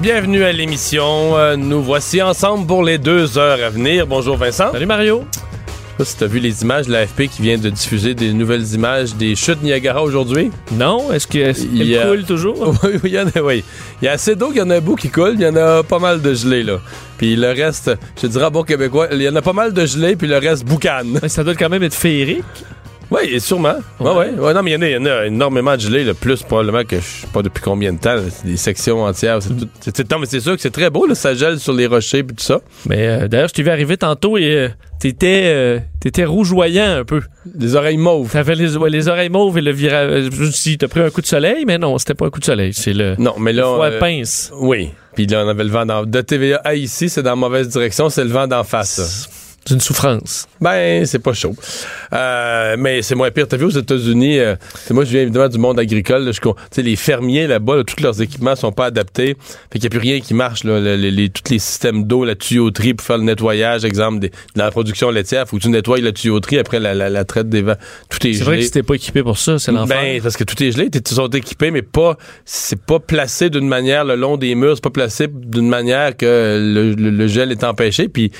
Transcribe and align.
Bienvenue 0.00 0.44
à 0.44 0.52
l'émission. 0.52 1.36
Euh, 1.36 1.56
nous 1.56 1.82
voici 1.82 2.20
ensemble 2.22 2.66
pour 2.66 2.82
les 2.82 2.98
deux 2.98 3.38
heures 3.38 3.62
à 3.64 3.70
venir. 3.70 4.06
Bonjour 4.06 4.36
Vincent. 4.36 4.70
Salut 4.72 4.86
Mario. 4.86 5.24
Je 5.32 5.38
sais 5.76 5.96
pas 5.98 6.04
si 6.04 6.16
tu 6.18 6.24
as 6.24 6.26
vu 6.26 6.38
les 6.40 6.62
images 6.62 6.86
de 6.86 6.92
l'AFP 6.92 7.22
qui 7.28 7.40
vient 7.40 7.56
de 7.56 7.70
diffuser 7.70 8.14
des 8.14 8.34
nouvelles 8.34 8.74
images 8.74 9.14
des 9.14 9.34
chutes 9.34 9.62
Niagara 9.62 10.02
aujourd'hui. 10.02 10.50
Non, 10.72 11.10
est-ce 11.10 11.26
que 11.26 11.38
est-ce 11.38 11.62
Il 11.64 11.78
qu'elle 11.78 11.86
y 11.88 11.96
a- 11.96 12.06
coule 12.06 12.24
toujours? 12.24 12.74
oui, 12.84 12.90
oui, 12.94 13.00
il 13.04 13.12
y 13.14 13.18
en 13.18 13.26
a, 13.34 13.40
oui. 13.42 13.64
Il 14.02 14.04
y 14.04 14.08
a 14.08 14.12
assez 14.12 14.36
d'eau, 14.36 14.50
il 14.52 14.58
y 14.58 14.60
en 14.62 14.68
a 14.68 14.76
un 14.76 14.80
bout 14.80 14.96
qui 14.96 15.08
coule, 15.08 15.32
il 15.36 15.40
y 15.40 15.46
en 15.46 15.56
a 15.56 15.82
pas 15.82 15.98
mal 15.98 16.20
de 16.20 16.34
gelée, 16.34 16.62
là. 16.62 16.78
Puis 17.16 17.34
le 17.34 17.48
reste, 17.48 17.90
je 18.16 18.20
te 18.22 18.26
dirais 18.26 18.50
bon 18.50 18.62
québécois, 18.62 19.08
il 19.10 19.22
y 19.22 19.28
en 19.28 19.36
a 19.36 19.42
pas 19.42 19.54
mal 19.54 19.72
de 19.72 19.86
gelée, 19.86 20.16
puis 20.16 20.28
le 20.28 20.36
reste 20.36 20.64
boucane. 20.66 21.18
Mais 21.22 21.30
Ça 21.30 21.42
doit 21.42 21.54
quand 21.54 21.70
même 21.70 21.82
être 21.82 21.94
féerique. 21.94 22.44
Oui, 23.10 23.20
et 23.30 23.38
sûrement. 23.40 23.76
Ouais, 24.00 24.10
ouais. 24.10 24.30
Ouais, 24.30 24.52
non, 24.54 24.62
mais 24.62 24.72
il 24.72 24.74
y 24.74 24.76
en 24.76 24.82
a, 24.82 24.88
il 24.88 24.92
y 24.92 24.96
en 24.98 25.06
a 25.06 25.26
énormément 25.26 25.76
de 25.76 25.80
gelée, 25.80 26.02
le 26.04 26.14
plus 26.14 26.42
probablement 26.42 26.82
que 26.84 26.96
je 26.96 27.02
sais 27.04 27.26
pas 27.32 27.42
depuis 27.42 27.62
combien 27.62 27.92
de 27.92 27.98
temps. 27.98 28.16
C'est 28.30 28.46
des 28.46 28.56
sections 28.56 29.04
entières. 29.04 29.42
C'est 29.42 29.50
tout- 29.56 29.68
c'est- 29.80 29.96
c'est- 29.96 30.10
non, 30.10 30.18
mais 30.18 30.26
c'est 30.26 30.40
sûr 30.40 30.54
que 30.56 30.60
c'est 30.60 30.70
très 30.72 30.90
beau, 30.90 31.06
là, 31.06 31.14
ça 31.14 31.34
gèle 31.34 31.58
sur 31.60 31.72
les 31.72 31.86
rochers 31.86 32.22
puis 32.24 32.34
tout 32.36 32.42
ça. 32.44 32.60
Mais 32.88 33.06
euh, 33.06 33.28
d'ailleurs, 33.28 33.48
je 33.48 33.54
t'ai 33.54 33.62
vu 33.62 33.70
arriver 33.70 33.96
tantôt 33.96 34.36
et 34.38 34.50
euh, 34.56 34.68
t'étais 34.98 35.42
euh, 35.46 35.78
t'étais 36.00 36.24
rougeoyant 36.24 36.96
un 36.98 37.04
peu. 37.04 37.20
Des 37.44 37.76
oreilles 37.76 37.96
mauves. 37.96 38.30
T'avais 38.32 38.54
les, 38.56 38.76
ouais, 38.76 38.90
les 38.90 39.06
oreilles 39.08 39.28
mauves 39.30 39.56
et 39.56 39.62
le 39.62 39.70
virage. 39.70 40.30
Je 40.32 40.40
me 40.42 40.50
suis 40.50 40.70
dit, 40.72 40.78
t'as 40.78 40.88
pris 40.88 41.00
un 41.00 41.10
coup 41.10 41.20
de 41.20 41.26
soleil, 41.26 41.64
mais 41.66 41.78
non, 41.78 41.98
c'était 41.98 42.14
pas 42.14 42.26
un 42.26 42.30
coup 42.30 42.40
de 42.40 42.44
soleil. 42.44 42.72
C'est 42.74 42.92
le, 42.92 43.14
Non, 43.18 43.34
mais 43.38 43.52
là. 43.52 43.64
froid 43.64 43.90
pince. 44.00 44.50
Oui. 44.58 44.90
Puis 45.14 45.26
là, 45.26 45.44
on 45.46 45.48
avait 45.48 45.64
le 45.64 45.70
vent 45.70 45.86
dans, 45.86 46.04
de 46.04 46.20
TVA 46.20 46.56
à 46.64 46.74
ici, 46.74 47.08
c'est 47.08 47.22
dans 47.22 47.30
la 47.30 47.36
mauvaise 47.36 47.68
direction, 47.68 48.08
c'est 48.10 48.24
le 48.24 48.30
vent 48.30 48.46
d'en 48.46 48.64
face. 48.64 49.28
Ça. 49.66 49.68
C'est 49.68 49.74
une 49.74 49.80
souffrance. 49.80 50.46
Ben, 50.60 51.04
c'est 51.06 51.18
pas 51.18 51.32
chaud. 51.32 51.54
Euh, 52.12 52.76
mais 52.78 53.02
c'est 53.02 53.14
moins 53.14 53.30
pire. 53.30 53.48
T'as 53.48 53.56
vu 53.56 53.64
aux 53.64 53.70
États-Unis, 53.70 54.38
euh, 54.38 54.54
c'est- 54.74 54.94
moi 54.94 55.04
je 55.04 55.10
viens 55.10 55.22
évidemment 55.22 55.48
du 55.48 55.58
monde 55.58 55.78
agricole. 55.78 56.24
là, 56.24 56.32
je 56.32 56.80
les 56.82 56.96
fermiers 56.96 57.46
là-bas, 57.46 57.76
là, 57.76 57.84
tous 57.84 58.02
leurs 58.02 58.20
équipements 58.22 58.54
sont 58.56 58.72
pas 58.72 58.86
adaptés. 58.86 59.36
Fait 59.72 59.78
qu'il 59.78 59.82
n'y 59.82 59.86
a 59.86 59.90
plus 59.90 59.98
rien 59.98 60.20
qui 60.20 60.34
marche. 60.34 60.64
Là, 60.64 60.78
Le- 60.80 60.96
le- 60.96 61.08
les, 61.10 61.28
tous 61.30 61.50
les 61.50 61.58
systèmes 61.58 62.04
d'eau, 62.04 62.24
la 62.24 62.34
tuyauterie 62.34 62.94
pour 62.94 63.06
faire 63.06 63.18
le 63.18 63.24
nettoyage, 63.24 63.84
exemple, 63.84 64.18
des- 64.20 64.28
de 64.28 64.34
la 64.56 64.70
production 64.70 65.10
laitière, 65.10 65.48
faut 65.48 65.56
que 65.56 65.62
tu 65.62 65.68
nettoies 65.68 66.00
la 66.00 66.12
tuyauterie 66.12 66.58
après 66.58 66.78
la, 66.80 66.94
la- 66.94 67.10
la 67.10 67.24
traite 67.24 67.48
des 67.48 67.62
vents. 67.62 67.76
Tout 68.08 68.24
est, 68.26 68.34
C'est 68.34 68.44
vrai 68.44 68.54
que 68.56 68.60
gelé. 68.60 68.66
si 68.66 68.70
t'es 68.72 68.82
pas 68.82 68.94
équipé 68.94 69.22
pour 69.22 69.38
ça, 69.38 69.58
c'est 69.58 69.72
l'enfer. 69.72 69.98
Ben, 70.00 70.22
parce 70.22 70.36
que 70.36 70.44
tout 70.44 70.62
est 70.62 70.70
gelé, 70.72 70.88
ils 70.92 71.08
sont 71.14 71.28
équipés, 71.28 71.70
mais 71.70 71.82
pas, 71.82 72.16
c'est 72.44 72.80
pas 72.80 72.98
placé 73.00 73.50
d'une 73.50 73.68
manière 73.68 74.04
le 74.04 74.14
long 74.16 74.36
des 74.36 74.54
murs, 74.54 74.76
c'est 74.76 74.84
pas 74.84 74.90
placé 74.90 75.26
d'une 75.28 75.68
manière 75.68 76.16
que 76.16 76.26
le, 76.26 76.92
le- 76.94 77.10
le 77.10 77.26
gel 77.26 77.50
est 77.52 77.64
empêché, 77.64 78.08
puis 78.08 78.30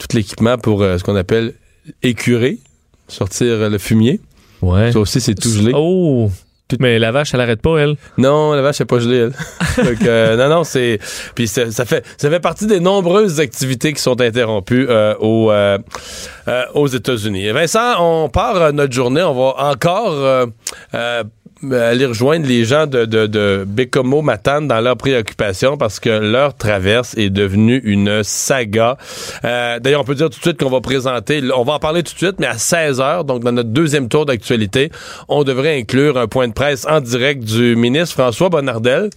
tout 0.00 0.16
l'équipement 0.16 0.58
pour 0.58 0.82
euh, 0.82 0.98
ce 0.98 1.04
qu'on 1.04 1.14
appelle 1.14 1.54
écurer, 2.02 2.58
sortir 3.06 3.46
euh, 3.52 3.68
le 3.68 3.78
fumier. 3.78 4.20
ouais. 4.62 4.90
Ça 4.90 4.98
aussi, 4.98 5.20
c'est 5.20 5.34
tout 5.36 5.50
gelé. 5.50 5.72
Oh! 5.74 6.30
Mais 6.78 6.98
la 6.98 7.10
vache, 7.10 7.34
elle 7.34 7.40
arrête 7.40 7.60
pas, 7.60 7.78
elle. 7.78 7.96
Non, 8.16 8.52
la 8.52 8.62
vache, 8.62 8.80
est 8.80 8.84
pas 8.84 9.00
gelée, 9.00 9.16
elle. 9.16 9.32
Que, 9.98 10.06
euh, 10.06 10.36
non, 10.36 10.54
non, 10.54 10.64
c'est. 10.64 10.98
Puis 11.34 11.48
ça, 11.48 11.70
ça 11.72 11.84
fait, 11.84 12.04
ça 12.16 12.30
fait 12.30 12.38
partie 12.40 12.66
des 12.66 12.80
nombreuses 12.80 13.40
activités 13.40 13.92
qui 13.92 14.00
sont 14.00 14.20
interrompues 14.20 14.86
euh, 14.88 15.14
aux, 15.18 15.50
euh, 15.50 15.78
aux 16.74 16.86
États-Unis. 16.86 17.50
Vincent, 17.50 17.94
on 17.98 18.28
part 18.28 18.72
notre 18.72 18.92
journée. 18.92 19.22
On 19.22 19.34
va 19.34 19.70
encore 19.70 20.46
aller 21.70 22.06
rejoindre 22.06 22.46
les 22.46 22.64
gens 22.64 22.86
de, 22.86 23.04
de, 23.04 23.26
de 23.26 23.64
Bécomo 23.66 24.22
Matane 24.22 24.68
dans 24.68 24.80
leur 24.80 24.96
préoccupation 24.96 25.76
parce 25.76 26.00
que 26.00 26.08
leur 26.08 26.54
traverse 26.54 27.16
est 27.16 27.30
devenue 27.30 27.80
une 27.84 28.22
saga. 28.22 28.96
Euh, 29.44 29.78
D'ailleurs, 29.78 30.00
on 30.00 30.04
peut 30.04 30.14
dire 30.14 30.30
tout 30.30 30.38
de 30.38 30.42
suite 30.42 30.58
qu'on 30.58 30.70
va 30.70 30.80
présenter, 30.80 31.42
on 31.54 31.64
va 31.64 31.74
en 31.74 31.78
parler 31.78 32.02
tout 32.02 32.12
de 32.14 32.18
suite, 32.18 32.38
mais 32.38 32.46
à 32.46 32.58
16 32.58 33.00
heures, 33.00 33.24
donc 33.24 33.42
dans 33.42 33.52
notre 33.52 33.70
deuxième 33.70 34.08
tour 34.08 34.26
d'actualité, 34.26 34.90
on 35.28 35.44
devrait 35.44 35.78
inclure 35.78 36.18
un 36.18 36.26
point 36.26 36.48
de 36.48 36.52
presse 36.52 36.86
en 36.88 37.00
direct 37.00 37.44
du 37.44 37.76
ministre 37.76 38.14
François 38.14 38.48
Bonnardel. 38.48 39.10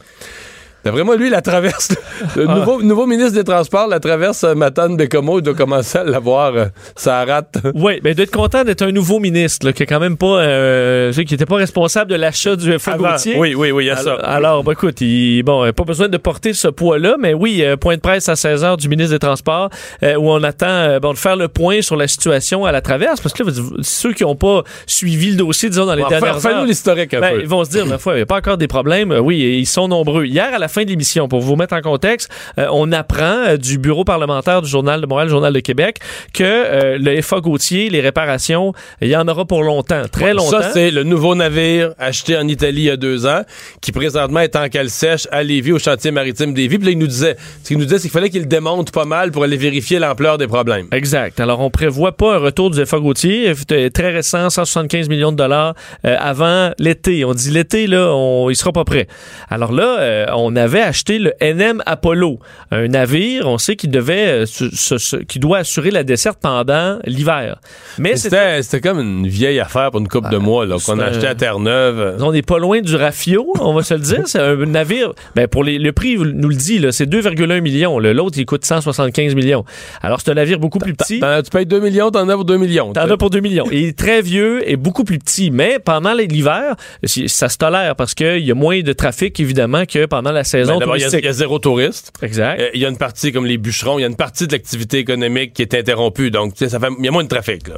D'après 0.84 1.04
moi, 1.04 1.16
lui, 1.16 1.30
la 1.30 1.42
traverse, 1.42 1.90
le 2.36 2.46
Ah. 2.48 2.56
nouveau, 2.56 2.82
nouveau 2.82 3.06
ministre 3.08 3.34
des 3.34 3.44
Transports, 3.44 3.88
la 3.88 4.00
traverse 4.00 4.44
euh, 4.44 4.54
Matane 4.56 4.98
Bécomo, 4.98 5.40
il 5.40 5.42
doit 5.44 5.54
commencer 5.54 5.98
à 6.00 6.04
l'avoir, 6.04 6.56
euh, 6.56 6.66
ça 6.96 7.24
rate. 7.26 7.56
Oui, 7.76 8.00
ben 8.04 8.14
d'être 8.14 8.32
content 8.32 8.64
d'être 8.64 8.82
un 8.82 8.92
nouveau 8.92 9.20
ministre, 9.20 9.66
là, 9.66 9.74
qui 9.74 9.84
est 9.84 9.86
quand 9.86 10.00
même 10.00 10.18
pas, 10.18 10.40
euh, 10.42 11.08
je 11.12 11.14
sais 11.14 11.26
qu'il 11.26 11.36
était 11.36 11.46
pas 11.46 11.56
responsable 11.56 12.12
de 12.12 12.16
l'achat 12.16 12.56
du 12.56 12.78
FA 12.80 12.94
Avant. 12.94 13.12
Gauthier. 13.12 13.36
Oui, 13.38 13.56
oui, 13.56 13.72
oui, 13.72 13.86
il 13.86 13.88
y 13.88 13.90
a 13.90 13.98
Alors, 13.98 14.20
ça. 14.20 14.26
alors, 14.28 14.64
ben, 14.64 14.74
écoute, 14.74 15.00
il, 15.02 15.44
bon, 15.44 15.64
euh, 15.66 15.72
pas 15.72 15.84
besoin 15.84 16.08
de 16.10 16.18
porter 16.18 16.54
ce 16.54 16.68
poids-là, 16.68 17.16
mais 17.20 17.34
oui, 17.34 17.62
euh, 17.64 17.78
point 17.78 17.96
de 17.96 18.02
presse 18.02 18.28
à 18.30 18.36
16 18.36 18.64
h 18.64 18.78
du 18.78 18.90
ministre 18.90 19.12
des 19.14 19.20
Transports, 19.20 19.70
euh, 20.04 20.16
où 20.16 20.30
on 20.30 20.44
attend 20.44 20.68
euh, 20.68 21.00
bon, 21.00 21.14
de 21.14 21.18
faire 21.18 21.36
le 21.36 21.48
point 21.48 21.82
sur 21.82 21.96
la 21.96 22.08
situation 22.08 22.66
à 22.66 22.72
la 22.72 22.82
traverse, 22.82 23.22
parce 23.22 23.34
que 23.34 23.44
là, 23.44 23.52
ceux 23.82 24.14
qui 24.14 24.24
n'ont 24.24 24.36
pas 24.36 24.64
suivi 24.86 25.32
le 25.32 25.38
dossier, 25.38 25.70
disons, 25.70 25.86
dans 25.86 25.96
les 25.96 26.04
Bon, 26.04 26.10
dernières 26.10 26.40
fais- 26.42 26.50
heures, 26.50 26.66
l'historique 26.66 27.14
un 27.14 27.22
ben, 27.22 27.36
peu. 27.36 27.42
ils 27.42 27.48
vont 27.48 27.64
se 27.64 27.70
dire, 27.70 27.86
ma 27.86 27.98
foi, 27.98 28.14
il 28.14 28.18
n'y 28.18 28.22
a 28.24 28.26
pas 28.26 28.38
encore 28.38 28.58
des 28.58 28.68
problèmes. 28.68 29.12
Euh, 29.12 29.20
Oui, 29.20 29.38
ils 29.40 29.66
sont 29.66 29.88
nombreux. 29.88 30.26
Hier, 30.26 30.54
à 30.54 30.58
la 30.60 30.68
fin 30.74 30.84
de 30.84 30.90
l'émission, 30.90 31.28
pour 31.28 31.42
vous 31.42 31.56
mettre 31.56 31.76
en 31.76 31.82
contexte, 31.82 32.30
euh, 32.58 32.68
on 32.72 32.92
apprend 32.92 33.24
euh, 33.24 33.58
du 33.58 33.78
bureau 33.78 34.04
parlementaire 34.04 34.62
du 34.62 34.70
Journal 34.70 35.00
de 35.00 35.06
Montréal, 35.06 35.30
Journal 35.30 35.54
de 35.54 35.60
Québec, 35.60 36.00
que 36.34 36.44
euh, 36.44 36.98
le 37.00 37.22
FA 37.22 37.40
Gauthier, 37.40 37.90
les 37.90 38.02
réparations, 38.02 38.74
il 39.02 39.10
y 39.10 39.16
en 39.16 39.28
aura 39.28 39.46
pour 39.46 39.64
longtemps, 39.64 40.04
très 40.12 40.34
longtemps. 40.34 40.62
Ça, 40.62 40.72
c'est 40.74 40.92
le 40.92 41.04
nouveau 41.04 41.36
navire 41.36 41.94
acheté 42.00 42.36
en 42.38 42.48
Italie 42.48 42.82
il 42.82 42.86
y 42.86 42.90
a 42.90 42.98
deux 42.98 43.26
ans, 43.26 43.44
qui 43.82 43.92
présentement 43.92 44.40
est 44.40 44.56
en 44.56 44.68
cale 44.68 44.90
sèche 44.90 45.28
à 45.32 45.44
Lévis, 45.44 45.72
au 45.72 45.80
chantier 45.80 46.12
maritime 46.12 46.54
d'Évis. 46.54 46.78
Puis 46.78 46.88
là, 46.88 46.92
il 46.92 46.98
nous 46.98 47.08
disait, 47.08 47.38
ce 47.64 47.68
qu'il 47.68 47.78
nous 47.78 47.86
disait, 47.86 47.98
c'est 47.98 48.04
qu'il 48.04 48.12
fallait 48.12 48.30
qu'il 48.30 48.48
démonte 48.48 48.92
pas 48.92 49.06
mal 49.06 49.32
pour 49.32 49.44
aller 49.44 49.58
vérifier 49.58 50.00
l'ampleur 50.00 50.38
des 50.38 50.48
problèmes. 50.48 50.88
Exact. 50.92 51.40
Alors, 51.40 51.60
on 51.60 51.70
prévoit 51.70 52.14
pas 52.14 52.36
un 52.36 52.40
retour 52.40 52.72
du 52.72 52.84
FA 52.86 53.00
Gauthier. 53.00 53.54
C'était 53.54 53.90
très 53.92 54.12
récent, 54.12 54.50
175 54.50 55.08
millions 55.08 55.32
de 55.32 55.38
dollars 55.38 55.76
euh, 56.06 56.16
avant 56.20 56.72
l'été. 56.80 57.26
On 57.26 57.34
dit 57.34 57.52
l'été, 57.52 57.88
là, 57.88 58.10
on, 58.12 58.50
il 58.50 58.56
sera 58.56 58.72
pas 58.72 58.84
prêt. 58.86 59.08
Alors 59.50 59.72
là, 59.72 60.00
euh, 60.00 60.26
on 60.36 60.56
avait 60.64 60.82
acheté 60.82 61.20
le 61.20 61.34
NM 61.42 61.84
Apollo, 61.86 62.40
un 62.72 62.88
navire, 62.88 63.48
on 63.48 63.58
sait 63.58 63.76
qu'il 63.76 63.92
devait, 63.92 64.46
euh, 64.46 65.24
qui 65.28 65.40
doit 65.40 65.60
assurer 65.60 65.92
la 65.92 66.04
desserte 66.04 66.40
pendant 66.42 66.98
l'hiver. 67.06 67.60
Mais 68.00 68.16
c'était 68.16 68.82
comme 68.82 69.00
une 69.00 69.28
vieille 69.28 69.60
affaire 69.60 69.92
pour 69.92 70.00
une 70.00 70.08
couple 70.08 70.30
de 70.30 70.38
mois, 70.38 70.66
là, 70.66 70.78
qu'on 70.84 71.00
a 71.00 71.06
acheté 71.06 71.28
à 71.28 71.36
Terre-Neuve. 71.36 72.18
on 72.20 72.32
n'est 72.32 72.42
pas 72.42 72.58
loin 72.60 72.82
du 72.82 72.96
Rafio, 72.96 73.54
on 73.60 73.74
va 73.74 73.84
se 73.84 73.94
le 73.94 74.00
dire. 74.00 74.22
C'est 74.26 74.40
un 74.40 74.56
navire. 74.66 75.14
Ben 75.36 75.48
pour 75.48 75.64
les- 75.64 75.78
le 75.78 75.92
prix, 75.92 76.18
nous 76.18 76.50
le 76.50 76.56
dit, 76.56 76.84
c'est 76.92 77.06
2,1 77.06 77.62
millions. 77.62 78.00
L'autre, 78.00 78.38
il 78.40 78.46
coûte 78.46 78.66
175 78.66 79.36
millions. 79.36 79.66
Alors, 80.02 80.22
c'est 80.22 80.32
un 80.32 80.36
navire 80.36 80.60
beaucoup 80.60 80.80
plus 80.80 80.94
petit. 80.94 81.20
As- 81.24 81.44
tu 81.44 81.50
payes 81.50 81.66
2 81.66 81.80
millions, 81.80 82.10
t'en 82.12 82.28
as 82.30 82.36
pour 82.36 82.46
2 82.46 82.58
millions. 82.58 82.94
T'en 82.94 83.10
as 83.10 83.18
pour 83.18 83.30
2 83.30 83.40
millions. 83.42 83.66
Il 83.72 83.86
est 83.90 83.98
très 83.98 84.22
vieux 84.22 84.68
et 84.70 84.76
beaucoup 84.78 85.04
plus 85.04 85.20
petit. 85.20 85.52
Mais 85.52 85.80
pendant 85.84 86.14
l'hiver, 86.14 86.76
ça 87.04 87.50
se 87.50 87.58
tolère 87.58 87.96
parce 87.96 88.14
qu'il 88.14 88.40
y 88.46 88.52
a 88.52 88.56
moins 88.56 88.82
de 88.82 88.94
trafic, 88.94 89.40
évidemment, 89.40 89.84
que 89.86 90.06
pendant 90.06 90.32
la 90.32 90.44
Ben, 90.44 90.46
saison 90.58 90.80
D'abord, 90.80 90.96
il 90.98 91.02
y, 91.02 91.04
a- 91.04 91.08
touristique. 91.08 91.24
il 91.24 91.28
y 91.28 91.30
a 91.30 91.34
zéro 91.34 91.60
touriste. 91.60 92.12
Exact. 92.22 92.60
Euh, 92.62 92.70
Il 92.74 92.82
y 92.82 92.86
a 92.86 92.90
une 92.90 92.98
partie 92.98 93.32
comme 93.32 93.46
les 93.46 93.58
bûcherons, 93.58 94.00
il 94.00 94.04
y 94.04 94.06
a 94.06 94.08
une 94.08 94.16
partie 94.16 94.48
de 94.48 94.52
l'activité 94.54 94.98
économique 95.00 95.54
qui 95.54 95.62
est 95.62 95.74
interrompue. 95.74 96.32
Donc, 96.32 96.54
tu 96.54 96.60
sais, 96.64 96.70
ça 96.70 96.80
fait, 96.80 96.88
il 97.00 97.06
y 97.06 97.08
a 97.08 97.12
moins 97.12 97.24
de 97.24 97.30
trafic, 97.30 97.68
là. 97.68 97.76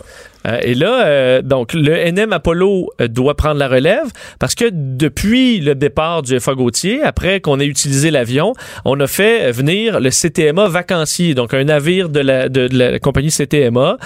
Euh, 0.48 0.60
et 0.62 0.76
là, 0.76 1.06
euh, 1.08 1.42
donc, 1.42 1.74
le 1.74 1.92
NM 2.12 2.32
Apollo 2.32 2.92
euh, 3.02 3.08
doit 3.08 3.34
prendre 3.36 3.58
la 3.60 3.68
relève 3.68 4.06
parce 4.38 4.54
que 4.54 4.66
depuis 4.72 5.60
le 5.60 5.74
départ 5.74 6.22
du 6.22 6.40
FA 6.40 6.54
Gauthier, 6.54 7.02
après 7.02 7.40
qu'on 7.42 7.60
ait 7.60 7.66
utilisé 7.66 8.12
l'avion, 8.12 8.54
on 8.86 9.00
a 9.00 9.08
fait 9.08 9.52
venir 9.52 10.00
le 10.00 10.12
CTMA 10.12 10.68
vacancier, 10.68 11.34
donc 11.34 11.56
un 11.56 11.64
navire 11.64 12.10
de 12.10 12.20
la, 12.20 12.48
de, 12.48 12.68
de 12.68 12.78
la 12.78 13.00
compagnie 13.00 13.32
CTMA 13.32 13.98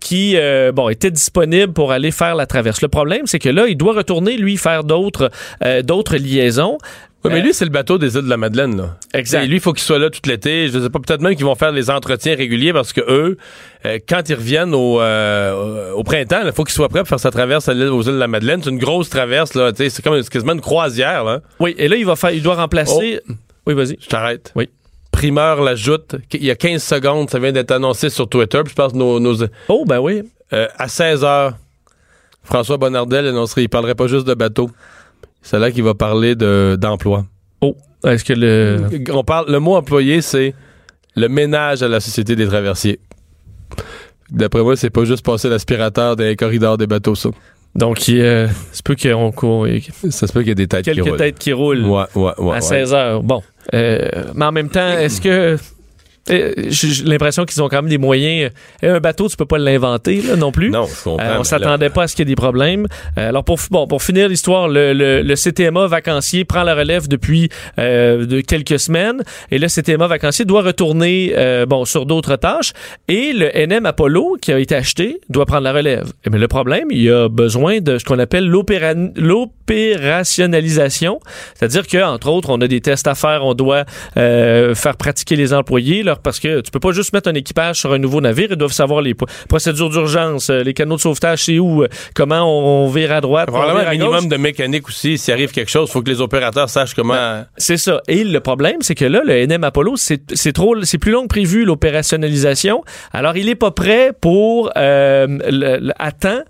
qui, 0.00 0.36
bon, 0.74 0.88
était 0.90 1.10
disponible 1.10 1.72
pour 1.72 1.92
aller 1.92 2.10
faire 2.10 2.34
la 2.34 2.44
traverse. 2.46 2.82
Le 2.82 2.88
problème, 2.88 3.22
c'est 3.26 3.38
que 3.38 3.48
là, 3.48 3.66
il 3.66 3.76
doit 3.76 3.94
retourner, 3.94 4.36
lui, 4.36 4.56
faire 4.58 4.84
d'autres 4.84 5.30
euh, 5.64 5.80
d'autres 5.82 6.16
liaisons 6.16 6.76
Oui, 7.24 7.32
mais 7.34 7.40
lui, 7.42 7.52
c'est 7.52 7.64
le 7.64 7.70
bateau 7.72 7.98
des 7.98 8.14
îles 8.16 8.22
de 8.24 8.28
la 8.30 8.36
Madeleine, 8.36 8.76
là. 8.76 8.96
Exact. 9.12 9.42
Et 9.42 9.46
lui, 9.48 9.56
il 9.56 9.60
faut 9.60 9.72
qu'il 9.72 9.82
soit 9.82 9.98
là 9.98 10.08
tout 10.08 10.20
l'été. 10.24 10.68
Je 10.68 10.78
sais 10.78 10.88
pas, 10.88 11.00
peut-être 11.00 11.20
même 11.20 11.34
qu'ils 11.34 11.44
vont 11.44 11.56
faire 11.56 11.72
les 11.72 11.90
entretiens 11.90 12.36
réguliers 12.36 12.72
parce 12.72 12.92
que 12.92 13.00
eux, 13.00 13.36
euh, 13.86 13.98
quand 14.08 14.28
ils 14.28 14.34
reviennent 14.36 14.72
au, 14.72 15.00
euh, 15.00 15.90
au 15.92 16.04
printemps, 16.04 16.40
il 16.44 16.52
faut 16.52 16.62
qu'ils 16.62 16.74
soient 16.74 16.88
prêts 16.88 17.00
pour 17.00 17.08
faire 17.08 17.18
sa 17.20 17.32
traverse 17.32 17.68
à 17.68 17.72
aux 17.72 18.02
îles 18.02 18.12
de 18.12 18.18
la 18.18 18.28
Madeleine. 18.28 18.60
C'est 18.62 18.70
une 18.70 18.78
grosse 18.78 19.10
traverse, 19.10 19.54
là. 19.54 19.72
C'est 19.76 20.00
comme 20.02 20.22
quasiment 20.22 20.52
une 20.52 20.60
croisière, 20.60 21.24
là. 21.24 21.40
Oui, 21.58 21.74
et 21.76 21.88
là, 21.88 21.96
il 21.96 22.06
va 22.06 22.14
faire, 22.14 22.30
il 22.30 22.42
doit 22.42 22.54
remplacer. 22.54 23.20
Oui, 23.66 23.74
vas-y. 23.74 23.96
Je 24.00 24.06
t'arrête. 24.08 24.52
Oui. 24.54 24.68
Primeur 25.10 25.60
l'ajoute. 25.62 26.14
Il 26.32 26.44
y 26.44 26.50
a 26.52 26.54
15 26.54 26.80
secondes, 26.80 27.28
ça 27.30 27.40
vient 27.40 27.50
d'être 27.50 27.72
annoncé 27.72 28.10
sur 28.10 28.28
Twitter. 28.28 28.60
Puis 28.64 28.70
je 28.70 28.76
pense 28.76 28.92
que 28.92 28.96
nos, 28.96 29.18
nos- 29.18 29.44
Oh, 29.68 29.84
ben 29.84 29.98
oui. 29.98 30.22
euh, 30.52 30.68
à 30.78 30.86
16 30.86 31.22
h 31.24 31.52
François 32.44 32.76
Bonnardel 32.78 33.26
annoncerait 33.26 33.62
il 33.64 33.68
parlerait 33.68 33.96
pas 33.96 34.06
juste 34.06 34.26
de 34.26 34.34
bateau. 34.34 34.70
C'est 35.50 35.58
là 35.58 35.70
qu'il 35.70 35.82
va 35.82 35.94
parler 35.94 36.34
de 36.34 36.76
d'emploi. 36.78 37.24
Oh, 37.62 37.74
est-ce 38.04 38.22
que 38.22 38.34
le. 38.34 38.82
On 39.10 39.24
parle, 39.24 39.50
le 39.50 39.58
mot 39.60 39.76
employé, 39.76 40.20
c'est 40.20 40.54
le 41.16 41.26
ménage 41.30 41.82
à 41.82 41.88
la 41.88 42.00
Société 42.00 42.36
des 42.36 42.46
traversiers. 42.46 43.00
D'après 44.30 44.62
moi, 44.62 44.76
c'est 44.76 44.90
pas 44.90 45.04
juste 45.06 45.24
passer 45.24 45.48
l'aspirateur 45.48 46.16
dans 46.16 46.24
les 46.24 46.36
corridors 46.36 46.76
des 46.76 46.86
bateaux, 46.86 47.14
ça. 47.14 47.30
Donc, 47.74 48.08
il 48.08 48.20
euh, 48.20 48.46
se 48.72 48.82
peut 48.82 48.94
qu'on. 48.94 49.32
qu'on- 49.32 49.64
Ça 50.10 50.26
se 50.26 50.32
peut 50.34 50.40
qu'il 50.40 50.48
y 50.48 50.52
ait 50.52 50.54
des 50.54 50.66
têtes 50.68 50.84
qui 50.84 50.90
quelques 50.92 51.06
roulent. 51.08 51.16
têtes 51.16 51.38
qui 51.38 51.52
roulent 51.54 51.84
Ouais, 51.86 52.04
ouais, 52.14 52.32
ouais. 52.38 52.50
à 52.50 52.54
ouais. 52.56 52.60
16 52.60 52.92
heures. 52.92 53.22
Bon. 53.22 53.42
Euh, 53.72 54.06
mais 54.34 54.44
en 54.44 54.52
même 54.52 54.68
temps, 54.68 54.98
est-ce 54.98 55.18
que. 55.22 55.56
Euh, 56.30 56.52
J'ai 56.68 57.04
l'impression 57.04 57.44
qu'ils 57.44 57.62
ont 57.62 57.68
quand 57.68 57.76
même 57.82 57.88
des 57.90 57.98
moyens. 57.98 58.50
Euh, 58.84 58.96
Un 58.96 59.00
bateau, 59.00 59.28
tu 59.28 59.36
peux 59.36 59.46
pas 59.46 59.58
l'inventer 59.58 60.20
là, 60.22 60.36
non 60.36 60.52
plus. 60.52 60.70
Non, 60.70 60.86
je 60.86 61.04
comprends. 61.04 61.24
Euh, 61.24 61.36
on 61.38 61.44
s'attendait 61.44 61.90
pas 61.90 62.04
à 62.04 62.08
ce 62.08 62.14
qu'il 62.16 62.26
y 62.26 62.30
ait 62.30 62.34
des 62.34 62.40
problèmes. 62.40 62.86
Euh, 63.18 63.28
alors 63.28 63.44
pour 63.44 63.58
bon 63.70 63.86
pour 63.86 64.02
finir 64.02 64.28
l'histoire, 64.28 64.68
le, 64.68 64.92
le, 64.92 65.22
le 65.22 65.34
CTMA 65.34 65.86
vacancier 65.86 66.44
prend 66.44 66.62
la 66.62 66.74
relève 66.74 67.08
depuis 67.08 67.48
euh, 67.78 68.26
de 68.26 68.40
quelques 68.40 68.78
semaines 68.78 69.22
et 69.50 69.58
le 69.58 69.66
CTMA 69.68 70.06
vacancier 70.06 70.44
doit 70.44 70.62
retourner 70.62 71.32
euh, 71.36 71.66
bon 71.66 71.84
sur 71.84 72.06
d'autres 72.06 72.36
tâches 72.36 72.72
et 73.08 73.32
le 73.32 73.50
NM 73.66 73.86
Apollo 73.86 74.36
qui 74.40 74.52
a 74.52 74.58
été 74.58 74.74
acheté 74.74 75.20
doit 75.28 75.46
prendre 75.46 75.62
la 75.64 75.72
relève. 75.72 76.12
Mais 76.30 76.38
le 76.38 76.48
problème, 76.48 76.88
il 76.90 77.02
y 77.02 77.10
a 77.10 77.28
besoin 77.28 77.80
de 77.80 77.98
ce 77.98 78.04
qu'on 78.04 78.18
appelle 78.18 78.46
l'opéra- 78.48 78.94
l'opérationnalisation, 80.08 81.20
c'est-à-dire 81.54 81.86
que 81.86 82.02
entre 82.02 82.28
autres, 82.28 82.50
on 82.50 82.60
a 82.60 82.66
des 82.66 82.80
tests 82.80 83.06
à 83.06 83.14
faire, 83.14 83.44
on 83.44 83.54
doit 83.54 83.84
euh, 84.16 84.74
faire 84.74 84.96
pratiquer 84.96 85.36
les 85.36 85.52
employés 85.52 86.02
parce 86.22 86.40
que 86.40 86.60
tu 86.60 86.70
peux 86.70 86.80
pas 86.80 86.92
juste 86.92 87.12
mettre 87.12 87.28
un 87.28 87.34
équipage 87.34 87.80
sur 87.80 87.92
un 87.92 87.98
nouveau 87.98 88.20
navire, 88.20 88.48
ils 88.50 88.56
doivent 88.56 88.72
savoir 88.72 89.00
les 89.02 89.14
procédures 89.48 89.90
d'urgence, 89.90 90.50
euh, 90.50 90.62
les 90.62 90.74
canaux 90.74 90.96
de 90.96 91.00
sauvetage, 91.00 91.44
c'est 91.44 91.58
où, 91.58 91.82
euh, 91.82 91.88
comment 92.14 92.42
on, 92.42 92.86
on 92.86 92.88
vire 92.88 93.12
à 93.12 93.20
droite, 93.20 93.48
Probablement 93.48 93.86
un 93.86 93.90
minimum 93.92 94.14
gauche. 94.20 94.28
de 94.28 94.36
mécanique 94.36 94.88
aussi. 94.88 95.18
S'il 95.18 95.34
arrive 95.34 95.50
quelque 95.52 95.70
chose, 95.70 95.88
il 95.88 95.92
faut 95.92 96.02
que 96.02 96.10
les 96.10 96.20
opérateurs 96.20 96.68
sachent 96.68 96.94
comment. 96.94 97.44
C'est 97.56 97.76
ça. 97.76 98.00
Et 98.08 98.24
le 98.24 98.40
problème, 98.40 98.76
c'est 98.80 98.94
que 98.94 99.04
là, 99.04 99.22
le 99.24 99.46
NM 99.46 99.64
Apollo, 99.64 99.94
c'est 99.96 100.52
trop, 100.52 100.74
c'est 100.82 100.98
plus 100.98 101.12
long 101.12 101.22
que 101.22 101.28
prévu 101.28 101.64
l'opérationnalisation. 101.64 102.82
Alors, 103.12 103.36
il 103.36 103.48
est 103.48 103.54
pas 103.54 103.70
prêt 103.70 104.12
pour 104.18 104.70
euh, 104.76 105.26
le- 105.28 105.78
le- 105.78 105.92
à 105.98 106.12
temps. 106.12 106.40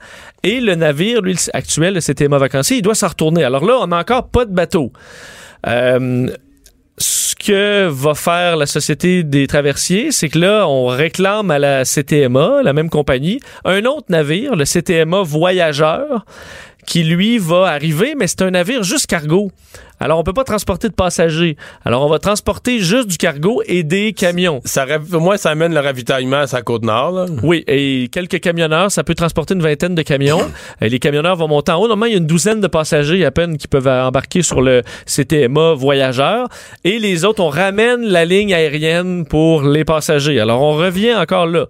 Et 0.45 0.61
le 0.61 0.75
navire, 0.77 1.21
lui, 1.21 1.37
actuel, 1.53 1.95
le 1.95 2.01
CTMA 2.01 2.39
vacancier, 2.39 2.77
il 2.79 2.83
doit 2.83 2.95
s'en 2.95 3.09
retourner. 3.09 3.43
Alors 3.45 3.65
là, 3.65 3.79
on 3.81 3.89
n'a 3.89 3.99
encore 3.99 4.29
pas 4.29 4.45
de 4.45 4.53
bateau. 4.55 4.93
Euh, 5.67 6.29
ce 6.99 7.35
que 7.35 7.89
va 7.89 8.15
faire 8.15 8.57
la 8.57 8.67
Société 8.67 9.23
des 9.23 9.47
traversiers, 9.47 10.13
c'est 10.13 10.29
que 10.29 10.39
là, 10.39 10.69
on 10.69 10.87
réclame 10.87 11.51
à 11.51 11.59
la 11.59 11.85
CTMA, 11.85 12.63
la 12.63 12.73
même 12.73 12.91
compagnie, 12.91 13.41
un 13.65 13.85
autre 13.85 14.07
navire, 14.09 14.57
le 14.57 14.65
CTMA 14.65 15.23
Voyageur, 15.23 16.25
qui 16.87 17.05
lui 17.05 17.39
va 17.39 17.67
arriver, 17.67 18.15
mais 18.17 18.27
c'est 18.27 18.43
un 18.43 18.51
navire 18.51 18.83
juste 18.83 19.07
cargo. 19.07 19.51
Alors, 20.01 20.19
on 20.19 20.23
peut 20.23 20.33
pas 20.33 20.45
transporter 20.45 20.89
de 20.89 20.95
passagers. 20.95 21.57
Alors, 21.85 22.05
on 22.05 22.09
va 22.09 22.19
transporter 22.19 22.79
juste 22.79 23.09
du 23.09 23.17
cargo 23.17 23.63
et 23.67 23.83
des 23.83 24.13
camions. 24.13 24.61
Ça, 24.65 24.87
moins, 25.13 25.37
ça 25.37 25.51
amène 25.51 25.75
le 25.75 25.81
ravitaillement 25.81 26.39
à 26.39 26.47
sa 26.47 26.63
côte 26.63 26.85
nord. 26.85 27.13
Là. 27.13 27.27
Oui, 27.43 27.65
et 27.67 28.09
quelques 28.13 28.41
camionneurs, 28.41 28.91
ça 28.91 29.05
peut 29.05 29.15
transporter 29.15 29.55
une 29.55 29.63
vingtaine 29.63 29.95
de 29.95 30.03
camions. 30.03 30.41
Et 30.81 30.89
les 30.89 30.99
camionneurs 30.99 31.37
vont 31.37 31.49
monter 31.49 31.73
en 31.73 31.77
haut. 31.77 31.89
Normalement, 31.89 32.07
il 32.07 32.13
y 32.13 32.15
a 32.15 32.19
une 32.19 32.27
douzaine 32.27 32.61
de 32.61 32.67
passagers 32.67 33.25
à 33.25 33.31
peine 33.31 33.57
qui 33.57 33.67
peuvent 33.67 33.89
embarquer 33.89 34.43
sur 34.43 34.61
le 34.61 34.83
CTMA 35.07 35.75
voyageur. 35.75 36.49
Et 36.85 36.99
les 36.99 37.25
autres, 37.25 37.43
on 37.43 37.49
ramène 37.49 38.03
la 38.03 38.25
ligne 38.25 38.55
aérienne 38.55 39.27
pour 39.27 39.63
les 39.63 39.85
passagers. 39.85 40.39
Alors, 40.39 40.63
on 40.63 40.73
revient 40.73 41.15
encore 41.15 41.47
là. 41.47 41.67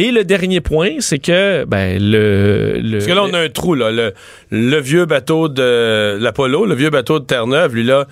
Et 0.00 0.12
le 0.12 0.24
dernier 0.24 0.62
point, 0.62 0.92
c'est 1.00 1.18
que 1.18 1.66
ben 1.66 2.00
le, 2.00 2.78
le 2.80 2.92
Parce 2.92 3.06
que 3.06 3.12
là, 3.12 3.22
on 3.22 3.34
a 3.34 3.38
un 3.38 3.50
trou, 3.50 3.74
là. 3.74 3.90
Le, 3.90 4.14
le 4.50 4.80
vieux 4.80 5.04
bateau 5.04 5.50
de 5.50 6.16
l'Apollo, 6.18 6.64
le 6.64 6.74
vieux 6.74 6.88
bateau 6.88 7.18
de 7.18 7.26
Terre-Neuve, 7.26 7.74
lui, 7.74 7.84
là, 7.84 8.06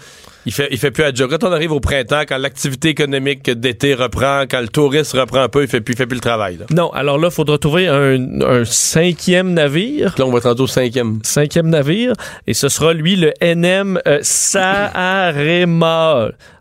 il 0.45 0.53
fait, 0.53 0.69
il 0.71 0.77
fait 0.77 0.91
plus 0.91 1.05
à 1.05 1.15
job. 1.15 1.31
Quand 1.31 1.49
on 1.49 1.53
arrive 1.53 1.73
au 1.73 1.81
printemps, 1.81 2.25
quand 2.29 2.37
l'activité 2.37 2.91
économique 2.91 3.51
d'été 3.51 3.95
reprend, 3.95 4.43
quand 4.43 4.61
le 4.61 4.69
tourisme 4.69 5.19
reprend 5.19 5.41
un 5.41 5.49
peu, 5.49 5.63
il 5.63 5.69
fait 5.69 5.81
plus, 5.81 5.95
il 5.95 5.97
fait 5.97 6.07
plus 6.07 6.17
le 6.17 6.21
travail, 6.21 6.59
là. 6.59 6.67
non, 6.71 6.91
alors 6.91 7.17
là, 7.17 7.29
il 7.31 7.35
faudra 7.35 7.57
trouver 7.57 7.89
un, 7.89 8.43
un 8.43 8.67
cinquième 8.67 9.55
navire. 9.55 10.15
Là, 10.19 10.27
on 10.27 10.31
va 10.31 10.39
être 10.39 10.49
rendu 10.49 10.63
au 10.63 10.67
cinquième. 10.67 11.21
cinquième 11.23 11.71
navire, 11.71 12.13
et 12.47 12.53
ce 12.53 12.69
sera 12.69 12.93
lui 12.93 13.17
le 13.17 13.33
NM 13.41 13.99
euh. 14.07 14.21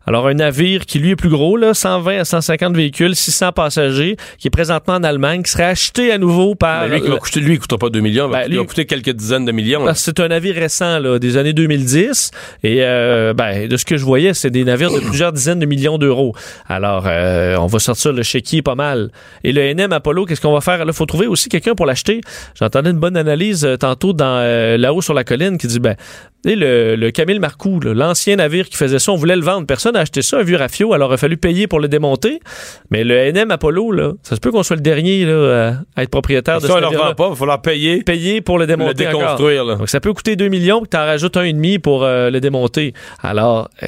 Alors 0.07 0.27
un 0.27 0.33
navire 0.35 0.85
qui 0.85 0.99
lui 0.99 1.11
est 1.11 1.15
plus 1.17 1.29
gros, 1.29 1.57
là, 1.57 1.73
120 1.73 2.19
à 2.19 2.25
150 2.25 2.75
véhicules, 2.75 3.13
600 3.15 3.51
passagers, 3.51 4.15
qui 4.39 4.47
est 4.47 4.51
présentement 4.51 4.93
en 4.95 5.03
Allemagne, 5.03 5.43
qui 5.43 5.51
serait 5.51 5.65
acheté 5.65 6.11
à 6.13 6.17
nouveau 6.17 6.55
par... 6.55 6.87
Ben, 6.87 6.93
lui, 6.93 7.01
qui 7.01 7.09
va 7.09 7.17
coûter, 7.17 7.39
lui, 7.41 7.53
il 7.55 7.59
coûtera 7.59 7.77
pas 7.77 7.89
2 7.89 7.99
millions, 7.99 8.27
il 8.27 8.31
va, 8.31 8.37
Ben, 8.39 8.45
il 8.47 8.55
va 8.55 8.61
lui- 8.61 8.67
coûter 8.67 8.85
quelques 8.85 9.09
dizaines 9.11 9.43
de 9.43 9.51
millions. 9.51 9.85
c'est 9.95 10.19
un 10.21 10.29
navire 10.29 10.55
récent 10.55 10.99
là, 10.99 11.19
des 11.19 11.35
années 11.35 11.51
2010 11.53 12.31
et 12.63 12.77
euh, 12.83 13.33
ben, 13.33 13.67
de 13.67 13.75
ce 13.77 13.83
que 13.83 13.97
je 13.97 14.05
voyais, 14.05 14.33
c'est 14.33 14.49
des 14.49 14.63
navires 14.63 14.93
de 14.93 14.99
plusieurs 15.01 15.33
dizaines 15.33 15.59
de 15.59 15.65
millions 15.65 15.97
d'euros. 15.97 16.33
Alors, 16.69 17.03
euh, 17.05 17.57
on 17.57 17.67
va 17.67 17.79
sortir 17.79 18.13
le 18.13 18.23
chéquier 18.23 18.61
pas 18.61 18.75
mal. 18.75 19.11
Et 19.43 19.51
le 19.51 19.73
NM 19.73 19.91
Apollo, 19.91 20.25
qu'est-ce 20.25 20.39
qu'on 20.41 20.53
va 20.53 20.61
faire? 20.61 20.85
Là, 20.85 20.93
faut 20.93 21.05
trouver 21.05 21.27
aussi 21.27 21.49
quelqu'un 21.49 21.75
pour 21.75 21.85
l'acheter. 21.85 22.21
J'entendais 22.57 22.91
une 22.91 22.99
bonne 22.99 23.17
analyse 23.17 23.65
euh, 23.65 23.75
tantôt 23.75 24.13
dans 24.13 24.39
euh, 24.41 24.77
là-haut 24.77 25.01
sur 25.01 25.13
la 25.13 25.25
colline 25.25 25.57
qui 25.57 25.67
dit, 25.67 25.79
ben, 25.79 25.95
tu 26.45 26.55
le, 26.55 26.95
le 26.95 27.11
Camille 27.11 27.39
Marcoux, 27.39 27.79
l'ancien 27.81 28.35
navire 28.37 28.69
qui 28.69 28.77
faisait 28.77 28.99
ça, 28.99 29.11
on 29.11 29.15
voulait 29.15 29.35
le 29.35 29.41
vendre. 29.41 29.65
Personne 29.67 29.93
n'a 29.93 30.01
acheté 30.01 30.21
ça, 30.21 30.37
un 30.39 30.43
vieux 30.43 30.57
rafio, 30.57 30.93
alors 30.93 31.11
il 31.11 31.15
a 31.15 31.17
fallu 31.17 31.37
payer 31.37 31.67
pour 31.67 31.79
le 31.79 31.87
démonter. 31.87 32.39
Mais 32.91 33.03
le 33.03 33.31
NM 33.31 33.51
Apollo, 33.51 33.91
là, 33.91 34.11
ça 34.23 34.35
se 34.35 34.39
peut 34.39 34.51
qu'on 34.51 34.63
soit 34.63 34.75
le 34.75 34.81
dernier 34.81 35.25
là, 35.25 35.73
à 35.95 36.03
être 36.03 36.09
propriétaire 36.09 36.57
de 36.57 36.61
Ça, 36.61 36.67
ce 36.67 36.73
on 36.73 36.75
leur 36.79 36.91
navire-là. 36.91 37.09
vend 37.09 37.15
pas, 37.15 37.25
il 37.27 37.29
va 37.31 37.35
falloir 37.35 37.61
payer, 37.61 38.03
Payer 38.03 38.41
pour 38.41 38.57
le 38.57 38.63
le 38.63 38.67
démonter 38.67 39.07
encore. 39.07 39.21
déconstruire, 39.21 39.65
là. 39.65 39.75
Donc 39.75 39.89
ça 39.89 39.99
peut 39.99 40.13
coûter 40.13 40.35
2 40.35 40.47
millions, 40.47 40.81
puis 40.81 40.89
t'en 40.89 40.99
rajoutes 41.05 41.37
un 41.37 41.43
et 41.43 41.53
demi 41.53 41.79
pour 41.79 42.03
euh, 42.03 42.29
le 42.29 42.39
démonter. 42.39 42.93
Alors, 43.21 43.69
euh, 43.83 43.87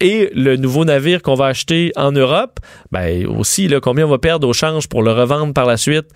et 0.00 0.30
le 0.34 0.56
nouveau 0.56 0.84
navire 0.84 1.22
qu'on 1.22 1.34
va 1.34 1.46
acheter 1.46 1.92
en 1.96 2.12
Europe, 2.12 2.60
ben 2.92 3.26
aussi, 3.26 3.68
là, 3.68 3.80
combien 3.80 4.06
on 4.06 4.10
va 4.10 4.18
perdre 4.18 4.46
au 4.48 4.52
change 4.52 4.88
pour 4.88 5.02
le 5.02 5.12
revendre 5.12 5.52
par 5.52 5.66
la 5.66 5.76
suite? 5.76 6.06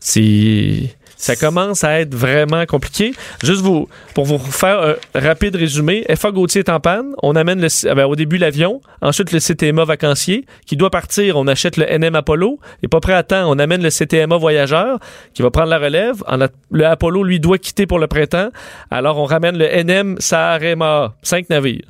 C'est... 0.00 0.94
Ça 1.24 1.36
commence 1.36 1.84
à 1.84 2.00
être 2.00 2.14
vraiment 2.14 2.66
compliqué. 2.66 3.14
Juste 3.42 3.62
vous, 3.62 3.88
pour 4.12 4.26
vous 4.26 4.36
faire 4.36 4.96
un 5.14 5.20
rapide 5.20 5.56
résumé, 5.56 6.04
FA 6.16 6.30
Gauthier 6.30 6.58
est 6.58 6.68
en 6.68 6.80
panne. 6.80 7.14
On 7.22 7.34
amène 7.34 7.62
le, 7.62 7.68
ah 7.88 7.94
ben, 7.94 8.04
au 8.04 8.14
début 8.14 8.36
l'avion, 8.36 8.82
ensuite 9.00 9.32
le 9.32 9.38
CTMA 9.38 9.86
vacancier 9.86 10.44
qui 10.66 10.76
doit 10.76 10.90
partir. 10.90 11.38
On 11.38 11.46
achète 11.46 11.78
le 11.78 11.86
NM 11.86 12.14
Apollo. 12.14 12.60
Il 12.82 12.90
pas 12.90 13.00
prêt 13.00 13.14
à 13.14 13.22
temps. 13.22 13.50
On 13.50 13.58
amène 13.58 13.82
le 13.82 13.88
CTMA 13.88 14.36
voyageur 14.36 14.98
qui 15.32 15.40
va 15.40 15.50
prendre 15.50 15.70
la 15.70 15.78
relève. 15.78 16.22
Le 16.70 16.84
Apollo, 16.84 17.22
lui, 17.24 17.40
doit 17.40 17.56
quitter 17.56 17.86
pour 17.86 17.98
le 17.98 18.06
printemps. 18.06 18.50
Alors, 18.90 19.16
on 19.16 19.24
ramène 19.24 19.56
le 19.56 19.66
NM 19.66 20.16
Saarema. 20.18 21.14
Cinq 21.22 21.48
navires. 21.48 21.88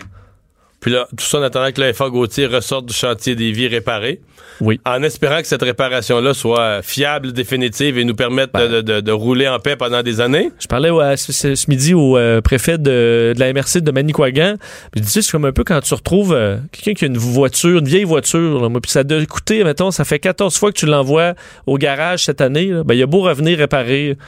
Puis 0.84 0.92
là, 0.92 1.08
tout 1.16 1.24
ça 1.24 1.38
en 1.38 1.42
attendant 1.42 1.72
que 1.72 1.80
le 1.80 1.94
FA 1.94 2.10
Gauthier 2.10 2.44
ressorte 2.44 2.84
du 2.84 2.92
chantier 2.92 3.34
des 3.34 3.52
vies 3.52 3.68
réparées. 3.68 4.20
Oui. 4.60 4.78
En 4.84 5.02
espérant 5.02 5.40
que 5.40 5.46
cette 5.46 5.62
réparation-là 5.62 6.34
soit 6.34 6.82
fiable, 6.82 7.32
définitive 7.32 7.96
et 7.96 8.04
nous 8.04 8.14
permette 8.14 8.50
Ben. 8.52 8.70
de, 8.70 8.80
de- 8.82 9.00
de 9.00 9.10
rouler 9.10 9.48
en 9.48 9.58
paix 9.58 9.76
pendant 9.76 10.02
des 10.02 10.20
années. 10.20 10.50
Je 10.60 10.66
parlais 10.66 10.90
ouais, 10.90 11.16
ce, 11.16 11.32
ce- 11.32 11.54
ce 11.54 11.70
midi 11.70 11.94
au 11.94 12.18
euh, 12.18 12.42
préfet 12.42 12.76
de, 12.76 13.32
de 13.34 13.40
la 13.40 13.50
MRC 13.54 13.80
de 13.80 13.90
Manicouagan. 13.90 14.56
Je 14.94 15.00
disais, 15.00 15.22
c'est 15.22 15.32
comme 15.32 15.46
un 15.46 15.52
peu 15.52 15.64
quand 15.64 15.80
tu 15.80 15.94
retrouves 15.94 16.34
euh, 16.34 16.58
quelqu'un 16.70 16.92
qui 16.92 17.04
a 17.06 17.08
une 17.08 17.16
voiture, 17.16 17.78
une 17.78 17.88
vieille 17.88 18.04
voiture. 18.04 18.60
là, 18.60 18.68
moi, 18.68 18.82
puis 18.82 18.90
ça 18.90 19.04
doit 19.04 19.24
coûter, 19.24 19.64
mettons, 19.64 19.90
ça 19.90 20.04
fait 20.04 20.18
14 20.18 20.54
fois 20.58 20.70
que 20.70 20.76
tu 20.78 20.84
l'envoies 20.84 21.32
au 21.66 21.78
garage 21.78 22.24
cette 22.26 22.42
année. 22.42 22.66
là. 22.66 22.84
Ben, 22.84 22.92
il 22.94 23.02
a 23.02 23.06
beau 23.06 23.22
revenir 23.22 23.56
réparer. 23.56 24.18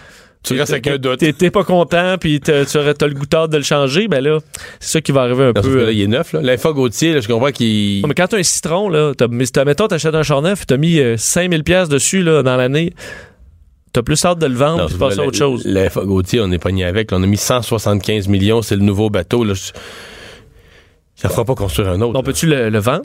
Tu 0.46 0.58
restes 0.58 0.72
avec 0.72 0.86
un 0.86 0.96
doute. 0.98 1.18
T'es 1.38 1.50
pas 1.50 1.64
content, 1.64 2.16
puis 2.18 2.40
t'as- 2.40 2.64
tu 2.64 2.78
t'as 2.96 3.06
le 3.06 3.14
goût 3.14 3.26
tard 3.26 3.48
de 3.48 3.56
le 3.56 3.62
changer. 3.62 4.08
Ben 4.08 4.22
là, 4.22 4.38
c'est 4.80 4.92
ça 4.92 5.00
qui 5.00 5.12
va 5.12 5.22
arriver 5.22 5.44
un 5.44 5.52
Non, 5.52 5.60
peu. 5.60 5.76
là, 5.76 5.82
euh, 5.84 5.92
il 5.92 6.00
est 6.02 6.06
neuf. 6.06 6.32
Là. 6.32 6.40
L'Infa 6.42 6.72
Gauthier, 6.72 7.14
là, 7.14 7.20
je 7.20 7.28
comprends 7.28 7.50
qu'il... 7.50 8.06
Mais 8.06 8.14
quand 8.14 8.28
t'as 8.28 8.38
un 8.38 8.42
citron, 8.42 8.88
là, 8.88 9.12
t'as, 9.16 9.26
mais 9.28 9.44
mettons, 9.66 9.88
t'achètes 9.88 10.14
un 10.14 10.22
char 10.22 10.42
neuf, 10.42 10.66
t'as 10.66 10.76
mis 10.76 10.98
euh, 11.00 11.16
5000 11.16 11.64
pièces 11.64 11.88
dessus 11.88 12.22
là, 12.22 12.42
dans 12.42 12.56
l'année, 12.56 12.92
t'as 13.92 14.02
plus 14.02 14.24
hâte 14.24 14.38
de 14.38 14.46
le 14.46 14.54
vendre 14.54 14.82
Non, 14.82 14.86
puis 14.86 14.96
passer 14.96 15.20
à 15.20 15.24
autre 15.26 15.36
chose. 15.38 15.62
L'Infa 15.64 16.02
Gauthier, 16.04 16.40
on 16.40 16.50
est 16.52 16.58
pogné 16.58 16.84
avec. 16.84 17.12
on 17.12 17.22
a 17.22 17.26
mis 17.26 17.36
175 17.36 18.28
millions, 18.28 18.62
c'est 18.62 18.76
le 18.76 18.82
nouveau 18.82 19.10
bateau. 19.10 19.42
Là. 19.44 19.54
Je- 19.54 19.72
Ça 21.16 21.28
fera 21.30 21.44
pas 21.44 21.54
construire 21.54 21.88
un 21.88 22.00
autre. 22.02 22.18
On 22.18 22.22
peut-tu 22.22 22.46
le, 22.46 22.68
le 22.68 22.78
vendre? 22.78 23.04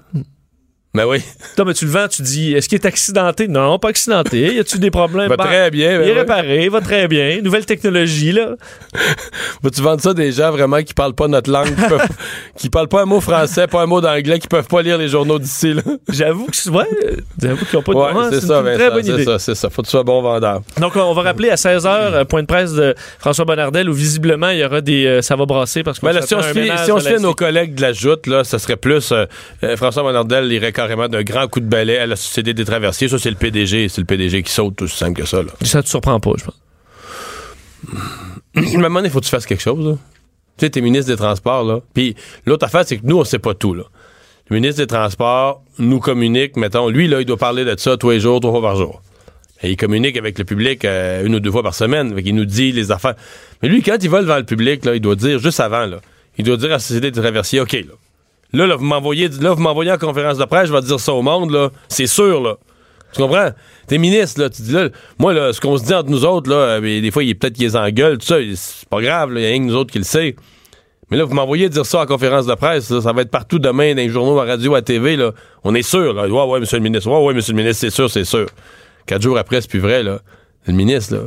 Ben 0.94 1.06
oui. 1.06 1.22
Toi, 1.56 1.64
mais 1.64 1.74
tu 1.74 1.86
le 1.86 1.92
vends, 1.92 2.08
tu 2.10 2.22
dis, 2.22 2.52
est-ce 2.54 2.68
qu'il 2.68 2.76
est 2.78 2.86
accidenté? 2.86 3.48
Non, 3.48 3.80
pas 3.80 3.90
accidenté. 3.90 4.56
Y 4.56 4.60
a-tu 4.60 4.78
des 4.78 4.92
problèmes? 4.92 5.30
Va 5.30 5.38
Bah, 5.38 5.46
très 5.46 5.72
bien. 5.72 5.98
ben 6.00 6.04
Il 6.04 6.10
est 6.10 6.12
oui. 6.12 6.20
réparé, 6.20 6.68
va 6.68 6.82
très 6.82 7.08
bien. 7.08 7.40
Nouvelle 7.42 7.66
technologie, 7.66 8.34
là. 8.34 8.56
Vas-tu 9.64 9.82
vendre 9.82 10.02
ça 10.02 10.10
à 10.10 10.14
des 10.14 10.34
gens 10.34 10.52
vraiment 10.52 10.82
qui 10.84 10.94
parlent 10.94 11.14
pas 11.16 11.30
notre 11.30 11.50
langue, 11.50 11.74
qui, 11.74 11.82
peuvent- 11.88 12.08
qui 12.58 12.70
parlent 12.70 12.90
pas 12.90 13.04
un 13.04 13.06
mot 13.06 13.22
français, 13.22 13.68
pas 13.68 13.82
un 13.82 13.86
mot 13.86 14.02
d'anglais, 14.02 14.38
qui 14.40 14.50
peuvent 14.50 14.68
pas 14.68 14.82
lire 14.82 14.98
les 14.98 15.08
journaux 15.08 15.40
d'ici, 15.40 15.74
là? 15.74 15.82
J'avoue 16.10 16.48
que, 16.48 16.56
c'est- 16.58 16.70
ouais, 16.70 16.84
euh, 17.06 17.16
j'avoue 17.42 17.66
qu'ils 17.66 17.80
ont 17.80 17.84
pas 17.84 17.94
de 17.94 17.98
Ouais, 17.98 18.12
c'est 18.32 18.42
ça, 18.42 18.60
une 18.60 18.74
très 18.78 18.92
bonne 18.92 19.06
idée. 19.06 19.18
c'est 19.20 19.24
ça, 19.26 19.40
c'est 19.40 19.56
ça. 19.56 19.70
Faut 19.70 19.82
que 19.84 19.88
tu 19.88 19.92
sois 19.92 20.04
bon 20.04 20.22
vendeur. 20.22 20.62
Donc, 20.78 20.98
on 20.98 21.14
va 21.14 21.22
rappeler 21.22 21.52
à 21.52 21.56
16h, 21.56 22.26
point 22.26 22.42
de 22.42 22.48
presse 22.48 22.74
de 22.74 22.96
François 23.18 23.46
Bonnardel, 23.46 23.90
où 23.90 23.94
visiblement, 23.94 24.50
il 24.50 24.60
y 24.60 24.66
aura 24.66 24.82
des. 24.82 25.06
euh, 25.06 25.22
ça 25.22 25.38
va 25.38 25.46
brasser 25.46 25.84
parce 25.84 26.00
que 26.00 26.06
là, 26.08 26.22
si 26.22 26.36
on 26.36 26.42
se 26.42 26.52
si 26.84 26.92
on 26.92 27.00
se 27.00 27.18
nos 27.22 27.34
collègues 27.34 27.76
de 27.76 27.82
la 27.82 27.94
joute, 27.94 28.28
là, 28.28 28.44
ça 28.44 28.60
serait 28.60 28.76
plus 28.76 29.12
euh, 29.14 29.26
euh, 29.64 29.78
François 29.78 30.04
Monardel 30.04 30.52
irait 30.52 30.72
carrément 30.82 31.08
d'un 31.08 31.24
grand 31.24 31.48
coup 31.48 31.60
de 31.60 31.66
balai 31.66 31.98
à 31.98 32.08
la 32.08 32.16
Société 32.16 32.54
des 32.54 32.66
traversiers. 32.66 33.08
Ça, 33.08 33.20
c'est 33.20 33.30
le 33.30 33.36
PDG. 33.36 33.88
C'est 33.90 34.02
le 34.02 34.06
PDG 34.06 34.44
qui 34.44 34.52
saute, 34.52 34.76
tout 34.76 34.86
aussi 34.86 34.98
simple 34.98 35.22
que 35.22 35.28
ça. 35.28 35.44
Là. 35.44 35.52
Ça 35.62 35.84
te 35.84 35.90
surprend 35.90 36.20
pas, 36.20 36.32
je 36.38 36.46
pense. 36.46 36.62
À 38.54 38.60
un 38.60 38.82
moment 38.82 39.00
donné, 39.00 39.08
il 39.08 39.12
faut 39.12 39.22
que 39.22 39.26
tu 39.26 39.32
fasses 39.32 39.46
quelque 39.46 39.62
chose. 39.62 39.86
là. 39.86 39.94
Tu 40.58 40.66
sais, 40.66 40.70
t'es 40.70 40.82
ministre 40.82 41.10
des 41.10 41.18
Transports, 41.18 41.64
là. 41.64 41.80
Puis 41.94 42.16
l'autre 42.46 42.66
affaire, 42.66 42.84
c'est 42.86 42.98
que 42.98 43.06
nous, 43.06 43.18
on 43.18 43.24
sait 43.24 43.40
pas 43.40 43.54
tout, 43.54 43.74
là. 43.74 43.84
Le 44.50 44.56
ministre 44.58 44.82
des 44.82 44.88
Transports 44.88 45.64
nous 45.80 46.00
communique, 46.00 46.58
mettons, 46.58 46.90
lui, 46.90 47.08
là, 47.08 47.22
il 47.22 47.26
doit 47.26 47.38
parler 47.38 47.64
de 47.64 47.74
ça 47.80 47.96
tous 47.96 48.10
les 48.10 48.20
jours, 48.20 48.42
trois 48.42 48.52
fois 48.52 48.62
par 48.62 48.76
jour. 48.76 49.02
Et 49.64 49.72
il 49.72 49.78
communique 49.78 50.18
avec 50.18 50.38
le 50.38 50.44
public 50.44 50.84
euh, 50.84 51.26
une 51.26 51.36
ou 51.36 51.40
deux 51.40 51.52
fois 51.52 51.64
par 51.64 51.76
semaine. 51.76 52.14
Fait 52.14 52.24
qu'il 52.24 52.36
nous 52.36 52.46
dit 52.46 52.74
les 52.74 52.92
affaires. 52.92 53.16
Mais 53.62 53.70
lui, 53.70 53.82
quand 53.82 53.98
il 54.02 54.10
va 54.10 54.22
devant 54.22 54.38
le 54.38 54.44
public, 54.44 54.84
là, 54.84 54.96
il 54.96 55.00
doit 55.00 55.16
dire, 55.16 55.40
juste 55.40 55.62
avant, 55.62 55.86
là, 55.86 56.02
il 56.38 56.44
doit 56.44 56.58
dire 56.58 56.70
à 56.70 56.74
la 56.74 56.80
Société 56.80 57.12
des 57.12 57.22
traversiers, 57.22 57.62
OK, 57.62 57.72
là. 57.72 57.94
Là, 58.54 58.68
là, 58.68 58.76
vous 58.76 58.86
m'envoyez, 58.86 59.30
là, 59.40 59.54
vous 59.54 59.62
m'envoyez 59.62 59.92
en 59.92 59.98
conférence 59.98 60.38
de 60.38 60.46
presse, 60.46 60.68
je 60.68 60.74
vais 60.74 60.82
dire 60.82 61.00
ça 61.00 61.14
au 61.14 61.22
monde, 61.22 61.52
là. 61.52 61.70
C'est 61.88 62.08
sûr, 62.08 62.42
là. 62.42 62.56
Tu 63.14 63.22
comprends? 63.22 63.50
T'es 63.88 63.98
ministre, 63.98 64.42
là. 64.42 64.50
Tu 64.50 64.62
dis 64.62 64.74
là, 64.74 64.90
moi, 65.20 65.34
là, 65.34 65.54
ce 65.54 65.62
qu'on 65.62 65.78
se 65.78 65.86
dit 65.86 65.94
entre 65.94 66.10
nous 66.10 66.26
autres, 66.26 66.50
là, 66.50 66.56
euh, 66.56 66.80
mais 66.82 67.02
des 67.02 67.12
fois, 67.12 67.24
il 67.24 67.38
peut-être 67.38 67.54
qu'ils 67.54 67.78
engueulent, 67.78 68.18
tout 68.18 68.26
ça. 68.26 68.38
C'est 68.56 68.90
pas 68.90 69.02
grave, 69.02 69.32
il 69.36 69.42
y 69.42 69.46
a 69.46 69.50
rien 69.50 69.60
que 69.60 69.64
nous 69.64 69.76
autres 69.76 69.92
qui 69.92 70.00
le 70.00 70.04
sait. 70.04 70.36
Mais 71.10 71.18
là, 71.18 71.26
vous 71.26 71.34
m'envoyez 71.34 71.68
dire 71.68 71.86
ça 71.86 72.02
en 72.02 72.06
conférence 72.06 72.46
de 72.46 72.56
presse, 72.56 72.90
là, 72.90 73.02
ça 73.02 73.12
va 73.14 73.22
être 73.22 73.32
partout 73.32 73.60
demain, 73.60 73.92
dans 73.92 73.98
les 73.98 74.10
journaux, 74.10 74.40
à 74.40 74.46
la 74.46 74.54
radio, 74.54 74.74
à 74.74 74.78
la 74.78 74.82
TV, 74.82 75.16
là. 75.16 75.32
On 75.64 75.76
est 75.76 75.82
sûr, 75.82 76.14
là. 76.14 76.28
Ouais, 76.28 76.52
ouais, 76.52 76.60
monsieur 76.60 76.78
le 76.78 76.84
ministre. 76.84 77.10
Ouais, 77.10 77.26
ouais, 77.26 77.34
monsieur 77.34 77.54
le 77.54 77.58
ministre, 77.58 77.82
c'est 77.82 77.90
sûr, 77.90 78.10
c'est 78.10 78.26
sûr. 78.26 78.48
Quatre 79.06 79.22
jours 79.22 79.38
après, 79.38 79.62
c'est 79.62 79.70
plus 79.70 79.80
vrai, 79.80 80.04
là. 80.04 80.20
Le 80.68 80.74
ministre, 80.74 81.16
là. 81.16 81.22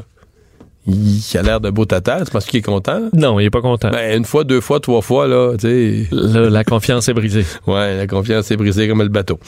Il 0.87 1.21
a 1.39 1.43
l'air 1.43 1.61
de 1.61 1.71
beau 1.71 1.87
tata, 1.87 2.19
c'est 2.25 2.33
parce 2.33 2.45
qu'il 2.45 2.59
est 2.59 2.63
content? 2.63 3.09
Non, 3.15 3.41
il 3.41 3.47
est 3.47 3.51
pas 3.51 3.63
content. 3.63 3.91
Ben, 3.91 4.19
une 4.19 4.25
fois, 4.27 4.45
deux 4.45 4.61
fois, 4.61 4.81
trois 4.81 5.01
fois, 5.01 5.27
là, 5.27 5.55
tu 5.59 5.67
sais. 5.67 6.09
Là, 6.11 6.51
la 6.51 6.63
confiance 6.65 7.09
est 7.09 7.15
brisée. 7.15 7.45
Ouais, 7.67 7.97
la 7.97 8.07
confiance 8.07 8.51
est 8.51 8.57
brisée 8.57 8.87
comme 8.87 9.01
le 9.01 9.09
bateau. 9.09 9.39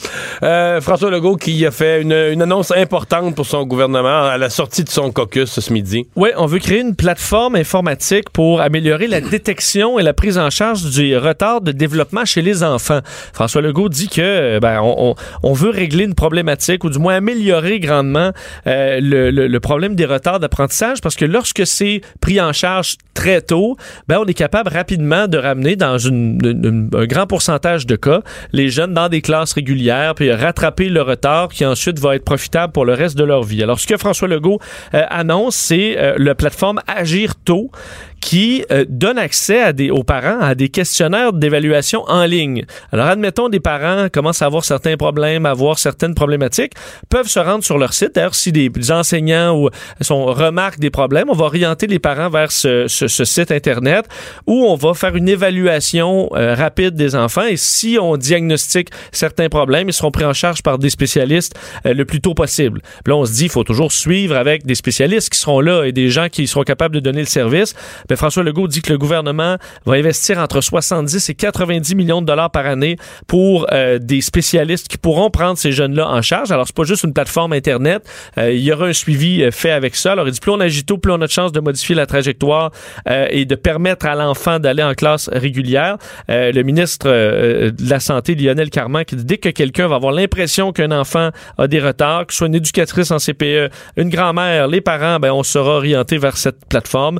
Euh, 0.41 0.81
François 0.81 1.11
Legault 1.11 1.35
qui 1.35 1.63
a 1.65 1.71
fait 1.71 2.01
une, 2.01 2.11
une 2.13 2.41
annonce 2.41 2.71
importante 2.71 3.35
pour 3.35 3.45
son 3.45 3.63
gouvernement 3.65 4.23
à 4.25 4.37
la 4.39 4.49
sortie 4.49 4.83
de 4.83 4.89
son 4.89 5.11
caucus 5.11 5.59
ce 5.59 5.71
midi. 5.73 6.07
Oui, 6.15 6.29
on 6.37 6.47
veut 6.47 6.57
créer 6.59 6.79
une 6.81 6.95
plateforme 6.95 7.55
informatique 7.55 8.29
pour 8.31 8.61
améliorer 8.61 9.05
la 9.07 9.21
détection 9.21 9.99
et 9.99 10.03
la 10.03 10.13
prise 10.13 10.37
en 10.39 10.49
charge 10.49 10.89
du 10.89 11.15
retard 11.17 11.61
de 11.61 11.71
développement 11.71 12.25
chez 12.25 12.41
les 12.41 12.63
enfants. 12.63 12.99
François 13.33 13.61
Legault 13.61 13.89
dit 13.89 14.07
que 14.09 14.21
euh, 14.21 14.59
ben, 14.59 14.81
on, 14.81 15.11
on- 15.11 15.15
on 15.43 15.53
veut 15.53 15.69
régler 15.69 16.05
une 16.05 16.15
problématique 16.15 16.83
ou 16.83 16.89
du 16.89 16.97
moins 16.97 17.15
améliorer 17.15 17.79
grandement 17.79 18.31
euh, 18.65 18.99
le, 18.99 19.29
le- 19.29 19.47
le 19.47 19.59
problème 19.59 19.95
des 19.95 20.05
retards 20.05 20.39
d'apprentissage 20.39 21.01
parce 21.01 21.15
que 21.15 21.26
lorsque 21.27 21.65
c'est 21.65 22.01
pris 22.21 22.41
en 22.41 22.53
charge 22.53 22.97
très 23.13 23.41
tôt, 23.41 23.77
ben, 24.07 24.19
on 24.19 24.25
est 24.25 24.33
capable 24.33 24.69
rapidement 24.69 25.27
de 25.27 25.37
ramener 25.37 25.75
dans 25.75 26.07
un 26.07 27.05
grand 27.05 27.27
pourcentage 27.27 27.85
de 27.85 27.95
cas 27.95 28.21
les 28.53 28.69
jeunes 28.69 28.93
dans 28.93 29.09
des 29.09 29.21
classes 29.21 29.53
régulières 29.53 30.15
puis 30.15 30.31
rattraper 30.31 30.89
le 30.89 31.01
retard 31.01 31.49
qui 31.49 31.65
ensuite 31.65 31.99
va 31.99 32.15
être 32.15 32.25
profitable 32.25 32.73
pour 32.73 32.85
le 32.85 32.93
reste 32.93 33.17
de 33.17 33.23
leur 33.23 33.43
vie. 33.43 33.63
Alors, 33.63 33.79
ce 33.79 33.87
que 33.87 33.97
François 33.97 34.27
Legault 34.27 34.59
euh, 34.93 35.03
annonce, 35.09 35.55
c'est 35.55 35.97
euh, 35.97 36.15
la 36.17 36.35
plateforme 36.35 36.81
Agir 36.87 37.35
tôt 37.35 37.71
qui 38.21 38.63
euh, 38.71 38.85
donne 38.89 39.17
accès 39.17 39.61
à 39.61 39.73
des, 39.73 39.89
aux 39.91 40.03
parents 40.03 40.39
à 40.39 40.55
des 40.55 40.69
questionnaires 40.69 41.33
d'évaluation 41.33 42.03
en 42.07 42.25
ligne. 42.25 42.65
Alors, 42.91 43.07
admettons, 43.07 43.49
des 43.49 43.59
parents 43.59 44.07
commencent 44.11 44.41
à 44.41 44.45
avoir 44.45 44.65
certains 44.65 44.97
problèmes, 44.97 45.45
à 45.45 45.51
avoir 45.51 45.79
certaines 45.79 46.15
problématiques, 46.15 46.73
peuvent 47.09 47.27
se 47.27 47.39
rendre 47.39 47.63
sur 47.63 47.77
leur 47.77 47.93
site. 47.93 48.15
D'ailleurs, 48.15 48.35
si 48.35 48.51
des 48.51 48.71
enseignants 48.91 49.55
ou 49.57 49.69
sont, 50.01 50.25
remarquent 50.25 50.79
des 50.79 50.89
problèmes, 50.89 51.29
on 51.29 51.33
va 51.35 51.45
orienter 51.45 51.87
les 51.87 51.99
parents 51.99 52.29
vers 52.29 52.51
ce, 52.51 52.87
ce- 52.87 53.07
ce 53.07 53.25
site 53.25 53.51
Internet 53.51 54.05
où 54.45 54.65
on 54.65 54.75
va 54.75 54.93
faire 54.93 55.15
une 55.15 55.29
évaluation 55.29 56.29
euh, 56.35 56.53
rapide 56.55 56.95
des 56.95 57.15
enfants 57.15 57.45
et 57.45 57.57
si 57.57 57.97
on 58.01 58.17
diagnostique 58.17 58.89
certains 59.11 59.49
problèmes, 59.49 59.89
ils 59.89 59.93
seront 59.93 60.11
pris 60.11 60.25
en 60.25 60.33
charge 60.33 60.61
par 60.63 60.77
des 60.79 60.89
spécialistes 60.89 61.53
euh, 61.85 61.93
le 61.93 62.05
plus 62.05 62.21
tôt 62.21 62.33
possible. 62.33 62.81
Là, 63.05 63.15
on 63.15 63.25
se 63.25 63.33
dit, 63.33 63.43
il 63.45 63.49
faut 63.49 63.63
toujours 63.63 63.91
suivre 63.91 64.35
avec 64.35 64.65
des 64.65 64.75
spécialistes 64.75 65.29
qui 65.31 65.39
seront 65.39 65.59
là 65.61 65.83
et 65.85 65.91
des 65.91 66.09
gens 66.09 66.27
qui 66.29 66.47
seront 66.47 66.63
capables 66.63 66.95
de 66.95 66.99
donner 66.99 67.19
le 67.21 67.25
service. 67.27 67.73
François 68.15 68.43
Legault 68.43 68.67
dit 68.67 68.81
que 68.81 68.91
le 68.91 68.97
gouvernement 68.97 69.57
va 69.85 69.93
investir 69.93 70.39
entre 70.39 70.61
70 70.61 71.29
et 71.29 71.35
90 71.35 71.95
millions 71.95 72.21
de 72.21 72.25
dollars 72.25 72.51
par 72.51 72.65
année 72.65 72.97
pour 73.27 73.67
euh, 73.71 73.99
des 73.99 74.21
spécialistes 74.21 74.87
qui 74.87 74.97
pourront 74.97 75.29
prendre 75.29 75.57
ces 75.57 75.71
jeunes-là 75.71 76.07
en 76.07 76.21
charge. 76.21 76.51
Alors, 76.51 76.67
c'est 76.67 76.75
pas 76.75 76.83
juste 76.83 77.03
une 77.03 77.13
plateforme 77.13 77.53
Internet. 77.53 78.07
Euh, 78.37 78.51
il 78.51 78.61
y 78.61 78.71
aura 78.71 78.87
un 78.87 78.93
suivi 78.93 79.43
euh, 79.43 79.51
fait 79.51 79.71
avec 79.71 79.95
ça. 79.95 80.13
Alors, 80.13 80.27
il 80.27 80.31
dit, 80.31 80.39
plus 80.39 80.51
on 80.51 80.59
agit 80.59 80.83
tôt, 80.83 80.97
plus 80.97 81.11
on 81.11 81.21
a 81.21 81.27
de 81.27 81.31
chance 81.31 81.51
de 81.51 81.59
modifier 81.59 81.95
la 81.95 82.05
trajectoire 82.05 82.71
et 83.07 83.45
de 83.45 83.55
permettre 83.55 84.05
à 84.05 84.15
l'enfant 84.15 84.59
d'aller 84.59 84.83
en 84.83 84.93
classe 84.93 85.29
régulière. 85.31 85.97
Le 86.27 86.61
ministre 86.61 87.07
de 87.07 87.89
la 87.89 87.99
Santé, 87.99 88.35
Lionel 88.35 88.69
Carman, 88.69 89.05
qui 89.05 89.15
dit, 89.15 89.25
dès 89.25 89.37
que 89.37 89.49
quelqu'un 89.49 89.87
va 89.87 89.95
avoir 89.95 90.11
l'impression 90.11 90.71
qu'un 90.71 90.91
enfant 90.91 91.29
a 91.57 91.67
des 91.67 91.79
retards, 91.79 92.27
que 92.27 92.33
ce 92.33 92.39
soit 92.39 92.47
une 92.47 92.55
éducatrice 92.55 93.11
en 93.11 93.17
CPE, 93.17 93.69
une 93.97 94.09
grand-mère, 94.09 94.67
les 94.67 94.81
parents, 94.81 95.19
ben, 95.19 95.31
on 95.31 95.43
sera 95.43 95.71
orienté 95.77 96.17
vers 96.17 96.37
cette 96.37 96.65
plateforme. 96.65 97.19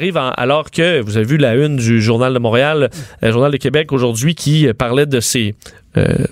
Arrive 0.00 0.16
en- 0.16 0.30
alors 0.30 0.70
que, 0.70 1.00
vous 1.00 1.16
avez 1.18 1.26
vu 1.26 1.36
la 1.36 1.54
une 1.54 1.76
du 1.76 2.00
Journal 2.00 2.32
de 2.32 2.38
Montréal, 2.38 2.88
euh, 3.22 3.32
Journal 3.32 3.52
de 3.52 3.56
Québec 3.58 3.92
aujourd'hui, 3.92 4.34
qui 4.34 4.66
euh, 4.66 4.72
parlait 4.74 5.04
de 5.06 5.20
ces... 5.20 5.54
euh, 5.96 6.24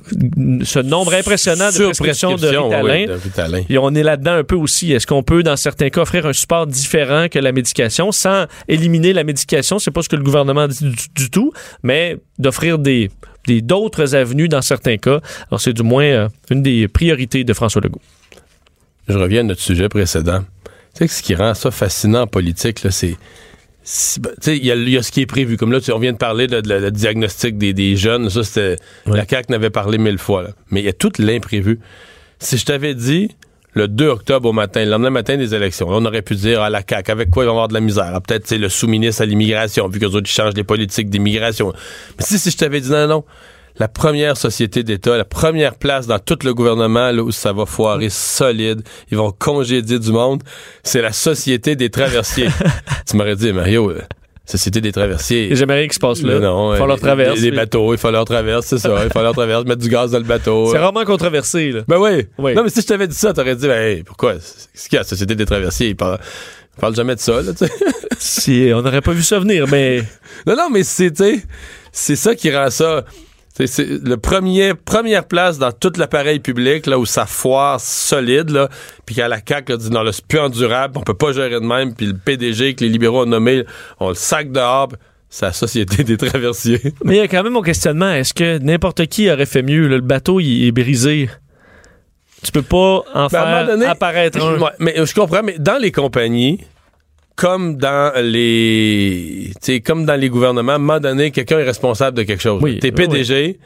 ce 0.63 0.79
nombre 0.79 1.13
impressionnant 1.15 1.69
de 1.71 1.85
prescriptions 1.85 2.37
de 2.37 2.47
Ritalin. 2.47 2.83
ouais, 2.83 3.07
de 3.07 3.13
Ritalin. 3.13 3.63
Et 3.69 3.77
on 3.79 3.95
est 3.95 4.03
là-dedans 4.03 4.33
un 4.33 4.45
peu 4.45 4.55
aussi. 4.57 4.93
Est-ce 4.93 5.07
qu'on 5.07 5.23
peut, 5.23 5.43
dans 5.43 5.57
certains 5.57 5.91
cas, 5.91 6.01
offrir 6.03 6.25
un 6.27 6.33
support 6.33 6.67
différent 6.67 7.27
que 7.31 7.39
la 7.39 7.53
médication 7.53 8.11
sans 8.11 8.47
éliminer 8.69 9.13
la 9.13 9.25
médication? 9.25 9.79
C'est 9.79 9.91
pas 9.91 10.03
ce 10.03 10.09
que 10.09 10.17
le 10.17 10.23
gouvernement 10.23 10.67
dit 10.69 10.79
du, 10.85 10.97
du 11.15 11.31
tout, 11.31 11.53
mais 11.83 12.17
d'offrir 12.39 12.79
des 12.79 13.11
d'autres 13.47 14.15
avenues 14.15 14.49
dans 14.49 14.61
certains 14.63 14.99
cas. 14.99 15.21
Alors, 15.51 15.59
c'est 15.61 15.73
du 15.73 15.83
moins 15.83 16.05
euh, 16.05 16.29
une 16.51 16.63
des 16.63 16.87
priorités 16.87 17.45
de 17.45 17.53
François 17.55 17.81
Legault. 17.81 18.01
Je 19.09 19.17
reviens 19.17 19.41
à 19.41 19.45
notre 19.45 19.63
sujet 19.63 19.89
précédent. 19.89 20.45
Tu 20.95 20.99
sais 20.99 21.07
que 21.09 21.13
ce 21.15 21.23
qui 21.23 21.35
rend 21.35 21.55
ça 21.55 21.71
fascinant 21.71 22.23
en 22.23 22.27
politique, 22.27 22.81
c'est. 22.91 23.17
Ben, 24.21 24.33
il 24.47 24.65
y, 24.67 24.71
a- 24.71 24.75
il 24.75 24.89
y 24.91 24.97
a 24.99 25.03
ce 25.03 25.11
qui 25.13 25.21
est 25.23 25.27
prévu. 25.27 25.57
Comme 25.57 25.73
là, 25.73 25.81
tu- 25.81 25.93
on 25.93 25.99
vient 25.99 26.13
de 26.13 26.19
parler 26.19 26.47
de, 26.47 26.61
la- 26.69 26.91
diagnostic 26.91 27.57
des, 27.59 27.73
des 27.73 27.97
jeunes. 27.97 28.29
Ça, 28.31 28.43
c'était. 28.43 28.77
La 29.07 29.27
CAQ 29.27 29.51
n'avait 29.51 29.71
parlé 29.71 29.99
mille 29.99 30.19
fois. 30.19 30.43
là. 30.43 30.49
Mais 30.71 30.81
il 30.81 30.85
y 30.87 30.89
a 30.89 30.93
tout 30.93 31.13
l'imprévu. 31.19 31.81
Si 32.39 32.57
je 32.59 32.65
t'avais 32.67 32.95
dit 32.95 33.31
le 33.75 33.87
2 33.89 34.09
octobre 34.09 34.49
au 34.49 34.53
matin, 34.53 34.85
le 34.85 34.91
lendemain 34.91 35.11
matin 35.11 35.37
des 35.37 35.55
élections, 35.55 35.89
là, 35.91 35.99
on 36.01 36.05
aurait 36.05 36.23
pu 36.23 36.35
dire 36.35 36.63
à 36.63 36.71
la 36.71 36.83
CAQ, 36.89 37.11
avec 37.13 37.31
quoi 37.31 37.45
ils 37.45 37.47
vont 37.47 37.53
avoir 37.53 37.69
de 37.69 37.75
la 37.75 37.81
misère? 37.81 38.11
Ah, 38.15 38.21
Peut-être 38.21 38.47
c'est 38.47 38.59
le 38.59 38.69
sous-ministre 38.69 39.23
à 39.23 39.27
l'immigration, 39.27 39.89
vu 39.89 40.01
qu'eux 40.01 40.07
autres 40.07 40.29
ils 40.29 40.33
changent 40.35 40.55
les 40.55 40.65
politiques 40.65 41.11
d'immigration. 41.11 41.73
Mais 42.19 42.25
si, 42.25 42.39
si 42.39 42.51
je 42.51 42.57
t'avais 42.57 42.81
dit 42.81 42.91
non, 42.91 43.07
non, 43.07 43.25
la 43.79 43.89
première 43.89 44.37
société 44.37 44.83
d'État, 44.83 45.17
la 45.17 45.25
première 45.25 45.75
place 45.75 46.07
dans 46.07 46.19
tout 46.19 46.39
le 46.45 46.55
gouvernement 46.55 47.11
là, 47.11 47.23
où 47.23 47.31
ça 47.31 47.53
va 47.53 47.67
foirer 47.67 48.11
solide, 48.11 48.83
ils 49.11 49.17
vont 49.17 49.33
congédier 49.33 49.99
du 49.99 50.13
monde, 50.13 50.43
c'est 50.83 51.03
la 51.03 51.13
Société 51.13 51.77
des 51.77 51.91
traversiers. 51.91 52.49
tu 53.09 53.17
m'aurais 53.17 53.37
dit, 53.37 53.53
Mario, 53.53 53.91
euh, 53.91 54.01
Société 54.49 54.81
des 54.81 54.93
traversiers. 54.93 55.55
J'aimerais 55.55 55.81
rien 55.81 55.89
qui 55.89 55.95
se 55.95 56.01
passe 56.01 56.23
là. 56.23 56.39
Non, 56.39 56.73
Il 56.73 56.79
faut 56.79 56.85
euh, 56.85 56.87
leur 56.87 56.99
traverse. 56.99 57.39
Les, 57.39 57.51
les 57.51 57.57
bateaux, 57.57 57.93
il 57.93 57.99
faut 57.99 58.11
leur 58.11 58.25
traverse, 58.25 58.65
c'est 58.65 58.79
ça. 58.79 59.05
Il 59.05 59.13
faut 59.13 59.21
leur 59.21 59.35
traverse, 59.35 59.65
mettre 59.67 59.83
du 59.83 59.91
gaz 59.91 60.11
dans 60.11 60.19
le 60.19 60.25
bateau. 60.25 60.71
C'est 60.73 60.79
rarement 60.79 61.05
controversé. 61.05 61.71
Là. 61.71 61.83
Ben 61.87 61.99
oui. 61.99 62.27
Oui. 62.39 62.55
Non, 62.55 62.65
mais 62.65 62.71
si 62.71 62.81
je 62.81 62.87
t'avais 62.87 63.07
dit 63.07 63.15
ça, 63.15 63.35
t'aurais 63.35 63.57
dit, 63.57 63.67
ben, 63.67 63.79
hey, 63.79 64.03
pourquoi? 64.03 64.35
Qu'est-ce 64.35 64.89
qu'il 64.89 64.95
y 64.95 64.97
a, 64.97 65.01
la 65.01 65.07
Société 65.07 65.35
des 65.35 65.45
traversiers? 65.45 65.89
Ils 65.89 65.97
parlent, 65.97 66.19
ils 66.77 66.81
parlent 66.81 66.97
jamais 66.97 67.15
de 67.15 67.21
ça, 67.21 67.43
là, 67.43 67.53
tu 67.53 67.67
sais. 67.67 67.73
Si, 68.19 68.71
on 68.75 68.81
n'aurait 68.81 69.03
pas 69.03 69.13
vu 69.13 69.23
ça 69.23 69.39
venir, 69.39 69.67
mais 69.69 70.03
Non, 70.47 70.57
non, 70.57 70.71
mais 70.71 70.83
c'est, 70.83 71.13
c'est 71.93 72.17
ça 72.17 72.35
qui 72.35 72.51
rend 72.51 72.71
ça. 72.71 73.05
C'est 73.67 73.87
le 73.87 74.17
premier, 74.17 74.75
première 74.75 75.25
place 75.25 75.59
dans 75.59 75.73
tout 75.73 75.93
l'appareil 75.97 76.39
public, 76.39 76.87
là, 76.87 76.99
où 76.99 77.07
ça 77.07 77.27
foire 77.27 77.81
solide, 77.81 78.51
là, 78.51 78.69
puis 79.05 79.15
qu'à 79.17 79.29
la 79.29 79.39
CAQ, 79.47 79.73
là, 79.73 79.77
dit, 79.79 79.91
non, 79.91 80.03
c'est 80.13 80.25
plus 80.27 80.39
endurable, 80.39 80.97
on 80.99 81.03
peut 81.03 81.15
pas 81.15 81.33
gérer 81.33 81.61
de 81.61 81.67
même, 81.67 81.95
puis 81.95 82.07
le 82.07 82.15
PDG 82.15 82.75
que 82.75 82.85
les 82.85 82.91
libéraux 82.91 83.23
ont 83.23 83.27
nommé, 83.27 83.65
on 84.01 84.11
le 84.11 84.15
sac 84.15 84.53
dehors, 84.53 84.89
la 85.43 85.53
Société 85.53 86.05
des 86.05 86.17
traversiers. 86.17 86.81
mais 87.05 87.17
il 87.17 87.19
y 87.19 87.21
a 87.23 87.29
quand 87.29 87.43
même 87.43 87.53
mon 87.53 87.63
questionnement. 87.63 88.11
Est-ce 88.11 88.33
que 88.33 88.59
n'importe 88.59 89.07
qui 89.07 89.31
aurait 89.31 89.45
fait 89.47 89.63
mieux? 89.63 89.87
là? 89.89 89.97
le 89.97 90.03
bateau, 90.03 90.41
il 90.41 90.67
est 90.67 90.73
brisé? 90.73 91.29
Tu 92.43 92.53
peux 92.53 92.63
pas 92.63 93.03
en 93.15 93.23
Ben, 93.25 93.29
faire 93.29 93.67
donné- 93.67 93.87
apparaître 93.87 94.41
un. 94.43 94.59
Ouais, 94.59 94.71
mais 94.79 94.95
je 95.05 95.13
comprends, 95.15 95.43
mais 95.43 95.57
dans 95.59 95.77
les 95.77 95.91
compagnies, 95.93 96.61
comme 97.39 97.77
dans 97.77 98.13
les, 98.21 99.53
comme 99.87 100.05
dans 100.05 100.17
les 100.17 100.29
gouvernements, 100.29 100.73
à 100.73 100.75
un 100.75 100.79
moment 100.79 100.99
donné, 100.99 101.31
quelqu'un 101.31 101.61
est 101.61 101.65
responsable 101.65 102.17
de 102.17 102.25
quelque 102.25 102.43
chose. 102.43 102.61
Oui, 102.61 102.81
T'es 102.81 102.89
oui, 102.89 103.07
PDG, 103.07 103.59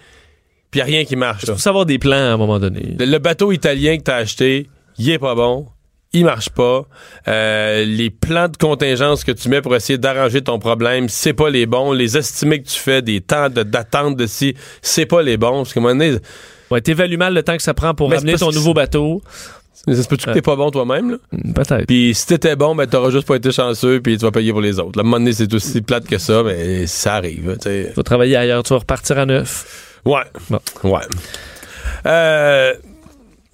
puis 0.71 0.81
y 0.81 0.83
a 0.83 0.85
rien 0.85 1.05
qui 1.07 1.17
marche. 1.17 1.45
Il 1.45 1.53
faut 1.53 1.59
savoir 1.59 1.87
des 1.87 1.99
plans 1.99 2.13
à 2.17 2.33
un 2.33 2.37
moment 2.37 2.59
donné. 2.59 2.95
Le, 2.99 3.07
le 3.07 3.19
bateau 3.19 3.51
italien 3.51 3.97
que 3.97 4.03
t'as 4.03 4.17
acheté, 4.17 4.67
il 4.99 5.09
est 5.09 5.19
pas 5.19 5.35
bon. 5.35 5.69
Il 6.13 6.27
marche 6.27 6.51
pas. 6.51 6.85
Euh, 7.29 7.87
les 7.87 8.11
plans 8.11 8.49
de 8.49 8.59
contingence 8.59 9.25
que 9.25 9.33
tu 9.33 9.49
mets 9.49 9.63
pour 9.63 9.75
essayer 9.75 9.97
d'arranger 9.97 10.43
ton 10.43 10.59
problème, 10.59 11.09
c'est 11.09 11.33
pas 11.33 11.49
les 11.49 11.65
bons. 11.65 11.93
Les 11.93 12.19
estimés 12.19 12.61
que 12.61 12.69
tu 12.69 12.79
fais 12.79 13.01
des 13.01 13.23
temps 13.23 13.49
d'attente 13.49 14.19
de 14.19 14.27
ci, 14.27 14.55
c'est 14.83 15.07
pas 15.07 15.23
les 15.23 15.39
bons. 15.39 15.63
Parce 15.63 15.73
qu'à 15.73 15.81
un 15.81 15.85
moment 15.85 15.95
donné, 15.95 16.19
Ouais, 16.73 16.81
t'évalues 16.81 17.19
mal 17.19 17.35
le 17.35 17.43
temps 17.43 17.55
que 17.55 17.63
ça 17.63 17.75
prend 17.75 17.93
pour 17.93 18.11
ramener 18.11 18.33
ton 18.35 18.49
que 18.49 18.55
nouveau 18.55 18.73
bateau. 18.73 19.23
Ça 19.75 20.03
se 20.03 20.09
peut-tu 20.09 20.27
que 20.27 20.33
t'es 20.33 20.43
pas 20.43 20.57
bon 20.57 20.71
toi-même, 20.71 21.13
là? 21.13 21.17
Hmm, 21.33 21.53
Peut-être. 21.53 21.87
Puis 21.87 22.15
si 22.15 22.27
t'étais 22.27 22.57
bon, 22.57 22.75
ben 22.75 22.87
t'auras 22.87 23.11
juste 23.11 23.27
pas 23.27 23.37
été 23.37 23.51
chanceux, 23.53 24.01
puis 24.01 24.17
tu 24.19 24.25
vas 24.25 24.31
payer 24.31 24.53
pour 24.53 24.61
les 24.61 24.79
autres. 24.79 24.97
Là, 24.97 25.01
à 25.01 25.01
un 25.01 25.05
moment 25.05 25.19
donné, 25.19 25.33
c'est 25.33 25.53
aussi 25.55 25.81
plate 25.83 26.07
que 26.07 26.19
ça, 26.19 26.43
mais 26.45 26.87
ça 26.87 27.15
arrive. 27.15 27.57
tu 27.61 27.69
sais. 27.69 27.93
Faut 27.95 28.03
travailler 28.03 28.37
ailleurs, 28.37 28.63
tu 28.63 28.73
vas 28.75 28.81
repartir 28.81 29.19
à 29.19 29.27
neuf. 29.27 29.99
Ouais. 30.05 30.23
Bon. 30.51 30.61
Ouais. 30.85 31.01
Euh, 32.07 32.75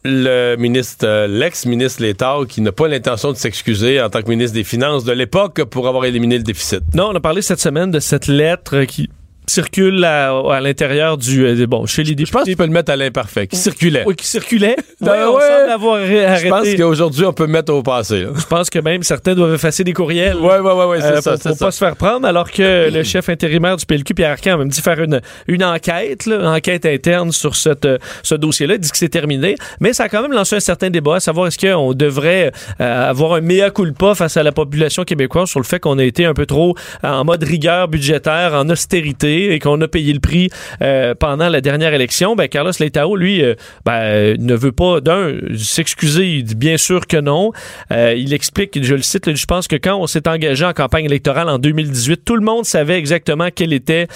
le 0.04 0.56
ministre, 0.56 1.06
euh, 1.06 1.26
l'ex-ministre 1.26 2.02
Létard, 2.02 2.46
qui 2.46 2.60
n'a 2.60 2.72
pas 2.72 2.88
l'intention 2.88 3.32
de 3.32 3.36
s'excuser 3.36 4.00
en 4.00 4.08
tant 4.10 4.22
que 4.22 4.28
ministre 4.28 4.54
des 4.54 4.64
Finances 4.64 5.04
de 5.04 5.12
l'époque 5.12 5.64
pour 5.64 5.88
avoir 5.88 6.04
éliminé 6.04 6.38
le 6.38 6.44
déficit. 6.44 6.80
Non, 6.94 7.08
on 7.10 7.14
a 7.14 7.20
parlé 7.20 7.42
cette 7.42 7.60
semaine 7.60 7.90
de 7.90 8.00
cette 8.00 8.26
lettre 8.26 8.84
qui 8.84 9.10
circule 9.48 10.04
à, 10.04 10.30
à 10.50 10.60
l'intérieur 10.60 11.16
du 11.16 11.44
euh, 11.46 11.66
bon 11.66 11.86
chez 11.86 12.02
les 12.02 12.10
Je 12.10 12.14
députés. 12.14 12.32
pense 12.32 12.44
qu'il 12.44 12.56
peut 12.56 12.64
le 12.66 12.70
mettre 12.72 12.92
à 12.92 12.96
l'imparfait, 12.96 13.46
qui 13.46 13.56
circulait. 13.56 14.04
Oui, 14.06 14.14
qui 14.14 14.26
circulait. 14.26 14.76
Ben 15.00 15.12
Oui, 15.12 15.18
on 15.28 15.36
ouais. 15.36 15.42
semble 15.60 15.70
avoir 15.70 15.94
arrêté. 15.96 16.38
Je 16.44 16.48
pense 16.48 16.74
qu'aujourd'hui, 16.74 17.24
on 17.24 17.32
peut 17.32 17.46
le 17.46 17.52
mettre 17.52 17.72
au 17.72 17.82
passé. 17.84 18.22
là. 18.22 18.30
Je 18.36 18.44
pense 18.46 18.68
que 18.68 18.80
même 18.80 19.02
certains 19.04 19.34
doivent 19.34 19.54
effacer 19.54 19.84
des 19.84 19.92
courriels. 19.92 20.36
Ouais, 20.36 20.58
ouais, 20.58 20.72
ouais, 20.72 20.84
ouais, 20.86 21.00
c'est 21.00 21.06
Euh, 21.06 21.20
ça, 21.20 21.32
pour, 21.38 21.40
ça. 21.42 21.54
pas 21.66 21.70
se 21.70 21.78
faire 21.78 21.94
prendre, 21.96 22.26
alors 22.26 22.50
que 22.50 22.90
le 22.92 23.02
chef 23.04 23.28
intérimaire 23.28 23.76
du 23.76 23.86
PLQ, 23.86 24.14
Pierre 24.14 24.32
Arcan, 24.32 24.54
a 24.54 24.56
même 24.56 24.68
dit 24.68 24.80
faire 24.80 25.00
une, 25.00 25.20
une 25.46 25.62
enquête, 25.62 26.26
là, 26.26 26.36
une 26.40 26.46
enquête 26.46 26.84
interne 26.84 27.30
sur 27.30 27.54
cette, 27.54 27.84
euh, 27.84 27.98
ce 28.24 28.34
dossier-là. 28.34 28.74
Il 28.74 28.80
dit 28.80 28.90
que 28.90 28.96
c'est 28.98 29.08
terminé. 29.08 29.54
Mais 29.80 29.92
ça 29.92 30.04
a 30.04 30.08
quand 30.08 30.22
même 30.22 30.32
lancé 30.32 30.56
un 30.56 30.60
certain 30.60 30.90
débat 30.90 31.16
à 31.16 31.20
savoir 31.20 31.46
est-ce 31.46 31.58
qu'on 31.58 31.92
devrait 31.94 32.50
euh, 32.80 33.10
avoir 33.10 33.34
un 33.34 33.40
mea 33.40 33.70
culpa 33.70 34.16
face 34.16 34.36
à 34.36 34.42
la 34.42 34.50
population 34.52 35.04
québécoise 35.04 35.48
sur 35.48 35.60
le 35.60 35.64
fait 35.64 35.78
qu'on 35.78 35.98
a 35.98 36.04
été 36.04 36.24
un 36.24 36.34
peu 36.34 36.44
trop 36.46 36.74
en 37.04 37.24
mode 37.24 37.44
rigueur 37.44 37.86
budgétaire, 37.86 38.52
en 38.54 38.68
austérité 38.68 39.37
et 39.46 39.58
qu'on 39.58 39.80
a 39.80 39.88
payé 39.88 40.12
le 40.12 40.20
prix 40.20 40.50
euh, 40.82 41.14
pendant 41.14 41.48
la 41.48 41.60
dernière 41.60 41.94
élection. 41.94 42.36
Ben, 42.36 42.48
Carlos 42.48 42.72
Leitao, 42.78 43.16
lui, 43.16 43.42
euh, 43.42 43.54
ben, 43.84 44.36
ne 44.38 44.54
veut 44.54 44.72
pas, 44.72 45.00
d'un, 45.00 45.34
s'excuser. 45.56 46.26
Il 46.26 46.44
dit 46.44 46.54
bien 46.54 46.76
sûr 46.76 47.06
que 47.06 47.16
non. 47.16 47.52
Euh, 47.92 48.14
il 48.16 48.32
explique, 48.34 48.82
je 48.82 48.94
le 48.94 49.02
cite, 49.02 49.34
je 49.34 49.46
pense 49.46 49.68
que 49.68 49.76
quand 49.76 49.96
on 49.96 50.06
s'est 50.06 50.28
engagé 50.28 50.64
en 50.64 50.72
campagne 50.72 51.04
électorale 51.04 51.48
en 51.48 51.58
2018, 51.58 52.24
tout 52.24 52.36
le 52.36 52.42
monde 52.42 52.64
savait 52.64 52.98
exactement 52.98 53.48
quelle 53.54 53.72
était 53.72 54.06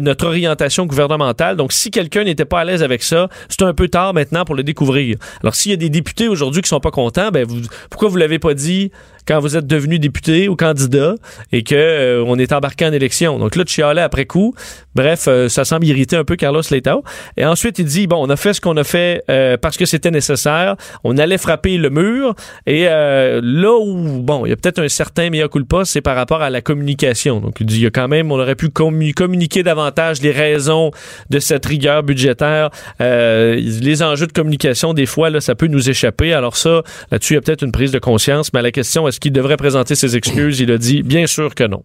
notre 0.00 0.26
orientation 0.26 0.86
gouvernementale. 0.86 1.56
Donc, 1.56 1.72
si 1.72 1.90
quelqu'un 1.90 2.24
n'était 2.24 2.44
pas 2.44 2.60
à 2.60 2.64
l'aise 2.64 2.82
avec 2.82 3.02
ça, 3.02 3.28
c'est 3.48 3.62
un 3.62 3.74
peu 3.74 3.88
tard 3.88 4.14
maintenant 4.14 4.44
pour 4.44 4.54
le 4.54 4.62
découvrir. 4.62 5.16
Alors, 5.42 5.54
s'il 5.54 5.70
y 5.70 5.74
a 5.74 5.76
des 5.76 5.90
députés 5.90 6.28
aujourd'hui 6.28 6.62
qui 6.62 6.68
sont 6.68 6.80
pas 6.80 6.90
contents, 6.90 7.30
ben, 7.30 7.44
vous, 7.46 7.60
pourquoi 7.90 8.08
vous 8.08 8.16
l'avez 8.16 8.38
pas 8.38 8.54
dit 8.54 8.90
quand 9.28 9.40
vous 9.40 9.58
êtes 9.58 9.66
devenu 9.66 9.98
député 9.98 10.48
ou 10.48 10.56
candidat 10.56 11.14
et 11.52 11.62
que 11.62 11.74
euh, 11.74 12.24
on 12.26 12.38
est 12.38 12.50
embarqué 12.52 12.86
en 12.86 12.92
élection. 12.92 13.38
Donc 13.38 13.56
là, 13.56 13.64
tu 13.64 13.74
chialais 13.74 14.00
après 14.00 14.24
coup. 14.24 14.54
Bref, 14.94 15.26
euh, 15.28 15.50
ça 15.50 15.66
semble 15.66 15.84
irriter 15.84 16.16
un 16.16 16.24
peu 16.24 16.34
Carlos 16.34 16.62
Leitao. 16.70 17.04
Et 17.36 17.44
ensuite, 17.44 17.78
il 17.78 17.84
dit, 17.84 18.06
bon, 18.06 18.26
on 18.26 18.30
a 18.30 18.36
fait 18.36 18.54
ce 18.54 18.62
qu'on 18.62 18.76
a 18.78 18.84
fait 18.84 19.22
euh, 19.30 19.58
parce 19.58 19.76
que 19.76 19.84
c'était 19.84 20.10
nécessaire. 20.10 20.76
On 21.04 21.18
allait 21.18 21.36
frapper 21.36 21.76
le 21.76 21.90
mur. 21.90 22.34
Et 22.66 22.84
là 22.84 23.74
où, 23.78 24.22
bon, 24.22 24.46
il 24.46 24.48
y 24.48 24.52
a 24.52 24.56
peut-être 24.56 24.78
un 24.78 24.88
certain 24.88 25.28
mea 25.28 25.48
culpa, 25.48 25.84
c'est 25.84 26.00
par 26.00 26.16
rapport 26.16 26.40
à 26.40 26.48
la 26.48 26.62
communication. 26.62 27.40
Donc, 27.40 27.60
il 27.60 27.66
dit, 27.66 27.76
il 27.76 27.82
y 27.82 27.86
a 27.86 27.90
quand 27.90 28.08
même, 28.08 28.32
on 28.32 28.38
aurait 28.40 28.54
pu 28.54 28.68
commu- 28.68 29.12
communiquer 29.12 29.62
davantage 29.62 30.22
les 30.22 30.32
raisons 30.32 30.90
de 31.28 31.38
cette 31.38 31.66
rigueur 31.66 32.02
budgétaire. 32.02 32.70
Les 32.98 34.02
enjeux 34.02 34.26
de 34.26 34.32
communication, 34.32 34.94
des 34.94 35.06
fois, 35.06 35.28
là, 35.28 35.42
ça 35.42 35.54
peut 35.54 35.66
nous 35.66 35.90
échapper. 35.90 36.32
Alors 36.32 36.56
ça, 36.56 36.82
là-dessus, 37.10 37.34
il 37.34 37.36
y 37.36 37.38
a 37.38 37.42
peut-être 37.42 37.62
une 37.62 37.72
prise 37.72 37.92
de 37.92 37.98
conscience. 37.98 38.52
Mais 38.54 38.62
la 38.62 38.72
question, 38.72 39.06
est-ce 39.06 39.17
qu'il 39.18 39.32
devrait 39.32 39.56
présenter 39.56 39.94
ses 39.94 40.16
excuses? 40.16 40.60
Il 40.60 40.70
a 40.70 40.78
dit, 40.78 41.02
bien 41.02 41.26
sûr 41.26 41.54
que 41.54 41.64
non. 41.64 41.84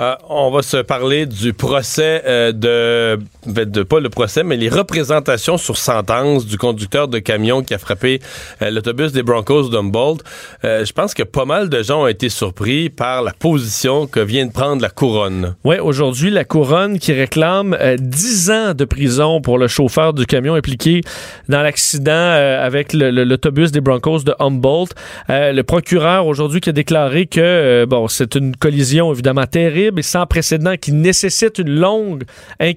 Euh, 0.00 0.14
on 0.28 0.50
va 0.52 0.62
se 0.62 0.76
parler 0.76 1.26
du 1.26 1.52
procès 1.52 2.22
euh, 2.24 2.52
de, 2.52 3.18
ben, 3.46 3.68
de 3.68 3.82
pas 3.82 3.98
le 3.98 4.08
procès, 4.10 4.44
mais 4.44 4.56
les 4.56 4.68
représentations 4.68 5.58
sur 5.58 5.76
sentence 5.76 6.46
du 6.46 6.56
conducteur 6.56 7.08
de 7.08 7.18
camion 7.18 7.62
qui 7.62 7.74
a 7.74 7.78
frappé 7.78 8.20
euh, 8.62 8.70
l'autobus 8.70 9.10
des 9.10 9.24
Broncos 9.24 9.70
d'Humboldt. 9.70 10.22
Euh, 10.64 10.84
je 10.84 10.92
pense 10.92 11.14
que 11.14 11.24
pas 11.24 11.44
mal 11.44 11.68
de 11.68 11.82
gens 11.82 12.02
ont 12.02 12.06
été 12.06 12.28
surpris 12.28 12.90
par 12.90 13.22
la 13.22 13.32
position 13.32 14.06
que 14.06 14.20
vient 14.20 14.46
de 14.46 14.52
prendre 14.52 14.82
la 14.82 14.88
couronne. 14.88 15.56
Oui, 15.64 15.78
aujourd'hui, 15.78 16.30
la 16.30 16.44
couronne 16.44 17.00
qui 17.00 17.12
réclame 17.12 17.76
euh, 17.80 17.96
10 17.98 18.50
ans 18.50 18.74
de 18.74 18.84
prison 18.84 19.40
pour 19.40 19.58
le 19.58 19.66
chauffeur 19.66 20.12
du 20.12 20.26
camion 20.26 20.54
impliqué 20.54 21.00
dans 21.48 21.62
l'accident 21.62 22.12
avec 22.12 22.92
l'autobus 22.92 23.72
des 23.72 23.80
Broncos 23.80 24.20
de 24.20 24.34
Humboldt. 24.38 24.94
Le 25.28 25.62
procureur 25.62 26.26
aujourd'hui 26.26 26.60
qui 26.60 26.68
a 26.68 26.72
déclaré 26.72 27.26
que 27.26 27.84
bon, 27.88 28.06
c'est 28.08 28.34
une 28.34 28.54
collision 28.54 29.12
évidemment 29.12 29.46
terrible 29.46 29.87
et 29.96 30.02
sans 30.02 30.26
précédent 30.26 30.74
qui 30.80 30.92
nécessite 30.92 31.58
une 31.58 31.70
longue 31.70 32.24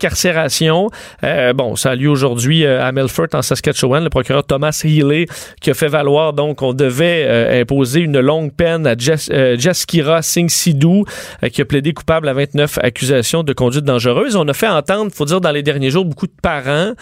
incarcération. 0.02 0.90
Euh, 1.24 1.54
bon, 1.54 1.76
ça 1.76 1.92
a 1.92 1.96
lieu 1.96 2.10
aujourd'hui 2.10 2.66
euh, 2.66 2.84
à 2.84 2.92
Melfort 2.92 3.28
en 3.34 3.42
Saskatchewan. 3.42 4.04
Le 4.04 4.10
procureur 4.10 4.46
Thomas 4.46 4.80
Healy 4.84 5.26
qui 5.62 5.70
a 5.70 5.74
fait 5.74 5.88
valoir 5.88 6.34
donc 6.34 6.58
qu'on 6.58 6.74
devait 6.74 7.26
euh, 7.28 7.62
imposer 7.62 8.00
une 8.02 8.20
longue 8.20 8.52
peine 8.54 8.88
à 8.88 8.96
Jas- 8.98 9.30
Jaskira 9.58 10.22
Singh 10.22 10.50
Sidhu 10.50 11.04
qui 11.52 11.62
a 11.62 11.66
plaidé 11.66 11.94
coupable 11.94 12.28
à 12.28 12.34
29 12.34 12.80
accusations 12.82 13.44
de 13.44 13.54
conduite 13.54 13.84
dangereuse. 13.86 14.36
On 14.36 14.48
a 14.48 14.54
fait 14.54 14.68
entendre, 14.68 15.12
faut 15.14 15.26
dire, 15.26 15.42
dans 15.42 15.52
les 15.52 15.64
derniers 15.64 15.90
jours, 15.90 16.06
beaucoup 16.06 16.28
de 16.28 16.34
parents 16.42 16.94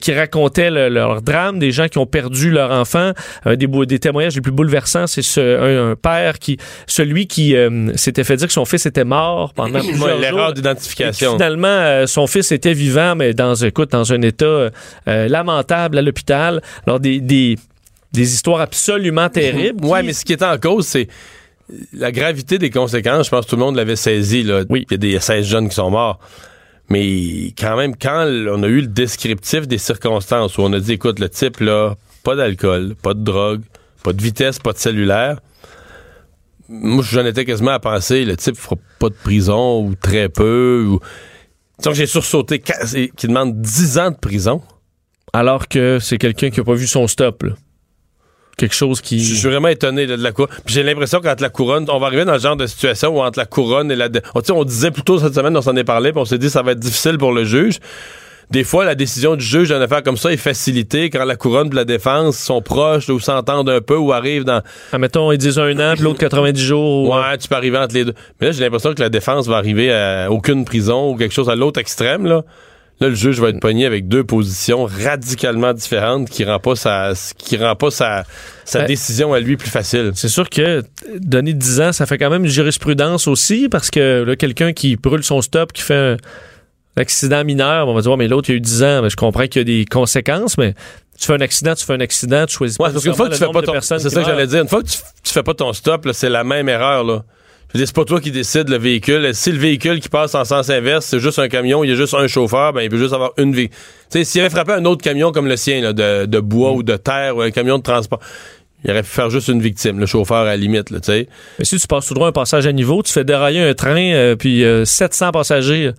qui 0.00 0.12
racontaient 0.12 0.70
le- 0.70 0.88
leur 0.88 1.22
drame, 1.22 1.58
des 1.58 1.70
gens 1.72 1.88
qui 1.88 1.98
ont 1.98 2.06
perdu 2.06 2.50
leur 2.50 2.70
enfant. 2.70 3.12
Un 3.44 3.56
des, 3.56 3.98
témoignages 3.98 4.34
les 4.34 4.40
plus 4.40 4.52
bouleversants, 4.52 5.06
c'est 5.06 5.22
ce, 5.22 5.40
un, 5.40 5.90
un 5.92 5.96
père 5.96 6.38
qui, 6.38 6.58
celui 6.86 7.26
qui 7.26 7.54
s'était 7.96 8.24
fait 8.24 8.36
dire 8.36 8.46
que 8.46 8.52
son 8.52 8.64
fils 8.64 8.86
était 8.86 9.04
mort 9.04 9.41
pendant 9.52 9.80
plusieurs. 9.80 10.18
L'erreur 10.18 10.52
d'identification. 10.52 11.32
Finalement, 11.32 11.66
euh, 11.68 12.06
son 12.06 12.26
fils 12.26 12.52
était 12.52 12.72
vivant, 12.74 13.14
mais 13.16 13.34
dans, 13.34 13.54
écoute, 13.54 13.90
dans 13.92 14.12
un 14.12 14.22
état 14.22 14.44
euh, 14.44 14.70
euh, 15.08 15.28
lamentable 15.28 15.98
à 15.98 16.02
l'hôpital. 16.02 16.62
Alors, 16.86 17.00
des, 17.00 17.20
des, 17.20 17.58
des 18.12 18.34
histoires 18.34 18.60
absolument 18.60 19.28
terribles. 19.28 19.84
Ouais, 19.84 20.00
qui- 20.00 20.06
mais 20.06 20.12
ce 20.12 20.24
qui 20.24 20.32
est 20.32 20.42
en 20.42 20.56
cause, 20.58 20.86
c'est 20.86 21.08
la 21.92 22.12
gravité 22.12 22.58
des 22.58 22.70
conséquences. 22.70 23.26
Je 23.26 23.30
pense 23.30 23.44
que 23.46 23.50
tout 23.50 23.56
le 23.56 23.62
monde 23.62 23.76
l'avait 23.76 23.96
saisi. 23.96 24.42
Là. 24.42 24.62
Oui. 24.68 24.86
Il 24.90 24.92
y 24.92 24.94
a 24.94 24.98
des 24.98 25.20
16 25.20 25.46
jeunes 25.46 25.68
qui 25.68 25.74
sont 25.74 25.90
morts. 25.90 26.18
Mais 26.88 27.52
quand 27.58 27.76
même, 27.76 27.94
quand 27.96 28.26
on 28.50 28.62
a 28.62 28.66
eu 28.66 28.82
le 28.82 28.86
descriptif 28.86 29.66
des 29.66 29.78
circonstances 29.78 30.58
où 30.58 30.62
on 30.62 30.72
a 30.72 30.80
dit, 30.80 30.92
écoute, 30.92 31.18
le 31.20 31.28
type, 31.28 31.60
là, 31.60 31.94
pas 32.22 32.34
d'alcool, 32.36 32.94
pas 33.02 33.14
de 33.14 33.20
drogue, 33.24 33.62
pas 34.02 34.12
de 34.12 34.20
vitesse, 34.22 34.58
pas 34.58 34.72
de 34.72 34.78
cellulaire. 34.78 35.38
Moi, 36.74 37.04
j'en 37.06 37.26
étais 37.26 37.44
quasiment 37.44 37.72
à 37.72 37.80
penser, 37.80 38.24
le 38.24 38.34
type 38.34 38.56
fera 38.56 38.76
pas 38.98 39.10
de 39.10 39.14
prison 39.14 39.84
ou 39.84 39.94
très 39.94 40.30
peu. 40.30 40.86
Ou... 40.88 41.00
Donc, 41.84 41.94
j'ai 41.94 42.06
sursauté 42.06 42.60
qui 42.60 43.26
demande 43.26 43.60
10 43.60 43.98
ans 43.98 44.10
de 44.10 44.16
prison. 44.16 44.62
Alors 45.34 45.68
que 45.68 45.98
c'est 46.00 46.16
quelqu'un 46.16 46.50
qui 46.50 46.60
n'a 46.60 46.64
pas 46.64 46.74
vu 46.74 46.86
son 46.86 47.06
stop. 47.06 47.42
là. 47.42 47.52
Quelque 48.56 48.74
chose 48.74 49.00
qui... 49.00 49.22
Je 49.22 49.34
suis 49.34 49.48
vraiment 49.48 49.68
étonné 49.68 50.06
là, 50.06 50.16
de 50.16 50.22
la 50.22 50.32
couronne. 50.32 50.54
Puis 50.64 50.74
j'ai 50.74 50.82
l'impression 50.82 51.20
qu'entre 51.20 51.42
la 51.42 51.50
couronne, 51.50 51.86
on 51.90 51.98
va 51.98 52.06
arriver 52.06 52.24
dans 52.24 52.34
le 52.34 52.38
genre 52.38 52.56
de 52.56 52.66
situation 52.66 53.16
où 53.16 53.20
entre 53.20 53.38
la 53.38 53.46
couronne 53.46 53.90
et 53.90 53.96
la. 53.96 54.08
On, 54.34 54.42
on 54.52 54.64
disait 54.64 54.90
plus 54.90 55.02
tôt 55.02 55.18
cette 55.18 55.34
semaine, 55.34 55.56
on 55.56 55.62
s'en 55.62 55.76
est 55.76 55.84
parlé, 55.84 56.12
puis 56.12 56.20
on 56.20 56.24
s'est 56.24 56.38
dit 56.38 56.46
que 56.46 56.52
ça 56.52 56.62
va 56.62 56.72
être 56.72 56.78
difficile 56.78 57.18
pour 57.18 57.32
le 57.32 57.44
juge. 57.44 57.78
Des 58.52 58.64
fois, 58.64 58.84
la 58.84 58.94
décision 58.94 59.34
du 59.34 59.42
juge 59.44 59.68
d'une 59.68 59.80
affaire 59.80 60.02
comme 60.02 60.18
ça 60.18 60.30
est 60.30 60.36
facilitée 60.36 61.08
quand 61.08 61.24
la 61.24 61.36
couronne 61.36 61.68
et 61.72 61.74
la 61.74 61.86
défense 61.86 62.36
sont 62.36 62.60
proches 62.60 63.08
ou 63.08 63.18
s'entendent 63.18 63.70
un 63.70 63.80
peu 63.80 63.96
ou 63.96 64.12
arrivent 64.12 64.44
dans. 64.44 64.60
Admettons, 64.92 65.32
ils 65.32 65.38
disent 65.38 65.58
un 65.58 65.72
an, 65.78 65.94
puis 65.94 66.02
l'autre 66.04 66.18
90 66.18 66.60
jours. 66.62 67.08
ou- 67.08 67.14
Ouais, 67.14 67.38
tu 67.38 67.48
peux 67.48 67.54
arriver 67.54 67.78
entre 67.78 67.94
les 67.94 68.04
deux. 68.04 68.14
Mais 68.40 68.48
là, 68.48 68.52
j'ai 68.52 68.60
l'impression 68.62 68.92
que 68.92 69.00
la 69.00 69.08
défense 69.08 69.48
va 69.48 69.56
arriver 69.56 69.90
à 69.90 70.30
aucune 70.30 70.66
prison 70.66 71.10
ou 71.12 71.16
quelque 71.16 71.32
chose 71.32 71.48
à 71.48 71.56
l'autre 71.56 71.80
extrême, 71.80 72.26
là. 72.26 72.42
Là, 73.00 73.08
le 73.08 73.14
juge 73.14 73.40
va 73.40 73.48
être 73.48 73.58
pogné 73.58 73.86
avec 73.86 74.06
deux 74.06 74.22
positions 74.22 74.84
radicalement 74.84 75.72
différentes 75.72 76.28
qui 76.28 76.44
rend 76.44 76.58
pas 76.60 76.76
sa, 76.76 77.14
qui 77.38 77.56
rend 77.56 77.74
pas 77.74 77.90
sa, 77.90 78.24
sa 78.66 78.80
Ben, 78.80 78.86
décision 78.86 79.32
à 79.32 79.40
lui 79.40 79.56
plus 79.56 79.70
facile. 79.70 80.12
C'est 80.14 80.28
sûr 80.28 80.48
que 80.50 80.82
donner 81.18 81.54
10 81.54 81.80
ans, 81.80 81.92
ça 81.92 82.04
fait 82.06 82.18
quand 82.18 82.28
même 82.30 82.44
une 82.44 82.50
jurisprudence 82.50 83.26
aussi, 83.28 83.68
parce 83.70 83.90
que 83.90 84.22
là, 84.24 84.36
quelqu'un 84.36 84.72
qui 84.74 84.96
brûle 84.96 85.24
son 85.24 85.40
stop, 85.40 85.72
qui 85.72 85.82
fait 85.82 85.94
un 85.96 86.16
accident 86.96 87.44
mineur, 87.44 87.88
on 87.88 87.94
va 87.94 88.00
dire, 88.00 88.16
mais 88.16 88.28
l'autre, 88.28 88.50
il 88.50 88.52
y 88.52 88.54
a 88.54 88.58
eu 88.58 88.60
10 88.60 88.82
ans, 88.82 89.02
mais 89.02 89.10
je 89.10 89.16
comprends 89.16 89.46
qu'il 89.46 89.60
y 89.60 89.62
a 89.62 89.64
des 89.64 89.84
conséquences, 89.84 90.58
mais 90.58 90.74
tu 91.18 91.26
fais 91.26 91.34
un 91.34 91.40
accident, 91.40 91.74
tu 91.74 91.84
fais 91.84 91.94
un 91.94 92.00
accident, 92.00 92.46
tu 92.46 92.56
choisis 92.56 92.78
Ouais, 92.78 92.86
pas 92.86 92.92
parce 92.92 93.04
qu'une 93.04 93.14
fois 93.14 93.28
que 93.28 93.34
tu 93.34 93.38
fais 93.38 93.50
pas 93.50 93.62
ton, 93.62 93.80
c'est 93.80 93.98
ça 93.98 94.20
que 94.20 94.26
j'allais 94.26 94.46
dire. 94.46 94.62
Une 94.62 94.68
fois 94.68 94.82
que 94.82 94.88
tu, 94.88 94.98
tu 95.22 95.32
fais 95.32 95.42
pas 95.42 95.54
ton 95.54 95.72
stop, 95.72 96.08
c'est 96.12 96.28
la 96.28 96.44
même 96.44 96.68
erreur, 96.68 97.04
là. 97.04 97.22
Je 97.72 97.78
veux 97.78 97.84
dire, 97.84 97.88
c'est 97.88 97.96
pas 97.96 98.04
toi 98.04 98.20
qui 98.20 98.30
décides 98.30 98.68
le 98.68 98.76
véhicule. 98.76 99.34
Si 99.34 99.50
le 99.50 99.58
véhicule 99.58 100.00
qui 100.00 100.10
passe 100.10 100.34
en 100.34 100.44
sens 100.44 100.68
inverse, 100.68 101.06
c'est 101.06 101.20
juste 101.20 101.38
un 101.38 101.48
camion, 101.48 101.82
il 101.84 101.88
y 101.88 101.92
a 101.94 101.96
juste 101.96 102.12
un 102.12 102.26
chauffeur, 102.26 102.74
ben, 102.74 102.82
il 102.82 102.90
peut 102.90 102.98
juste 102.98 103.14
avoir 103.14 103.32
une 103.38 103.54
vie. 103.54 103.70
Tu 103.70 103.76
sais, 104.10 104.24
s'il 104.24 104.42
avait 104.42 104.50
frappé 104.50 104.72
un 104.72 104.84
autre 104.84 105.02
camion 105.02 105.32
comme 105.32 105.48
le 105.48 105.56
sien, 105.56 105.80
là, 105.80 105.94
de, 105.94 106.26
de 106.26 106.40
bois 106.40 106.72
ou 106.72 106.82
de 106.82 106.96
terre 106.96 107.34
ou 107.34 107.40
un 107.40 107.50
camion 107.50 107.78
de 107.78 107.82
transport, 107.82 108.20
il 108.84 108.90
aurait 108.90 109.02
pu 109.02 109.08
faire 109.08 109.30
juste 109.30 109.48
une 109.48 109.62
victime, 109.62 109.98
le 109.98 110.06
chauffeur 110.06 110.38
à 110.38 110.44
la 110.44 110.56
limite, 110.56 110.88
tu 110.88 110.98
sais. 111.02 111.28
Mais 111.58 111.64
si 111.64 111.78
tu 111.78 111.86
passes 111.86 112.06
tout 112.06 112.14
droit 112.14 112.28
un 112.28 112.32
passage 112.32 112.66
à 112.66 112.72
niveau, 112.72 113.02
tu 113.02 113.10
fais 113.12 113.24
dérailler 113.24 113.62
un 113.62 113.72
train, 113.72 114.12
euh, 114.12 114.36
puis 114.36 114.64
euh, 114.64 114.84
700 114.84 115.30
passagers. 115.30 115.92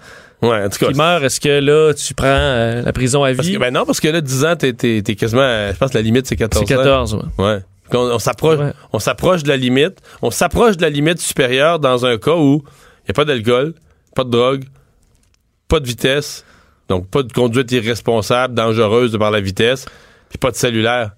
Ouais, 0.44 0.64
en 0.66 0.70
tout 0.70 0.78
cas. 0.80 0.92
qui 0.92 0.98
meurt, 0.98 1.24
est-ce 1.24 1.40
que 1.40 1.60
là, 1.60 1.94
tu 1.94 2.14
prends 2.14 2.28
euh, 2.28 2.82
la 2.84 2.94
prison 2.94 3.24
à 3.24 3.34
Parce 3.34 3.48
vie? 3.48 3.54
que, 3.56 3.60
ben 3.60 3.74
non, 3.74 3.86
parce 3.86 4.00
que 4.00 4.08
là, 4.10 4.22
10 4.22 4.46
ans, 4.46 4.56
t'es, 4.56 4.74
t'es, 4.74 5.02
t'es 5.02 5.16
quasiment. 5.16 5.42
euh, 5.42 5.72
Je 5.74 5.78
pense 5.78 5.92
que 5.92 5.98
la 5.98 6.02
limite, 6.04 6.28
c'est 6.28 6.36
14 6.36 6.66
c'est 6.68 6.74
ans. 6.76 6.78
14, 6.78 7.14
ouais. 7.16 7.46
Ouais. 7.46 7.60
On, 7.94 7.98
on 8.16 8.20
s'approche, 8.20 8.60
Ouais. 8.60 8.74
on 8.92 9.00
s'approche 9.00 9.44
de 9.44 9.50
la 9.50 9.58
limite. 9.58 10.00
On 10.22 10.32
s'approche 10.32 10.78
de 10.78 10.82
la 10.82 10.90
limite 10.90 11.20
supérieure 11.20 11.80
dans 11.80 12.06
un 12.06 12.18
cas 12.18 12.36
où 12.36 12.64
il 12.66 13.08
n'y 13.08 13.12
a 13.12 13.14
pas 13.14 13.26
d'alcool, 13.26 13.74
pas 14.16 14.24
de 14.24 14.30
drogue, 14.30 14.64
pas 15.68 15.80
de 15.80 15.88
vitesse, 15.88 16.44
donc 16.90 17.08
pas 17.08 17.24
de 17.24 17.32
conduite 17.32 17.72
irresponsable, 17.72 18.54
dangereuse 18.54 19.18
par 19.18 19.32
la 19.32 19.42
vitesse, 19.42 19.86
puis 20.30 20.38
pas 20.38 20.52
de 20.52 20.56
cellulaire. 20.56 21.12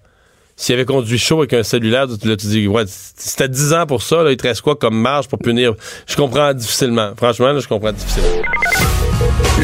S'il 0.58 0.76
avait 0.76 0.86
conduit 0.86 1.18
chaud 1.18 1.40
avec 1.40 1.52
un 1.54 1.64
cellulaire, 1.64 2.08
tu, 2.08 2.28
là, 2.30 2.38
tu 2.38 2.48
dis, 2.48 2.68
ouais, 2.68 2.84
si 2.88 3.36
t'as 3.36 3.48
10 3.50 3.74
ans 3.74 3.86
pour 3.86 4.02
ça, 4.02 4.24
là, 4.24 4.32
il 4.32 4.38
te 4.38 4.44
reste 4.48 4.62
quoi 4.62 4.76
comme 4.78 4.98
marge 5.00 5.28
pour 5.28 5.38
punir? 5.40 5.74
Je 6.08 6.16
comprends 6.16 6.54
difficilement. 6.54 7.12
Franchement, 7.18 7.52
là, 7.52 7.60
je 7.60 7.68
comprends 7.68 7.92
difficilement. 7.92 8.42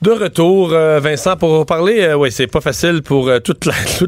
De 0.00 0.12
retour, 0.12 0.72
euh, 0.74 1.00
Vincent, 1.00 1.36
pour 1.36 1.66
parler, 1.66 2.02
euh, 2.02 2.16
ouais, 2.16 2.30
c'est 2.30 2.46
pas 2.46 2.60
facile 2.60 3.02
pour 3.02 3.28
euh, 3.28 3.40
toute 3.44 3.64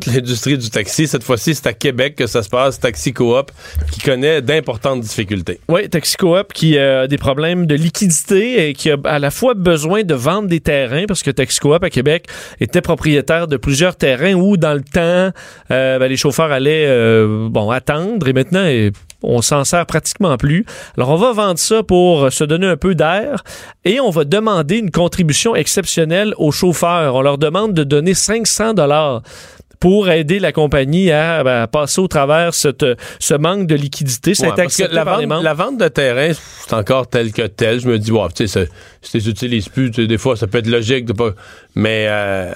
l'industrie 0.07 0.57
du 0.57 0.71
taxi. 0.71 1.09
Cette 1.09 1.25
fois-ci, 1.25 1.57
c'est 1.57 1.67
à 1.67 1.73
Québec 1.73 2.15
que 2.15 2.29
ça 2.29 2.45
se 2.45 2.49
passe, 2.49 2.79
Taxi 2.79 3.13
Coop, 3.13 3.51
qui 3.91 4.01
connaît 4.01 4.41
d'importantes 4.41 5.01
difficultés. 5.01 5.59
Oui, 5.69 5.89
Taxi 5.89 6.17
Coop 6.17 6.53
qui 6.53 6.79
a 6.79 7.09
des 7.09 7.19
problèmes 7.19 7.67
de 7.67 7.75
liquidité 7.75 8.69
et 8.69 8.73
qui 8.73 8.93
a 8.93 8.99
à 9.03 9.19
la 9.19 9.33
fois 9.33 9.55
besoin 9.55 10.05
de 10.05 10.15
vendre 10.15 10.49
des 10.49 10.61
terrains 10.61 11.07
parce 11.09 11.25
que 11.25 11.33
Taxi 11.33 11.59
Coop 11.59 11.83
à 11.83 11.91
Québec 11.91 12.29
était 12.61 12.83
propriétaire 12.83 13.49
de 13.49 13.57
plusieurs 13.57 13.97
terrains 13.97 14.35
où 14.35 14.57
dans 14.57 14.75
le 14.75 14.83
temps 14.83 15.33
ben, 15.69 16.07
les 16.07 16.17
chauffeurs 16.17 16.53
allaient 16.53 17.25
bon 17.49 17.71
attendre 17.71 18.29
et 18.29 18.33
maintenant 18.33 18.65
on 19.23 19.43
s'en 19.43 19.65
sert 19.65 19.87
pratiquement 19.87 20.37
plus. 20.37 20.65
Alors 20.97 21.11
on 21.11 21.17
va 21.17 21.33
vendre 21.33 21.59
ça 21.59 21.83
pour 21.83 22.33
se 22.33 22.45
donner 22.45 22.67
un 22.67 22.77
peu 22.77 22.95
d'air 22.95 23.43
et 23.85 24.01
on 24.01 24.11
va 24.11 24.25
demander 24.25 24.79
une 24.79 24.91
contribution 24.91 25.55
exceptionnelle 25.55 26.35
aux 26.39 26.53
chauffeurs. 26.53 27.15
On 27.15 27.23
leur 27.23 27.39
demande 27.39 27.75
de 27.75 27.85
donner 27.85 28.15
500 28.15 28.75
dollars 28.75 29.23
pour 29.79 30.11
aider 30.11 30.41
la 30.41 30.53
compagnie 30.53 31.11
à, 31.11 31.43
ben, 31.43 31.67
passer 31.67 32.03
au 32.03 32.07
travers 32.09 32.53
cette- 32.53 32.85
ce 33.19 33.33
manque 33.33 33.67
de 33.67 33.75
liquidité. 33.75 34.33
A 34.43 34.49
Ouais, 34.51 34.61
accepté 34.61 34.95
la 34.95 35.05
par 35.07 35.17
les 35.19 35.25
vente, 35.25 35.31
membres. 35.37 35.43
la 35.45 35.55
vente 35.55 35.79
de 35.79 35.89
terrain, 35.89 36.33
c'est 36.35 36.75
encore 36.75 37.07
tel 37.09 37.33
que 37.33 37.47
tel. 37.47 37.81
Je 37.81 37.89
me 37.89 37.99
dis, 37.99 38.13
wow, 38.13 38.29
tu 38.29 38.47
sais, 38.47 38.69
si 39.01 39.11
tu 39.11 39.17
les 39.17 39.29
utilises 39.31 39.69
plus, 39.71 39.89
des 39.91 40.19
fois, 40.19 40.37
ça 40.37 40.47
peut 40.47 40.59
être 40.59 40.67
logique 40.67 41.07
de 41.07 41.15
pas. 41.15 41.31
Mais 41.75 42.07
euh, 42.11 42.53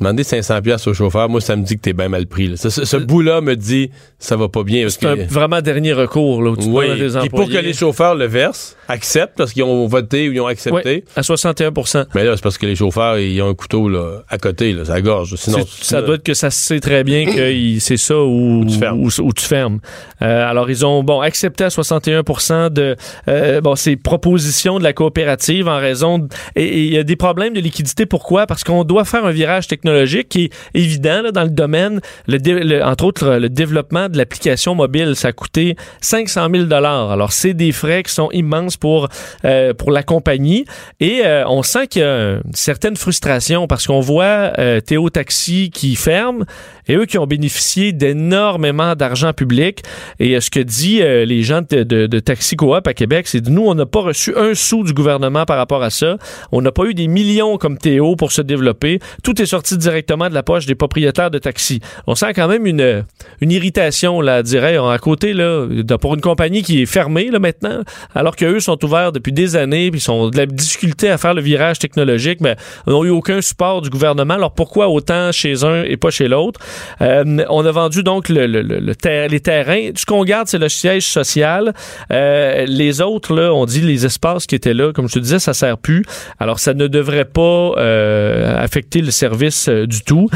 demander 0.00 0.22
500$ 0.24 0.62
piastres 0.62 0.88
au 0.90 0.94
chauffeur, 0.94 1.28
moi, 1.28 1.40
ça 1.40 1.54
me 1.56 1.62
dit 1.64 1.76
que 1.76 1.82
t'es 1.82 1.92
bien 1.92 2.08
mal 2.08 2.26
pris. 2.26 2.48
là. 2.48 2.56
Ce, 2.56 2.70
ce- 2.70 2.84
ce 2.84 2.96
bout-là 2.96 3.40
me 3.40 3.54
dit, 3.54 3.90
ça 4.18 4.36
va 4.36 4.48
pas 4.48 4.62
bien. 4.62 4.88
C'est 4.88 5.06
un 5.06 5.16
que- 5.16 5.32
vraiment 5.32 5.60
dernier 5.60 5.92
recours 5.92 6.42
là, 6.42 6.50
où 6.50 6.56
tu 6.56 6.66
Oui, 6.68 6.86
des 6.98 7.10
puis 7.18 7.28
pour 7.28 7.40
que 7.40 7.44
employés. 7.44 7.62
les 7.62 7.72
chauffeurs 7.72 8.14
le 8.14 8.26
versent, 8.26 8.76
acceptent 8.88 9.36
parce 9.36 9.52
qu'ils 9.52 9.62
ont 9.62 9.86
voté 9.86 10.28
ou 10.28 10.32
ils 10.32 10.40
ont 10.40 10.46
accepté. 10.46 11.04
Oui, 11.06 11.12
à 11.16 11.22
61% 11.22 12.06
Mais 12.14 12.24
là, 12.24 12.34
c'est 12.36 12.42
parce 12.42 12.58
que 12.58 12.66
les 12.66 12.74
chauffeurs, 12.76 13.18
ils 13.18 13.40
ont 13.42 13.48
un 13.50 13.54
couteau 13.54 13.88
là, 13.88 14.22
à 14.28 14.38
côté, 14.38 14.72
là, 14.72 14.84
ça 14.84 15.00
gorge. 15.00 15.34
Sinon, 15.36 15.58
ça 15.80 16.02
doit 16.02 16.16
être 16.16 16.22
que 16.24 16.34
ça 16.34 16.50
sait 16.50 16.80
très 16.80 17.04
bien 17.04 17.26
que 17.26 17.78
c'est 17.78 17.96
ça 17.96 18.18
où, 18.18 18.64
tu 18.66 18.78
fermes. 18.78 19.00
où- 19.02 19.10
où 19.22 19.32
tu 19.32 19.44
fermes. 19.44 19.80
Euh, 20.22 20.48
alors, 20.48 20.70
ils 20.70 20.84
ont 20.84 21.02
bon 21.02 21.20
accepté 21.20 21.64
à 21.64 21.70
61 21.70 22.22
de 22.70 22.96
euh, 23.28 23.60
bon, 23.60 23.74
ces 23.76 23.96
propositions 23.96 24.78
de 24.78 24.84
la 24.84 24.92
coopérative 24.92 25.68
en 25.68 25.78
raison 25.78 26.18
de- 26.18 26.28
et 26.56 26.64
et 26.70 26.84
il 26.84 26.92
y 26.94 26.98
a 26.98 27.02
des 27.02 27.16
problèmes 27.16 27.52
de 27.52 27.60
liquidité. 27.60 28.06
Pourquoi? 28.06 28.46
Parce 28.46 28.64
qu'on 28.64 28.84
doit 28.84 29.04
faire 29.04 29.24
un 29.24 29.30
virage 29.32 29.66
technologique 29.66 29.89
qui 30.28 30.44
est 30.44 30.52
évident 30.74 31.22
là, 31.22 31.32
dans 31.32 31.44
le 31.44 31.50
domaine, 31.50 32.00
le 32.26 32.82
entre 32.82 33.04
autres, 33.04 33.36
le 33.36 33.48
développement 33.48 34.08
de 34.08 34.16
l'application 34.16 34.74
mobile. 34.74 35.14
Ça 35.16 35.28
a 35.28 35.32
coûté 35.32 35.76
500 36.00 36.48
000 36.52 36.72
Alors, 36.72 37.32
c'est 37.32 37.54
des 37.54 37.72
frais 37.72 38.02
qui 38.02 38.12
sont 38.12 38.30
immenses 38.32 38.76
pour, 38.76 39.08
euh, 39.44 39.74
pour 39.74 39.90
la 39.90 40.02
compagnie. 40.02 40.64
Et 41.00 41.22
euh, 41.24 41.44
on 41.46 41.62
sent 41.62 41.86
qu'il 41.88 42.02
y 42.02 42.04
a 42.04 42.40
une 42.44 42.54
certaine 42.54 42.96
frustration 42.96 43.66
parce 43.66 43.86
qu'on 43.86 44.00
voit 44.00 44.52
euh, 44.58 44.80
Théo 44.80 45.10
Taxi 45.10 45.70
qui 45.70 45.96
ferme 45.96 46.44
et 46.88 46.96
eux 46.96 47.06
qui 47.06 47.18
ont 47.18 47.26
bénéficié 47.26 47.92
d'énormément 47.92 48.94
d'argent 48.94 49.32
public. 49.32 49.82
Et 50.18 50.36
euh, 50.36 50.40
ce 50.40 50.50
que 50.50 50.60
dit 50.60 51.02
euh, 51.02 51.24
les 51.24 51.42
gens 51.42 51.62
de, 51.68 51.82
de, 51.82 52.06
de 52.06 52.18
Taxi 52.20 52.56
Coop 52.56 52.86
à 52.86 52.94
Québec, 52.94 53.26
c'est 53.28 53.46
nous, 53.48 53.66
on 53.66 53.74
n'a 53.74 53.86
pas 53.86 54.00
reçu 54.00 54.34
un 54.36 54.54
sou 54.54 54.84
du 54.84 54.92
gouvernement 54.92 55.44
par 55.44 55.56
rapport 55.56 55.82
à 55.82 55.90
ça. 55.90 56.16
On 56.52 56.62
n'a 56.62 56.72
pas 56.72 56.84
eu 56.84 56.94
des 56.94 57.08
millions 57.08 57.56
comme 57.58 57.78
Théo 57.78 58.16
pour 58.16 58.32
se 58.32 58.42
développer. 58.42 58.98
Tout 59.22 59.40
est 59.40 59.46
sorti 59.46 59.76
directement 59.76 60.28
de 60.28 60.34
la 60.34 60.42
poche 60.42 60.66
des 60.66 60.74
propriétaires 60.74 61.30
de 61.30 61.38
taxis. 61.38 61.80
On 62.06 62.14
sent 62.14 62.32
quand 62.34 62.48
même 62.48 62.66
une, 62.66 63.04
une 63.40 63.50
irritation, 63.50 64.20
là, 64.20 64.42
dirais, 64.42 64.76
à 64.76 64.98
côté, 64.98 65.32
là, 65.32 65.66
de- 65.66 65.96
pour 65.96 66.14
une 66.14 66.20
compagnie 66.20 66.62
qui 66.62 66.82
est 66.82 66.86
fermée, 66.86 67.30
là, 67.30 67.38
maintenant, 67.38 67.82
alors 68.14 68.36
qu'eux 68.36 68.60
sont 68.60 68.82
ouverts 68.84 69.12
depuis 69.12 69.32
des 69.32 69.56
années, 69.56 69.90
puis 69.90 70.00
ils 70.00 70.10
ont 70.10 70.28
de 70.30 70.36
la 70.36 70.46
difficulté 70.46 71.08
à 71.10 71.18
faire 71.18 71.34
le 71.34 71.42
virage 71.42 71.78
technologique, 71.78 72.40
mais 72.40 72.56
n'ont 72.86 73.04
eu 73.04 73.10
aucun 73.10 73.40
support 73.40 73.82
du 73.82 73.90
gouvernement. 73.90 74.34
Alors 74.34 74.52
pourquoi 74.52 74.88
autant 74.88 75.32
chez 75.32 75.64
un 75.64 75.82
et 75.84 75.96
pas 75.96 76.10
chez 76.10 76.28
l'autre? 76.28 76.60
Euh, 77.02 77.44
on 77.48 77.64
a 77.64 77.70
vendu 77.72 78.02
donc 78.02 78.28
le, 78.28 78.46
le- 78.46 78.62
le- 78.62 78.80
le 78.80 78.94
ter- 78.94 79.28
les 79.28 79.40
terrains. 79.40 79.90
Ce 79.96 80.04
qu'on 80.06 80.24
garde, 80.24 80.48
c'est 80.48 80.58
le 80.58 80.68
siège 80.68 81.06
social. 81.06 81.72
Euh, 82.12 82.64
les 82.66 83.00
autres, 83.00 83.34
là, 83.34 83.52
on 83.54 83.64
dit 83.66 83.80
les 83.80 84.04
espaces 84.06 84.46
qui 84.46 84.54
étaient 84.54 84.74
là, 84.74 84.92
comme 84.92 85.08
je 85.08 85.14
te 85.14 85.18
disais, 85.18 85.38
ça 85.38 85.54
sert 85.54 85.78
plus. 85.78 86.04
Alors 86.38 86.58
ça 86.58 86.74
ne 86.74 86.86
devrait 86.86 87.24
pas 87.24 87.72
euh, 87.78 88.56
affecter 88.62 89.00
le 89.00 89.10
service 89.10 89.68
du 89.68 90.02
tout. 90.02 90.28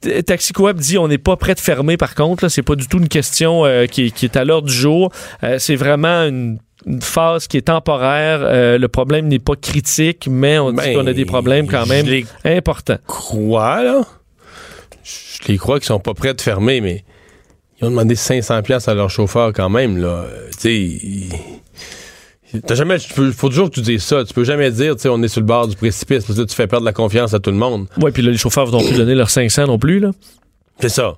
T- 0.00 0.22
Taxi 0.22 0.52
Coop 0.52 0.76
dit 0.78 0.98
on 0.98 1.08
n'est 1.08 1.18
pas 1.18 1.36
prêt 1.36 1.54
de 1.54 1.60
fermer 1.60 1.96
par 1.96 2.14
contre. 2.14 2.48
C'est 2.48 2.62
pas 2.62 2.74
du 2.74 2.88
tout 2.88 2.98
une 2.98 3.08
question 3.08 3.64
qui, 3.90 4.06
est- 4.06 4.10
qui 4.10 4.24
est 4.26 4.36
à 4.36 4.44
l'ordre 4.44 4.68
du 4.68 4.74
jour. 4.74 5.12
C'est 5.58 5.76
vraiment 5.76 6.22
une, 6.26 6.58
une 6.86 7.00
phase 7.00 7.46
qui 7.46 7.56
est 7.56 7.62
temporaire. 7.68 8.40
Euh, 8.42 8.78
le 8.78 8.88
problème 8.88 9.28
n'est 9.28 9.38
pas 9.38 9.54
critique, 9.54 10.26
mais 10.28 10.58
on 10.58 10.70
dit 10.72 10.76
Ben, 10.78 10.94
qu'on 10.96 11.06
a 11.06 11.12
des 11.12 11.24
problèmes 11.24 11.68
quand 11.68 11.86
même 11.86 12.06
importants. 12.44 12.98
crois, 13.06 13.82
là. 13.84 14.00
Je 15.04 15.48
les 15.48 15.58
crois 15.58 15.78
qu'ils 15.78 15.86
sont 15.86 15.98
pas 16.00 16.14
prêts 16.14 16.34
de 16.34 16.40
fermer, 16.40 16.80
mais 16.80 17.04
ils 17.80 17.86
ont 17.86 17.90
demandé 17.90 18.14
500$ 18.14 18.62
piastres 18.62 18.88
à 18.88 18.94
leur 18.94 19.10
chauffeur 19.10 19.52
quand 19.52 19.68
même, 19.68 19.96
là. 19.98 20.08
Euh, 20.26 20.48
Tu 20.60 21.28
sais, 22.68 22.74
jamais, 22.76 22.98
faut 22.98 23.48
toujours 23.48 23.70
que 23.70 23.74
tu 23.76 23.80
dises 23.80 24.04
ça. 24.04 24.24
Tu 24.24 24.34
peux 24.34 24.44
jamais 24.44 24.70
dire, 24.70 24.94
tu 24.96 25.02
sais, 25.02 25.08
on 25.08 25.22
est 25.22 25.28
sur 25.28 25.40
le 25.40 25.46
bord 25.46 25.66
du 25.66 25.74
précipice, 25.76 26.24
parce 26.24 26.38
que 26.38 26.44
tu 26.44 26.54
fais 26.54 26.66
perdre 26.66 26.84
la 26.84 26.92
confiance 26.92 27.34
à 27.34 27.40
tout 27.40 27.50
le 27.50 27.56
monde. 27.56 27.86
Oui, 28.00 28.10
puis 28.12 28.22
là, 28.22 28.30
les 28.30 28.36
chauffeurs 28.36 28.66
vont 28.66 28.84
plus 28.84 28.96
donner 28.96 29.14
leurs 29.14 29.30
500 29.30 29.66
non 29.66 29.78
plus. 29.78 30.00
Là. 30.00 30.10
C'est 30.80 30.88
ça. 30.90 31.14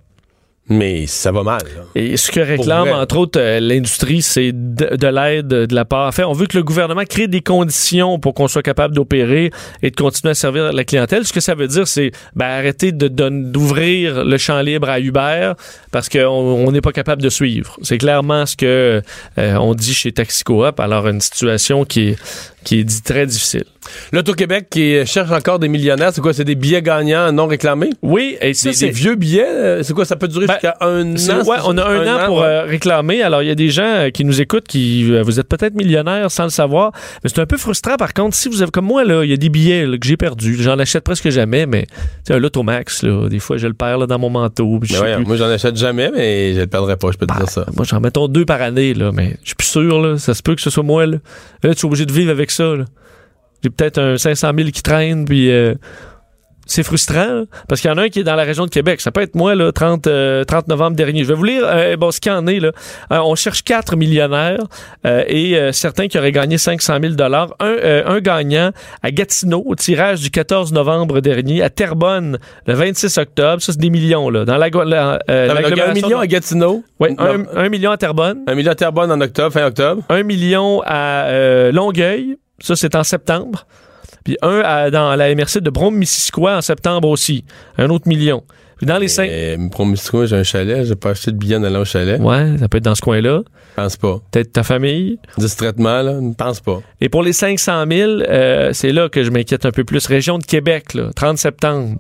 Mais 0.68 1.06
ça 1.06 1.30
va 1.30 1.42
mal, 1.42 1.60
là. 1.76 1.82
Et 1.94 2.16
ce 2.16 2.30
que 2.30 2.40
réclame, 2.40 2.88
entre 2.88 3.18
autres, 3.18 3.38
euh, 3.38 3.60
l'industrie, 3.60 4.22
c'est 4.22 4.52
de, 4.52 4.96
de 4.96 5.06
l'aide 5.06 5.48
de 5.48 5.74
la 5.74 5.84
part. 5.84 6.08
En 6.08 6.12
fait, 6.12 6.24
on 6.24 6.32
veut 6.32 6.46
que 6.46 6.56
le 6.56 6.62
gouvernement 6.62 7.04
crée 7.04 7.28
des 7.28 7.42
conditions 7.42 8.18
pour 8.18 8.32
qu'on 8.32 8.48
soit 8.48 8.62
capable 8.62 8.94
d'opérer 8.94 9.50
et 9.82 9.90
de 9.90 9.96
continuer 9.96 10.30
à 10.30 10.34
servir 10.34 10.72
la 10.72 10.84
clientèle. 10.84 11.26
Ce 11.26 11.34
que 11.34 11.40
ça 11.40 11.54
veut 11.54 11.68
dire, 11.68 11.86
c'est 11.86 12.12
ben, 12.34 12.46
arrêter 12.46 12.92
de 12.92 13.08
d'ouvrir 13.08 14.24
le 14.24 14.38
champ 14.38 14.60
libre 14.62 14.88
à 14.88 15.00
Uber 15.00 15.52
parce 15.90 16.08
qu'on 16.08 16.28
on 16.28 16.72
n'est 16.72 16.80
pas 16.80 16.92
capable 16.92 17.20
de 17.20 17.28
suivre. 17.28 17.76
C'est 17.82 17.98
clairement 17.98 18.46
ce 18.46 18.56
que 18.56 19.02
euh, 19.38 19.54
on 19.56 19.74
dit 19.74 19.92
chez 19.92 20.12
Taxi 20.12 20.44
Coop. 20.44 20.80
Alors, 20.80 21.06
une 21.08 21.20
situation 21.20 21.84
qui 21.84 22.08
est, 22.08 22.18
qui 22.64 22.80
est 22.80 22.84
dit 22.84 23.02
très 23.02 23.26
difficile. 23.26 23.64
L'Auto-Québec 24.12 24.66
qui 24.70 25.04
cherche 25.06 25.30
encore 25.30 25.58
des 25.58 25.68
millionnaires, 25.68 26.10
c'est 26.14 26.20
quoi? 26.20 26.32
C'est 26.32 26.44
des 26.44 26.54
billets 26.54 26.82
gagnants 26.82 27.32
non 27.32 27.46
réclamés? 27.46 27.90
Oui, 28.02 28.36
et 28.40 28.54
ça, 28.54 28.72
c'est 28.72 28.86
des 28.86 28.92
vieux 28.92 29.14
billets? 29.14 29.46
euh, 29.48 29.82
C'est 29.82 29.92
quoi? 29.92 30.04
Ça 30.04 30.16
peut 30.16 30.28
durer 30.28 30.46
Ben, 30.46 30.54
jusqu'à 30.54 30.76
un 30.80 31.14
an? 31.14 31.44
ouais, 31.48 31.56
on 31.64 31.76
a 31.78 31.84
un, 31.84 32.06
an, 32.22 32.26
pour 32.26 32.38
ouais. 32.38 32.44
euh, 32.46 32.62
réclamer. 32.64 33.22
Alors, 33.22 33.42
il 33.42 33.48
y 33.48 33.50
a 33.50 33.54
des 33.54 33.70
gens 33.70 33.82
euh, 33.84 34.10
qui 34.10 34.24
nous 34.24 34.40
écoutent 34.40 34.66
qui, 34.68 35.12
euh, 35.12 35.22
vous 35.22 35.40
êtes 35.40 35.48
peut-être 35.48 35.74
millionnaire 35.74 36.30
sans 36.30 36.44
le 36.44 36.50
savoir, 36.50 36.92
mais 37.22 37.30
c'est 37.30 37.40
un 37.40 37.46
peu 37.46 37.56
frustrant. 37.56 37.96
Par 37.96 38.14
contre, 38.14 38.36
si 38.36 38.48
vous 38.48 38.62
avez, 38.62 38.70
comme 38.70 38.86
moi, 38.86 39.04
là, 39.04 39.24
il 39.24 39.30
y 39.30 39.34
a 39.34 39.36
des 39.36 39.48
billets 39.48 39.86
là, 39.86 39.98
que 39.98 40.06
j'ai 40.06 40.16
perdus. 40.16 40.56
J'en 40.62 40.78
achète 40.78 41.04
presque 41.04 41.28
jamais, 41.30 41.66
mais 41.66 41.82
tu 41.86 41.92
sais, 42.28 42.34
un 42.34 42.38
Lotomax, 42.38 43.02
là, 43.02 43.28
des 43.28 43.38
fois, 43.38 43.56
je 43.56 43.66
le 43.66 43.74
perds 43.74 43.98
là, 43.98 44.06
dans 44.06 44.18
mon 44.18 44.30
manteau. 44.30 44.80
je 44.82 44.98
plus. 44.98 45.24
moi, 45.26 45.36
j'en 45.36 45.48
achète 45.48 45.76
jamais, 45.76 46.10
mais 46.14 46.54
je 46.54 46.60
le 46.60 46.66
perdrai 46.66 46.96
pas, 46.96 47.08
je 47.12 47.18
peux 47.18 47.26
te 47.26 47.32
Bah, 47.32 47.40
dire 47.40 47.50
ça. 47.50 47.66
Moi, 47.74 47.84
j'en 47.84 48.00
mettons 48.00 48.28
deux 48.28 48.44
par 48.44 48.62
année, 48.62 48.94
là, 48.94 49.10
mais 49.12 49.36
je 49.42 49.48
suis 49.48 49.54
plus 49.56 49.66
sûr, 49.68 50.00
là. 50.00 50.18
Ça 50.18 50.34
se 50.34 50.42
peut 50.42 50.54
que 50.54 50.62
ce 50.62 50.70
soit 50.70 50.82
moi, 50.82 51.06
là. 51.06 51.18
Là, 51.62 51.74
tu 51.74 51.80
es 51.80 51.84
obligé 51.84 52.06
de 52.06 52.12
vivre 52.12 52.30
avec 52.30 52.50
ça, 52.50 52.64
là. 52.76 52.84
J'ai 53.64 53.70
peut-être 53.70 53.98
un 53.98 54.18
500 54.18 54.50
000 54.58 54.68
qui 54.70 54.82
traîne, 54.82 55.24
puis 55.24 55.50
euh, 55.50 55.74
c'est 56.66 56.82
frustrant, 56.82 57.44
parce 57.68 57.80
qu'il 57.80 57.90
y 57.90 57.92
en 57.94 57.98
a 57.98 58.02
un 58.02 58.08
qui 58.08 58.20
est 58.20 58.24
dans 58.24 58.36
la 58.36 58.42
région 58.42 58.64
de 58.64 58.70
Québec. 58.70 59.00
Ça 59.00 59.10
peut 59.10 59.20
être 59.22 59.34
moi, 59.34 59.54
là, 59.54 59.70
30, 59.72 60.06
euh, 60.06 60.44
30 60.44 60.68
novembre 60.68 60.96
dernier. 60.96 61.22
Je 61.22 61.28
vais 61.28 61.34
vous 61.34 61.44
lire 61.44 61.62
euh, 61.64 61.96
bon, 61.96 62.10
ce 62.10 62.20
qu'il 62.20 62.32
y 62.32 62.34
en 62.34 62.46
est. 62.46 62.58
Là. 62.60 62.72
Euh, 63.12 63.18
on 63.24 63.34
cherche 63.34 63.62
quatre 63.62 63.96
millionnaires 63.96 64.60
euh, 65.06 65.24
et 65.26 65.58
euh, 65.58 65.72
certains 65.72 66.08
qui 66.08 66.18
auraient 66.18 66.32
gagné 66.32 66.56
500 66.56 66.98
000 67.02 67.14
un, 67.20 67.48
euh, 67.60 68.02
un 68.06 68.20
gagnant 68.20 68.70
à 69.02 69.10
Gatineau 69.10 69.62
au 69.66 69.74
tirage 69.74 70.20
du 70.20 70.30
14 70.30 70.72
novembre 70.72 71.20
dernier, 71.20 71.62
à 71.62 71.68
Terrebonne 71.70 72.38
le 72.66 72.74
26 72.74 73.18
octobre. 73.18 73.62
Ça, 73.62 73.72
c'est 73.72 73.80
des 73.80 73.90
millions. 73.90 74.30
Là, 74.30 74.44
dans 74.46 74.56
la, 74.56 74.68
la, 74.68 75.18
euh, 75.30 75.48
Non, 75.48 75.82
un 75.86 75.92
million 75.92 76.18
à 76.18 76.26
Gatineau, 76.26 76.82
Ouais, 76.98 77.14
un, 77.18 77.44
un 77.56 77.68
million 77.68 77.90
à 77.90 77.96
Terrebonne, 77.98 78.42
un 78.46 78.54
million 78.54 78.72
à 78.72 78.74
Terrebonne 78.74 79.10
en 79.12 79.20
octobre, 79.20 79.52
fin 79.52 79.66
octobre. 79.66 80.02
un 80.08 80.22
million 80.22 80.80
à 80.86 81.24
euh, 81.26 81.72
Longueuil, 81.72 82.36
ça 82.60 82.76
c'est 82.76 82.94
en 82.94 83.02
septembre. 83.04 83.66
Puis 84.24 84.36
un 84.42 84.60
à- 84.64 84.90
dans 84.90 85.14
la 85.16 85.34
MRC 85.34 85.60
de 85.60 85.70
Brome-Missisquoi 85.70 86.56
en 86.56 86.60
septembre 86.62 87.08
aussi. 87.08 87.44
Un 87.78 87.90
autre 87.90 88.08
million. 88.08 88.42
Puis 88.76 88.86
dans 88.86 88.98
les 88.98 89.06
cinq... 89.08 89.30
Pour 89.70 89.86
Mystico, 89.86 90.26
j'ai 90.26 90.36
un 90.36 90.42
chalet. 90.42 90.84
J'ai 90.84 90.96
pas 90.96 91.10
acheté 91.10 91.30
de 91.30 91.36
billets 91.36 91.56
en 91.56 91.62
allant 91.62 91.82
au 91.82 91.84
chalet. 91.84 92.20
Ouais, 92.20 92.56
ça 92.58 92.68
peut 92.68 92.78
être 92.78 92.84
dans 92.84 92.94
ce 92.96 93.02
coin-là. 93.02 93.42
Je 93.46 93.82
pense 93.82 93.96
pas. 93.96 94.18
Peut-être 94.32 94.52
ta 94.52 94.62
famille. 94.64 95.18
Distraitement, 95.38 96.02
là, 96.02 96.20
ne 96.20 96.34
pense 96.34 96.60
pas. 96.60 96.80
Et 97.00 97.08
pour 97.08 97.22
les 97.22 97.32
500 97.32 97.84
000, 97.88 98.10
euh, 98.28 98.70
c'est 98.72 98.90
là 98.92 99.08
que 99.08 99.22
je 99.22 99.30
m'inquiète 99.30 99.64
un 99.64 99.70
peu 99.70 99.84
plus. 99.84 100.06
Région 100.06 100.38
de 100.38 100.44
Québec, 100.44 100.94
là, 100.94 101.10
30 101.14 101.38
septembre. 101.38 101.98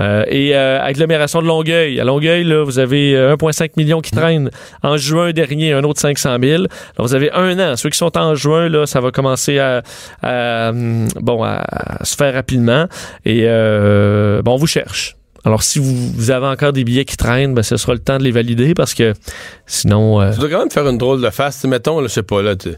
Euh, 0.00 0.24
et 0.28 0.56
euh, 0.56 0.80
agglomération 0.82 1.40
de 1.40 1.46
Longueuil. 1.46 2.00
À 2.00 2.04
Longueuil, 2.04 2.44
là, 2.44 2.64
vous 2.64 2.78
avez 2.78 3.14
euh, 3.14 3.36
1,5 3.36 3.70
million 3.76 4.00
qui 4.00 4.10
traînent. 4.10 4.50
En 4.82 4.96
juin 4.96 5.32
dernier, 5.32 5.72
un 5.72 5.84
autre 5.84 6.00
500 6.00 6.36
000. 6.42 6.62
Alors, 6.62 6.68
vous 6.98 7.14
avez 7.14 7.30
un 7.32 7.58
an. 7.60 7.76
Ceux 7.76 7.90
qui 7.90 7.98
sont 7.98 8.16
en 8.18 8.34
juin, 8.34 8.68
là, 8.68 8.86
ça 8.86 9.00
va 9.00 9.10
commencer 9.10 9.58
à, 9.58 9.82
à, 10.22 10.70
hum, 10.70 11.06
bon, 11.20 11.42
à, 11.44 11.64
se 12.02 12.16
faire 12.16 12.34
rapidement. 12.34 12.86
Et 13.24 13.42
euh, 13.44 14.42
bon, 14.42 14.54
on 14.54 14.56
vous 14.56 14.66
cherche. 14.66 15.16
Alors, 15.44 15.62
si 15.62 15.78
vous, 15.78 16.30
avez 16.30 16.46
encore 16.46 16.72
des 16.72 16.84
billets 16.84 17.04
qui 17.04 17.18
traînent, 17.18 17.54
ben, 17.54 17.62
ce 17.62 17.76
sera 17.76 17.92
le 17.92 17.98
temps 17.98 18.16
de 18.18 18.24
les 18.24 18.30
valider 18.30 18.72
parce 18.74 18.94
que 18.94 19.12
sinon... 19.66 20.20
euh, 20.20 20.32
Tu 20.32 20.40
dois 20.40 20.48
quand 20.48 20.58
même 20.60 20.70
faire 20.70 20.88
une 20.88 20.96
drôle 20.96 21.20
de 21.20 21.30
face. 21.30 21.64
Mettons, 21.64 22.00
là, 22.00 22.06
je 22.08 22.12
sais 22.14 22.22
pas, 22.22 22.40
là, 22.40 22.56
tu, 22.56 22.70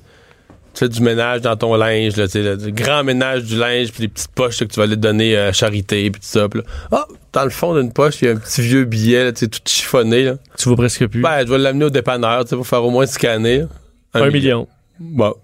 tu 0.76 0.84
fais 0.84 0.88
du 0.90 1.00
ménage 1.00 1.40
dans 1.40 1.56
ton 1.56 1.74
linge, 1.74 2.16
là, 2.16 2.26
du 2.26 2.70
grand 2.70 3.02
ménage 3.02 3.44
du 3.44 3.56
linge, 3.56 3.92
puis 3.92 4.02
des 4.02 4.08
petites 4.08 4.30
poches 4.32 4.60
là, 4.60 4.66
que 4.66 4.72
tu 4.72 4.78
vas 4.78 4.84
aller 4.84 4.96
donner 4.96 5.34
à 5.34 5.50
charité, 5.50 6.10
puis 6.10 6.20
tout 6.20 6.28
ça. 6.28 6.50
Puis 6.50 6.60
là, 6.60 6.66
ah, 6.92 7.06
dans 7.32 7.44
le 7.44 7.50
fond 7.50 7.74
d'une 7.74 7.94
poche, 7.94 8.20
il 8.20 8.26
y 8.26 8.28
a 8.28 8.32
un 8.32 8.36
petit 8.36 8.60
vieux 8.60 8.84
billet, 8.84 9.24
là, 9.24 9.32
tout 9.32 9.48
chiffonné. 9.64 10.24
Là. 10.24 10.34
tu 10.58 10.68
vas 10.68 10.76
presque 10.76 11.06
plus. 11.06 11.22
Ben, 11.22 11.46
je 11.46 11.50
vais 11.50 11.56
l'amener 11.56 11.86
au 11.86 11.90
dépanneur, 11.90 12.44
pour 12.44 12.66
faire 12.66 12.84
au 12.84 12.90
moins 12.90 13.06
scanner. 13.06 13.64
un 14.12 14.30
million. 14.30 14.68
Bon. 15.00 15.34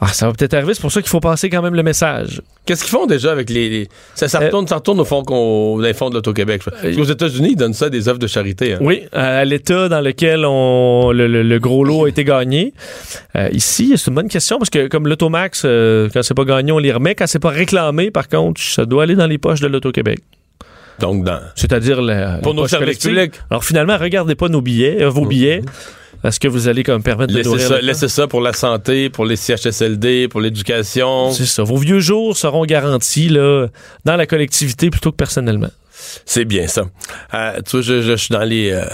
Ah, 0.00 0.08
ça 0.08 0.26
va 0.26 0.32
peut-être 0.32 0.54
arriver, 0.54 0.74
c'est 0.74 0.80
pour 0.80 0.92
ça 0.92 1.00
qu'il 1.02 1.08
faut 1.10 1.18
passer 1.18 1.50
quand 1.50 1.60
même 1.60 1.74
le 1.74 1.82
message. 1.82 2.40
Qu'est-ce 2.64 2.82
qu'ils 2.84 2.90
font 2.92 3.06
déjà 3.06 3.32
avec 3.32 3.50
les. 3.50 3.68
les- 3.68 3.88
Ça, 4.14 4.28
ça, 4.28 4.40
Euh, 4.40 4.46
retourne, 4.46 4.66
ça 4.68 4.76
retourne 4.76 5.00
au 5.00 5.04
fond 5.04 5.22
qu'on, 5.24 5.76
dans 5.76 5.82
les 5.82 5.92
fonds 5.94 6.08
de 6.08 6.14
l'Auto-Québec. 6.14 6.62
Parce 6.64 6.94
qu'aux 6.94 7.02
États-Unis, 7.04 7.48
ils 7.52 7.56
donnent 7.56 7.74
ça 7.74 7.86
à 7.86 7.90
des 7.90 8.08
œuvres 8.08 8.18
de 8.20 8.26
charité. 8.28 8.74
hein. 8.74 8.78
Oui, 8.80 9.02
à 9.12 9.44
l'État 9.44 9.88
dans 9.88 10.00
lequel 10.00 10.44
on, 10.46 11.10
le, 11.10 11.26
le- 11.26 11.42
le 11.42 11.58
gros 11.58 11.82
lot 11.82 12.04
a 12.04 12.08
été 12.08 12.22
gagné. 12.22 12.74
Euh, 13.34 13.48
ici, 13.52 13.92
c'est 13.96 14.08
une 14.08 14.14
bonne 14.14 14.28
question 14.28 14.58
parce 14.58 14.70
que 14.70 14.86
comme 14.86 15.08
l'Automax, 15.08 15.62
euh, 15.64 16.08
quand 16.14 16.22
c'est 16.22 16.34
pas 16.34 16.44
gagné, 16.44 16.70
on 16.70 16.78
les 16.78 16.92
remet. 16.92 17.16
Quand 17.16 17.26
c'est 17.26 17.38
pas 17.40 17.50
réclamé, 17.50 18.10
par 18.12 18.28
contre, 18.28 18.60
ça 18.60 18.84
doit 18.84 19.02
aller 19.02 19.16
dans 19.16 19.26
les 19.26 19.38
poches 19.38 19.60
de 19.60 19.66
l'Auto-Québec. 19.66 20.20
Donc, 21.00 21.24
dans. 21.24 21.40
C'est-à-dire 21.54 22.02
la, 22.02 22.38
Pour 22.38 22.52
les 22.54 22.60
nos 22.60 22.68
services 22.68 22.98
publics. 22.98 23.32
Alors 23.50 23.64
finalement, 23.64 23.96
regardez 23.98 24.34
pas 24.34 24.48
nos 24.48 24.60
billets, 24.60 25.02
euh, 25.02 25.08
vos 25.08 25.26
billets, 25.26 25.62
parce 26.22 26.38
que 26.38 26.48
vous 26.48 26.68
allez 26.68 26.82
comme 26.82 27.02
permettre 27.02 27.32
de 27.32 27.38
Laissez 27.38 27.58
ça, 27.58 27.80
laissez 27.80 28.08
ça 28.08 28.26
pour 28.26 28.40
la 28.40 28.52
santé, 28.52 29.08
pour 29.10 29.24
les 29.26 29.36
CHSLD, 29.36 30.28
pour 30.28 30.40
l'éducation. 30.40 31.30
C'est 31.32 31.46
ça. 31.46 31.62
Vos 31.62 31.76
vieux 31.76 32.00
jours 32.00 32.36
seront 32.36 32.64
garantis 32.64 33.28
là, 33.28 33.66
dans 34.04 34.16
la 34.16 34.26
collectivité 34.26 34.90
plutôt 34.90 35.10
que 35.12 35.16
personnellement. 35.16 35.70
C'est 36.24 36.44
bien 36.44 36.66
ça. 36.68 36.82
Euh, 37.34 37.60
tu 37.64 37.72
vois, 37.76 37.80
je, 37.82 38.02
je- 38.02 38.10
je 38.12 38.16
suis 38.16 38.32
dans 38.32 38.44
les 38.44 38.70
euh, 38.72 38.84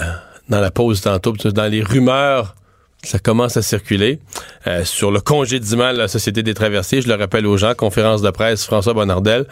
dans 0.49 0.59
la 0.59 0.71
pause 0.71 1.01
tantôt, 1.01 1.33
dans 1.33 1.71
les 1.71 1.81
rumeurs. 1.83 2.55
Ça 3.03 3.19
commence 3.19 3.55
à 3.55 3.61
circuler 3.61 4.19
euh, 4.65 4.83
sur 4.83 5.11
le 5.11 5.19
congédiement 5.19 5.93
de 5.93 5.97
la 5.99 6.07
Société 6.07 6.41
des 6.41 6.55
traversiers. 6.55 7.01
Je 7.03 7.07
le 7.07 7.13
rappelle 7.13 7.45
aux 7.45 7.55
gens, 7.57 7.75
conférence 7.75 8.23
de 8.23 8.31
presse, 8.31 8.65
François 8.65 8.93
Bonnardel. 8.95 9.45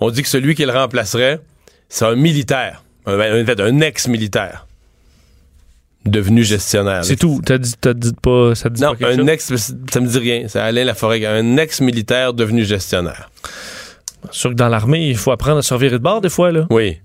On 0.00 0.10
dit 0.10 0.22
que 0.22 0.28
celui 0.28 0.54
qui 0.54 0.66
le 0.66 0.72
remplacerait, 0.72 1.40
c'est 1.88 2.04
un 2.04 2.14
militaire, 2.14 2.82
un, 3.06 3.14
en 3.18 3.46
fait, 3.46 3.58
un 3.60 3.80
ex-militaire 3.80 4.66
devenu 6.06 6.42
gestionnaire. 6.44 7.04
C'est 7.04 7.16
tout. 7.16 7.40
T'as 7.44 7.58
dit, 7.58 7.74
t'as 7.80 7.92
dit 7.94 8.12
pas, 8.22 8.54
ça 8.54 8.68
te 8.70 8.74
dit 8.74 8.82
Non, 8.82 8.90
pas 8.90 8.96
quelque 8.96 9.12
un 9.14 9.16
chose? 9.18 9.28
ex, 9.28 9.72
ça 9.92 10.00
me 10.00 10.06
dit 10.06 10.18
rien. 10.18 10.44
C'est 10.48 10.58
Alain 10.60 10.84
Laforêt, 10.84 11.24
un 11.26 11.56
ex-militaire 11.56 12.32
devenu 12.34 12.64
gestionnaire. 12.64 13.30
Sûr 14.30 14.50
que 14.50 14.54
dans 14.54 14.68
l'armée, 14.68 15.08
il 15.08 15.16
faut 15.16 15.30
apprendre 15.30 15.58
à 15.58 15.62
survivre 15.62 15.92
de 15.94 15.98
bord 16.02 16.20
des 16.20 16.28
fois, 16.28 16.52
là, 16.52 16.66
Oui. 16.70 16.98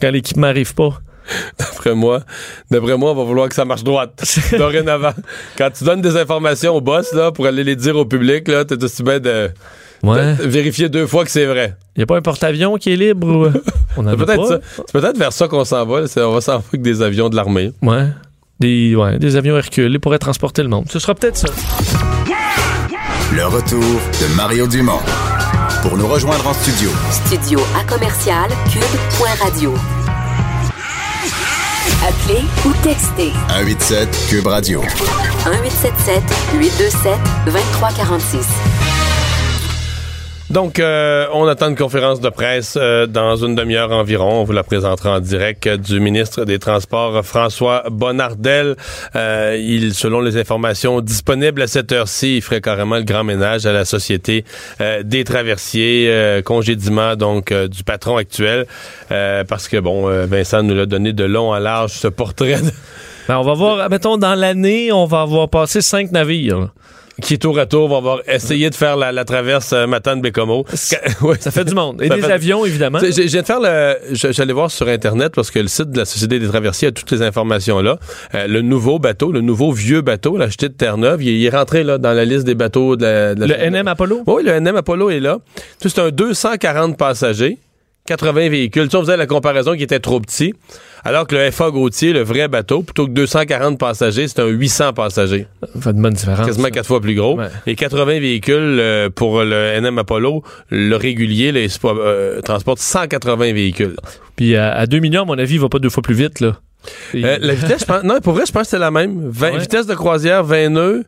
quand 0.00 0.10
l'équipement 0.10 0.46
n'arrive 0.48 0.74
pas. 0.74 1.00
D'après 1.58 1.94
moi, 1.96 2.22
d'après 2.70 2.96
moi, 2.96 3.10
on 3.10 3.14
va 3.16 3.24
vouloir 3.24 3.48
que 3.48 3.54
ça 3.56 3.64
marche 3.64 3.82
droite. 3.82 4.22
Dorénavant. 4.56 5.10
Quand 5.58 5.70
tu 5.76 5.82
donnes 5.82 6.00
des 6.00 6.16
informations 6.16 6.72
au 6.76 6.80
boss, 6.80 7.12
là, 7.14 7.32
pour 7.32 7.46
aller 7.46 7.64
les 7.64 7.74
dire 7.74 7.96
au 7.96 8.04
public, 8.04 8.46
là, 8.46 8.64
t'es 8.64 8.82
aussi 8.82 9.02
bien 9.02 9.18
de, 9.18 9.50
Ouais. 10.04 10.34
de 10.36 10.44
vérifier 10.44 10.88
deux 10.88 11.06
fois 11.08 11.24
que 11.24 11.30
c'est 11.32 11.46
vrai. 11.46 11.74
Il 11.96 12.00
n'y 12.00 12.02
a 12.04 12.06
pas 12.06 12.16
un 12.16 12.22
porte-avions 12.22 12.76
qui 12.76 12.92
est 12.92 12.96
libre 12.96 13.26
ou... 13.26 13.46
On 13.96 14.06
en 14.06 14.16
peut-être. 14.16 14.60
C'est 14.86 14.92
peut-être 14.92 15.18
vers 15.18 15.32
ça 15.32 15.48
qu'on 15.48 15.64
s'en 15.64 15.84
va. 15.84 16.02
là. 16.02 16.06
On 16.18 16.32
va 16.32 16.40
s'en 16.40 16.58
va 16.58 16.64
avec 16.68 16.82
des 16.82 17.02
avions 17.02 17.28
de 17.28 17.34
l'armée. 17.34 17.72
Ouais. 17.82 18.06
Des, 18.60 18.96
ouais, 18.96 19.18
des 19.18 19.36
avions 19.36 19.56
Hercule 19.56 19.92
ils 19.92 20.00
pourraient 20.00 20.18
transporter 20.18 20.62
le 20.62 20.68
monde. 20.68 20.86
Ce 20.90 20.98
sera 20.98 21.14
peut-être 21.14 21.36
ça. 21.36 21.48
Le 23.34 23.46
retour 23.46 23.80
de 23.80 24.34
Mario 24.36 24.66
Dumont. 24.66 25.00
Pour 25.82 25.96
nous 25.96 26.06
rejoindre 26.08 26.46
en 26.48 26.54
studio, 26.54 26.90
Studio 27.10 27.60
à 27.78 27.84
commercial 27.84 28.48
cube.radio. 28.72 29.74
Appelez 32.06 32.44
ou 32.64 32.72
textez 32.82 33.32
187 33.48 34.26
Cube 34.28 34.46
Radio. 34.46 34.80
1877 34.80 36.22
827 36.58 37.18
2346. 37.46 38.95
Donc, 40.48 40.78
euh, 40.78 41.26
on 41.32 41.48
attend 41.48 41.70
une 41.70 41.76
conférence 41.76 42.20
de 42.20 42.28
presse 42.28 42.78
euh, 42.80 43.06
dans 43.08 43.34
une 43.34 43.56
demi-heure 43.56 43.90
environ. 43.90 44.42
On 44.42 44.44
vous 44.44 44.52
la 44.52 44.62
présentera 44.62 45.16
en 45.16 45.20
direct 45.20 45.68
du 45.68 45.98
ministre 45.98 46.44
des 46.44 46.60
Transports, 46.60 47.24
François 47.24 47.82
Bonnardel. 47.90 48.76
Euh, 49.16 49.56
il, 49.58 49.92
selon 49.92 50.20
les 50.20 50.36
informations 50.36 51.00
disponibles 51.00 51.62
à 51.62 51.66
cette 51.66 51.90
heure-ci, 51.90 52.36
il 52.36 52.42
ferait 52.42 52.60
carrément 52.60 52.96
le 52.96 53.02
grand 53.02 53.24
ménage 53.24 53.66
à 53.66 53.72
la 53.72 53.84
Société 53.84 54.44
des 55.04 55.24
traversiers, 55.24 56.42
congédiement 56.44 57.16
donc 57.16 57.52
du 57.52 57.82
patron 57.82 58.16
actuel, 58.16 58.66
parce 59.08 59.68
que, 59.68 59.78
bon, 59.78 60.06
Vincent 60.26 60.62
nous 60.62 60.74
l'a 60.74 60.86
donné 60.86 61.12
de 61.12 61.24
long 61.24 61.52
à 61.52 61.60
large, 61.60 61.92
ce 61.92 62.08
portrait 62.08 62.56
Ben, 63.28 63.38
on 63.38 63.42
va 63.42 63.54
voir, 63.54 63.90
mettons, 63.90 64.16
dans 64.16 64.36
l'année, 64.36 64.92
on 64.92 65.06
va 65.06 65.22
avoir 65.22 65.48
passé 65.48 65.80
cinq 65.80 66.12
navires. 66.12 66.68
Qui, 67.22 67.38
tour 67.38 67.58
à 67.58 67.66
tour, 67.66 67.88
va 67.88 67.96
avoir 67.96 68.20
essayé 68.28 68.68
de 68.70 68.74
faire 68.74 68.96
la, 68.96 69.10
la 69.12 69.24
traverse 69.24 69.72
euh, 69.72 69.86
Matane-Bécomo. 69.86 70.64
Ouais. 71.22 71.36
Ça 71.40 71.50
fait 71.50 71.64
du 71.64 71.74
monde. 71.74 72.02
Et 72.02 72.08
Ça 72.08 72.16
des 72.16 72.22
fait- 72.22 72.32
avions, 72.32 72.64
évidemment. 72.66 72.98
J'ai- 73.00 73.24
de 73.40 73.42
faire 73.46 73.60
le. 73.60 73.96
J'allais 74.12 74.52
voir 74.52 74.70
sur 74.70 74.86
Internet 74.88 75.32
parce 75.34 75.50
que 75.50 75.58
le 75.58 75.68
site 75.68 75.90
de 75.90 75.98
la 75.98 76.04
Société 76.04 76.38
des 76.38 76.46
traversiers 76.48 76.88
a 76.88 76.92
toutes 76.92 77.10
les 77.10 77.22
informations 77.22 77.80
là. 77.80 77.98
Euh, 78.34 78.46
le 78.46 78.60
nouveau 78.62 78.98
bateau, 78.98 79.32
le 79.32 79.40
nouveau 79.40 79.72
vieux 79.72 80.02
bateau, 80.02 80.36
l'acheté 80.36 80.68
de 80.68 80.74
Terre-Neuve, 80.74 81.22
il, 81.22 81.28
est- 81.30 81.38
il 81.38 81.44
est 81.46 81.50
rentré 81.56 81.84
là, 81.84 81.98
dans 81.98 82.12
la 82.12 82.24
liste 82.24 82.44
des 82.44 82.54
bateaux 82.54 82.96
de 82.96 83.04
la. 83.04 83.34
de 83.34 83.44
la- 83.44 83.56
Le 83.66 83.70
NM 83.70 83.88
Apollo? 83.88 84.22
Oui, 84.26 84.42
le 84.44 84.52
NM 84.60 84.76
Apollo 84.76 85.10
est 85.10 85.20
là. 85.20 85.38
C'est 85.80 85.98
un 85.98 86.10
240 86.10 86.96
passagers, 86.98 87.58
80 88.06 88.48
véhicules. 88.50 88.84
Tu 88.84 88.90
sais, 88.90 88.96
on 88.96 89.00
faisait 89.00 89.16
la 89.16 89.26
comparaison 89.26 89.74
qui 89.74 89.82
était 89.82 90.00
trop 90.00 90.20
petit. 90.20 90.54
Alors 91.06 91.26
que 91.26 91.34
le 91.36 91.50
FA 91.50 91.70
Gautier, 91.70 92.12
le 92.12 92.22
vrai 92.22 92.48
bateau, 92.48 92.82
plutôt 92.82 93.06
que 93.06 93.12
240 93.12 93.78
passagers, 93.78 94.28
c'est 94.28 94.40
un 94.40 94.46
800 94.46 94.92
passagers. 94.92 95.46
Ça 95.74 95.80
fait 95.80 95.90
une 95.90 96.02
bonne 96.02 96.14
différence. 96.14 96.46
Quasiment 96.46 96.68
quatre 96.68 96.86
fois 96.86 97.00
plus 97.00 97.14
gros. 97.14 97.36
Ouais. 97.38 97.46
Et 97.66 97.76
80 97.76 98.04
véhicules 98.18 98.56
euh, 98.80 99.08
pour 99.08 99.42
le 99.42 99.80
NM 99.80 99.98
Apollo. 99.98 100.42
Le 100.70 100.96
régulier 100.96 101.52
là, 101.52 101.60
euh, 101.84 102.40
transporte 102.40 102.78
180 102.78 103.52
véhicules. 103.52 103.96
Puis 104.36 104.56
à, 104.56 104.72
à 104.74 104.86
2 104.86 104.98
millions, 104.98 105.22
à 105.22 105.24
mon 105.24 105.38
avis, 105.38 105.54
il 105.54 105.60
va 105.60 105.68
pas 105.68 105.78
deux 105.78 105.90
fois 105.90 106.02
plus 106.02 106.14
vite. 106.14 106.40
Là. 106.40 106.58
Euh, 107.14 107.38
la 107.40 107.54
vitesse, 107.54 107.80
je 107.80 107.84
pense, 107.84 108.02
non, 108.04 108.20
pour 108.20 108.34
vrai, 108.34 108.44
je 108.46 108.52
pense 108.52 108.62
que 108.64 108.68
c'est 108.68 108.78
la 108.78 108.90
même. 108.90 109.28
20 109.30 109.52
Ouais. 109.52 109.58
Vitesse 109.58 109.86
de 109.86 109.94
croisière, 109.94 110.44
20 110.44 110.68
nœuds. 110.70 111.04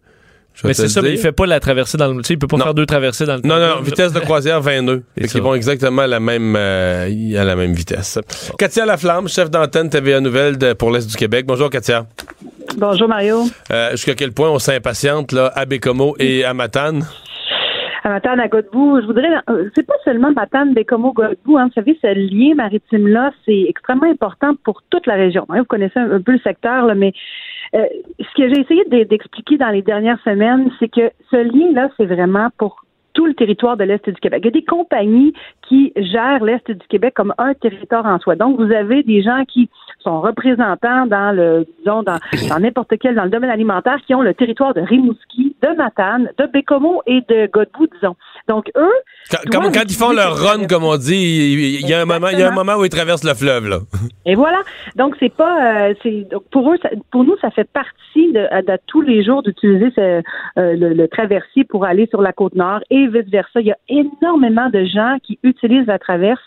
Mais 0.64 0.74
c'est 0.74 0.88
ça, 0.88 1.00
mais 1.02 1.12
il 1.12 1.18
fait 1.18 1.32
pas 1.32 1.46
la 1.46 1.60
traversée 1.60 1.96
dans 1.98 2.08
le. 2.08 2.16
Tu 2.18 2.24
sais, 2.28 2.34
il 2.34 2.38
peut 2.38 2.46
pas 2.46 2.56
Non. 2.56 2.64
faire 2.64 2.74
deux 2.74 2.86
traversées 2.86 3.26
dans 3.26 3.36
le 3.36 3.42
Non, 3.44 3.58
non, 3.58 3.76
non, 3.76 3.80
vitesse 3.80 4.12
de 4.12 4.18
croisière, 4.20 4.60
20 4.60 4.82
nœuds. 4.82 5.02
Ça. 5.26 5.40
vont 5.40 5.54
exactement 5.54 6.02
à 6.02 6.06
la 6.06 6.20
même, 6.20 6.54
euh, 6.56 7.08
à 7.40 7.44
la 7.44 7.54
même 7.56 7.72
vitesse. 7.72 8.18
Katia 8.58 8.84
Laflamme, 8.86 9.28
chef 9.28 9.50
d'antenne 9.50 9.88
TVA 9.88 10.20
Nouvelle 10.20 10.58
de- 10.58 10.72
pour 10.72 10.90
l'Est 10.90 11.08
du 11.08 11.16
Québec. 11.16 11.44
Bonjour, 11.46 11.70
Katia. 11.70 12.06
Bonjour 12.76 13.08
Mario. 13.08 13.42
Euh, 13.70 13.92
Jusqu'à 13.92 14.14
quel 14.14 14.32
point 14.32 14.50
on 14.50 14.58
s'impatiente, 14.58 15.32
là, 15.32 15.52
à 15.54 15.64
Bécomo 15.64 16.16
et 16.18 16.44
à 16.44 16.54
Matane? 16.54 17.04
À 18.04 18.10
Matane, 18.10 18.40
à 18.40 18.48
Godbout, 18.48 19.00
je 19.02 19.06
voudrais, 19.06 19.28
euh, 19.50 19.68
c'est 19.74 19.86
pas 19.86 19.94
seulement 20.04 20.30
Matane, 20.32 20.72
Bécomo, 20.72 21.12
Godbout, 21.12 21.58
hein, 21.58 21.66
vous 21.66 21.72
savez, 21.74 21.98
ce 22.00 22.06
lien 22.14 22.54
maritime-là, 22.54 23.32
c'est 23.44 23.64
extrêmement 23.68 24.10
important 24.10 24.52
pour 24.64 24.82
toute 24.90 25.06
la 25.06 25.14
région. 25.14 25.44
hein. 25.50 25.58
vous 25.58 25.64
connaissez 25.64 25.98
un, 25.98 26.12
un 26.12 26.20
peu 26.22 26.32
le 26.32 26.38
secteur, 26.38 26.86
là, 26.86 26.94
mais 26.94 27.12
euh, 27.74 27.86
ce 28.18 28.34
que 28.36 28.48
j'ai 28.48 28.60
essayé 28.60 28.84
de- 28.84 29.04
d'expliquer 29.04 29.58
dans 29.58 29.70
les 29.70 29.82
dernières 29.82 30.20
semaines, 30.22 30.70
c'est 30.78 30.88
que 30.88 31.10
ce 31.30 31.36
lien-là, 31.36 31.90
c'est 31.96 32.06
vraiment 32.06 32.48
pour 32.58 32.84
tout 33.14 33.26
le 33.26 33.34
territoire 33.34 33.76
de 33.76 33.82
l'Est 33.82 34.08
du 34.08 34.20
Québec. 34.20 34.42
Il 34.42 34.46
y 34.46 34.48
a 34.48 34.52
des 34.52 34.64
compagnies 34.64 35.32
qui 35.68 35.92
gèrent 35.96 36.44
l'Est 36.44 36.70
du 36.70 36.86
Québec 36.86 37.14
comme 37.14 37.34
un 37.38 37.52
territoire 37.54 38.06
en 38.06 38.20
soi. 38.20 38.36
Donc, 38.36 38.60
vous 38.60 38.70
avez 38.70 39.02
des 39.02 39.22
gens 39.22 39.44
qui 39.44 39.68
sont 39.98 40.20
représentants 40.20 41.06
dans 41.06 41.34
le, 41.34 41.66
disons, 41.80 42.04
dans 42.04 42.18
n'importe 42.60 42.94
quel, 43.00 43.16
dans 43.16 43.24
le 43.24 43.30
domaine 43.30 43.50
alimentaire, 43.50 43.98
qui 44.06 44.14
ont 44.14 44.22
le 44.22 44.34
territoire 44.34 44.72
de 44.72 44.82
Rimouski, 44.82 45.56
de 45.60 45.76
Matane, 45.76 46.30
de 46.38 46.46
Bécomo 46.46 47.02
et 47.06 47.22
de 47.28 47.50
Godbout, 47.50 47.88
disons. 47.94 48.14
Donc, 48.48 48.70
eux. 48.76 48.92
Quand, 49.52 49.60
ils 49.88 49.94
font 49.94 50.12
leur 50.12 50.36
run, 50.36 50.66
comme 50.66 50.84
on 50.84 50.96
dit, 50.96 51.78
il 51.82 51.86
y, 51.88 51.92
a 51.92 52.00
un 52.00 52.06
moment, 52.06 52.28
il 52.28 52.38
y 52.38 52.42
a 52.42 52.48
un 52.48 52.54
moment 52.54 52.76
où 52.76 52.84
ils 52.84 52.90
traversent 52.90 53.24
le 53.24 53.34
fleuve, 53.34 53.68
là. 53.68 53.78
Et 54.24 54.34
voilà. 54.34 54.58
Donc 54.96 55.16
c'est 55.20 55.34
pas, 55.34 55.88
euh, 55.90 55.94
c'est 56.02 56.26
pour 56.50 56.72
eux, 56.72 56.76
ça- 56.82 56.88
pour 57.10 57.24
nous, 57.24 57.36
ça 57.42 57.50
fait 57.50 57.68
partie 57.70 58.32
de, 58.32 58.40
de 58.62 58.78
tous 58.86 59.02
les 59.02 59.22
jours 59.22 59.42
d'utiliser 59.42 59.90
ce, 59.94 60.00
euh, 60.00 60.22
le, 60.56 60.94
le 60.94 61.08
traversier 61.08 61.64
pour 61.64 61.84
aller 61.84 62.06
sur 62.06 62.22
la 62.22 62.32
côte 62.32 62.54
nord 62.54 62.80
et 62.90 63.06
vice 63.06 63.28
versa. 63.30 63.60
Il 63.60 63.66
y 63.66 63.72
a 63.72 63.76
énormément 63.88 64.70
de 64.70 64.84
gens 64.84 65.18
qui 65.22 65.38
utilisent 65.42 65.86
la 65.86 65.98
traverse 65.98 66.40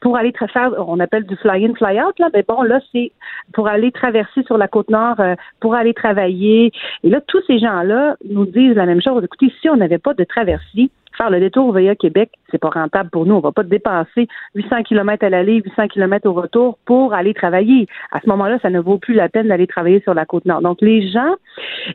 pour 0.00 0.16
aller 0.16 0.32
faire, 0.52 0.72
on 0.78 1.00
appelle 1.00 1.24
du 1.26 1.36
fly-in, 1.36 1.74
fly-out, 1.74 2.18
là, 2.18 2.28
mais 2.32 2.44
bon, 2.46 2.62
là, 2.62 2.80
c'est 2.92 3.12
pour 3.52 3.68
aller 3.68 3.90
traverser 3.92 4.42
sur 4.44 4.56
la 4.58 4.68
côte 4.68 4.90
nord, 4.90 5.18
euh, 5.20 5.34
pour 5.60 5.74
aller 5.74 5.94
travailler. 5.94 6.72
Et 7.04 7.10
là, 7.10 7.20
tous 7.26 7.42
ces 7.46 7.58
gens-là 7.58 8.16
nous 8.28 8.46
disent 8.46 8.74
la 8.74 8.86
même 8.86 9.02
chose. 9.02 9.22
Écoutez, 9.24 9.52
si 9.60 9.68
on 9.68 9.76
n'avait 9.76 9.98
pas 9.98 10.14
de 10.14 10.24
traversier, 10.24 10.90
le 11.30 11.40
détour 11.40 11.72
via 11.74 11.94
Québec, 11.94 12.30
c'est 12.50 12.58
pas 12.58 12.70
rentable 12.70 13.10
pour 13.10 13.26
nous. 13.26 13.34
On 13.34 13.40
va 13.40 13.52
pas 13.52 13.62
dépasser 13.62 14.28
800 14.54 14.82
km 14.84 15.24
à 15.24 15.30
l'aller, 15.30 15.62
800 15.64 15.88
km 15.88 16.28
au 16.28 16.32
retour 16.32 16.78
pour 16.84 17.14
aller 17.14 17.34
travailler. 17.34 17.86
À 18.12 18.20
ce 18.20 18.28
moment-là, 18.28 18.58
ça 18.60 18.70
ne 18.70 18.80
vaut 18.80 18.98
plus 18.98 19.14
la 19.14 19.28
peine 19.28 19.48
d'aller 19.48 19.66
travailler 19.66 20.00
sur 20.00 20.14
la 20.14 20.24
côte 20.24 20.44
nord. 20.44 20.62
Donc, 20.62 20.80
les 20.80 21.08
gens, 21.10 21.34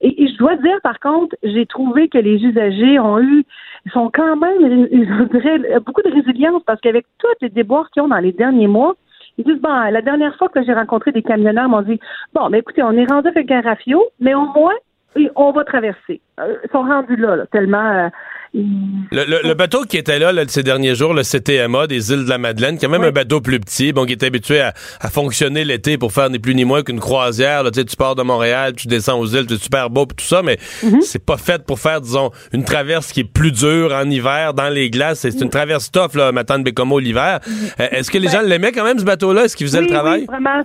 et, 0.01 0.27
je 0.27 0.37
dois 0.37 0.55
dire, 0.57 0.77
par 0.83 0.99
contre, 0.99 1.35
j'ai 1.43 1.65
trouvé 1.65 2.07
que 2.07 2.17
les 2.17 2.43
usagers 2.43 2.99
ont 2.99 3.19
eu, 3.19 3.45
ils 3.85 3.91
sont 3.91 4.09
quand 4.13 4.35
même, 4.35 4.87
je 4.91 5.23
dirais, 5.37 5.79
beaucoup 5.85 6.01
de 6.01 6.13
résilience 6.13 6.63
parce 6.65 6.81
qu'avec 6.81 7.05
tous 7.19 7.27
les 7.41 7.49
déboires 7.49 7.89
qu'ils 7.91 8.03
ont 8.03 8.07
dans 8.07 8.17
les 8.17 8.31
derniers 8.31 8.67
mois, 8.67 8.95
ils 9.37 9.45
disent, 9.45 9.61
bon, 9.61 9.69
la 9.69 10.01
dernière 10.01 10.35
fois 10.37 10.49
que 10.49 10.63
j'ai 10.63 10.73
rencontré 10.73 11.11
des 11.11 11.21
camionneurs, 11.21 11.67
ils 11.67 11.71
m'ont 11.71 11.81
dit, 11.81 11.99
bon, 12.33 12.49
mais 12.49 12.59
écoutez, 12.59 12.81
on 12.83 12.91
est 12.91 13.09
rendu 13.09 13.27
avec 13.27 13.51
un 13.51 13.61
rafio, 13.61 14.03
mais 14.19 14.33
au 14.33 14.45
moins, 14.45 14.73
on 15.35 15.51
va 15.51 15.63
traverser. 15.63 16.21
Euh, 16.39 16.55
sont 16.71 16.83
rendus 16.83 17.15
là, 17.15 17.35
là, 17.35 17.45
tellement... 17.51 17.83
euh, 17.91 18.09
Le, 18.53 19.25
le- 19.25 19.47
le 19.47 19.53
bateau 19.55 19.83
qui 19.83 19.97
était 19.97 20.19
là, 20.19 20.31
là, 20.31 20.43
ces 20.47 20.63
derniers 20.63 20.95
jours, 20.95 21.13
le 21.13 21.21
CTMA 21.23 21.85
des 21.87 22.11
îles 22.13 22.25
de 22.25 22.29
la 22.29 22.37
Madeleine, 22.37 22.77
qui 22.77 22.85
est 22.85 22.87
même 22.87 23.01
Oui. 23.01 23.07
un 23.07 23.11
bateau 23.11 23.41
plus 23.41 23.59
petit, 23.59 23.91
bon, 23.91 24.05
qui 24.05 24.13
est 24.13 24.23
habitué 24.23 24.61
à, 24.61 24.73
à 25.01 25.09
fonctionner 25.09 25.63
l'été 25.65 25.97
pour 25.97 26.11
faire 26.11 26.29
ni 26.29 26.39
plus 26.39 26.55
ni 26.55 26.63
moins 26.63 26.81
qu'une 26.83 26.99
croisière. 26.99 27.63
Là, 27.63 27.71
tu 27.71 27.79
sais, 27.79 27.85
tu 27.85 27.95
pars 27.97 28.15
de 28.15 28.23
Montréal, 28.23 28.73
tu 28.75 28.87
descends 28.87 29.19
aux 29.19 29.25
îles, 29.27 29.45
c'est 29.49 29.57
super 29.61 29.89
beau 29.89 30.05
pis 30.05 30.15
tout 30.15 30.25
ça, 30.25 30.41
mais 30.43 30.57
Mhm. 30.83 31.01
c'est 31.01 31.23
pas 31.23 31.37
fait 31.37 31.63
pour 31.65 31.79
faire, 31.79 32.01
disons, 32.01 32.31
une 32.53 32.63
traverse 32.63 33.11
qui 33.11 33.21
est 33.21 33.31
plus 33.31 33.51
dure 33.51 33.93
en 33.93 34.09
hiver 34.09 34.53
dans 34.53 34.69
les 34.69 34.89
glaces. 34.89 35.19
C'est 35.19 35.41
une 35.41 35.49
traverse 35.49 35.91
tough, 35.91 36.13
là, 36.15 36.31
ma 36.31 36.43
tante 36.45 36.63
Bécomo 36.63 36.99
l'hiver. 36.99 37.39
Euh, 37.79 37.87
Est-ce 37.91 38.09
que 38.11 38.17
les 38.17 38.27
gens 38.29 38.41
l'aimaient 38.41 38.71
quand 38.71 38.85
même, 38.85 38.97
ce 38.99 39.05
bateau-là? 39.05 39.45
Est-ce 39.45 39.57
qu'il 39.57 39.67
faisait 39.67 39.81
Mhm. 39.81 39.87
Ben 39.87 39.91
oui, 39.91 39.93
le 39.93 39.99
travail? 39.99 40.19
Oui, 40.21 40.25
vraiment. 40.27 40.63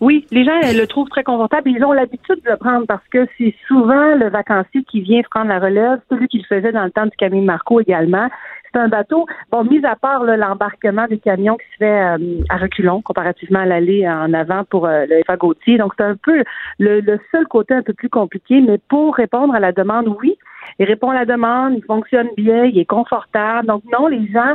Oui, 0.00 0.26
les 0.30 0.44
gens 0.44 0.60
le 0.62 0.84
trouvent 0.86 1.08
très 1.08 1.22
confortable. 1.24 1.70
Ils 1.70 1.82
ont 1.84 1.92
l'habitude 1.92 2.40
de 2.44 2.50
le 2.50 2.56
prendre 2.56 2.86
parce 2.86 3.02
que 3.10 3.26
c'est 3.38 3.54
souvent 3.66 4.14
le 4.16 4.28
vacancier 4.28 4.84
qui 4.90 5.00
vient 5.04 5.22
prendre 5.30 5.48
la 5.48 5.58
relève. 5.58 6.00
Celui 6.10 6.28
qui 6.28 6.38
le 6.38 6.44
faisait 6.44 6.72
dans 6.72 6.84
le 6.84 6.90
temps 6.90 7.06
du 7.06 7.16
camion 7.16 7.40
de 7.40 7.46
Marco 7.46 7.80
également. 7.80 8.28
C'est 8.72 8.80
un 8.80 8.88
bateau, 8.88 9.26
bon, 9.52 9.62
mis 9.64 9.84
à 9.86 9.94
part 9.94 10.24
l'embarquement 10.24 11.06
des 11.06 11.18
camions 11.18 11.56
qui 11.56 11.66
se 11.74 11.76
fait 11.78 12.00
euh, 12.00 12.42
à 12.48 12.56
reculons 12.56 13.02
comparativement 13.02 13.60
à 13.60 13.66
l'aller 13.66 14.08
en 14.08 14.34
avant 14.34 14.64
pour 14.64 14.86
euh, 14.86 15.06
le 15.08 15.22
FA 15.24 15.36
Gauthier. 15.36 15.78
Donc, 15.78 15.92
c'est 15.96 16.04
un 16.04 16.16
peu 16.16 16.42
le, 16.80 17.18
seul 17.30 17.46
côté 17.46 17.74
un 17.74 17.82
peu 17.82 17.92
plus 17.92 18.08
compliqué, 18.08 18.60
mais 18.60 18.78
pour 18.88 19.14
répondre 19.14 19.54
à 19.54 19.60
la 19.60 19.70
demande, 19.70 20.08
oui. 20.20 20.36
Il 20.80 20.86
répond 20.86 21.10
à 21.10 21.14
la 21.14 21.24
demande, 21.24 21.74
il 21.76 21.84
fonctionne 21.84 22.28
bien, 22.36 22.64
il 22.64 22.76
est 22.78 22.84
confortable. 22.84 23.68
Donc, 23.68 23.82
non, 23.92 24.08
les 24.08 24.26
gens 24.32 24.54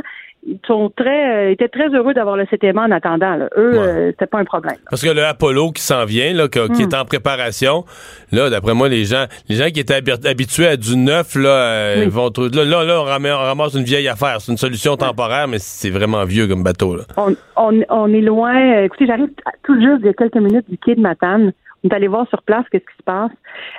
sont 0.66 0.90
très, 0.96 1.48
euh, 1.48 1.50
étaient 1.50 1.68
très 1.68 1.88
heureux 1.88 2.14
d'avoir 2.14 2.36
le 2.36 2.46
CTMA 2.46 2.82
en 2.84 2.90
attendant. 2.90 3.36
là. 3.36 3.48
Eux, 3.56 3.72
Ouais. 3.72 3.78
euh, 3.78 4.10
c'était 4.12 4.26
pas 4.26 4.38
un 4.38 4.44
problème. 4.44 4.76
Parce 4.88 5.02
que 5.02 5.10
le 5.10 5.22
Apollo 5.24 5.72
qui 5.72 5.82
s'en 5.82 6.04
vient, 6.06 6.32
là, 6.32 6.48
qui 6.48 6.58
Hmm. 6.58 6.80
est 6.80 6.94
en 6.94 7.04
préparation, 7.04 7.84
là, 8.32 8.48
d'après 8.48 8.72
moi, 8.74 8.88
les 8.88 9.04
gens, 9.04 9.26
les 9.48 9.56
gens 9.56 9.68
qui 9.68 9.80
étaient 9.80 9.94
habi- 10.00 10.26
habitués 10.26 10.66
à 10.66 10.76
du 10.76 10.96
neuf, 10.96 11.34
là, 11.34 11.48
euh, 11.50 11.94
Oui. 12.04 12.08
vont 12.10 12.30
trouver. 12.30 12.48
Là, 12.50 12.64
là, 12.64 12.84
là, 12.84 13.00
on, 13.02 13.04
ramasse, 13.04 13.74
une 13.74 13.84
vieille 13.84 14.08
affaire. 14.08 14.40
C'est 14.40 14.50
une 14.52 14.58
solution 14.58 14.96
temporaire, 14.96 15.46
mais 15.46 15.58
c'est 15.58 15.90
vraiment 15.90 16.24
vieux 16.24 16.46
comme 16.48 16.62
bateau, 16.62 16.96
là. 16.96 17.02
On, 17.18 17.34
on, 17.56 17.80
on 17.90 18.12
est 18.12 18.20
loin. 18.22 18.56
euh, 18.78 18.84
Écoutez, 18.84 19.06
j'arrive 19.06 19.28
tout 19.64 19.74
juste 19.80 19.98
il 20.00 20.06
y 20.06 20.08
a 20.08 20.14
quelques 20.14 20.36
minutes 20.36 20.68
du 20.70 20.78
quai 20.78 20.94
de 20.94 21.00
Matane. 21.00 21.52
On 21.84 21.88
est 21.88 21.94
allé 21.94 22.08
voir 22.08 22.26
sur 22.28 22.42
place 22.42 22.64
qu'est-ce 22.72 22.84
qui 22.84 22.96
se 22.98 23.02
passe. 23.04 23.30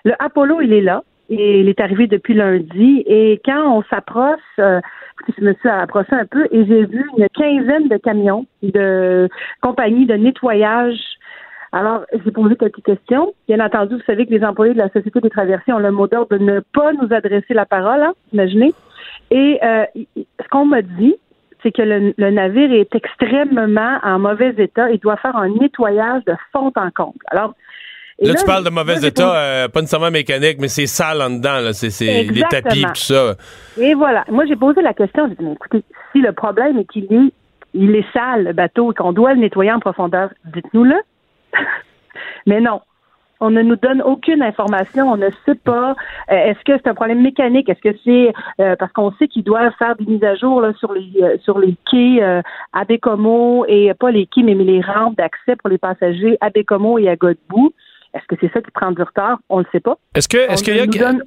Le 0.06 0.14
Apollo, 0.20 0.62
il 0.62 0.74
est 0.74 0.82
là. 0.82 1.04
Et 1.34 1.62
il 1.62 1.70
est 1.70 1.80
arrivé 1.80 2.08
depuis 2.08 2.34
lundi. 2.34 3.04
Et 3.08 3.40
quand 3.46 3.78
on 3.78 3.84
s'approche, 3.90 4.40
euh, 4.60 4.82
je 5.38 5.44
me 5.44 5.54
suis 5.54 5.70
approché 5.70 6.14
un 6.14 6.26
peu 6.26 6.48
et 6.52 6.66
j'ai 6.66 6.86
vu 6.86 7.06
une 7.18 7.28
quinzaine 7.30 7.88
de 7.88 7.98
camions 7.98 8.46
de 8.64 9.30
compagnies 9.62 10.06
de 10.06 10.16
nettoyage. 10.16 11.00
Alors, 11.72 12.02
j'ai 12.12 12.32
posé 12.32 12.56
quelques 12.56 12.84
questions. 12.84 13.34
Bien 13.48 13.66
entendu, 13.66 13.96
vous 13.96 14.02
savez 14.06 14.26
que 14.26 14.32
les 14.32 14.44
employés 14.44 14.74
de 14.74 14.80
la 14.80 14.90
Société 14.90 15.22
des 15.22 15.30
traversiers 15.30 15.74
ont 15.74 15.80
le 15.80 15.92
mot 15.92 16.08
d'ordre 16.08 16.38
de 16.38 16.44
ne 16.44 16.60
pas 16.60 16.92
nous 16.94 17.14
adresser 17.14 17.54
la 17.54 17.66
parole, 17.66 18.02
hein, 18.02 18.14
imaginez. 18.34 18.74
Et 19.30 19.60
euh, 19.64 19.86
ce 20.18 20.48
qu'on 20.50 20.66
m'a 20.66 20.82
dit, 20.82 21.16
c'est 21.64 21.72
que 21.72 21.82
le, 21.82 22.14
le 22.18 22.32
navire 22.32 22.74
est 22.74 22.94
extrêmement 22.94 24.00
en 24.04 24.20
mauvais 24.20 24.54
état. 24.58 24.92
Il 24.92 25.00
doit 25.00 25.18
faire 25.18 25.38
un 25.38 25.50
nettoyage 25.50 26.26
de 26.26 26.34
fond 26.52 26.72
en 26.76 26.90
comble. 26.92 27.24
Alors, 27.28 27.54
et 28.22 28.28
Là, 28.28 28.36
tu 28.36 28.46
parles 28.46 28.64
de 28.64 28.70
mauvais 28.70 29.04
état, 29.04 29.36
euh, 29.36 29.68
pas 29.68 29.82
nécessairement 29.82 30.12
mécanique, 30.12 30.58
mais 30.60 30.68
c'est 30.68 30.86
sale 30.86 31.24
en 31.24 31.32
dedans, 31.32 31.60
là. 31.60 31.74
C'est, 31.74 32.24
les 32.24 32.44
tapis, 32.44 32.84
tout 32.84 32.96
ça. 32.96 33.36
Et 33.80 33.96
voilà. 33.96 34.24
Moi, 34.30 34.46
j'ai 34.46 34.56
posé 34.56 34.82
la 34.84 34.94
question. 34.94 35.28
J'ai 35.28 35.36
dit, 35.36 35.44
mais 35.44 35.54
écoutez, 35.54 35.84
si 36.12 36.20
le 36.20 36.32
problème 36.32 36.78
est 36.78 36.86
qu'il 36.86 37.06
est, 37.06 37.34
il 37.74 37.96
est 37.96 38.06
sale, 38.14 38.44
le 38.44 38.54
bateau, 38.54 38.92
et 38.92 38.96
qu'on 38.96 39.12
doit 39.12 39.34
le 39.34 39.40
nettoyer 39.40 39.72
en 39.72 39.80
profondeur, 39.80 40.30
dites-nous-le. 40.54 40.96
mais 42.46 42.62
non. 42.62 42.82
On 43.44 43.50
ne 43.50 43.64
nous 43.64 43.76
donne 43.76 44.04
aucune 44.04 44.44
information. 44.44 45.12
On 45.12 45.18
ne 45.18 45.30
sait 45.48 45.56
pas. 45.56 45.96
euh, 46.32 46.36
est-ce 46.36 46.60
que 46.64 46.74
c'est 46.78 46.88
un 46.88 46.94
problème 46.94 47.24
mécanique? 47.24 47.70
Est-ce 47.70 47.82
que 47.82 47.98
c'est 48.06 48.34
euh, 48.64 48.76
parce 48.78 48.94
qu'on 48.94 49.12
sait 49.14 49.28
qu'ils 49.28 49.44
doivent 49.44 49.74
faire 49.80 49.96
des 49.96 50.06
mises 50.06 50.24
à 50.24 50.36
jour 50.36 50.62
là, 50.62 50.74
sur 50.78 50.94
les 50.94 51.12
euh, 51.24 51.38
sur 51.40 51.58
les 51.58 51.76
quais 51.90 52.22
à 52.22 52.86
Bécomo 52.86 53.66
et 53.68 53.92
pas 53.96 54.12
les 54.12 54.28
quais, 54.28 54.44
mais, 54.44 54.54
mais 54.54 54.64
les 54.64 54.82
rampes 54.82 55.18
d'accès 55.18 55.56
pour 55.56 55.70
les 55.70 55.80
passagers 55.80 56.38
à 56.40 56.52
Bécomo 56.52 57.00
et 57.00 57.10
à 57.10 57.16
Godbout. 57.16 57.74
Est-ce 58.14 58.24
que 58.28 58.36
c'est 58.42 58.52
ça 58.54 58.62
qui 58.62 58.72
prend 58.72 58.92
du 58.92 59.02
retard? 59.02 59.40
On 59.50 59.60
ne 59.60 59.64
le 59.64 59.70
sait 59.72 59.80
pas. 59.80 59.98
Est-ce 60.16 60.28
que, 60.28 60.38
est-ce 60.38 60.64
qu'il 60.64 60.76
y 60.76 60.78
ne 60.78 60.84
a, 60.84 60.86
donne 60.88 61.24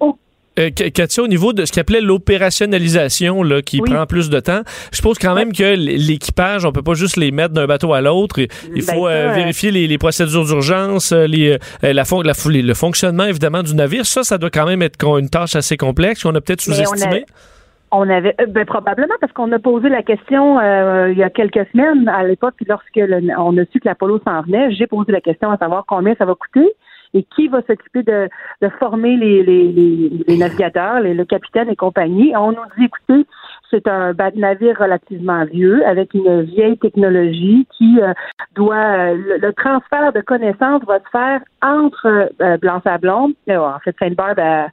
euh, 0.59 0.71
au 1.19 1.27
niveau 1.27 1.53
de 1.53 1.65
ce 1.65 1.73
qu'il 1.73 1.81
appelait 1.81 2.01
l'opérationnalisation, 2.01 3.43
là, 3.43 3.61
qui 3.61 3.81
Oui. 3.81 3.91
prend 3.91 4.07
plus 4.07 4.31
de 4.31 4.39
temps, 4.39 4.63
je 4.93 4.97
suppose 4.97 5.19
quand 5.19 5.35
même 5.35 5.53
que 5.53 5.75
l'équipage, 5.75 6.65
on 6.65 6.71
peut 6.71 6.83
pas 6.83 6.95
juste 6.95 7.17
les 7.17 7.33
mettre 7.33 7.55
d'un 7.55 7.67
bateau 7.67 7.93
à 7.93 8.01
l'autre. 8.01 8.39
Il 8.39 8.49
Ben, 8.75 8.83
faut 8.83 9.09
ça, 9.09 9.13
euh, 9.13 9.31
euh, 9.31 9.35
vérifier 9.35 9.73
les, 9.73 9.89
les 9.89 9.99
procédures 9.99 10.45
d'urgence, 10.45 11.13
les, 11.13 11.59
la, 11.83 11.93
le 12.03 12.75
fonctionnement 12.75 13.25
évidemment 13.25 13.63
du 13.65 13.75
navire. 13.75 14.07
Ça, 14.07 14.23
ça 14.23 14.39
doit 14.39 14.51
quand 14.51 14.67
même 14.67 14.83
être 14.83 15.03
une 15.19 15.29
tâche 15.29 15.57
assez 15.57 15.77
complexe 15.77 16.23
qu'on 16.23 16.35
a 16.35 16.41
peut-être 16.41 16.63
Mais 16.69 17.25
on 17.97 18.09
avait, 18.11 18.35
euh, 18.41 18.47
ben, 18.47 18.65
probablement 18.65 19.15
parce 19.21 19.33
qu'on 19.33 19.51
a 19.53 19.59
posé 19.59 19.89
la 19.89 20.03
question 20.03 20.59
euh, 20.59 21.11
il 21.13 21.19
y 21.19 21.23
a 21.23 21.31
quelques 21.31 21.67
semaines 21.73 22.09
à 22.09 22.25
l'époque, 22.25 22.55
lorsque 22.67 22.97
le- 22.97 23.33
on 23.39 23.57
a 23.59 23.65
su 23.67 23.81
que 23.81 23.89
l'Apollo 23.89 24.21
s'en 24.27 24.43
venait, 24.43 24.73
j'ai 24.73 24.87
posé 24.87 25.13
la 25.13 25.21
question 25.21 25.51
à 25.51 25.57
savoir 25.57 25.85
combien 25.87 26.15
ça 26.17 26.25
va 26.25 26.35
coûter 26.35 26.69
et 27.17 27.23
qui 27.23 27.47
va 27.47 27.63
s'occuper 27.63 28.03
de, 28.03 28.29
de 28.61 28.69
former 28.81 29.17
les, 29.17 29.45
les, 29.45 29.69
les, 29.71 30.11
les 30.27 30.37
navigateurs, 30.37 31.01
le 31.01 31.25
capitaine 31.25 31.69
et 31.71 31.77
compagnie. 31.77 32.35
On 32.37 32.51
nous 32.51 32.67
dit, 32.77 32.87
écoutez, 32.87 33.25
c'est 33.75 33.89
un 33.89 34.13
navire 34.37 34.79
relativement 34.79 35.45
vieux 35.45 35.85
avec 35.87 36.15
une 36.15 36.43
vieille 36.43 36.79
technologie 36.79 37.67
qui 37.77 38.01
euh, 38.01 38.13
doit 38.55 38.77
euh, 38.77 39.39
le, 39.41 39.53
transfert 39.53 40.13
de 40.13 40.21
connaissances 40.21 40.85
va 40.85 41.01
se 41.01 41.09
faire 41.11 41.41
entre 41.63 42.31
euh, 42.41 42.57
Blanc-Sablon, 42.59 43.33
en 43.51 43.79
fait 43.81 43.97
Sainte-Barbe 43.99 44.39
à, 44.39 44.69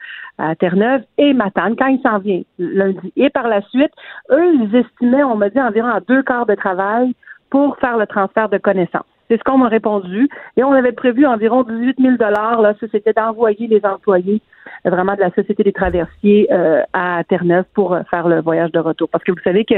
Terre-Neuve 0.55 1.03
et 1.19 1.33
Matane 1.33 1.75
quand 1.75 1.87
il 1.87 2.01
s'en 2.01 2.17
vient 2.17 2.41
lundi. 2.57 3.13
Et 3.15 3.29
par 3.29 3.47
la 3.47 3.61
suite, 3.61 3.91
eux, 4.31 4.55
ils 4.55 4.75
estimaient, 4.75 5.23
on 5.23 5.35
m'a 5.35 5.49
dit, 5.49 5.59
environ 5.61 5.89
à 5.89 5.99
deux 5.99 6.23
quarts 6.23 6.47
de 6.47 6.55
travail 6.55 7.13
pour 7.51 7.77
faire 7.77 7.97
le 7.97 8.07
transfert 8.07 8.49
de 8.49 8.57
connaissances. 8.57 9.05
C'est 9.29 9.37
ce 9.37 9.43
qu'on 9.43 9.59
m'a 9.59 9.67
répondu. 9.67 10.29
Et 10.57 10.63
on 10.63 10.71
avait 10.71 10.91
prévu 10.91 11.27
environ 11.27 11.63
18 11.63 11.97
000 11.99 12.15
là, 12.19 12.73
ça, 12.79 12.87
c'était 12.91 13.13
d'envoyer 13.13 13.67
les 13.67 13.85
employés 13.85 14.41
vraiment 14.85 15.15
de 15.15 15.19
la 15.21 15.31
Société 15.31 15.63
des 15.63 15.73
traversiers 15.73 16.47
euh, 16.51 16.81
à 16.93 17.23
Terre-Neuve 17.27 17.65
pour 17.73 17.93
euh, 17.93 18.01
faire 18.09 18.27
le 18.27 18.41
voyage 18.41 18.71
de 18.71 18.79
retour. 18.79 19.09
Parce 19.09 19.23
que 19.23 19.31
vous 19.31 19.41
savez 19.43 19.65
que 19.65 19.75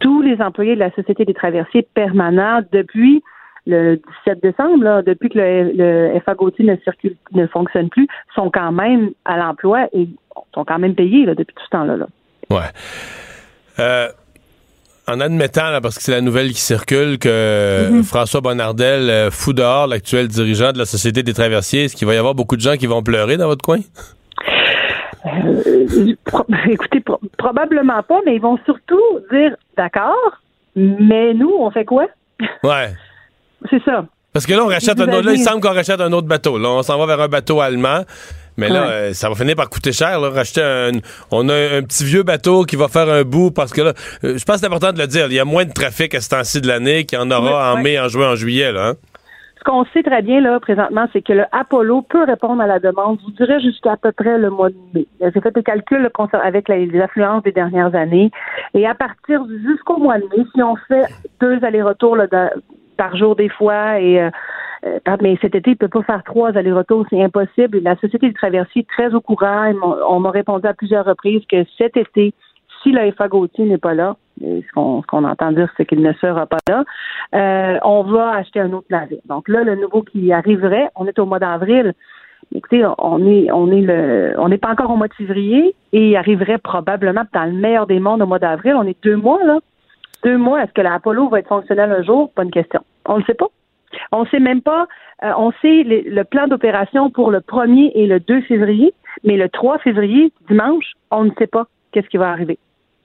tous 0.00 0.22
les 0.22 0.40
employés 0.40 0.74
de 0.74 0.80
la 0.80 0.90
Société 0.92 1.24
des 1.24 1.34
traversiers 1.34 1.86
permanents, 1.94 2.60
depuis 2.72 3.22
le 3.66 3.96
17 4.26 4.42
décembre, 4.42 4.84
là, 4.84 5.02
depuis 5.02 5.30
que 5.30 5.38
le, 5.38 5.72
le 5.74 6.20
FA 6.20 6.34
Gauthier 6.34 6.64
ne 6.64 6.76
circule, 6.84 7.16
ne 7.32 7.46
fonctionne 7.46 7.88
plus, 7.88 8.06
sont 8.34 8.50
quand 8.50 8.72
même 8.72 9.10
à 9.24 9.36
l'emploi 9.38 9.88
et 9.92 10.08
sont 10.54 10.64
quand 10.64 10.78
même 10.78 10.94
payés 10.94 11.24
là, 11.24 11.34
depuis 11.34 11.54
tout 11.54 11.64
ce 11.64 11.70
temps-là. 11.70 11.96
Là. 11.96 12.06
Ouais. 12.50 12.68
Euh, 13.78 14.08
en 15.06 15.20
admettant, 15.20 15.70
là, 15.70 15.80
parce 15.80 15.96
que 15.96 16.02
c'est 16.02 16.12
la 16.12 16.20
nouvelle 16.20 16.48
qui 16.48 16.60
circule, 16.60 17.18
que 17.18 17.88
Mhm. 17.90 18.02
François 18.04 18.40
Bonnardel 18.40 19.10
euh, 19.10 19.30
fout 19.30 19.56
dehors 19.56 19.86
l'actuel 19.86 20.28
dirigeant 20.28 20.72
de 20.72 20.78
la 20.78 20.86
Société 20.86 21.22
des 21.22 21.34
traversiers, 21.34 21.84
est-ce 21.84 21.96
qu'il 21.96 22.06
va 22.06 22.14
y 22.14 22.16
avoir 22.16 22.34
beaucoup 22.34 22.56
de 22.56 22.62
gens 22.62 22.76
qui 22.76 22.86
vont 22.86 23.02
pleurer 23.02 23.36
dans 23.36 23.46
votre 23.46 23.62
coin? 23.62 23.80
Euh, 25.26 26.14
pro- 26.24 26.44
écoutez, 26.68 27.00
pro- 27.00 27.20
probablement 27.38 28.02
pas, 28.02 28.20
mais 28.26 28.34
ils 28.36 28.40
vont 28.40 28.58
surtout 28.64 29.00
dire 29.32 29.56
d'accord, 29.76 30.40
mais 30.76 31.34
nous, 31.34 31.52
on 31.58 31.70
fait 31.70 31.84
quoi? 31.84 32.06
Ouais. 32.62 32.92
C'est 33.70 33.82
ça. 33.84 34.04
Parce 34.32 34.44
que 34.46 34.52
là, 34.52 34.64
on 34.64 34.68
rachète 34.68 35.00
un 35.00 35.08
autre. 35.12 35.26
Là, 35.26 35.32
il 35.32 35.38
semble 35.38 35.60
qu'on 35.60 35.72
rachète 35.72 36.00
un 36.00 36.12
autre 36.12 36.26
bateau. 36.26 36.58
Là, 36.58 36.68
on 36.70 36.82
s'en 36.82 36.98
va 36.98 37.06
vers 37.06 37.20
un 37.20 37.28
bateau 37.28 37.60
allemand. 37.60 38.04
Mais 38.56 38.68
là, 38.68 38.82
Ouais. 38.82 38.88
euh, 38.92 39.12
ça 39.14 39.28
va 39.28 39.34
finir 39.34 39.56
par 39.56 39.68
coûter 39.70 39.92
cher, 39.92 40.20
là, 40.20 40.28
racheter 40.30 40.60
un... 40.62 40.90
On 41.30 41.48
a 41.48 41.54
un, 41.54 41.82
petit 41.82 42.04
vieux 42.04 42.22
bateau 42.24 42.64
qui 42.64 42.76
va 42.76 42.88
faire 42.88 43.08
un 43.08 43.22
bout, 43.22 43.50
parce 43.52 43.72
que 43.72 43.80
là, 43.80 43.92
euh, 44.24 44.36
je 44.38 44.44
pense 44.44 44.56
que 44.56 44.60
c'est 44.60 44.66
important 44.66 44.92
de 44.92 44.98
le 44.98 45.06
dire, 45.06 45.26
il 45.26 45.32
y 45.34 45.40
a 45.40 45.44
moins 45.44 45.64
de 45.64 45.72
trafic 45.72 46.14
à 46.14 46.20
ce 46.20 46.28
temps-ci 46.28 46.60
de 46.60 46.68
l'année 46.68 47.04
qu'il 47.04 47.18
y 47.18 47.22
en 47.22 47.30
aura 47.30 47.40
Ouais, 47.42 47.72
en 47.72 47.74
ouais. 47.76 47.82
mai, 47.82 47.98
en 48.00 48.08
juin, 48.08 48.32
en 48.32 48.36
juillet, 48.36 48.70
là. 48.72 48.88
hein. 48.90 48.94
Ce 49.64 49.70
qu'on 49.70 49.84
sait 49.86 50.02
très 50.02 50.20
bien 50.20 50.42
là 50.42 50.60
présentement, 50.60 51.06
c'est 51.12 51.22
que 51.22 51.32
le 51.32 51.44
Apollo 51.50 52.02
peut 52.02 52.24
répondre 52.24 52.60
à 52.60 52.66
la 52.66 52.80
demande, 52.80 53.18
je 53.20 53.24
vous 53.24 53.30
dirais 53.30 53.60
jusqu'à 53.60 53.92
à 53.92 53.96
peu 53.96 54.12
près 54.12 54.36
le 54.36 54.50
mois 54.50 54.68
de 54.68 54.76
mai. 54.92 55.06
J'ai 55.22 55.40
fait 55.40 55.54
des 55.54 55.62
calculs 55.62 56.10
avec 56.32 56.68
les, 56.68 57.00
affluences 57.00 57.42
des 57.44 57.52
dernières 57.52 57.94
années. 57.94 58.30
Et 58.74 58.86
à 58.86 58.94
partir 58.94 59.42
jusqu'au 59.66 59.96
mois 59.96 60.18
de 60.18 60.24
mai, 60.24 60.44
si 60.54 60.62
on 60.62 60.76
fait 60.76 61.06
deux 61.40 61.64
allers-retours 61.64 62.18
par 62.98 63.16
jour 63.16 63.36
des 63.36 63.48
fois, 63.48 63.98
et 64.00 64.20
euh, 64.20 64.30
euh, 64.84 64.98
par- 65.02 65.16
mais 65.22 65.38
cet 65.40 65.54
été, 65.54 65.70
il 65.70 65.76
peut 65.78 65.88
pas 65.88 66.02
faire 66.02 66.22
trois 66.24 66.54
allers-retours, 66.58 67.06
c'est 67.08 67.22
impossible. 67.22 67.78
La 67.78 67.96
Société 67.96 68.28
du 68.28 68.34
traversier 68.34 68.82
est 68.82 68.88
très 68.88 69.14
au 69.14 69.22
courant. 69.22 69.72
On 70.10 70.20
m'a 70.20 70.30
répondu 70.30 70.66
à 70.66 70.74
plusieurs 70.74 71.06
reprises 71.06 71.42
que 71.50 71.64
cet 71.78 71.96
été, 71.96 72.34
si 72.82 72.92
la 72.92 73.10
FA 73.12 73.28
Gauthier 73.28 73.64
n'est 73.64 73.78
pas 73.78 73.94
là, 73.94 74.16
ce 74.40 74.72
qu'on 74.74 75.02
qu'on 75.02 75.24
entend 75.24 75.52
dire, 75.52 75.72
c'est 75.76 75.86
qu'il 75.86 76.02
ne 76.02 76.12
sera 76.14 76.46
pas 76.46 76.58
là, 76.68 76.84
euh, 77.34 77.78
on 77.82 78.02
va 78.02 78.30
acheter 78.30 78.60
un 78.60 78.72
autre 78.72 78.86
navire. 78.90 79.18
Donc 79.26 79.48
là, 79.48 79.62
le 79.62 79.76
nouveau 79.76 80.02
qui 80.02 80.32
arriverait, 80.32 80.88
on 80.96 81.06
est 81.06 81.18
au 81.18 81.26
mois 81.26 81.38
d'avril. 81.38 81.92
Écoutez, 82.54 82.84
on 82.98 83.26
est, 83.26 83.50
on 83.50 83.70
est 83.72 83.80
le, 83.80 84.34
on 84.38 84.48
n'est 84.48 84.58
pas 84.58 84.70
encore 84.70 84.90
au 84.90 84.96
mois 84.96 85.08
de 85.08 85.14
février 85.14 85.74
et 85.92 86.10
il 86.10 86.16
arriverait 86.16 86.58
probablement 86.58 87.24
dans 87.32 87.44
le 87.44 87.52
meilleur 87.52 87.86
des 87.86 88.00
mondes 88.00 88.22
au 88.22 88.26
mois 88.26 88.38
d'avril. 88.38 88.74
On 88.76 88.86
est 88.86 89.02
deux 89.02 89.16
mois 89.16 89.42
là. 89.44 89.58
Deux 90.24 90.36
mois. 90.36 90.62
Est-ce 90.62 90.72
que 90.72 90.82
l'Apollo 90.82 91.28
va 91.28 91.38
être 91.40 91.48
fonctionnel 91.48 91.90
un 91.90 92.02
jour? 92.02 92.30
Pas 92.32 92.44
une 92.44 92.50
question. 92.50 92.80
On 93.06 93.16
le 93.16 93.24
sait 93.24 93.34
pas. 93.34 93.48
On 94.12 94.26
sait 94.26 94.40
même 94.40 94.60
pas. 94.62 94.86
euh, 95.22 95.32
on 95.36 95.52
sait 95.62 95.84
le 95.84 96.22
plan 96.24 96.46
d'opération 96.46 97.10
pour 97.10 97.30
le 97.30 97.40
1er 97.40 97.92
et 97.94 98.06
le 98.06 98.20
2 98.20 98.42
février, 98.42 98.92
mais 99.22 99.36
le 99.36 99.48
3 99.48 99.78
février, 99.78 100.32
dimanche, 100.48 100.92
on 101.10 101.24
ne 101.24 101.30
sait 101.38 101.46
pas 101.46 101.66
qu'est-ce 101.92 102.08
qui 102.08 102.16
va 102.16 102.30
arriver. 102.30 102.58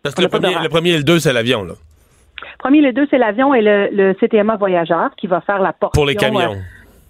Parce 0.04 0.16
que 0.16 0.22
le 0.22 0.28
premier, 0.28 0.56
le 0.62 0.70
premier 0.70 0.92
et 0.92 0.98
le 0.98 1.04
deux, 1.04 1.20
c'est 1.20 1.34
l'avion, 1.34 1.64
là. 1.64 1.74
Premier, 2.58 2.82
le 2.82 2.94
2, 2.94 3.08
c'est 3.10 3.18
l'avion 3.18 3.54
et 3.54 3.62
le, 3.62 3.90
le 3.92 4.14
CTMA 4.14 4.56
voyageur 4.58 5.12
qui 5.18 5.28
va 5.28 5.42
faire 5.42 5.60
la 5.60 5.74
portion. 5.74 6.00
Pour 6.00 6.06
les 6.06 6.16
camions. 6.16 6.54
euh, 6.54 6.60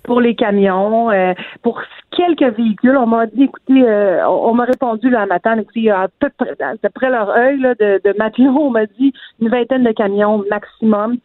pour 0.03 0.21
les 0.21 0.33
camions, 0.35 1.11
euh, 1.11 1.33
pour 1.61 1.81
quelques 2.15 2.55
véhicules. 2.57 2.97
On 2.97 3.05
m'a 3.05 3.27
dit, 3.27 3.43
écoutez, 3.43 3.83
euh, 3.83 4.27
on, 4.27 4.49
on 4.49 4.53
m'a 4.55 4.65
répondu 4.65 5.09
là, 5.09 5.21
un 5.21 5.25
matin, 5.27 5.57
écoutez, 5.57 5.81
il 5.81 5.85
y 5.85 5.89
a 5.89 6.01
à 6.01 6.07
peu 6.07 6.29
près, 6.35 6.55
d'après 6.81 7.09
leur 7.09 7.29
œil 7.29 7.59
là, 7.59 7.75
de, 7.75 8.01
de 8.03 8.17
matelot, 8.17 8.57
on 8.57 8.69
m'a 8.71 8.85
dit 8.85 9.13
une 9.39 9.49
vingtaine 9.49 9.83
de 9.83 9.91
camions 9.91 10.43
maximum. 10.49 11.17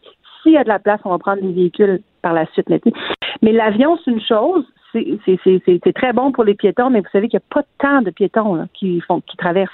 S'il 0.43 0.53
y 0.53 0.57
a 0.57 0.63
de 0.63 0.69
la 0.69 0.79
place, 0.79 0.99
on 1.05 1.09
va 1.09 1.17
prendre 1.17 1.41
des 1.41 1.51
véhicules 1.51 2.01
par 2.21 2.33
la 2.33 2.45
suite. 2.53 2.67
Mais, 3.41 3.51
l'avion, 3.51 3.97
c'est 4.03 4.11
une 4.11 4.21
chose. 4.21 4.65
C'est, 4.93 5.93
très 5.93 6.13
bon 6.13 6.31
pour 6.31 6.43
les 6.43 6.53
piétons, 6.53 6.89
mais 6.89 7.01
vous 7.01 7.09
savez 7.11 7.27
qu'il 7.27 7.37
n'y 7.39 7.43
a 7.49 7.53
pas 7.53 7.67
tant 7.79 8.01
de 8.01 8.11
piétons 8.11 8.55
là, 8.55 8.65
qui 8.73 9.01
font 9.01 9.19
qui 9.21 9.35
traversent. 9.35 9.71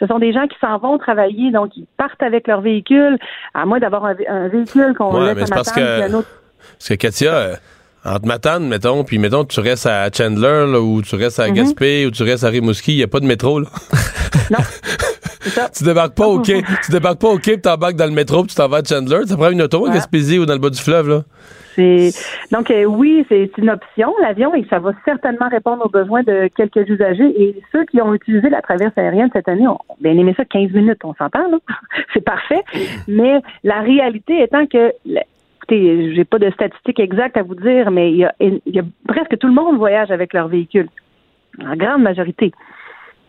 Ce 0.00 0.06
sont 0.06 0.18
des 0.18 0.32
gens 0.32 0.46
qui 0.48 0.56
s'en 0.60 0.78
vont 0.78 0.98
travailler, 0.98 1.52
donc 1.52 1.76
ils 1.76 1.86
partent 1.96 2.22
avec 2.22 2.48
leur 2.48 2.60
véhicule, 2.62 3.18
à 3.54 3.66
moins 3.66 3.78
d'avoir 3.78 4.04
un, 4.06 4.14
vé- 4.14 4.28
un 4.28 4.48
véhicule 4.48 4.94
qu'on 4.98 5.14
Ouais, 5.14 5.34
laisse 5.34 5.50
à 5.50 5.54
parce 5.54 5.68
Matane, 5.68 5.74
que- 5.84 6.00
puis 6.06 6.10
un 6.10 6.18
autre 6.18 6.28
Parce 6.78 6.88
que 6.88 6.94
Katia, 6.94 7.32
euh, 7.34 7.54
entre 8.04 8.26
Matane, 8.26 8.66
mettons, 8.66 9.04
puis 9.04 9.18
mettons, 9.18 9.44
tu 9.44 9.60
restes 9.60 9.86
à 9.86 10.08
Chandler, 10.10 10.64
là, 10.72 10.80
ou 10.80 11.02
tu 11.02 11.14
restes 11.16 11.38
à 11.38 11.48
Mhm. 11.48 11.54
Gaspé, 11.54 12.06
ou 12.06 12.10
tu 12.10 12.22
restes 12.22 12.44
à 12.44 12.48
Rimouski, 12.48 12.92
il 12.94 12.96
n'y 12.96 13.02
a 13.02 13.08
pas 13.08 13.20
de 13.20 13.26
métro, 13.26 13.60
là. 13.60 13.68
Non. 14.50 14.58
Ça. 15.42 15.68
tu 15.76 15.84
débarques 15.84 16.14
pas 16.14 16.26
au 16.26 16.38
quai, 16.42 16.62
tu 16.84 16.90
débarques 16.92 17.20
pas 17.20 17.28
au 17.28 17.38
quai, 17.38 17.52
puis 17.52 17.60
t'embarques 17.62 17.96
dans 17.96 18.06
le 18.06 18.12
métro, 18.12 18.42
puis 18.42 18.48
tu 18.50 18.54
t'en 18.56 18.68
vas 18.68 18.78
à 18.78 18.82
Chandler. 18.84 19.20
Ça 19.26 19.36
prend 19.36 19.50
une 19.50 19.62
auto 19.62 19.84
à 19.84 19.88
Ouais. 19.90 19.94
Gaspésie 19.94 20.38
ou 20.38 20.46
dans 20.46 20.54
le 20.54 20.58
bas 20.60 20.70
du 20.70 20.80
fleuve, 20.80 21.08
là. 21.08 21.22
C'est 21.74 22.10
donc 22.50 22.70
euh, 22.70 22.84
oui, 22.84 23.24
c'est 23.28 23.50
une 23.58 23.70
option 23.70 24.14
l'avion 24.20 24.54
et 24.54 24.66
ça 24.68 24.78
va 24.78 24.92
certainement 25.04 25.48
répondre 25.48 25.84
aux 25.84 25.88
besoins 25.88 26.22
de 26.22 26.48
quelques 26.56 26.88
usagers 26.88 27.32
et 27.42 27.60
ceux 27.72 27.84
qui 27.84 28.00
ont 28.00 28.14
utilisé 28.14 28.48
la 28.48 28.62
traverse 28.62 28.96
aérienne 28.96 29.30
cette 29.32 29.48
année 29.48 29.68
ont 29.68 29.78
bien 30.00 30.12
aimé 30.12 30.34
ça 30.36 30.44
15 30.44 30.72
minutes, 30.72 31.00
on 31.04 31.14
s'entend 31.14 31.48
là, 31.48 31.58
c'est 32.14 32.24
parfait. 32.24 32.62
Mais 33.08 33.40
la 33.64 33.80
réalité 33.80 34.42
étant 34.42 34.66
que 34.66 34.92
écoutez, 35.56 36.14
j'ai 36.14 36.24
pas 36.24 36.38
de 36.38 36.50
statistiques 36.50 37.00
exactes 37.00 37.36
à 37.36 37.42
vous 37.42 37.54
dire, 37.54 37.90
mais 37.90 38.10
il 38.10 38.18
y 38.18 38.24
a, 38.24 38.34
il 38.40 38.60
y 38.66 38.78
a 38.78 38.84
presque 39.06 39.38
tout 39.38 39.46
le 39.46 39.54
monde 39.54 39.76
voyage 39.76 40.10
avec 40.10 40.32
leur 40.32 40.48
véhicule, 40.48 40.88
en 41.64 41.76
grande 41.76 42.02
majorité. 42.02 42.52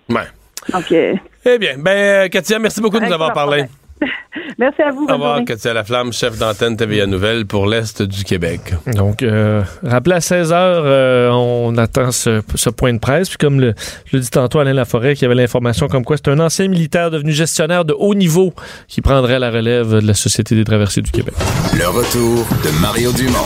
Ouais. 0.09 0.27
Donc 0.71 0.91
euh, 0.91 1.15
Eh 1.45 1.57
bien, 1.57 1.77
ben, 1.77 2.25
euh, 2.25 2.27
Katia, 2.27 2.59
merci 2.59 2.81
beaucoup 2.81 2.99
de 2.99 3.05
nous 3.05 3.13
avoir 3.13 3.33
parlé. 3.33 3.63
problème. 3.63 3.80
merci 4.57 4.81
à 4.81 4.91
vous. 4.91 5.05
Au 5.09 5.13
revoir. 5.13 5.43
Katia 5.45 5.73
Laflamme, 5.73 6.11
chef 6.13 6.37
d'antenne 6.37 6.75
TVA 6.77 7.05
Nouvelle 7.05 7.45
pour 7.45 7.67
l'Est 7.67 8.01
du 8.01 8.23
Québec. 8.23 8.73
Donc, 8.87 9.23
euh, 9.23 9.61
rappelez 9.83 10.15
à 10.15 10.21
16 10.21 10.51
heures, 10.51 10.83
euh, 10.85 11.29
on 11.29 11.77
attend 11.77 12.11
ce, 12.11 12.41
ce 12.55 12.69
point 12.69 12.93
de 12.93 12.99
presse. 12.99 13.29
Puis 13.29 13.37
comme 13.37 13.59
le, 13.59 13.73
je 14.05 14.17
le 14.17 14.21
dis 14.21 14.29
tantôt, 14.29 14.59
Alain 14.59 14.73
Laforêt, 14.73 15.15
qui 15.15 15.25
avait 15.25 15.35
l'information 15.35 15.87
comme 15.87 16.03
quoi 16.03 16.17
c'est 16.17 16.29
un 16.29 16.39
ancien 16.39 16.67
militaire 16.67 17.11
devenu 17.11 17.31
gestionnaire 17.31 17.85
de 17.85 17.93
haut 17.97 18.15
niveau 18.15 18.53
qui 18.87 19.01
prendrait 19.01 19.39
la 19.39 19.51
relève 19.51 20.01
de 20.01 20.07
la 20.07 20.13
Société 20.13 20.55
des 20.55 20.63
traversiers 20.63 21.01
du 21.01 21.11
Québec. 21.11 21.33
Le 21.77 21.87
retour 21.87 22.45
de 22.63 22.81
Mario 22.81 23.11
Dumont, 23.11 23.37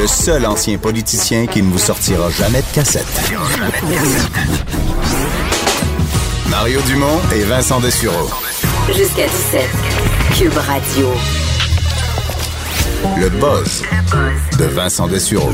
le 0.00 0.06
seul 0.06 0.46
ancien 0.46 0.78
politicien 0.78 1.46
qui 1.46 1.62
ne 1.62 1.70
vous 1.70 1.78
sortira 1.78 2.30
jamais 2.30 2.60
de 2.60 2.74
cassette. 2.74 3.06
Mario 6.50 6.80
Dumont 6.86 7.20
et 7.34 7.44
Vincent 7.44 7.80
Dessureau. 7.80 8.28
Jusqu'à 8.94 9.26
17. 9.26 9.60
Cube 10.38 10.52
Radio. 10.56 11.08
Le 13.18 13.28
buzz 13.28 13.82
de 14.58 14.64
Vincent 14.64 15.06
Dessureau. 15.06 15.50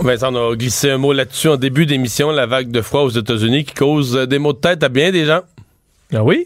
Vincent, 0.00 0.34
on 0.34 0.52
a 0.52 0.56
glissé 0.56 0.90
un 0.90 0.98
mot 0.98 1.12
là-dessus 1.12 1.48
en 1.48 1.56
début 1.56 1.86
d'émission, 1.86 2.30
la 2.30 2.46
vague 2.46 2.70
de 2.70 2.82
froid 2.82 3.02
aux 3.02 3.10
États-Unis 3.10 3.64
qui 3.64 3.74
cause 3.74 4.16
euh, 4.16 4.26
des 4.26 4.38
maux 4.38 4.52
de 4.52 4.58
tête 4.58 4.82
à 4.82 4.88
bien 4.88 5.10
des 5.10 5.24
gens. 5.24 5.40
Ah 6.12 6.22
oui? 6.22 6.44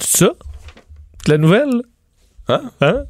C'est 0.00 0.24
ça? 0.24 0.32
C'est 1.24 1.32
la 1.32 1.38
nouvelle? 1.38 1.82
Hein? 2.48 2.62
Hein? 2.80 3.04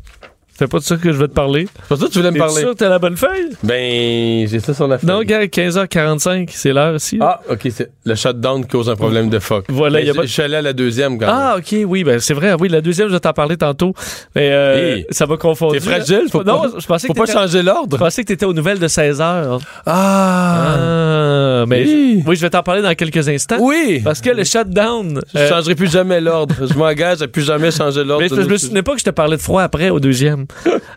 C'est 0.57 0.69
pas 0.71 0.79
de 0.79 0.85
ça 0.85 0.97
que 0.97 1.11
je 1.13 1.19
vais 1.19 1.27
te 1.27 1.33
parler. 1.33 1.67
C'est 1.83 1.89
pour 1.89 1.97
ça 1.99 2.07
que 2.07 2.11
tu 2.13 2.19
voulais 2.19 2.31
me 2.31 2.35
T'es 2.35 2.39
parler. 2.39 2.61
sûr 2.61 2.71
que 2.71 2.77
t'as 2.77 2.89
la 2.89 3.01
bonne 3.01 3.17
feuille? 3.17 3.51
Ben, 3.65 4.47
j'ai 4.47 4.61
ça 4.61 4.73
sur 4.73 4.87
la 4.87 4.99
feuille. 4.99 5.11
Non, 5.11 5.23
gars, 5.23 5.47
15h45, 5.47 6.49
c'est 6.53 6.73
l'heure 6.73 6.95
aussi. 6.95 7.19
Ah, 7.21 7.41
OK, 7.51 7.67
c'est 7.71 7.91
le 8.05 8.15
shutdown 8.15 8.63
qui 8.63 8.69
cause 8.69 8.89
un 8.89 8.95
problème 8.95 9.29
de 9.31 9.39
fuck. 9.41 9.65
Voilà, 9.69 9.99
Mais 9.99 10.07
y 10.07 10.11
a 10.11 10.13
je- 10.13 10.17
pas- 10.19 10.27
Je 10.27 10.33
suis 10.33 10.43
allé 10.43 10.55
à 10.57 10.63
la 10.63 10.73
deuxième 10.73 11.19
quand 11.19 11.27
même. 11.27 11.35
Ah, 11.37 11.57
ok, 11.59 11.75
oui, 11.87 12.05
ben 12.05 12.21
c'est 12.21 12.35
vrai. 12.35 12.55
Oui, 12.59 12.69
la 12.69 12.81
deuxième, 12.81 13.09
je 13.09 13.15
vais 13.15 13.21
t'en 13.21 13.33
parler 13.33 13.57
tantôt. 13.57 13.95
Mais 14.37 14.51
euh, 14.53 14.97
Hey. 14.99 15.07
ça 15.11 15.27
va 15.27 15.37
confondre. 15.37 15.73
T'es 15.73 15.81
fragile, 15.81 16.23
faut 16.31 16.45
non, 16.45 16.61
pas, 16.63 16.69
je 16.79 16.87
pensais 16.87 17.07
faut 17.09 17.15
que 17.15 17.19
pas 17.19 17.27
changer 17.33 17.59
Je 17.59 17.65
l'ordre. 17.65 17.99
pensais 17.99 18.23
que 18.23 18.29
t'étais 18.29 18.47
aux 18.47 18.53
nouvelles 18.55 18.79
de 18.79 18.89
16 18.89 19.21
heures. 19.21 19.59
Ah, 19.87 20.77
Ah, 20.77 21.65
mais 21.67 21.83
Oui. 21.85 22.23
je- 22.25 22.29
oui, 22.29 22.37
je 22.37 22.41
vais 22.43 22.51
t'en 22.51 22.63
parler 22.63 22.83
dans 22.83 22.95
quelques 22.95 23.29
instants. 23.29 23.57
oui. 23.61 24.01
Parce 24.05 24.21
que 24.21 24.31
le 24.31 24.45
shutdown. 24.45 25.21
Je 25.35 25.39
euh, 25.39 25.49
changerai 25.49 25.75
plus 25.75 25.91
jamais 25.91 26.21
l'ordre. 26.21 26.55
Je 26.61 26.75
m'engage 26.75 27.23
à 27.23 27.29
plus 27.29 27.43
jamais 27.43 27.71
changer 27.71 28.05
l'ordre. 28.05 28.23
mais 28.23 28.29
je, 28.29 28.41
je 28.43 28.49
me 28.49 28.57
souvenais 28.57 28.83
pas 28.83 28.93
que 28.93 28.99
je 29.01 29.05
te 29.05 29.11
parlais 29.11 29.37
de 29.37 29.43
froid 29.43 29.63
après 29.63 29.91
au 29.91 30.01
deuxième. 30.01 30.44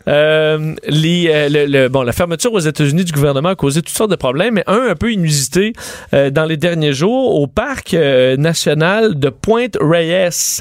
Euh, 0.08 0.74
les, 0.86 1.28
euh, 1.28 1.48
le, 1.48 1.66
le- 1.66 1.88
bon, 1.88 2.02
la 2.02 2.12
fermeture 2.12 2.52
aux 2.52 2.58
États-Unis 2.60 3.04
du 3.04 3.12
gouvernement 3.12 3.50
a 3.50 3.54
causé 3.54 3.82
toutes 3.82 3.94
sortes 3.96 4.10
de 4.10 4.16
problèmes, 4.16 4.54
mais 4.54 4.64
un 4.66 4.88
un 4.88 4.94
peu 4.94 5.12
inusité 5.12 5.72
euh, 6.14 6.30
dans 6.30 6.44
les 6.44 6.56
derniers 6.56 6.92
jours 6.92 7.40
au 7.40 7.46
parc 7.46 7.92
national 7.92 9.18
de 9.18 9.28
Pointe 9.28 9.76
Reyes, 9.80 10.60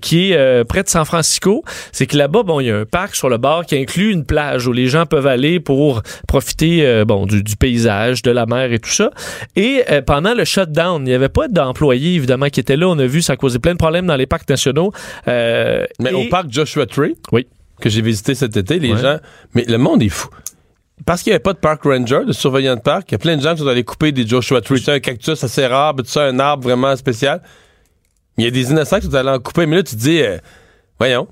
qui 0.00 0.32
est 0.32 0.64
près 0.64 0.82
de 0.82 0.88
San 0.88 1.04
Francisco. 1.04 1.64
C'est 1.92 2.06
que 2.06 2.16
là-bas, 2.16 2.42
bon, 2.42 2.60
il 2.60 2.66
y 2.66 2.70
a 2.70 2.76
un 2.76 2.84
parc 2.84 3.14
sur 3.16 3.28
le 3.28 3.38
bord 3.38 3.64
qui 3.66 3.76
inclut 3.76 4.12
une 4.12 4.24
plage 4.24 4.66
où 4.66 4.72
les 4.72 4.86
gens 4.86 5.06
peuvent 5.06 5.26
aller 5.26 5.60
pour 5.60 6.02
profiter, 6.28 7.04
bon, 7.06 7.26
du, 7.26 7.42
du 7.42 7.56
paysage, 7.56 8.22
de 8.22 8.30
la 8.30 8.46
mer 8.46 8.72
et 8.72 8.78
tout 8.78 8.90
ça. 8.90 9.10
Et 9.56 9.82
pendant 10.06 10.34
le 10.34 10.44
shutdown, 10.44 11.02
il 11.02 11.08
n'y 11.08 11.14
avait 11.14 11.28
pas 11.28 11.48
d'employés 11.48 12.14
évidemment 12.14 12.48
qui 12.48 12.60
étaient 12.60 12.76
là. 12.76 12.88
On 12.88 12.98
a 12.98 13.06
vu 13.06 13.22
ça 13.22 13.34
a 13.34 13.36
causé 13.36 13.58
plein 13.58 13.72
de 13.72 13.78
problèmes 13.78 14.06
dans 14.06 14.16
les 14.16 14.26
parcs 14.26 14.48
nationaux. 14.48 14.92
Mais 15.26 15.86
et- 16.00 16.14
au 16.14 16.28
parc 16.28 16.46
Joshua 16.50 16.86
Tree, 16.86 17.14
Oui. 17.32 17.46
Que 17.82 17.90
j'ai 17.90 18.00
visité 18.02 18.34
cet 18.34 18.56
été, 18.56 18.78
les 18.78 18.92
Ouais. 18.94 19.00
gens. 19.00 19.18
Mais 19.54 19.64
le 19.64 19.76
monde 19.78 20.02
est 20.02 20.08
fou. 20.08 20.28
Parce 21.04 21.22
qu'il 21.22 21.30
n'y 21.30 21.34
avait 21.34 21.42
pas 21.42 21.52
de 21.52 21.58
park 21.58 21.82
ranger, 21.82 22.20
de 22.24 22.32
surveillant 22.32 22.76
de 22.76 22.80
parc, 22.80 23.10
il 23.10 23.12
y 23.12 23.16
a 23.16 23.18
plein 23.18 23.36
de 23.36 23.42
gens 23.42 23.54
qui 23.54 23.60
sont 23.62 23.66
allés 23.66 23.82
couper 23.84 24.12
des 24.12 24.26
Joshua 24.26 24.60
Tree. 24.60 24.82
Un 24.86 25.00
cactus 25.00 25.42
assez 25.42 25.66
rare, 25.66 25.94
tout 25.96 26.04
ça, 26.06 26.22
un 26.24 26.38
arbre 26.38 26.62
vraiment 26.64 26.94
spécial. 26.96 27.42
Il 28.38 28.44
y 28.44 28.46
a 28.46 28.50
des 28.50 28.70
innocents 28.70 29.00
qui 29.00 29.06
sont 29.06 29.14
allés 29.14 29.28
en 29.30 29.38
couper, 29.40 29.66
mais 29.66 29.76
là, 29.76 29.82
tu 29.82 29.96
te 29.96 30.00
dis, 30.00 30.22
euh, 30.22 30.38
voyons, 30.98 31.26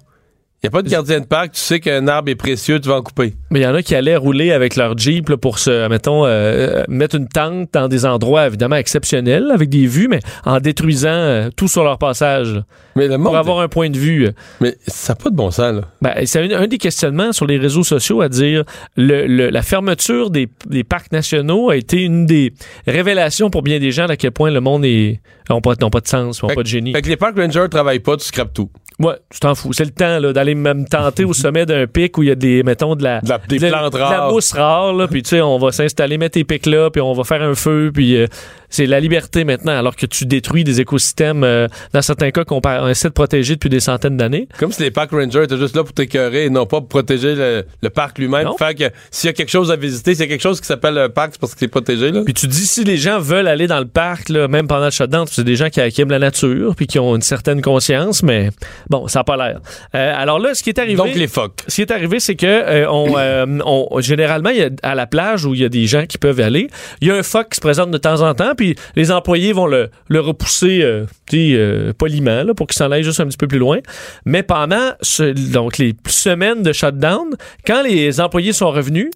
il 0.63 0.67
n'y 0.67 0.69
a 0.69 0.71
pas 0.73 0.83
de 0.83 0.91
gardien 0.91 1.21
de 1.21 1.25
parc, 1.25 1.53
tu 1.53 1.61
sais 1.61 1.81
qu'un 1.81 2.07
arbre 2.07 2.31
est 2.31 2.35
précieux, 2.35 2.79
tu 2.81 2.89
vas 2.91 2.97
en 2.97 3.03
couper. 3.03 3.33
Mais 3.51 3.61
il 3.61 3.63
y 3.63 3.67
en 3.67 3.75
a 3.75 3.83
qui 3.83 3.95
allaient 3.95 4.17
rouler 4.17 4.53
avec 4.53 4.77
leur 4.77 4.97
Jeep 4.99 5.31
là, 5.31 5.39
pour 5.39 5.59
se, 5.59 5.89
mettons, 5.89 6.27
euh, 6.27 6.85
mettre 6.89 7.17
une 7.17 7.29
tente 7.29 7.71
dans 7.73 7.89
des 7.89 8.05
endroits 8.05 8.47
évidemment 8.47 8.77
exceptionnels 8.77 9.51
avec 9.55 9.71
des 9.71 9.87
vues, 9.87 10.07
mais 10.09 10.21
en 10.45 10.61
détruisant 10.61 11.09
euh, 11.09 11.49
tout 11.57 11.67
sur 11.67 11.83
leur 11.83 11.97
passage 11.97 12.53
là, 12.57 12.65
Mais 12.95 13.09
le 13.09 13.17
monde. 13.17 13.29
pour 13.29 13.39
avoir 13.39 13.61
un 13.61 13.69
point 13.69 13.89
de 13.89 13.97
vue. 13.97 14.27
euh. 14.27 14.33
Mais 14.61 14.77
ça 14.87 15.15
n'a 15.15 15.17
pas 15.17 15.31
de 15.31 15.35
bon 15.37 15.51
sens, 15.51 15.75
là. 15.77 15.81
Ben, 16.03 16.13
c'est 16.27 16.53
un, 16.53 16.61
un 16.61 16.67
des 16.67 16.77
questionnements 16.79 17.33
sur 17.33 17.47
les 17.47 17.57
réseaux 17.57 17.85
sociaux 17.85 18.21
à 18.21 18.29
dire 18.29 18.65
le, 18.97 19.27
le- 19.27 19.49
la 19.49 19.63
fermeture 19.63 20.29
des, 20.31 20.49
des 20.67 20.85
parcs 20.85 21.11
nationaux 21.11 21.71
a 21.71 21.77
été 21.77 22.03
une 22.03 22.27
des 22.27 22.53
révélations 22.87 23.49
pour 23.49 23.63
bien 23.63 23.79
des 23.79 23.93
gens 23.93 24.07
à 24.09 24.17
quel 24.17 24.33
point 24.33 24.51
le 24.51 24.61
monde 24.61 24.85
est 24.85 25.21
n'ont 25.49 25.61
pas, 25.63 25.75
pas 25.75 26.01
de 26.01 26.07
sens, 26.07 26.43
n'ont 26.43 26.49
pas 26.51 26.63
de 26.63 26.69
génie. 26.69 26.93
Fait 26.93 27.03
que 27.03 27.09
les 27.09 27.17
park 27.17 27.37
rangers 27.37 27.67
travaillent 27.71 27.99
pas, 27.99 28.17
tu 28.17 28.25
scrapes 28.27 28.53
tout. 28.53 28.69
Ouais, 29.01 29.15
tu 29.33 29.41
t'en 29.41 29.55
fous. 29.55 29.73
C'est 29.73 29.85
le 29.85 29.91
temps 29.93 30.19
là, 30.19 30.33
d'aller 30.33 30.55
même 30.55 30.85
tenter 30.87 31.25
au 31.25 31.33
sommet 31.33 31.65
d'un 31.67 31.87
pic 31.87 32.17
où 32.19 32.23
il 32.23 32.29
y 32.29 32.33
a 32.33 32.35
des, 32.35 32.63
mettons, 32.63 32.95
de 32.95 33.03
la, 33.03 33.21
De 33.23 33.31
la- 33.31 33.39
des 33.39 33.59
de- 33.59 33.69
plantes 33.69 33.93
de 33.95 33.99
la 33.99 34.07
rares. 34.07 34.31
mousse 34.33 34.53
rare, 34.53 34.93
là, 34.93 35.09
puis 35.09 35.23
tu 35.23 35.31
sais, 35.31 35.41
on 35.41 35.59
va 35.59 35.73
s'installer, 35.73 36.19
mettre 36.19 36.35
tes 36.35 36.45
pics 36.45 36.67
là, 36.67 36.91
puis 36.91 37.01
on 37.01 37.13
va 37.15 37.25
faire 37.25 37.43
un 37.43 37.55
feu, 37.55 37.91
puis 37.95 38.17
euh, 38.17 38.27
c'est 38.71 38.87
la 38.87 39.01
liberté 39.01 39.45
maintenant, 39.45 39.77
alors 39.77 39.97
que 39.97 40.07
tu 40.07 40.25
détruis 40.27 40.65
des 40.65 40.81
écosystèmes, 40.81 41.45
euh, 41.45 41.69
dans 41.93 42.03
certains 42.03 42.31
cas, 42.31 42.45
qu'on 42.45 42.61
essaie 42.89 43.09
de 43.09 43.13
protéger 43.13 43.55
depuis 43.55 43.69
des 43.69 43.81
centaines 43.81 44.17
d'années. 44.17 44.49
Comme 44.59 44.73
si 44.73 44.83
les 44.83 44.91
park 44.91 45.11
rangers 45.11 45.43
étaient 45.45 45.59
juste 45.59 45.77
là 45.77 45.85
pour 45.85 45.93
t'écœurer 45.93 46.45
et 46.47 46.51
non 46.51 46.65
pas 46.67 46.79
pour 46.79 46.89
protéger 46.89 47.35
le, 47.35 47.65
le 47.83 47.91
parc 47.91 48.19
lui-même. 48.19 48.49
Faire 48.59 48.75
que 48.75 48.85
s'il 49.11 49.29
y 49.29 49.31
a 49.31 49.33
quelque 49.33 49.51
chose 49.51 49.71
à 49.71 49.77
visiter, 49.77 50.15
s'il 50.15 50.25
y 50.25 50.27
a 50.27 50.29
quelque 50.29 50.41
chose 50.43 50.61
qui 50.61 50.67
s'appelle 50.67 50.97
un 50.99 51.09
parc, 51.09 51.31
c'est 51.33 51.41
parce 51.41 51.53
que 51.55 51.61
c'est 51.61 51.69
protégé, 51.69 52.11
là. 52.13 52.23
Puis 52.25 52.35
tu 52.35 52.47
dis, 52.47 52.67
si 52.67 52.85
les 52.85 52.97
gens 52.97 53.19
veulent 53.19 53.49
aller 53.49 53.67
dans 53.67 53.79
le 53.81 53.87
parc, 53.89 54.29
là, 54.29 54.49
même 54.49 54.67
pendant 54.67 54.87
le 54.87 54.91
shutdown, 54.91 55.27
c'est 55.31 55.45
des 55.45 55.57
gens 55.57 55.69
qui, 55.69 55.81
qui 55.91 56.01
aiment 56.01 56.11
la 56.11 56.19
nature, 56.19 56.75
puis 56.77 56.87
qui 56.87 56.99
ont 56.99 57.15
une 57.17 57.23
certaine 57.23 57.61
conscience, 57.63 58.23
mais 58.23 58.51
bon, 58.89 59.09
ça 59.09 59.21
n'a 59.21 59.25
pas 59.25 59.37
l'air. 59.37 59.61
Euh, 59.95 60.13
alors 60.17 60.39
là, 60.39 60.55
ce 60.55 60.63
qui 60.63 60.71
est 60.71 60.79
arrivé... 60.79 60.97
Donc 60.97 61.15
les 61.15 61.27
phoques. 61.29 61.61
Ce 61.67 61.75
qui 61.77 61.83
est 61.83 61.91
arrivé, 61.91 62.21
c'est 62.21 62.37
que 62.37 62.47
euh, 62.47 62.91
on, 62.91 63.17
euh, 63.19 63.47
on- 63.65 64.01
généralement, 64.01 64.51
y 64.51 64.63
a, 64.63 64.69
à 64.83 64.95
la 64.95 65.07
plage 65.07 65.45
où 65.45 65.55
il 65.55 65.61
y 65.61 65.65
a 65.65 65.69
des 65.69 65.87
gens 65.87 66.07
qui 66.07 66.19
peuvent 66.19 66.41
aller, 66.41 66.69
il 67.01 67.09
y 67.09 67.11
a 67.11 67.17
un 67.17 67.23
phoque 67.23 67.51
qui 67.51 67.57
se 67.57 67.61
présente 67.61 67.91
de 67.91 67.99
temps 67.99 68.21
en 68.23 68.35
temps, 68.35 68.53
puis 68.61 68.75
les 68.95 69.11
employés 69.11 69.53
vont 69.53 69.67
le, 69.67 69.91
le 70.09 70.21
repousser 70.21 70.83
euh, 70.83 71.07
euh, 71.35 71.93
poliment 71.95 72.43
là, 72.43 72.53
pour 72.55 72.67
qu'il 72.67 72.77
s'en 72.77 72.91
aille 72.91 73.03
juste 73.03 73.21
un 73.21 73.27
petit 73.27 73.37
peu 73.39 73.49
plus 73.49 73.59
loin. 73.59 73.79
Mais 74.27 74.43
pendant 74.43 74.91
ce- 75.01 75.33
donc 75.53 75.79
les 75.79 75.95
semaines 76.07 76.63
de 76.63 76.73
shutdown, 76.73 77.37
quand 77.67 77.83
les 77.83 78.21
employés 78.21 78.53
sont 78.53 78.71
revenus, 78.71 79.11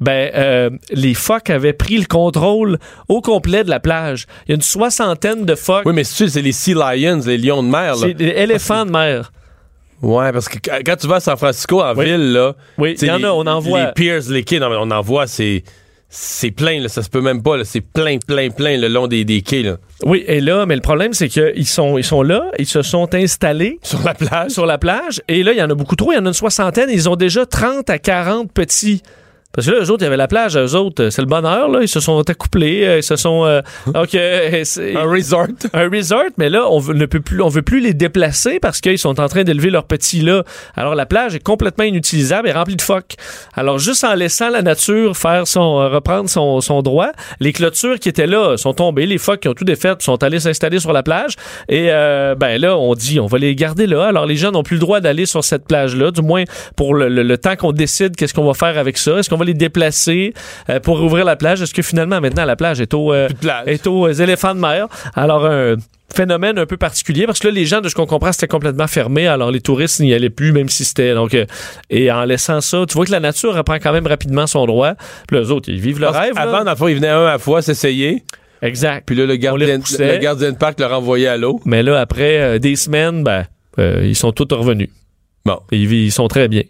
ben, 0.00 0.30
euh, 0.34 0.70
les 0.90 1.14
phoques 1.14 1.48
avaient 1.48 1.72
pris 1.72 1.96
le 1.96 2.06
contrôle 2.06 2.78
au 3.08 3.20
complet 3.20 3.62
de 3.64 3.70
la 3.70 3.78
plage. 3.80 4.26
Il 4.46 4.50
y 4.50 4.52
a 4.52 4.56
une 4.56 4.60
soixantaine 4.62 5.44
de 5.44 5.54
phoques. 5.54 5.84
Oui, 5.86 5.92
mais 5.94 6.04
c'est 6.04 6.28
c'est 6.28 6.42
les 6.42 6.52
Sea 6.52 6.74
Lions, 6.74 7.20
les 7.24 7.38
lions 7.38 7.62
de 7.62 7.68
mer, 7.68 7.92
là. 7.94 8.00
c'est 8.00 8.14
des 8.14 8.26
éléphants 8.28 8.84
de 8.84 8.90
mer. 8.90 9.32
Ouais, 10.02 10.32
parce 10.32 10.48
que 10.48 10.58
quand 10.84 10.96
tu 10.96 11.06
vas 11.06 11.16
à 11.16 11.20
San 11.20 11.36
Francisco, 11.36 11.80
en 11.80 11.94
Oui. 11.94 12.06
ville, 12.06 12.32
là. 12.32 12.54
Oui, 12.78 12.96
il 13.00 13.06
y 13.06 13.10
en 13.12 13.18
les- 13.18 13.24
a, 13.26 13.34
on 13.34 13.46
en 13.46 13.60
voit. 13.60 13.86
Les 13.86 13.92
piers, 13.92 14.18
les 14.28 14.42
quais, 14.42 14.60
on 14.60 14.90
en 14.90 15.00
voit, 15.00 15.28
c'est. 15.28 15.62
C'est 16.14 16.50
plein, 16.50 16.78
là, 16.78 16.90
ça 16.90 17.02
se 17.02 17.08
peut 17.08 17.22
même 17.22 17.42
pas. 17.42 17.64
C'est 17.64 17.80
plein, 17.80 18.18
plein, 18.18 18.50
plein 18.50 18.76
le 18.76 18.88
long 18.88 19.06
des, 19.06 19.24
des 19.24 19.40
quais, 19.40 19.62
là. 19.62 19.78
Oui, 20.04 20.22
et 20.26 20.42
là, 20.42 20.66
mais 20.66 20.74
le 20.74 20.82
problème, 20.82 21.14
c'est 21.14 21.30
qu'ils 21.30 21.66
sont, 21.66 21.96
ils 21.96 22.04
sont 22.04 22.22
là, 22.22 22.50
ils 22.58 22.66
se 22.66 22.82
sont 22.82 23.14
installés 23.14 23.78
Sur 23.82 24.02
la 24.04 24.12
plage. 24.12 24.50
sur 24.50 24.66
la 24.66 24.76
plage, 24.76 25.22
et 25.26 25.42
là, 25.42 25.52
il 25.52 25.58
y 25.58 25.62
en 25.62 25.70
a 25.70 25.74
beaucoup 25.74 25.96
trop, 25.96 26.12
il 26.12 26.16
y 26.16 26.18
en 26.18 26.26
a 26.26 26.28
une 26.28 26.34
soixantaine, 26.34 26.90
ils 26.92 27.08
ont 27.08 27.16
déjà 27.16 27.46
30 27.46 27.88
à 27.88 27.98
40 27.98 28.52
petits. 28.52 29.00
Parce 29.52 29.66
que 29.66 29.72
là, 29.72 29.78
eux 29.82 29.90
autres, 29.90 30.00
il 30.02 30.04
y 30.04 30.06
avait 30.06 30.16
la 30.16 30.28
plage, 30.28 30.56
eux 30.56 30.74
autres, 30.74 31.04
euh, 31.04 31.10
c'est 31.10 31.20
le 31.22 31.26
bonheur, 31.28 31.68
là, 31.68 31.80
ils 31.82 31.88
se 31.88 32.00
sont 32.00 32.18
accouplés, 32.28 32.84
euh, 32.86 32.96
ils 32.98 33.02
se 33.02 33.16
sont... 33.16 33.44
euh, 33.44 33.60
donc, 33.86 34.14
euh, 34.14 34.62
c'est- 34.64 34.96
Un 34.96 35.04
resort. 35.04 35.46
un 35.74 35.88
resort, 35.90 36.24
mais 36.38 36.48
là, 36.48 36.66
on 36.70 36.78
veut, 36.78 36.94
ne 36.94 37.06
peut 37.06 37.20
plus, 37.20 37.42
on 37.42 37.48
veut 37.48 37.62
plus 37.62 37.80
les 37.80 37.92
déplacer 37.94 38.58
parce 38.60 38.80
qu'ils 38.80 38.98
sont 38.98 39.20
en 39.20 39.28
train 39.28 39.44
d'élever 39.44 39.70
leurs 39.70 39.84
petits 39.84 40.20
là. 40.22 40.42
Alors 40.76 40.94
la 40.94 41.04
plage 41.06 41.34
est 41.34 41.42
complètement 41.42 41.84
inutilisable 41.84 42.48
et 42.48 42.52
remplie 42.52 42.76
de 42.76 42.82
phoques. 42.82 43.14
Alors 43.54 43.78
juste 43.78 44.04
en 44.04 44.14
laissant 44.14 44.48
la 44.50 44.62
nature 44.62 45.16
faire 45.16 45.46
son, 45.46 45.76
reprendre 45.90 46.28
son, 46.30 46.60
son 46.60 46.80
droit, 46.82 47.10
les 47.40 47.52
clôtures 47.52 47.98
qui 47.98 48.08
étaient 48.08 48.26
là 48.26 48.56
sont 48.56 48.72
tombées, 48.72 49.06
les 49.06 49.18
phoques 49.18 49.40
qui 49.40 49.48
ont 49.48 49.54
tout 49.54 49.64
défait 49.64 49.92
sont 49.98 50.22
allés 50.22 50.40
s'installer 50.40 50.78
sur 50.80 50.92
la 50.92 51.02
plage 51.02 51.34
et 51.68 51.88
euh, 51.90 52.34
ben 52.34 52.60
là 52.60 52.76
on 52.78 52.94
dit 52.94 53.20
on 53.20 53.26
va 53.26 53.38
les 53.38 53.54
garder 53.54 53.86
là. 53.86 54.06
Alors 54.06 54.24
les 54.26 54.36
gens 54.36 54.50
n'ont 54.50 54.62
plus 54.62 54.76
le 54.76 54.80
droit 54.80 55.00
d'aller 55.00 55.26
sur 55.26 55.44
cette 55.44 55.66
plage 55.66 55.94
là, 55.96 56.10
du 56.10 56.22
moins 56.22 56.44
pour 56.76 56.94
le, 56.94 57.08
le- 57.08 57.22
le 57.22 57.38
temps 57.38 57.56
qu'on 57.56 57.72
décide 57.72 58.16
qu'est-ce 58.16 58.32
qu'on 58.34 58.46
va 58.46 58.54
faire 58.54 58.78
avec 58.78 58.96
ça. 58.96 59.18
Est-ce 59.18 59.28
qu'on 59.28 59.36
va 59.42 59.46
les 59.46 59.54
déplacer 59.54 60.34
euh, 60.70 60.80
pour 60.80 61.02
ouvrir 61.02 61.24
la 61.24 61.36
plage 61.36 61.62
Est-ce 61.62 61.74
que 61.74 61.82
finalement 61.82 62.20
maintenant 62.20 62.44
la 62.44 62.56
plage 62.56 62.80
est 62.80 62.94
au 62.94 63.12
euh, 63.12 63.28
est 63.66 63.86
aux 63.86 64.08
éléphants 64.10 64.54
de 64.54 64.60
mer? 64.60 64.88
Alors, 65.14 65.46
un 65.46 65.76
phénomène 66.14 66.58
un 66.58 66.66
peu 66.66 66.76
particulier 66.76 67.24
parce 67.26 67.38
que 67.38 67.48
là, 67.48 67.54
les 67.54 67.64
gens, 67.64 67.80
de 67.80 67.88
ce 67.88 67.94
qu'on 67.94 68.04
comprend, 68.06 68.32
c'était 68.32 68.46
complètement 68.48 68.86
fermé. 68.86 69.26
Alors, 69.26 69.50
les 69.50 69.60
touristes 69.62 70.00
n'y 70.00 70.12
allaient 70.12 70.28
plus, 70.28 70.52
même 70.52 70.68
si 70.68 70.84
c'était. 70.84 71.14
Donc, 71.14 71.32
euh, 71.34 71.46
et 71.88 72.12
en 72.12 72.24
laissant 72.24 72.60
ça, 72.60 72.84
tu 72.86 72.94
vois 72.94 73.06
que 73.06 73.10
la 73.12 73.20
nature 73.20 73.54
reprend 73.54 73.76
quand 73.76 73.92
même 73.92 74.06
rapidement 74.06 74.46
son 74.46 74.66
droit. 74.66 74.92
Puis 75.26 75.36
là, 75.38 75.42
eux 75.44 75.50
autres, 75.50 75.70
ils 75.70 75.80
vivent 75.80 76.00
le 76.00 76.06
Parce 76.06 76.18
rêve. 76.18 76.32
Avant, 76.36 76.64
dans 76.64 76.70
le 76.72 76.76
fond, 76.76 76.88
ils 76.88 76.96
venaient 76.96 77.08
un 77.08 77.24
à 77.26 77.32
la 77.32 77.38
fois 77.38 77.62
s'essayer. 77.62 78.22
Exact. 78.60 79.04
Puis 79.06 79.16
là, 79.16 79.24
le 79.24 79.32
les 79.32 79.38
gardien, 79.38 79.78
le 79.98 80.18
gardien 80.18 80.52
de 80.52 80.56
parc 80.56 80.78
le 80.78 80.86
renvoyait 80.86 81.28
à 81.28 81.36
l'eau. 81.36 81.60
Mais 81.64 81.82
là, 81.82 81.98
après 81.98 82.40
euh, 82.40 82.58
des 82.58 82.76
semaines, 82.76 83.24
ben, 83.24 83.44
euh, 83.78 84.02
ils 84.04 84.14
sont 84.14 84.32
tous 84.32 84.54
revenus. 84.54 84.90
Bon. 85.44 85.58
Et 85.72 85.78
ils, 85.78 85.88
vi- 85.88 86.04
ils 86.04 86.12
sont 86.12 86.28
très 86.28 86.46
bien. 86.46 86.62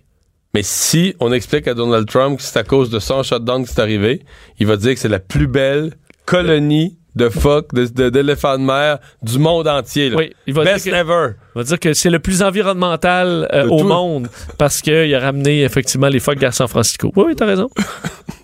Mais 0.54 0.62
si 0.62 1.14
on 1.18 1.32
explique 1.32 1.66
à 1.66 1.74
Donald 1.74 2.06
Trump 2.08 2.36
que 2.38 2.42
c'est 2.42 2.58
à 2.58 2.64
cause 2.64 2.90
de 2.90 2.98
son 2.98 3.22
shutdown 3.22 3.64
que 3.64 3.70
c'est 3.70 3.80
arrivé, 3.80 4.22
il 4.58 4.66
va 4.66 4.76
dire 4.76 4.92
que 4.94 5.00
c'est 5.00 5.08
la 5.08 5.18
plus 5.20 5.46
belle 5.46 5.94
colonie 6.26 6.98
de 7.14 7.28
phoques, 7.30 7.72
de- 7.74 7.86
de- 7.86 8.10
d'éléphants 8.10 8.58
de, 8.58 8.62
mer 8.64 8.98
du 9.22 9.38
monde 9.38 9.66
entier. 9.68 10.10
là. 10.10 10.16
Oui, 10.16 10.32
il 10.46 10.52
va 10.54 10.64
Best 10.64 10.84
dire 10.84 10.92
que- 10.92 10.98
ever. 10.98 11.34
On 11.54 11.60
va 11.60 11.64
dire 11.64 11.80
que 11.80 11.92
c'est 11.94 12.10
le 12.10 12.18
plus 12.18 12.42
environnemental 12.42 13.48
euh, 13.52 13.64
De 13.64 13.68
au 13.68 13.78
tout. 13.80 13.84
monde 13.84 14.28
parce 14.58 14.80
qu'il 14.82 15.14
a 15.14 15.20
ramené 15.20 15.62
effectivement 15.62 16.08
les 16.08 16.20
phoques 16.20 16.38
vers 16.38 16.52
San 16.54 16.68
Francisco. 16.68 17.10
Oui, 17.16 17.24
oui, 17.28 17.36
t'as 17.36 17.46
raison. 17.46 17.68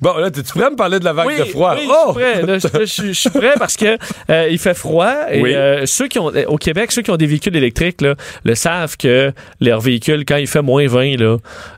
Bon, 0.00 0.16
là, 0.18 0.30
tu 0.30 0.42
pourrais 0.42 0.70
me 0.70 0.76
parler 0.76 0.98
de 0.98 1.04
la 1.04 1.12
vague 1.12 1.26
oui, 1.26 1.38
de 1.38 1.44
froid? 1.44 1.76
oui, 1.78 1.88
oh! 1.90 2.16
je 2.84 3.12
suis 3.12 3.30
prêt. 3.30 3.40
Prêt 3.44 3.54
parce 3.58 3.76
que 3.76 3.98
euh, 4.30 4.48
il 4.50 4.58
fait 4.58 4.72
froid 4.74 5.12
et 5.30 5.42
Oui. 5.42 5.54
euh, 5.54 5.84
ceux 5.86 6.08
qui 6.08 6.18
ont 6.18 6.32
euh, 6.34 6.44
au 6.46 6.56
Québec, 6.56 6.92
ceux 6.92 7.02
qui 7.02 7.10
ont 7.10 7.16
des 7.16 7.26
véhicules 7.26 7.54
électriques 7.56 8.00
là, 8.00 8.14
le 8.44 8.54
savent 8.54 8.96
que 8.96 9.32
leur 9.60 9.80
véhicule 9.80 10.24
quand 10.24 10.36
il 10.36 10.46
fait 10.46 10.62
moins 10.62 10.86
20 10.86 11.18
là, 11.20 11.36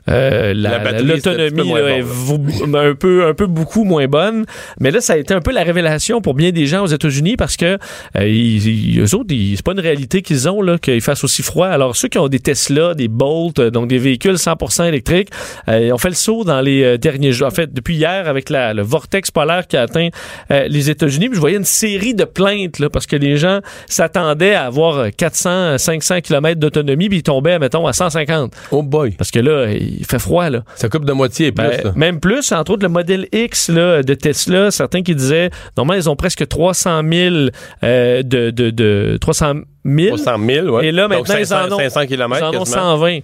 euh, 0.09 0.53
la- 0.55 0.77
La 0.77 1.01
l'autonomie 1.01 1.71
est 1.71 2.75
un 2.75 2.95
peu 2.95 3.27
un 3.27 3.33
peu 3.33 3.47
beaucoup 3.47 3.83
moins 3.83 4.07
bonne. 4.07 4.45
Mais 4.79 4.91
là, 4.91 5.01
ça 5.01 5.13
a 5.13 5.17
été 5.17 5.33
un 5.33 5.41
peu 5.41 5.51
la 5.51 5.63
révélation 5.63 6.21
pour 6.21 6.35
bien 6.35 6.51
des 6.51 6.67
gens 6.67 6.83
aux 6.83 6.87
États-Unis 6.87 7.35
parce 7.35 7.57
que 7.57 7.77
ils, 8.19 8.99
eux 8.99 9.15
autres, 9.15 9.33
c'est 9.55 9.63
pas 9.63 9.73
une 9.73 9.79
réalité 9.79 10.21
qu'ils 10.21 10.47
ont 10.47 10.61
là 10.61 10.77
qu'il 10.77 11.01
fasse 11.01 11.23
aussi 11.23 11.43
froid. 11.43 11.67
Alors 11.67 11.95
ceux 11.95 12.07
qui 12.07 12.17
ont 12.17 12.27
des 12.29 12.39
Tesla, 12.39 12.93
des 12.93 13.07
Bolt, 13.07 13.59
donc 13.59 13.87
des 13.87 13.97
véhicules 13.97 14.35
100% 14.35 14.85
électriques, 14.87 15.29
ils 15.67 15.91
ont 15.91 15.97
fait 15.97 16.09
le 16.09 16.15
saut 16.15 16.43
dans 16.43 16.61
les 16.61 16.97
derniers 16.97 17.31
jours. 17.31 17.47
En 17.47 17.51
fait, 17.51 17.66
depuis 17.71 17.95
hier 17.95 18.27
avec 18.27 18.49
la, 18.49 18.73
le 18.73 18.81
vortex 18.81 19.31
polaire 19.31 19.67
qui 19.67 19.77
a 19.77 19.81
atteint 19.81 20.09
euh, 20.51 20.67
les 20.67 20.89
États-Unis, 20.89 21.29
je 21.33 21.39
voyais 21.39 21.57
une 21.57 21.63
série 21.63 22.13
de 22.13 22.23
plaintes 22.23 22.79
là, 22.79 22.89
parce 22.89 23.05
que 23.05 23.15
les 23.15 23.37
gens 23.37 23.59
s'attendaient 23.87 24.55
à 24.55 24.65
avoir 24.65 24.97
euh, 24.97 25.09
400, 25.15 25.77
500 25.77 26.21
km 26.21 26.59
d'autonomie, 26.59 27.09
puis 27.09 27.19
ils 27.19 27.23
tombaient, 27.23 27.59
mettons, 27.59 27.87
à 27.87 27.93
150. 27.93 28.53
Oh 28.71 28.83
boy. 28.83 29.11
Parce 29.11 29.31
que 29.31 29.39
là, 29.39 29.71
il 29.71 30.05
fait 30.05 30.19
froid 30.19 30.49
là. 30.49 30.63
Ça 30.75 30.89
coupe 30.89 31.05
de 31.05 31.13
moitié 31.13 31.47
et 31.47 31.51
plus. 31.51 31.67
Ben, 31.67 31.83
là. 31.83 31.91
même 31.95 32.19
plus, 32.19 32.51
entre 32.51 32.71
autres, 32.73 32.83
le 32.83 32.89
modèle 32.89 33.27
X 33.31 33.69
là, 33.69 34.03
de 34.03 34.13
Tesla, 34.13 34.71
certains 34.71 35.01
qui 35.03 35.15
disaient, 35.15 35.49
normalement, 35.75 36.01
ils 36.01 36.09
ont 36.09 36.15
presque 36.15 36.47
300 36.47 37.01
000 37.09 37.35
euh, 37.83 38.23
de, 38.23 38.49
de, 38.51 38.69
de 38.69 39.17
300 39.19 39.53
000. 39.85 40.17
300 40.17 40.37
000, 40.45 40.67
ouais. 40.67 40.87
Et 40.87 40.91
là, 40.91 41.03
Donc, 41.03 41.27
maintenant, 41.27 41.35
500, 41.35 41.55
ils 41.67 41.73
en 41.73 41.75
ont, 41.75 41.79
500 41.79 42.05
km 42.07 42.37
ils 42.39 42.43
en 42.43 42.47
ont 42.49 42.63
quasiment. 42.63 42.97
120. 42.97 43.19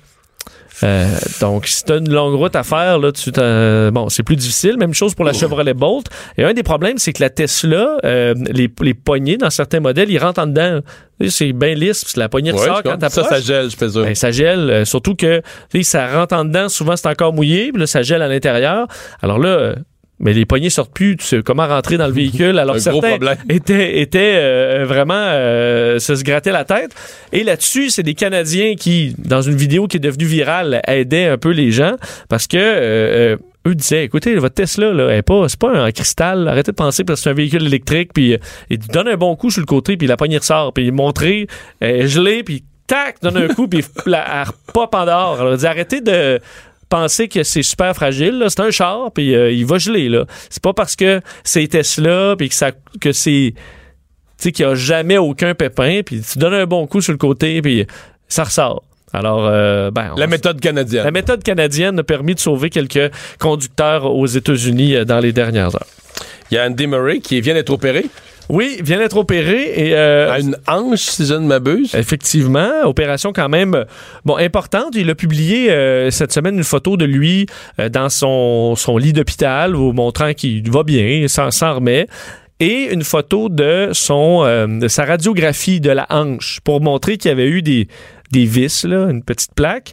Euh, 0.81 1.07
donc, 1.39 1.67
si 1.67 1.83
tu 1.83 1.91
as 1.91 1.97
une 1.97 2.11
longue 2.11 2.33
route 2.35 2.55
à 2.55 2.63
faire, 2.63 2.97
là, 2.99 3.11
tu 3.11 3.31
bon, 3.31 4.09
c'est 4.09 4.23
plus 4.23 4.35
difficile. 4.35 4.77
Même 4.77 4.93
chose 4.93 5.13
pour 5.13 5.25
la 5.25 5.33
Chevrolet 5.33 5.73
Bolt. 5.73 6.07
Et 6.37 6.43
un 6.43 6.53
des 6.53 6.63
problèmes, 6.63 6.97
c'est 6.97 7.13
que 7.13 7.21
la 7.21 7.29
Tesla, 7.29 7.97
euh, 8.03 8.33
les, 8.51 8.69
les 8.81 8.93
poignées 8.93 9.37
dans 9.37 9.49
certains 9.49 9.79
modèles, 9.79 10.09
ils 10.09 10.17
rentrent 10.17 10.41
en 10.41 10.47
dedans. 10.47 10.79
C'est 11.29 11.53
bien 11.53 11.75
lisse, 11.75 12.17
la 12.17 12.27
poignée 12.27 12.51
Ouais, 12.51 12.59
ressort 12.59 12.81
quand 12.83 12.93
comprends. 12.93 13.09
ça, 13.09 13.21
t'approches. 13.21 13.39
ça 13.41 13.45
gèle, 13.53 13.69
je 13.69 13.75
présume. 13.77 14.03
Ben, 14.03 14.15
ça 14.15 14.31
gèle, 14.31 14.69
euh, 14.71 14.83
surtout 14.85 15.15
que 15.15 15.41
ça 15.83 16.07
rentre 16.07 16.35
en 16.35 16.43
dedans, 16.43 16.67
souvent 16.69 16.95
c'est 16.97 17.07
encore 17.07 17.33
mouillé, 17.33 17.71
puis 17.71 17.79
là 17.79 17.87
ça 17.87 18.01
gèle 18.01 18.21
à 18.21 18.27
l'intérieur. 18.27 18.87
Alors 19.21 19.37
là, 19.39 19.75
mais 20.23 20.33
les 20.33 20.45
poignées 20.45 20.69
sortent 20.69 20.93
plus, 20.93 21.17
tu 21.17 21.25
sais 21.25 21.43
comment 21.43 21.67
rentrer 21.67 21.97
dans 21.97 22.07
le 22.07 22.13
véhicule? 22.13 22.57
Alors 22.57 22.79
certains 22.79 23.17
étaient, 23.49 23.99
étaient 23.99 24.35
euh, 24.35 24.85
vraiment 24.87 25.13
euh, 25.15 25.99
se 25.99 26.13
se 26.15 26.23
grattaient 26.23 26.51
la 26.51 26.65
tête. 26.65 26.91
Et 27.31 27.43
là-dessus, 27.43 27.89
c'est 27.89 28.03
des 28.03 28.13
Canadiens 28.13 28.75
qui, 28.75 29.15
dans 29.17 29.41
une 29.41 29.55
vidéo 29.55 29.87
qui 29.87 29.97
est 29.97 29.99
devenue 29.99 30.25
virale, 30.25 30.81
aidaient 30.87 31.27
un 31.27 31.37
peu 31.37 31.49
les 31.49 31.71
gens 31.71 31.95
parce 32.29 32.47
que 32.47 32.57
euh, 32.57 33.33
euh, 33.33 33.37
eux 33.67 33.75
disaient, 33.75 34.03
écoutez, 34.03 34.35
votre 34.35 34.55
Tesla, 34.55 34.91
là, 34.91 35.15
est 35.15 35.21
pas, 35.21 35.47
c'est 35.47 35.59
pas 35.59 35.71
un 35.71 35.91
cristal. 35.91 36.47
Arrêtez 36.47 36.71
de 36.71 36.75
penser 36.75 37.03
parce 37.03 37.19
que 37.19 37.23
c'est 37.23 37.29
un 37.29 37.33
véhicule 37.33 37.65
électrique, 37.65 38.11
puis 38.13 38.33
euh, 38.33 38.37
il 38.69 38.79
donne 38.79 39.07
un 39.07 39.15
bon 39.15 39.35
coup 39.35 39.49
sur 39.49 39.61
le 39.61 39.65
côté, 39.65 39.95
puis 39.95 40.07
la 40.07 40.17
poignée 40.17 40.37
ressort, 40.37 40.73
puis 40.73 40.91
montrer, 40.91 41.47
gelé, 41.81 42.43
puis 42.43 42.63
tac, 42.87 43.21
donne 43.21 43.37
un 43.37 43.47
coup, 43.47 43.67
puis 43.67 43.83
la 44.05 44.41
elle 44.41 44.47
repop 44.47 44.93
en 44.93 45.05
dehors. 45.05 45.39
Alors, 45.39 45.53
il 45.53 45.59
dit, 45.59 45.65
arrêtez 45.65 46.01
de 46.01 46.39
penser 46.93 47.27
que 47.27 47.41
c'est 47.41 47.63
super 47.63 47.95
fragile. 47.95 48.45
C'est 48.49 48.59
un 48.59 48.69
char, 48.69 49.11
puis 49.11 49.33
euh, 49.33 49.51
il 49.51 49.65
va 49.65 49.79
geler. 49.79 50.09
là. 50.09 50.25
C'est 50.51 50.61
pas 50.61 50.73
parce 50.73 50.95
que 50.95 51.21
c'est 51.43 51.67
Tesla, 51.67 52.35
puis 52.37 52.49
que, 52.49 52.55
ça, 52.55 52.71
que 53.01 53.11
c'est... 53.11 53.55
Tu 53.55 53.63
sais, 54.37 54.51
qu'il 54.51 54.65
n'y 54.67 54.71
a 54.71 54.75
jamais 54.75 55.17
aucun 55.17 55.55
pépin, 55.55 56.01
puis 56.05 56.21
tu 56.21 56.37
donnes 56.37 56.53
un 56.53 56.67
bon 56.67 56.85
coup 56.85 57.01
sur 57.01 57.11
le 57.11 57.17
côté, 57.17 57.63
puis 57.63 57.87
ça 58.27 58.43
ressort. 58.43 58.83
Alors, 59.11 59.47
euh, 59.47 59.89
ben... 59.89 60.13
La 60.17 60.27
méthode 60.27 60.61
canadienne. 60.61 61.03
la 61.03 61.11
méthode 61.11 61.41
canadienne 61.41 61.97
a 61.97 62.03
permis 62.03 62.35
de 62.35 62.39
sauver 62.39 62.69
quelques 62.69 63.11
conducteurs 63.39 64.05
aux 64.05 64.27
États-Unis 64.27 64.95
euh, 64.95 65.05
dans 65.05 65.19
les 65.19 65.33
dernières 65.33 65.73
heures. 65.73 65.87
Il 66.51 66.55
y 66.55 66.57
a 66.59 66.65
Andy 66.67 66.85
Murray 66.85 67.19
qui 67.19 67.41
vient 67.41 67.55
d'être 67.55 67.71
opéré 67.71 68.05
Oui, 68.49 68.75
il 68.79 68.83
vient 68.83 68.97
d'être 68.97 69.17
opéré 69.17 69.71
et... 69.75 69.95
euh, 69.95 70.31
à 70.31 70.39
une 70.39 70.57
hanche, 70.67 71.01
si 71.01 71.25
je 71.25 71.33
ne 71.33 71.47
m'abuse. 71.47 71.95
Effectivement, 71.95 72.69
opération 72.83 73.31
quand 73.33 73.49
même 73.49 73.73
euh, 73.75 73.85
bon 74.25 74.37
importante. 74.37 74.95
Il 74.95 75.09
a 75.09 75.15
publié 75.15 75.71
euh, 75.71 76.11
cette 76.11 76.33
semaine 76.33 76.55
une 76.57 76.63
photo 76.63 76.97
de 76.97 77.05
lui 77.05 77.45
euh, 77.79 77.89
dans 77.89 78.09
son, 78.09 78.75
son 78.75 78.97
lit 78.97 79.13
d'hôpital, 79.13 79.73
vous 79.73 79.93
montrant 79.93 80.33
qu'il 80.33 80.69
va 80.69 80.83
bien, 80.83 81.27
s'en 81.27 81.51
s'en 81.51 81.75
remet. 81.75 82.07
Et 82.59 82.93
une 82.93 83.03
photo 83.03 83.49
de 83.49 83.89
son 83.93 84.43
euh, 84.45 84.67
de 84.67 84.87
sa 84.87 85.05
radiographie 85.05 85.79
de 85.81 85.89
la 85.89 86.05
hanche 86.09 86.59
pour 86.63 86.81
montrer 86.81 87.17
qu'il 87.17 87.29
y 87.29 87.31
avait 87.31 87.47
eu 87.47 87.61
des, 87.61 87.87
des 88.31 88.45
vis, 88.45 88.85
là, 88.85 89.09
une 89.09 89.23
petite 89.23 89.53
plaque. 89.55 89.91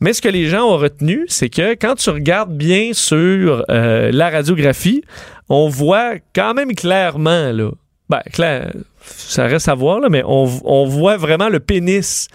Mais 0.00 0.12
ce 0.12 0.20
que 0.20 0.28
les 0.28 0.46
gens 0.46 0.64
ont 0.64 0.76
retenu, 0.76 1.24
c'est 1.28 1.48
que 1.48 1.72
quand 1.74 1.94
tu 1.94 2.10
regardes 2.10 2.54
bien 2.56 2.90
sur 2.92 3.64
euh, 3.70 4.10
la 4.12 4.30
radiographie, 4.30 5.02
on 5.48 5.68
voit 5.68 6.14
quand 6.34 6.54
même 6.54 6.74
clairement 6.74 7.50
là, 7.50 7.70
ben, 8.12 8.22
clair, 8.32 8.70
ça 9.04 9.46
reste 9.46 9.68
à 9.68 9.74
voir, 9.74 10.00
là, 10.00 10.08
mais 10.10 10.22
on, 10.26 10.48
on 10.64 10.84
voit 10.86 11.16
vraiment 11.16 11.48
le 11.48 11.60
pénis 11.60 12.28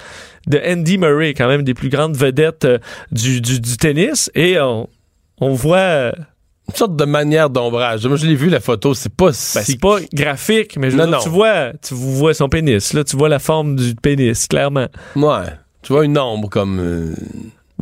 de 0.48 0.60
Andy 0.66 0.98
Murray, 0.98 1.34
quand 1.34 1.48
même 1.48 1.64
des 1.64 1.74
plus 1.74 1.90
grandes 1.90 2.16
vedettes 2.18 2.66
euh, 2.66 2.78
du, 3.12 3.42
du, 3.42 3.60
du 3.60 3.78
tennis. 3.78 4.32
Et 4.36 4.60
on, 4.60 4.88
on 5.40 5.54
voit. 5.54 5.78
euh, 5.78 6.12
Une 6.70 6.76
sorte 6.76 6.96
de 6.96 7.06
manière 7.06 7.50
d'ombrage. 7.50 8.06
Moi, 8.08 8.18
je 8.18 8.26
l'ai 8.26 8.36
vu, 8.36 8.50
la 8.50 8.60
photo. 8.60 8.94
C'est 8.94 9.14
pas 9.14 9.28
ben, 9.28 9.34
c'est 9.34 9.80
pas 9.80 9.98
graphique, 10.14 10.78
mais 10.78 10.90
je 10.90 10.96
veux 10.98 11.04
Non, 11.04 11.08
dire, 11.10 11.18
non. 11.18 11.24
tu 11.24 11.30
vois, 11.30 11.72
tu 11.86 11.94
vois 11.94 12.34
son 12.34 12.50
pénis. 12.50 12.94
Là, 12.94 13.04
tu 13.04 13.16
vois 13.18 13.30
la 13.30 13.40
forme 13.40 13.76
du 13.76 13.94
pénis, 13.96 14.48
clairement. 14.48 14.88
Ouais. 15.16 15.46
Tu 15.84 15.94
vois 15.94 16.04
une 16.06 16.18
ombre 16.18 16.50
comme 16.50 16.80
euh, 16.80 17.14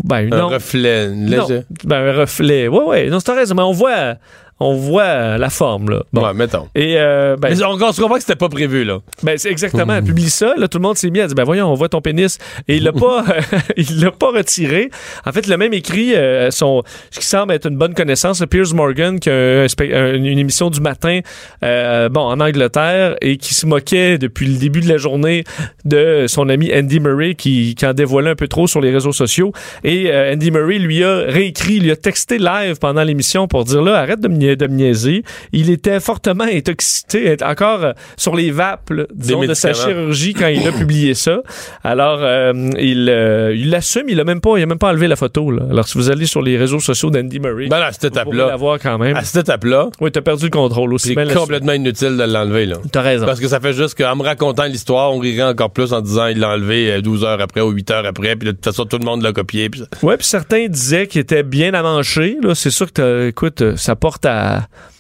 Ben, 0.04 0.20
une 0.22 0.34
un 0.34 0.43
ombre- 0.46 0.54
reflet. 0.56 1.06
une 1.06 1.30
non. 1.30 1.48
Ben, 1.84 2.08
un 2.08 2.14
reflet. 2.14 2.68
Ouais, 2.68 2.84
ouais. 2.84 3.10
Non, 3.10 3.20
c'est 3.20 3.32
raison, 3.32 3.56
mais 3.56 3.64
on 3.64 3.72
voit, 3.72 4.16
on 4.60 4.74
voit 4.74 5.38
la 5.38 5.49
forme, 5.49 5.89
là. 5.89 6.03
Bon. 6.14 6.24
Ouais, 6.26 6.34
mettons. 6.34 6.68
Et, 6.76 6.95
euh, 6.97 7.36
ben, 7.36 7.49
Mais 7.49 7.64
on, 7.66 7.72
on 7.74 7.91
se 7.91 7.99
comprend 7.99 8.16
que 8.16 8.22
c'était 8.22 8.36
pas 8.38 8.47
prévu, 8.47 8.86
là. 8.86 8.99
Ben, 9.22 9.38
c'est 9.38 9.51
exactement. 9.51 9.93
Elle 9.95 10.03
publie 10.03 10.30
ça. 10.30 10.53
Là, 10.58 10.68
tout 10.70 10.78
le 10.78 10.84
monde 10.84 10.97
s'est 10.97 11.10
mis 11.10 11.20
à 11.20 11.28
dire, 11.28 11.36
ben 11.36 11.43
voyons, 11.43 11.68
on 11.70 11.74
voit 11.74 11.89
ton 11.89 11.99
pénis. 12.01 12.38
Et 12.70 12.78
il 12.78 12.84
l'a 12.84 12.93
pas, 12.93 13.26
il 13.78 13.99
l'a 13.99 14.12
pas 14.12 14.32
retiré. 14.32 14.89
En 15.26 15.32
fait, 15.34 15.45
il 15.45 15.51
a 15.53 15.58
même 15.58 15.74
écrit 15.74 16.16
euh, 16.16 16.51
son, 16.51 16.84
ce 17.12 17.20
qui 17.20 17.26
semble 17.26 17.51
être 17.53 17.68
une 17.68 17.78
bonne 17.78 17.93
connaissance, 17.93 18.41
Piers 18.49 18.74
Morgan, 18.74 19.20
qui 19.20 19.30
a 19.30 19.34
un 19.34 19.66
spe- 19.66 19.93
un- 19.93 20.14
une 20.16 20.26
émission 20.38 20.70
du 20.70 20.80
matin, 20.80 21.20
euh, 21.64 22.08
bon, 22.10 22.22
en 22.22 22.39
Angleterre, 22.39 23.16
et 23.22 23.38
qui 23.38 23.53
se 23.53 23.66
moquait 23.66 24.18
depuis 24.18 24.47
le 24.47 24.58
début 24.58 24.80
de 24.82 24.88
la 24.88 24.97
journée 24.97 25.43
de 25.84 26.26
son 26.28 26.47
ami 26.49 26.72
Andy 26.74 26.99
Murray, 27.01 27.36
qui, 27.36 27.76
qui 27.76 27.86
en 27.86 27.93
dévoilait 27.93 28.30
un 28.30 28.36
peu 28.36 28.47
trop 28.47 28.68
sur 28.68 28.80
les 28.82 28.91
réseaux 28.91 29.12
sociaux. 29.12 29.51
Et 29.84 30.12
euh, 30.12 30.34
Andy 30.34 30.49
Murray 30.51 30.80
lui 30.80 31.03
a 31.03 31.18
réécrit, 31.28 31.80
lui 31.80 31.91
a 31.91 31.95
texté 31.97 32.38
live 32.38 32.78
pendant 32.80 33.03
l'émission 33.03 33.47
pour 33.47 33.66
dire 33.66 33.82
là, 33.82 33.95
arrête 33.99 34.22
de 34.22 34.28
me, 34.30 34.45
de 34.56 34.68
me 34.68 34.76
niaiser. 34.76 35.24
Il 35.52 35.70
était 35.70 36.00
fortement 36.00 36.43
intoxiqué, 36.43 37.36
encore 37.43 37.84
euh, 37.84 37.93
sur 38.18 38.36
les 38.36 38.52
vapes, 38.52 38.89
là, 38.91 39.04
disons, 39.14 39.43
de 39.43 39.54
sa 39.54 39.74
chirurgie 39.74 40.34
quand 40.34 40.48
il 40.48 40.68
a 40.68 40.72
publié 40.72 41.14
ça. 41.14 41.41
Alors, 41.84 42.20
euh, 42.22 42.54
il 42.80 43.08
euh, 43.10 43.54
l'assume, 43.66 44.06
il 44.10 44.20
a 44.20 44.24
même 44.24 44.41
pas, 44.41 44.58
il 44.58 44.64
a 44.64 44.66
même 44.66 44.78
pas 44.78 44.89
enlevé 44.89 45.08
la 45.08 45.16
photo. 45.16 45.52
Là. 45.52 45.64
Alors, 45.70 45.88
si 45.88 45.98
vous 45.98 46.10
allez 46.10 46.26
sur 46.26 46.41
les 46.41 46.58
réseaux 46.58 46.80
sociaux 46.80 47.10
d'Andy 47.10 47.39
Murray, 47.39 47.68
Ben 47.68 47.80
là, 47.80 47.88
à 47.88 47.91
cette 47.91 48.14
la 48.16 48.56
voir 48.56 48.80
quand 48.80 48.98
même. 48.98 49.16
À 49.16 49.24
cette 49.24 49.43
étape-là, 49.43 49.89
Oui, 50.02 50.12
t'as 50.12 50.22
perdu 50.22 50.46
le 50.46 50.50
contrôle 50.52 50.93
aussi. 50.93 51.14
c'est 51.16 51.34
complètement 51.34 51.74
inutile 51.74 52.18
de 52.18 52.24
l'enlever. 52.24 52.72
T'as 52.91 53.02
raison. 53.02 53.26
Parce 53.26 53.39
que 53.39 53.48
ça 53.48 53.60
fait 53.60 53.74
juste 53.74 53.98
qu'en 53.98 54.16
me 54.16 54.24
racontant 54.24 54.64
l'histoire, 54.66 55.14
on 55.14 55.20
rirait 55.20 55.43
encore 55.43 55.72
plus 55.72 55.93
en 55.93 56.02
disant 56.02 56.28
il 56.28 56.39
l'a 56.39 56.50
enlevé 56.50 56.91
euh, 56.91 57.02
12 57.02 57.24
heures 57.24 57.41
après 57.41 57.62
ou 57.62 57.70
8 57.70 57.91
heures 57.91 58.06
après, 58.06 58.36
puis 58.36 58.48
de 58.48 58.52
toute 58.54 58.64
façon, 58.66 58.86
tout 58.86 58.98
le 58.98 59.06
monde 59.06 59.22
l'a 59.22 59.32
copié. 59.34 59.70
puis 59.70 59.84
Ouais, 60.02 60.18
puis 60.18 60.26
certains 60.26 60.68
disaient 60.68 61.08
qu'il 61.08 61.22
était 61.22 61.43
bien 61.43 61.74
amanché. 61.74 62.38
C'est 62.54 62.70
sûr 62.72 62.88
que, 62.88 62.91
t'as- 62.93 63.28
écoute, 63.28 63.62
euh, 63.62 63.76
ça 63.76 63.96
porte 63.96 64.26
à, 64.26 64.35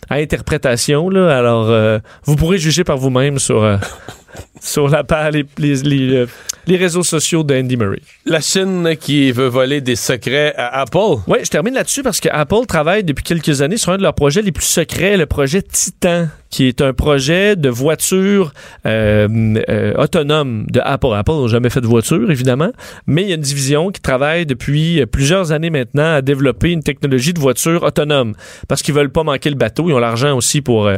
à 0.09 0.15
interprétation. 0.15 1.09
Là, 1.09 1.37
alors, 1.37 1.69
euh, 1.69 1.99
vous 2.25 2.35
pourrez 2.35 2.57
juger 2.57 2.83
par 2.83 2.97
vous-même 2.97 3.39
sur 3.39 3.63
euh, 3.63 3.77
sur 4.61 4.87
la 4.87 5.03
les, 5.31 5.45
les, 5.57 5.75
les, 5.83 6.15
euh, 6.15 6.27
les 6.67 6.77
réseaux 6.77 7.03
sociaux 7.03 7.43
d'Andy 7.43 7.77
Murray. 7.77 8.01
La 8.25 8.41
Chine 8.41 8.95
qui 8.99 9.31
veut 9.31 9.47
voler 9.47 9.81
des 9.81 9.95
secrets 9.95 10.53
à 10.57 10.81
Apple. 10.81 11.21
Oui, 11.27 11.39
je 11.43 11.49
termine 11.49 11.73
là-dessus 11.73 12.03
parce 12.03 12.19
que 12.19 12.29
Apple 12.31 12.65
travaille 12.67 13.03
depuis 13.03 13.23
quelques 13.23 13.61
années 13.61 13.77
sur 13.77 13.91
un 13.91 13.97
de 13.97 14.01
leurs 14.01 14.13
projets 14.15 14.41
les 14.41 14.51
plus 14.51 14.65
secrets, 14.65 15.17
le 15.17 15.25
projet 15.25 15.61
Titan, 15.61 16.27
qui 16.49 16.67
est 16.67 16.81
un 16.81 16.93
projet 16.93 17.55
de 17.55 17.69
voiture 17.69 18.53
euh, 18.85 19.27
euh, 19.69 19.93
autonome 19.97 20.65
de 20.69 20.79
Apple. 20.83 21.13
Apple 21.13 21.31
n'a 21.33 21.47
jamais 21.47 21.69
fait 21.69 21.81
de 21.81 21.87
voiture, 21.87 22.31
évidemment, 22.31 22.71
mais 23.07 23.23
il 23.23 23.29
y 23.29 23.31
a 23.31 23.35
une 23.35 23.41
division 23.41 23.91
qui 23.91 24.01
travaille 24.01 24.45
depuis 24.45 25.05
plusieurs 25.05 25.51
années 25.51 25.69
maintenant 25.69 26.15
à 26.15 26.21
développer 26.21 26.71
une 26.71 26.83
technologie 26.83 27.33
de 27.33 27.39
voiture 27.39 27.83
autonome 27.83 28.33
parce 28.67 28.81
qu'ils 28.81 28.93
veulent 28.93 29.11
pas 29.11 29.23
manquer 29.23 29.49
le 29.49 29.55
bateau. 29.55 29.89
Ils 29.89 29.93
ont 29.93 29.99
l'argent 29.99 30.35
aussi 30.35 30.61
pour... 30.61 30.87
euh, 30.87 30.97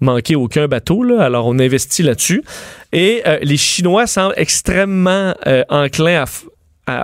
manquer 0.00 0.36
aucun 0.36 0.68
bateau, 0.68 1.04
alors 1.18 1.46
on 1.46 1.58
investit 1.58 2.02
là-dessus. 2.02 2.42
Et 2.92 3.22
euh, 3.26 3.38
les 3.42 3.56
Chinois 3.56 4.06
semblent 4.06 4.34
extrêmement 4.36 5.34
euh, 5.46 5.64
enclins 5.68 6.24
à, 6.24 6.26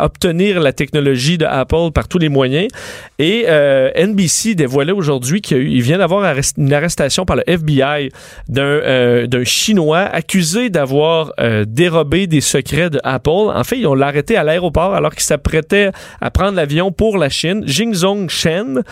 obtenir 0.02 0.60
la 0.60 0.72
technologie 0.72 1.36
de 1.36 1.44
Apple 1.44 1.90
par 1.94 2.08
tous 2.08 2.16
les 2.16 2.30
moyens. 2.30 2.68
Et 3.18 3.44
euh, 3.48 3.90
NBC 3.94 4.54
dévoilait 4.54 4.92
aujourd'hui 4.92 5.42
qu'il 5.42 5.82
vient 5.82 5.98
d'avoir 5.98 6.24
une 6.56 6.72
arrestation 6.72 7.26
par 7.26 7.36
le 7.36 7.42
FBI 7.46 8.08
d'un 8.48 9.44
Chinois 9.44 9.98
accusé 10.00 10.70
d'avoir 10.70 11.34
dérobé 11.66 12.26
des 12.26 12.40
secrets 12.40 12.88
de 12.88 12.98
Apple. 13.04 13.28
En 13.30 13.62
fait, 13.62 13.78
ils 13.78 13.86
ont 13.86 13.94
l'arrêté 13.94 14.38
à 14.38 14.42
l'aéroport 14.42 14.94
alors 14.94 15.12
qu'il 15.12 15.22
s'apprêtait 15.22 15.90
à 16.22 16.30
prendre 16.30 16.56
l'avion 16.56 16.90
pour 16.90 17.18
la 17.18 17.28
Chine. 17.28 17.62
Jingzong 17.66 18.30
Shen 18.30 18.84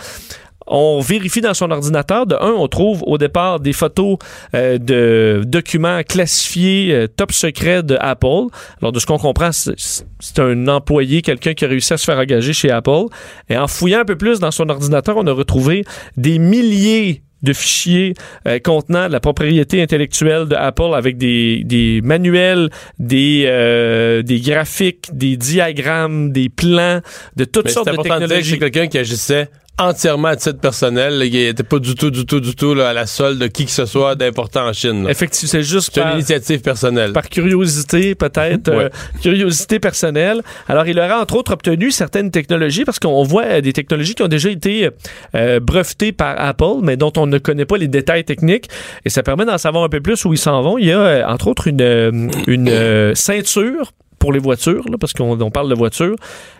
on 0.67 0.99
vérifie 0.99 1.41
dans 1.41 1.53
son 1.53 1.71
ordinateur. 1.71 2.25
De 2.25 2.35
un, 2.35 2.51
on 2.51 2.67
trouve 2.67 3.03
au 3.05 3.17
départ 3.17 3.59
des 3.59 3.73
photos 3.73 4.17
euh, 4.55 4.77
de 4.77 5.43
documents 5.45 6.01
classifiés 6.03 6.93
euh, 6.93 7.07
top 7.07 7.31
secret 7.31 7.83
de 7.83 7.97
Apple. 7.99 8.47
Alors, 8.81 8.91
de 8.91 8.99
ce 8.99 9.05
qu'on 9.05 9.17
comprend, 9.17 9.51
c'est 9.51 10.39
un 10.39 10.67
employé, 10.67 11.21
quelqu'un 11.21 11.53
qui 11.53 11.65
a 11.65 11.67
réussi 11.67 11.93
à 11.93 11.97
se 11.97 12.05
faire 12.05 12.17
engager 12.17 12.53
chez 12.53 12.71
Apple. 12.71 13.05
Et 13.49 13.57
en 13.57 13.67
fouillant 13.67 14.01
un 14.01 14.05
peu 14.05 14.17
plus 14.17 14.39
dans 14.39 14.51
son 14.51 14.69
ordinateur, 14.69 15.17
on 15.17 15.27
a 15.27 15.31
retrouvé 15.31 15.83
des 16.17 16.39
milliers 16.39 17.23
de 17.43 17.53
fichiers 17.53 18.13
euh, 18.47 18.57
contenant 18.59 19.07
de 19.07 19.11
la 19.11 19.19
propriété 19.19 19.81
intellectuelle 19.81 20.47
de 20.47 20.55
Apple 20.55 20.95
avec 20.95 21.17
des, 21.17 21.63
des 21.65 22.01
manuels, 22.01 22.69
des, 22.97 23.43
euh, 23.47 24.23
des 24.23 24.39
graphiques, 24.39 25.09
des 25.11 25.37
diagrammes, 25.37 26.31
des 26.31 26.49
plans, 26.49 27.01
de 27.35 27.43
toutes 27.43 27.65
Mais 27.65 27.71
sortes 27.71 27.89
c'est 27.89 27.95
de 27.95 27.99
important 27.99 28.15
de 28.15 28.19
dire 28.19 28.27
que 28.27 28.33
technologies. 28.33 28.49
c'est 28.51 28.59
quelqu'un 28.59 28.87
qui 28.87 28.97
agissait 28.97 29.49
entièrement 29.79 30.27
à 30.29 30.35
titre 30.35 30.59
personnel. 30.59 31.17
là. 31.17 31.25
Il 31.25 31.35
était 31.35 31.63
pas 31.63 31.79
du 31.79 31.95
tout, 31.95 32.11
du 32.11 32.25
tout, 32.25 32.39
du 32.39 32.55
tout 32.55 32.73
là, 32.73 32.89
à 32.89 32.93
la 32.93 33.05
solde 33.07 33.39
de 33.39 33.47
qui 33.47 33.65
que 33.65 33.71
ce 33.71 33.85
soit 33.85 34.15
d'important 34.15 34.67
en 34.67 34.73
Chine. 34.73 35.03
là. 35.05 35.09
Effectivement, 35.11 35.49
c'est 35.51 35.63
juste 35.63 35.91
C'est 35.93 36.01
une 36.01 36.13
initiative 36.13 36.61
personnelle. 36.61 37.11
par 37.13 37.27
curiosité, 37.29 38.15
peut-être, 38.15 38.69
euh, 38.69 38.77
Ouais. 38.77 38.89
curiosité 39.21 39.79
personnelle. 39.79 40.41
Alors, 40.67 40.85
il 40.87 40.99
aura 40.99 41.21
entre 41.21 41.35
autres 41.35 41.53
obtenu 41.53 41.91
certaines 41.91 42.29
technologies 42.31 42.85
parce 42.85 42.99
qu'on 42.99 43.23
voit 43.23 43.43
euh, 43.45 43.61
des 43.61 43.73
technologies 43.73 44.15
qui 44.15 44.23
ont 44.23 44.27
déjà 44.27 44.49
été 44.49 44.89
euh, 45.35 45.59
brevetées 45.59 46.11
par 46.11 46.39
Apple, 46.39 46.81
mais 46.83 46.95
dont 46.97 47.13
on 47.17 47.25
ne 47.25 47.37
connaît 47.39 47.65
pas 47.65 47.77
les 47.77 47.87
détails 47.87 48.23
techniques. 48.25 48.69
Et 49.05 49.09
ça 49.09 49.23
permet 49.23 49.45
d'en 49.45 49.57
savoir 49.57 49.83
un 49.83 49.89
peu 49.89 50.01
plus 50.01 50.23
où 50.25 50.33
ils 50.33 50.37
s'en 50.37 50.61
vont. 50.61 50.77
Il 50.77 50.85
y 50.85 50.91
a 50.91 50.99
euh, 50.99 51.25
entre 51.25 51.47
autres 51.47 51.67
une, 51.67 52.29
une 52.47 52.69
euh, 52.69 53.15
ceinture 53.15 53.91
pour 54.23 54.31
les 54.31 54.39
voitures, 54.39 54.85
parce 55.01 55.11
qu'on 55.11 55.37
on 55.41 55.51
parle 55.51 55.69
de 55.69 55.75
voitures. 55.75 56.15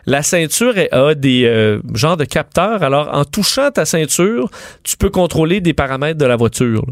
La 0.05 0.21
ceinture 0.21 0.73
a 0.91 1.15
des 1.15 1.45
euh, 1.45 1.79
genres 1.93 2.17
de 2.17 2.25
capteurs. 2.25 2.83
Alors, 2.83 3.07
en 3.13 3.23
touchant 3.23 3.71
ta 3.71 3.85
ceinture, 3.85 4.49
tu 4.83 4.97
peux 4.97 5.09
contrôler 5.09 5.61
des 5.61 5.73
paramètres 5.73 6.19
de 6.19 6.25
la 6.25 6.35
voiture. 6.35 6.83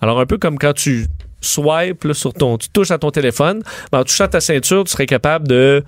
Alors, 0.00 0.18
un 0.18 0.26
peu 0.26 0.36
comme 0.36 0.58
quand 0.58 0.72
tu 0.72 1.06
swipes 1.40 2.08
sur 2.14 2.34
ton... 2.34 2.58
Tu 2.58 2.68
touches 2.68 2.90
à 2.90 2.98
ton 2.98 3.12
téléphone, 3.12 3.62
ben, 3.92 4.00
en 4.00 4.02
touchant 4.02 4.26
ta 4.26 4.40
ceinture, 4.40 4.82
tu 4.82 4.90
serais 4.90 5.06
capable 5.06 5.46
de 5.46 5.84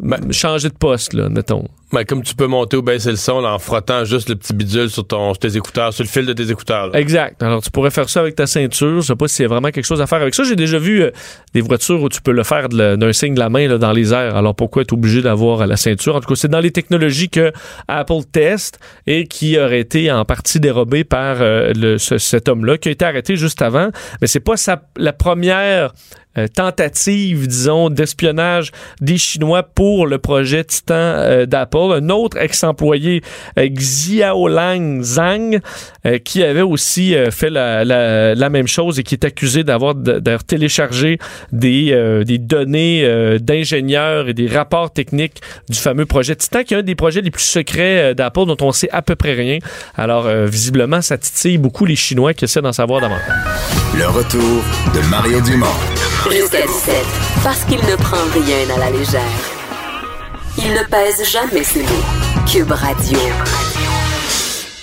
Ben- 0.00 0.32
changer 0.32 0.68
de 0.70 0.74
poste, 0.74 1.12
là, 1.12 1.28
mettons. 1.28 1.68
Ben, 1.92 2.04
comme 2.04 2.22
tu 2.24 2.34
peux 2.34 2.48
monter 2.48 2.76
ou 2.76 2.82
baisser 2.82 3.10
le 3.10 3.16
son 3.16 3.40
là, 3.40 3.52
en 3.54 3.58
frottant 3.60 4.04
juste 4.04 4.28
le 4.28 4.34
petit 4.34 4.52
bidule 4.52 4.90
sur, 4.90 5.06
ton, 5.06 5.32
sur 5.32 5.38
tes 5.38 5.56
écouteurs, 5.56 5.92
sur 5.92 6.02
le 6.02 6.08
fil 6.08 6.26
de 6.26 6.32
tes 6.32 6.50
écouteurs. 6.50 6.88
là. 6.88 6.98
Exact. 6.98 7.40
Alors, 7.40 7.62
tu 7.62 7.70
pourrais 7.70 7.92
faire 7.92 8.08
ça 8.08 8.18
avec 8.20 8.34
ta 8.34 8.46
ceinture. 8.48 9.00
Je 9.02 9.06
sais 9.06 9.14
pas 9.14 9.28
s'il 9.28 9.44
y 9.44 9.46
a 9.46 9.48
vraiment 9.48 9.70
quelque 9.70 9.84
chose 9.84 10.00
à 10.00 10.08
faire 10.08 10.20
avec 10.20 10.34
ça. 10.34 10.42
J'ai 10.42 10.56
déjà 10.56 10.78
vu 10.78 11.02
euh, 11.02 11.10
des 11.52 11.60
voitures 11.60 12.02
où 12.02 12.08
tu 12.08 12.20
peux 12.20 12.32
le 12.32 12.42
faire 12.42 12.68
d'un 12.68 13.12
signe 13.12 13.34
de 13.34 13.38
la 13.38 13.48
main 13.48 13.68
là, 13.68 13.78
dans 13.78 13.92
les 13.92 14.12
airs. 14.12 14.34
Alors, 14.36 14.56
pourquoi 14.56 14.82
être 14.82 14.92
obligé 14.92 15.22
d'avoir 15.22 15.64
la 15.68 15.76
ceinture? 15.76 16.16
En 16.16 16.20
tout 16.20 16.28
cas, 16.28 16.34
c'est 16.34 16.48
dans 16.48 16.58
les 16.60 16.72
technologies 16.72 17.28
que 17.28 17.52
Apple 17.86 18.24
teste 18.32 18.80
et 19.06 19.28
qui 19.28 19.56
aurait 19.58 19.80
été 19.80 20.10
en 20.10 20.24
partie 20.24 20.58
dérobé 20.58 21.04
par 21.04 21.36
euh, 21.42 21.72
le- 21.76 21.98
ce- 21.98 22.18
cet 22.18 22.48
homme-là 22.48 22.76
qui 22.78 22.88
a 22.88 22.92
été 22.92 23.04
arrêté 23.04 23.36
juste 23.36 23.62
avant. 23.62 23.90
Mais 24.20 24.26
c'est 24.26 24.40
pas 24.40 24.56
sa, 24.56 24.82
la 24.96 25.12
première 25.12 25.92
euh, 26.38 26.46
tentative, 26.48 27.46
disons, 27.46 27.90
d'espionnage 27.90 28.70
des 29.00 29.18
Chinois 29.18 29.62
pour 29.62 30.06
le 30.06 30.18
projet 30.18 30.64
Titan 30.64 30.94
euh, 30.94 31.46
d'Apple. 31.46 31.92
Un 31.94 32.08
autre 32.10 32.36
ex-employé, 32.38 33.22
euh, 33.58 33.68
Xiaolang 33.68 35.02
Zhang, 35.02 35.60
euh, 36.06 36.18
qui 36.18 36.42
avait 36.42 36.60
aussi 36.62 37.14
fait 37.30 37.50
la, 37.50 37.84
la- 37.84 38.34
la 38.34 38.50
même 38.50 38.66
chose 38.66 38.98
et 38.98 39.02
qui 39.02 39.14
est 39.14 39.24
accusé 39.24 39.64
d'avoir 39.64 39.94
téléchargé 40.46 41.18
des, 41.52 42.22
des 42.26 42.38
données 42.38 43.38
d'ingénieurs 43.40 44.28
et 44.28 44.34
des 44.34 44.46
rapports 44.48 44.92
techniques 44.92 45.40
du 45.68 45.78
fameux 45.78 46.06
projet 46.06 46.34
Titan, 46.36 46.62
qui 46.64 46.74
est 46.74 46.78
un 46.78 46.82
des 46.82 46.94
projets 46.94 47.20
les 47.20 47.30
plus 47.30 47.42
secrets 47.44 48.14
d'Apple 48.14 48.46
dont 48.46 48.56
on 48.60 48.72
sait 48.72 48.90
à 48.90 49.02
peu 49.02 49.14
près 49.16 49.32
rien. 49.34 49.58
Alors, 49.96 50.28
visiblement, 50.46 51.00
ça 51.02 51.18
titille 51.18 51.58
beaucoup 51.58 51.84
les 51.84 51.96
Chinois 51.96 52.34
qui 52.34 52.44
essaient 52.44 52.62
d'en 52.62 52.72
savoir 52.72 53.00
davantage. 53.00 53.22
Le 53.96 54.06
retour 54.06 54.62
de 54.94 55.10
Mario 55.10 55.40
Dumont. 55.40 55.66
Jusqu'à 56.30 56.66
17, 56.66 56.94
parce 57.42 57.64
qu'il 57.64 57.78
ne 57.78 57.96
prend 57.96 58.16
rien 58.32 58.74
à 58.74 58.78
la 58.78 58.90
légère. 58.90 59.20
Il 60.58 60.72
ne 60.72 60.82
pèse 60.84 61.22
jamais 61.30 61.62
ses 61.62 61.82
mots. 61.82 62.44
Cube 62.46 62.72
Radio. 62.72 63.18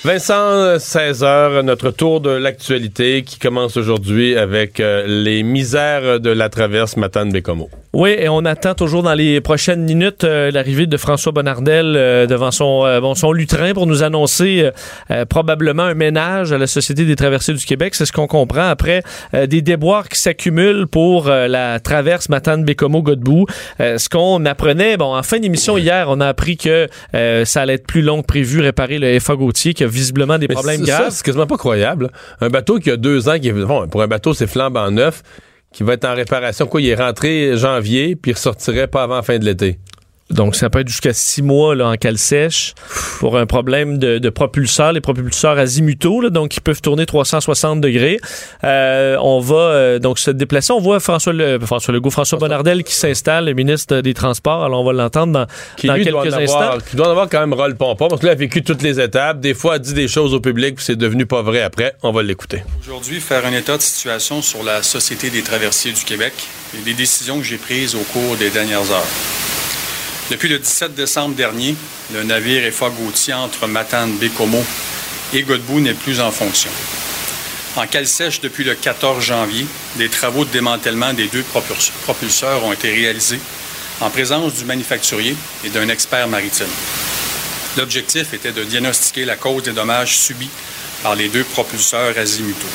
Vincent, 0.03 0.77
16h, 0.77 1.61
notre 1.61 1.91
tour 1.91 2.21
de 2.21 2.31
l'actualité 2.31 3.21
qui 3.21 3.37
commence 3.37 3.77
aujourd'hui 3.77 4.35
avec 4.35 4.79
euh, 4.79 5.03
les 5.05 5.43
misères 5.43 6.19
de 6.19 6.31
la 6.31 6.49
traverse 6.49 6.97
Matane-Bécomo. 6.97 7.69
Oui, 7.93 8.15
et 8.17 8.27
on 8.27 8.43
attend 8.45 8.73
toujours 8.73 9.03
dans 9.03 9.13
les 9.13 9.41
prochaines 9.41 9.83
minutes 9.83 10.23
euh, 10.23 10.49
l'arrivée 10.49 10.87
de 10.87 10.97
François 10.97 11.33
Bonnardel 11.33 11.93
euh, 11.95 12.25
devant 12.25 12.49
son, 12.49 12.99
bon, 12.99 13.13
son 13.13 13.31
lutrin 13.31 13.73
pour 13.73 13.85
nous 13.85 14.01
annoncer 14.01 14.71
probablement 15.29 15.83
un 15.83 15.93
ménage 15.93 16.51
à 16.51 16.57
la 16.57 16.67
Société 16.67 17.05
des 17.05 17.15
traversées 17.15 17.53
du 17.53 17.63
Québec. 17.63 17.93
C'est 17.93 18.05
ce 18.05 18.11
qu'on 18.11 18.27
comprend 18.27 18.67
après 18.67 19.03
des 19.33 19.61
déboires 19.61 20.09
qui 20.09 20.19
s'accumulent 20.19 20.87
pour 20.87 21.27
la 21.27 21.79
traverse 21.79 22.29
Matane-Bécomo-Godbout. 22.29 23.45
ce 23.79 24.09
qu'on 24.09 24.45
apprenait, 24.45 24.97
bon, 24.97 25.15
en 25.15 25.23
fin 25.23 25.39
d'émission 25.39 25.77
hier, 25.77 26.07
on 26.09 26.21
a 26.21 26.27
appris 26.27 26.57
que 26.57 26.87
ça 27.43 27.61
allait 27.61 27.75
être 27.75 27.87
plus 27.87 28.01
long 28.01 28.21
que 28.21 28.27
prévu, 28.27 28.61
réparer 28.61 28.97
le 28.97 29.19
FA 29.19 29.35
Gauthier 29.35 29.73
qui 29.73 29.83
a 29.83 29.90
visiblement 29.91 30.37
des 30.37 30.47
problèmes 30.47 30.81
graves. 30.81 31.11
C'est 31.11 31.23
quasiment 31.23 31.47
pas 31.47 31.57
croyable. 31.57 32.09
Un 32.39 32.49
bateau 32.49 32.79
qui 32.79 32.89
a 32.89 32.97
deux 32.97 33.29
ans, 33.29 33.37
qui 33.39 33.51
bon, 33.51 33.87
pour 33.87 34.01
un 34.01 34.07
bateau, 34.07 34.33
c'est 34.33 34.47
flambant 34.47 34.89
neuf, 34.89 35.23
qui 35.71 35.83
va 35.83 35.93
être 35.93 36.05
en 36.05 36.15
réparation. 36.15 36.65
Quoi, 36.65 36.81
il 36.81 36.89
est 36.89 36.95
rentré 36.95 37.57
janvier, 37.57 38.15
puis 38.15 38.31
il 38.31 38.33
ressortirait 38.33 38.87
pas 38.87 39.03
avant 39.03 39.17
la 39.17 39.23
fin 39.23 39.37
de 39.37 39.45
l'été. 39.45 39.79
Donc, 40.31 40.55
ça 40.55 40.69
peut 40.69 40.79
être 40.79 40.87
jusqu'à 40.87 41.13
six 41.13 41.41
mois 41.41 41.75
là, 41.75 41.87
en 41.87 41.95
cale 41.95 42.17
sèche 42.17 42.73
pour 43.19 43.37
un 43.37 43.45
problème 43.45 43.97
de, 43.97 44.17
de 44.17 44.29
propulseur, 44.29 44.93
les 44.93 45.01
propulseurs 45.01 45.57
azimutaux, 45.57 46.21
là, 46.21 46.29
donc 46.29 46.49
qui 46.49 46.61
peuvent 46.61 46.81
tourner 46.81 47.05
360 47.05 47.81
degrés. 47.81 48.19
Euh, 48.63 49.17
on 49.21 49.39
va 49.39 49.55
euh, 49.55 49.99
donc 49.99 50.19
se 50.19 50.31
déplacer. 50.31 50.73
On 50.73 50.79
voit 50.79 50.99
François, 50.99 51.33
le, 51.33 51.59
François 51.59 51.93
Legault, 51.93 52.09
François 52.09 52.39
Bonnardel 52.39 52.83
qui 52.83 52.93
s'installe, 52.93 53.45
le 53.45 53.53
ministre 53.53 54.01
des 54.01 54.13
Transports. 54.13 54.63
Alors, 54.63 54.81
on 54.81 54.85
va 54.85 54.93
l'entendre 54.93 55.33
dans, 55.33 55.45
dans 55.87 55.95
quelques 55.95 56.09
doit 56.09 56.25
instants. 56.25 56.59
Avoir, 56.59 56.83
qui 56.83 56.95
doit 56.95 57.07
en 57.07 57.11
avoir 57.11 57.29
quand 57.29 57.39
même 57.39 57.53
rôle 57.53 57.75
pompon, 57.75 58.07
parce 58.07 58.19
qu'il 58.19 58.29
a 58.29 58.35
vécu 58.35 58.63
toutes 58.63 58.81
les 58.81 58.99
étapes. 58.99 59.39
Des 59.39 59.53
fois, 59.53 59.75
a 59.75 59.79
dit 59.79 59.93
des 59.93 60.07
choses 60.07 60.33
au 60.33 60.39
public, 60.39 60.75
puis 60.75 60.85
c'est 60.85 60.95
devenu 60.95 61.25
pas 61.25 61.41
vrai 61.41 61.61
après. 61.61 61.95
On 62.03 62.11
va 62.11 62.23
l'écouter. 62.23 62.63
Aujourd'hui, 62.81 63.19
faire 63.19 63.45
un 63.45 63.53
état 63.53 63.77
de 63.77 63.81
situation 63.81 64.41
sur 64.41 64.63
la 64.63 64.83
Société 64.83 65.29
des 65.29 65.41
traversiers 65.41 65.91
du 65.91 66.03
Québec 66.03 66.33
et 66.77 66.81
des 66.83 66.93
décisions 66.93 67.37
que 67.37 67.43
j'ai 67.43 67.57
prises 67.57 67.95
au 67.95 68.03
cours 68.13 68.35
des 68.37 68.49
dernières 68.49 68.91
heures. 68.91 69.50
Depuis 70.31 70.47
le 70.47 70.59
17 70.59 70.95
décembre 70.95 71.35
dernier, 71.35 71.75
le 72.13 72.23
navire 72.23 72.73
FA 72.73 72.89
Gauthier 72.89 73.33
entre 73.33 73.67
Matane, 73.67 74.13
Bécomo 74.13 74.63
et 75.33 75.43
Godbout 75.43 75.81
n'est 75.81 75.93
plus 75.93 76.21
en 76.21 76.31
fonction. 76.31 76.69
En 77.75 77.85
cale 77.85 78.07
sèche 78.07 78.39
depuis 78.39 78.63
le 78.63 78.75
14 78.75 79.21
janvier, 79.21 79.65
des 79.97 80.07
travaux 80.07 80.45
de 80.45 80.49
démantèlement 80.49 81.11
des 81.11 81.27
deux 81.27 81.43
propulseurs 82.03 82.63
ont 82.63 82.71
été 82.71 82.93
réalisés 82.93 83.41
en 83.99 84.09
présence 84.09 84.53
du 84.53 84.63
manufacturier 84.63 85.35
et 85.65 85.69
d'un 85.69 85.89
expert 85.89 86.29
maritime. 86.29 86.65
L'objectif 87.77 88.33
était 88.33 88.53
de 88.53 88.63
diagnostiquer 88.63 89.25
la 89.25 89.35
cause 89.35 89.63
des 89.63 89.73
dommages 89.73 90.15
subis 90.17 90.49
par 91.03 91.13
les 91.13 91.27
deux 91.27 91.43
propulseurs 91.43 92.17
azimutaux. 92.17 92.67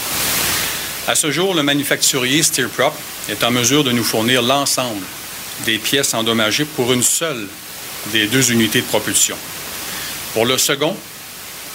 À 1.09 1.15
ce 1.15 1.31
jour, 1.31 1.55
le 1.55 1.63
manufacturier 1.63 2.43
Steerprop 2.43 2.93
est 3.31 3.43
en 3.43 3.51
mesure 3.51 3.83
de 3.83 3.93
nous 3.93 4.05
fournir 4.05 4.43
l'ensemble 4.43 5.01
des 5.65 5.79
pièces 5.79 6.15
endommagées 6.15 6.65
pour 6.65 6.93
une 6.93 7.03
seule 7.03 7.49
des 8.13 8.27
deux 8.27 8.53
unités 8.53 8.81
de 8.81 8.87
propulsion. 8.87 9.37
Pour 10.35 10.45
le 10.47 10.59
second, 10.59 10.97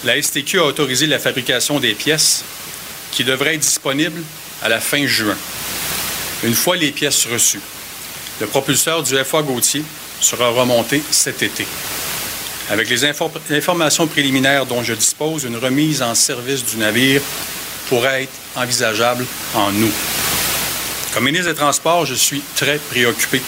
la 0.03 0.21
STQ 0.21 0.59
a 0.59 0.65
autorisé 0.65 1.07
la 1.07 1.19
fabrication 1.19 1.79
des 1.79 1.93
pièces 1.93 2.43
qui 3.11 3.23
devraient 3.23 3.55
être 3.55 3.61
disponibles 3.61 4.21
à 4.61 4.69
la 4.69 4.79
fin 4.79 5.05
juin. 5.05 5.37
Une 6.43 6.53
fois 6.53 6.75
les 6.75 6.91
pièces 6.91 7.25
reçues, 7.25 7.61
le 8.39 8.47
propulseur 8.47 9.03
du 9.03 9.15
FA 9.23 9.41
Gauthier 9.41 9.83
sera 10.19 10.49
remonté 10.49 11.01
cet 11.11 11.43
été. 11.43 11.65
Avec 12.69 12.89
les 12.89 13.03
informations 13.05 14.07
préliminaires 14.07 14.65
dont 14.65 14.81
je 14.81 14.93
dispose, 14.93 15.43
une 15.43 15.57
remise 15.57 16.01
en 16.01 16.15
service 16.15 16.63
du 16.63 16.77
navire 16.77 17.21
pourrait 17.89 18.23
être 18.23 18.33
envisageable 18.55 19.25
en 19.53 19.73
août. 19.73 19.93
Comme 21.13 21.25
ministre 21.25 21.49
des 21.49 21.55
Transports, 21.57 22.05
je 22.05 22.13
suis 22.13 22.41
très 22.55 22.77
préoccupé 22.77 23.41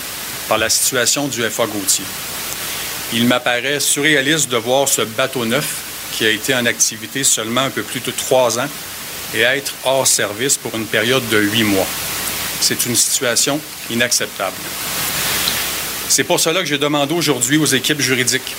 par 0.48 0.58
la 0.58 0.70
situation 0.70 1.28
du 1.28 1.42
FA 1.50 1.66
Gauthier. 1.68 2.06
Il 3.14 3.28
m'apparaît 3.28 3.80
surréaliste 3.80 4.50
de 4.50 4.58
voir 4.58 4.88
ce 4.88 5.02
bateau 5.02 5.46
neuf, 5.46 5.76
qui 6.14 6.26
a 6.26 6.30
été 6.30 6.54
en 6.54 6.66
activité 6.66 7.24
seulement 7.24 7.62
un 7.62 7.70
peu 7.70 7.84
plus 7.84 8.00
de 8.00 8.12
trois 8.12 8.60
ans, 8.60 8.68
et 9.34 9.42
être 9.42 9.74
hors 9.84 10.08
service 10.08 10.58
pour 10.58 10.76
une 10.76 10.86
période 10.86 11.28
de 11.30 11.40
huit 11.40 11.64
mois. 11.64 11.88
C'est 12.62 12.86
une 12.86 12.96
situation 12.96 13.60
inacceptable. 13.90 14.56
C'est 16.08 16.24
pour 16.24 16.40
cela 16.40 16.60
que 16.62 16.66
j'ai 16.66 16.78
demandé 16.78 17.14
aujourd'hui 17.14 17.58
aux 17.58 17.66
équipes 17.66 18.02
juridiques 18.02 18.56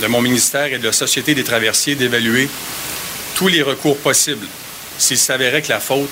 de 0.00 0.06
mon 0.06 0.20
ministère 0.20 0.72
et 0.72 0.78
de 0.78 0.86
la 0.86 0.92
Société 0.92 1.34
des 1.34 1.44
traversiers 1.44 1.94
d'évaluer 1.94 2.48
tous 3.36 3.48
les 3.48 3.62
recours 3.62 3.96
possibles 3.98 4.46
s'il 4.98 5.18
s'avérait 5.18 5.62
que 5.62 5.68
la 5.68 5.80
faute 5.80 6.10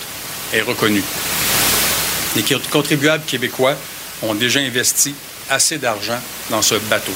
est 0.53 0.61
reconnue. 0.61 1.03
Les 2.37 2.45
contribuables 2.71 3.25
québécois 3.25 3.77
ont 4.23 4.35
déjà 4.35 4.61
investi 4.61 5.15
assez 5.51 5.79
d'argent 5.79 6.19
dans 6.51 6.63
ce 6.63 6.75
bateau. 6.75 7.13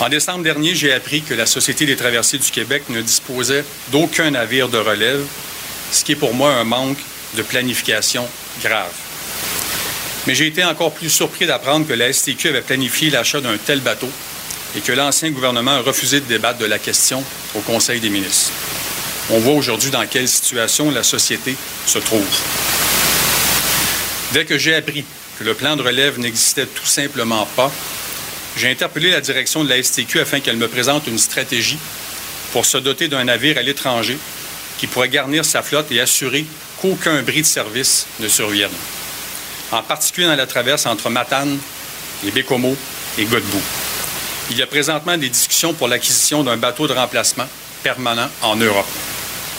En 0.00 0.08
décembre 0.08 0.44
dernier, 0.44 0.74
j'ai 0.74 0.92
appris 0.92 1.22
que 1.22 1.34
la 1.34 1.46
Société 1.46 1.84
des 1.84 1.96
traversiers 1.96 2.38
du 2.38 2.50
Québec 2.50 2.84
ne 2.88 3.02
disposait 3.02 3.64
d'aucun 3.90 4.30
navire 4.30 4.68
de 4.68 4.78
relève, 4.78 5.24
ce 5.90 6.04
qui 6.04 6.12
est 6.12 6.16
pour 6.16 6.34
moi 6.34 6.52
un 6.52 6.64
manque 6.64 6.98
de 7.36 7.42
planification 7.42 8.26
grave. 8.62 8.92
Mais 10.26 10.34
j'ai 10.34 10.46
été 10.46 10.64
encore 10.64 10.92
plus 10.92 11.10
surpris 11.10 11.46
d'apprendre 11.46 11.86
que 11.86 11.94
la 11.94 12.12
STQ 12.12 12.48
avait 12.48 12.60
planifié 12.60 13.10
l'achat 13.10 13.40
d'un 13.40 13.56
tel 13.56 13.80
bateau 13.80 14.08
et 14.76 14.80
que 14.80 14.92
l'ancien 14.92 15.30
gouvernement 15.30 15.72
a 15.72 15.80
refusé 15.80 16.20
de 16.20 16.26
débattre 16.26 16.58
de 16.58 16.66
la 16.66 16.78
question 16.78 17.24
au 17.54 17.60
Conseil 17.60 17.98
des 17.98 18.10
ministres. 18.10 18.52
On 19.30 19.38
voit 19.38 19.54
aujourd'hui 19.54 19.90
dans 19.90 20.06
quelle 20.06 20.28
situation 20.28 20.90
la 20.90 21.02
société 21.02 21.56
se 21.86 21.98
trouve. 21.98 22.26
Dès 24.32 24.44
que 24.44 24.58
j'ai 24.58 24.74
appris 24.74 25.04
le 25.40 25.54
plan 25.54 25.76
de 25.76 25.82
relève 25.82 26.18
n'existait 26.18 26.66
tout 26.66 26.86
simplement 26.86 27.46
pas, 27.56 27.72
j'ai 28.56 28.70
interpellé 28.70 29.10
la 29.10 29.20
direction 29.20 29.62
de 29.62 29.68
la 29.68 29.82
STQ 29.82 30.20
afin 30.20 30.40
qu'elle 30.40 30.56
me 30.56 30.68
présente 30.68 31.06
une 31.06 31.18
stratégie 31.18 31.78
pour 32.52 32.66
se 32.66 32.78
doter 32.78 33.08
d'un 33.08 33.24
navire 33.24 33.58
à 33.58 33.62
l'étranger 33.62 34.18
qui 34.78 34.86
pourrait 34.86 35.08
garnir 35.08 35.44
sa 35.44 35.62
flotte 35.62 35.92
et 35.92 36.00
assurer 36.00 36.44
qu'aucun 36.80 37.22
bris 37.22 37.42
de 37.42 37.46
service 37.46 38.06
ne 38.20 38.28
survienne, 38.28 38.70
en 39.72 39.82
particulier 39.82 40.26
dans 40.26 40.36
la 40.36 40.46
traverse 40.46 40.86
entre 40.86 41.10
Matane 41.10 41.58
et 42.26 42.30
Bécomo 42.30 42.76
et 43.18 43.24
Godbout. 43.24 43.62
Il 44.50 44.56
y 44.56 44.62
a 44.62 44.66
présentement 44.66 45.16
des 45.16 45.28
discussions 45.28 45.74
pour 45.74 45.88
l'acquisition 45.88 46.42
d'un 46.42 46.56
bateau 46.56 46.86
de 46.86 46.94
remplacement 46.94 47.46
permanent 47.82 48.30
en 48.42 48.56
Europe. 48.56 48.88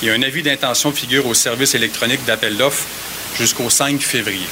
Et 0.02 0.10
un 0.10 0.22
avis 0.24 0.42
d'intention 0.42 0.92
figure 0.92 1.28
au 1.28 1.34
service 1.34 1.76
électronique 1.76 2.26
d'appel 2.26 2.58
d'offres 2.58 2.86
jusqu'au 3.38 3.70
5 3.70 4.02
février. 4.02 4.48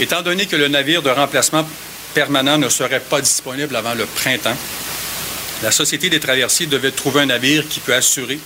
Étant 0.00 0.22
donné 0.22 0.46
que 0.46 0.56
le 0.56 0.68
navire 0.68 1.02
de 1.02 1.10
remplacement 1.10 1.66
permanent 2.14 2.58
ne 2.58 2.68
serait 2.68 3.00
pas 3.00 3.20
disponible 3.20 3.76
avant 3.76 3.94
le 3.94 4.06
printemps, 4.06 4.56
la 5.62 5.70
Société 5.70 6.10
des 6.10 6.20
traversiers 6.20 6.66
devait 6.66 6.90
trouver 6.90 7.22
un 7.22 7.26
navire 7.26 7.66
qui 7.68 7.80
peut 7.80 7.94
assurer 7.94 8.38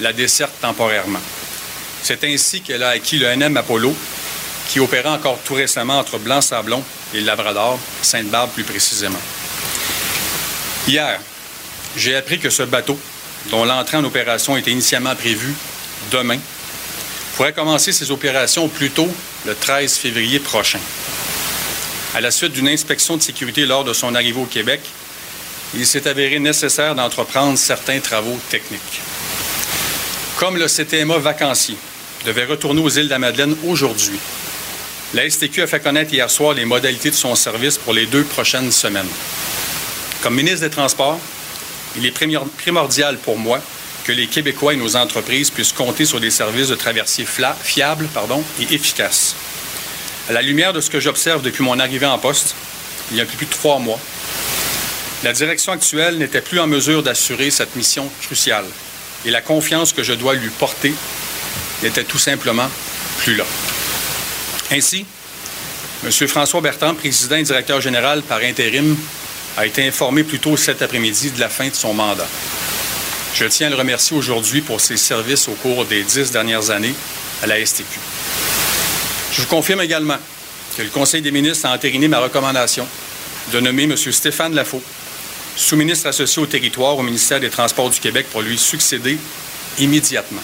la 0.00 0.12
desserte 0.12 0.60
temporairement. 0.60 1.20
C'est 2.02 2.24
ainsi 2.24 2.62
qu'elle 2.62 2.82
a 2.82 2.90
acquis 2.90 3.18
le 3.18 3.34
NM 3.34 3.56
Apollo, 3.56 3.94
qui 4.68 4.80
opérait 4.80 5.08
encore 5.08 5.38
tout 5.44 5.54
récemment 5.54 5.98
entre 5.98 6.18
Blanc-Sablon 6.18 6.82
et 7.14 7.20
Labrador, 7.20 7.78
Sainte-Barbe 8.02 8.50
plus 8.50 8.64
précisément. 8.64 9.20
Hier, 10.86 11.20
j'ai 11.96 12.16
appris 12.16 12.38
que 12.38 12.50
ce 12.50 12.64
bateau, 12.64 12.98
dont 13.50 13.64
l'entrée 13.64 13.96
en 13.96 14.04
opération 14.04 14.56
était 14.56 14.72
initialement 14.72 15.14
prévue 15.14 15.54
demain, 16.10 16.38
pourrait 17.38 17.52
commencer 17.52 17.92
ses 17.92 18.10
opérations 18.10 18.66
plus 18.66 18.90
tôt 18.90 19.08
le 19.46 19.54
13 19.54 19.96
février 19.96 20.40
prochain. 20.40 20.80
À 22.16 22.20
la 22.20 22.32
suite 22.32 22.50
d'une 22.50 22.66
inspection 22.66 23.16
de 23.16 23.22
sécurité 23.22 23.64
lors 23.64 23.84
de 23.84 23.92
son 23.92 24.16
arrivée 24.16 24.40
au 24.40 24.46
Québec, 24.46 24.80
il 25.72 25.86
s'est 25.86 26.08
avéré 26.08 26.40
nécessaire 26.40 26.96
d'entreprendre 26.96 27.56
certains 27.56 28.00
travaux 28.00 28.36
techniques. 28.50 29.00
Comme 30.36 30.56
le 30.56 30.66
CTMA 30.66 31.18
vacancier 31.18 31.76
devait 32.26 32.44
retourner 32.44 32.80
aux 32.80 32.90
îles 32.90 33.04
de 33.04 33.10
la 33.10 33.20
Madeleine 33.20 33.54
aujourd'hui, 33.64 34.18
la 35.14 35.30
STQ 35.30 35.62
a 35.62 35.68
fait 35.68 35.78
connaître 35.78 36.12
hier 36.12 36.28
soir 36.28 36.54
les 36.54 36.64
modalités 36.64 37.10
de 37.10 37.14
son 37.14 37.36
service 37.36 37.78
pour 37.78 37.92
les 37.92 38.06
deux 38.06 38.24
prochaines 38.24 38.72
semaines. 38.72 39.06
Comme 40.24 40.34
ministre 40.34 40.62
des 40.62 40.70
Transports, 40.70 41.20
il 41.96 42.04
est 42.04 42.10
primordial 42.56 43.16
pour 43.18 43.38
moi 43.38 43.62
que 44.08 44.12
les 44.14 44.26
Québécois 44.26 44.72
et 44.72 44.76
nos 44.76 44.96
entreprises 44.96 45.50
puissent 45.50 45.74
compter 45.74 46.06
sur 46.06 46.18
des 46.18 46.30
services 46.30 46.68
de 46.68 46.74
traversier 46.74 47.26
fiables 47.26 48.08
et 48.58 48.74
efficaces. 48.74 49.34
À 50.30 50.32
la 50.32 50.40
lumière 50.40 50.72
de 50.72 50.80
ce 50.80 50.88
que 50.88 50.98
j'observe 50.98 51.42
depuis 51.42 51.62
mon 51.62 51.78
arrivée 51.78 52.06
en 52.06 52.18
poste, 52.18 52.54
il 53.10 53.18
y 53.18 53.20
a 53.20 53.26
plus 53.26 53.44
de 53.44 53.50
trois 53.50 53.78
mois, 53.78 54.00
la 55.22 55.34
direction 55.34 55.72
actuelle 55.72 56.16
n'était 56.16 56.40
plus 56.40 56.58
en 56.58 56.66
mesure 56.66 57.02
d'assurer 57.02 57.50
cette 57.50 57.76
mission 57.76 58.10
cruciale 58.22 58.64
et 59.26 59.30
la 59.30 59.42
confiance 59.42 59.92
que 59.92 60.02
je 60.02 60.14
dois 60.14 60.32
lui 60.32 60.48
porter 60.48 60.94
n'était 61.82 62.04
tout 62.04 62.18
simplement 62.18 62.70
plus 63.18 63.36
là. 63.36 63.44
Ainsi, 64.70 65.04
M. 66.02 66.10
François 66.28 66.62
Bertrand, 66.62 66.94
président 66.94 67.36
et 67.36 67.42
directeur 67.42 67.82
général 67.82 68.22
par 68.22 68.38
intérim, 68.38 68.96
a 69.58 69.66
été 69.66 69.86
informé 69.86 70.24
plus 70.24 70.38
tôt 70.38 70.56
cet 70.56 70.80
après-midi 70.80 71.30
de 71.30 71.40
la 71.40 71.50
fin 71.50 71.68
de 71.68 71.74
son 71.74 71.92
mandat. 71.92 72.26
Je 73.38 73.44
tiens 73.44 73.68
à 73.68 73.70
le 73.70 73.76
remercier 73.76 74.16
aujourd'hui 74.16 74.62
pour 74.62 74.80
ses 74.80 74.96
services 74.96 75.46
au 75.46 75.52
cours 75.52 75.84
des 75.84 76.02
dix 76.02 76.32
dernières 76.32 76.70
années 76.70 76.92
à 77.40 77.46
la 77.46 77.64
STQ. 77.64 78.00
Je 79.30 79.42
vous 79.42 79.46
confirme 79.46 79.80
également 79.80 80.16
que 80.76 80.82
le 80.82 80.88
Conseil 80.88 81.22
des 81.22 81.30
ministres 81.30 81.66
a 81.66 81.72
entériné 81.72 82.08
ma 82.08 82.18
recommandation 82.18 82.84
de 83.52 83.60
nommer 83.60 83.84
M. 83.84 83.96
Stéphane 83.96 84.56
Lafaux, 84.56 84.82
sous-ministre 85.54 86.08
associé 86.08 86.42
au 86.42 86.46
territoire 86.46 86.98
au 86.98 87.04
ministère 87.04 87.38
des 87.38 87.48
Transports 87.48 87.90
du 87.90 88.00
Québec, 88.00 88.26
pour 88.32 88.42
lui 88.42 88.58
succéder 88.58 89.16
immédiatement. 89.78 90.42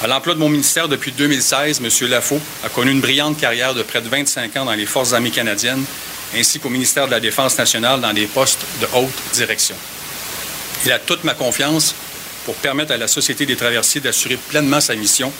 À 0.00 0.06
l'emploi 0.06 0.34
de 0.34 0.38
mon 0.38 0.48
ministère 0.48 0.86
depuis 0.86 1.10
2016, 1.10 1.80
M. 1.82 2.08
Lafaux 2.08 2.40
a 2.64 2.68
connu 2.68 2.92
une 2.92 3.00
brillante 3.00 3.36
carrière 3.36 3.74
de 3.74 3.82
près 3.82 4.00
de 4.00 4.08
25 4.08 4.56
ans 4.58 4.64
dans 4.64 4.74
les 4.74 4.86
Forces 4.86 5.12
armées 5.12 5.32
canadiennes, 5.32 5.84
ainsi 6.36 6.60
qu'au 6.60 6.70
ministère 6.70 7.06
de 7.06 7.10
la 7.10 7.18
Défense 7.18 7.58
nationale 7.58 8.00
dans 8.00 8.12
des 8.12 8.26
postes 8.26 8.64
de 8.80 8.86
haute 8.94 9.10
direction. 9.32 9.74
Il 10.84 10.92
a 10.92 10.98
toute 10.98 11.24
ma 11.24 11.34
confiance 11.34 11.94
pour 12.44 12.54
permettre 12.56 12.92
à 12.92 12.96
la 12.96 13.08
Société 13.08 13.46
des 13.46 13.56
traversiers 13.56 14.00
d'assurer 14.00 14.36
pleinement 14.36 14.80
sa 14.80 14.94
mission 14.94 15.32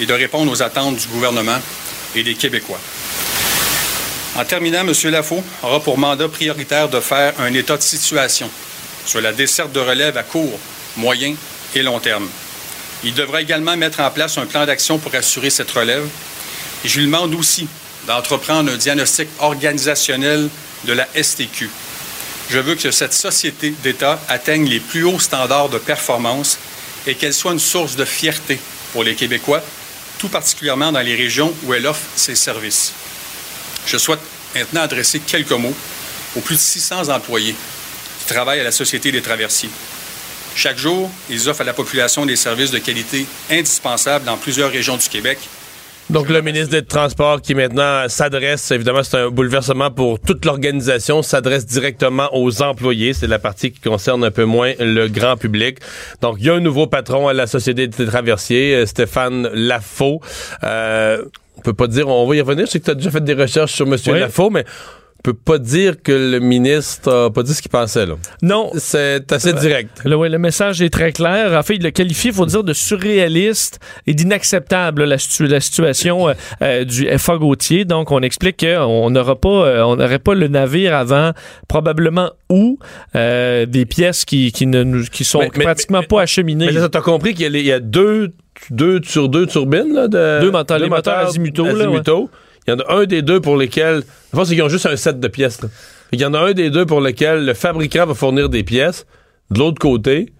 et 0.00 0.06
de 0.06 0.14
répondre 0.14 0.50
aux 0.50 0.62
attentes 0.62 0.96
du 0.96 1.08
gouvernement 1.08 1.58
et 2.14 2.22
des 2.22 2.34
Québécois. 2.34 2.80
En 4.36 4.44
terminant, 4.44 4.80
M. 4.80 4.92
Lafaux 5.10 5.42
aura 5.62 5.80
pour 5.80 5.98
mandat 5.98 6.28
prioritaire 6.28 6.88
de 6.88 7.00
faire 7.00 7.34
un 7.40 7.52
état 7.52 7.76
de 7.76 7.82
situation 7.82 8.50
sur 9.04 9.20
la 9.20 9.32
desserte 9.32 9.72
de 9.72 9.80
relève 9.80 10.16
à 10.16 10.22
court, 10.22 10.58
moyen 10.96 11.34
et 11.74 11.82
long 11.82 11.98
terme. 11.98 12.28
Il 13.04 13.14
devra 13.14 13.42
également 13.42 13.76
mettre 13.76 14.00
en 14.00 14.10
place 14.10 14.38
un 14.38 14.46
plan 14.46 14.64
d'action 14.64 14.98
pour 14.98 15.14
assurer 15.14 15.50
cette 15.50 15.70
relève. 15.70 16.06
Je 16.84 16.98
lui 16.98 17.06
demande 17.06 17.34
aussi 17.34 17.68
d'entreprendre 18.06 18.72
un 18.72 18.76
diagnostic 18.76 19.28
organisationnel 19.38 20.48
de 20.84 20.92
la 20.92 21.06
STQ. 21.20 21.68
Je 22.50 22.58
veux 22.58 22.76
que 22.76 22.90
cette 22.90 23.12
société 23.12 23.74
d'État 23.82 24.18
atteigne 24.28 24.66
les 24.66 24.80
plus 24.80 25.04
hauts 25.04 25.18
standards 25.18 25.68
de 25.68 25.78
performance 25.78 26.58
et 27.06 27.14
qu'elle 27.14 27.34
soit 27.34 27.52
une 27.52 27.58
source 27.58 27.94
de 27.94 28.06
fierté 28.06 28.58
pour 28.92 29.04
les 29.04 29.14
Québécois, 29.14 29.62
tout 30.18 30.30
particulièrement 30.30 30.90
dans 30.90 31.00
les 31.00 31.14
régions 31.14 31.54
où 31.64 31.74
elle 31.74 31.86
offre 31.86 32.00
ses 32.16 32.34
services. 32.34 32.92
Je 33.86 33.98
souhaite 33.98 34.20
maintenant 34.54 34.82
adresser 34.82 35.20
quelques 35.20 35.52
mots 35.52 35.74
aux 36.36 36.40
plus 36.40 36.54
de 36.54 36.60
600 36.60 37.10
employés 37.10 37.54
qui 38.20 38.32
travaillent 38.32 38.60
à 38.60 38.64
la 38.64 38.72
Société 38.72 39.12
des 39.12 39.22
traversiers. 39.22 39.70
Chaque 40.54 40.78
jour, 40.78 41.10
ils 41.28 41.48
offrent 41.48 41.60
à 41.60 41.64
la 41.64 41.74
population 41.74 42.24
des 42.24 42.36
services 42.36 42.70
de 42.70 42.78
qualité 42.78 43.26
indispensables 43.50 44.24
dans 44.24 44.38
plusieurs 44.38 44.70
régions 44.70 44.96
du 44.96 45.08
Québec. 45.08 45.38
Donc, 46.10 46.30
le 46.30 46.40
ministre 46.40 46.70
des 46.70 46.82
Transports 46.82 47.42
qui 47.42 47.54
maintenant 47.54 48.08
s'adresse, 48.08 48.70
évidemment, 48.70 49.02
c'est 49.02 49.18
un 49.18 49.28
bouleversement 49.28 49.90
pour 49.90 50.18
toute 50.18 50.46
l'organisation, 50.46 51.22
s'adresse 51.22 51.66
directement 51.66 52.30
aux 52.32 52.62
employés. 52.62 53.12
C'est 53.12 53.26
la 53.26 53.38
partie 53.38 53.72
qui 53.72 53.80
concerne 53.80 54.24
un 54.24 54.30
peu 54.30 54.46
moins 54.46 54.72
le 54.80 55.08
grand 55.08 55.36
public. 55.36 55.80
Donc, 56.22 56.36
il 56.38 56.46
y 56.46 56.50
a 56.50 56.54
un 56.54 56.60
nouveau 56.60 56.86
patron 56.86 57.28
à 57.28 57.34
la 57.34 57.46
Société 57.46 57.88
des 57.88 58.06
traversiers, 58.06 58.74
euh, 58.74 58.86
Stéphane 58.86 59.50
Lafaux. 59.52 60.22
Euh, 60.64 61.22
on 61.58 61.60
peut 61.60 61.74
pas 61.74 61.88
dire, 61.88 62.08
on 62.08 62.26
va 62.26 62.36
y 62.36 62.40
revenir. 62.40 62.64
Je 62.64 62.70
sais 62.70 62.80
que 62.80 62.86
tu 62.86 62.90
as 62.90 62.94
déjà 62.94 63.10
fait 63.10 63.24
des 63.24 63.34
recherches 63.34 63.74
sur 63.74 63.86
M. 63.86 63.96
Oui. 64.06 64.18
Lafaux, 64.18 64.48
mais 64.48 64.64
peut 65.24 65.34
pas 65.34 65.58
dire 65.58 66.00
que 66.02 66.12
le 66.12 66.38
ministre 66.38 67.12
a 67.12 67.30
pas 67.32 67.42
dit 67.42 67.52
ce 67.52 67.60
qu'il 67.60 67.70
pensait, 67.70 68.06
là. 68.06 68.14
Non. 68.40 68.70
C'est 68.76 69.30
assez 69.32 69.52
direct. 69.52 70.00
Le, 70.04 70.14
ouais, 70.16 70.28
le 70.28 70.38
message 70.38 70.80
est 70.80 70.90
très 70.90 71.12
clair. 71.12 71.58
En 71.58 71.62
fait, 71.62 71.74
il 71.76 71.82
le 71.82 71.90
qualifie, 71.90 72.28
il 72.28 72.34
faut 72.34 72.46
dire, 72.46 72.62
de 72.64 72.72
surréaliste 72.72 73.80
et 74.06 74.14
d'inacceptable, 74.14 75.04
la, 75.04 75.18
situ- 75.18 75.46
la 75.46 75.60
situation 75.60 76.28
euh, 76.28 76.34
euh, 76.62 76.84
du 76.84 77.06
FA 77.18 77.36
Gauthier. 77.36 77.84
Donc, 77.84 78.10
on 78.12 78.20
explique 78.22 78.64
qu'on 78.64 79.10
n'aura 79.10 79.36
pas, 79.40 79.48
euh, 79.48 79.82
on 79.82 79.96
n'aurait 79.96 80.18
pas 80.20 80.34
le 80.34 80.48
navire 80.48 80.94
avant 80.94 81.32
probablement 81.66 82.30
où 82.48 82.78
euh, 83.16 83.66
des 83.66 83.86
pièces 83.86 84.24
qui, 84.24 84.52
qui, 84.52 84.66
ne, 84.66 85.02
qui 85.08 85.24
sont 85.24 85.40
Mais- 85.40 85.64
pratiquement 85.64 86.00
mais- 86.00 86.06
pas 86.06 86.22
acheminées. 86.22 86.66
Mais 86.66 86.72
là, 86.72 86.88
t'as 86.88 87.00
compris 87.00 87.34
qu'il 87.34 87.54
y 87.56 87.72
a, 87.72 87.76
y 87.76 87.80
deux, 87.80 88.32
deux 88.70 89.00
sur 89.04 89.28
deux 89.28 89.46
turbines, 89.46 89.92
là, 89.94 90.08
de, 90.08 90.40
Deux 90.40 90.50
moteurs, 90.50 90.78
les 90.78 90.88
moteurs 90.88 91.18
azimutaux, 91.18 91.64
là, 91.66 91.72
azimutaux. 91.72 92.30
Il 92.68 92.72
y 92.72 92.74
en 92.74 92.80
a 92.80 92.94
un 93.00 93.06
des 93.06 93.22
deux 93.22 93.40
pour 93.40 93.56
lesquels, 93.56 94.02
je 94.30 94.36
pense 94.36 94.50
qu'ils 94.50 94.62
ont 94.62 94.68
juste 94.68 94.84
un 94.84 94.94
set 94.96 95.18
de 95.18 95.28
pièces. 95.28 95.58
Il 96.12 96.20
y 96.20 96.26
en 96.26 96.34
a 96.34 96.38
un 96.38 96.52
des 96.52 96.68
deux 96.68 96.84
pour 96.84 97.00
lequel 97.00 97.46
le 97.46 97.54
fabricant 97.54 98.04
va 98.04 98.12
fournir 98.12 98.50
des 98.50 98.62
pièces. 98.62 99.06
De 99.50 99.58
l'autre 99.58 99.78
côté, 99.78 100.34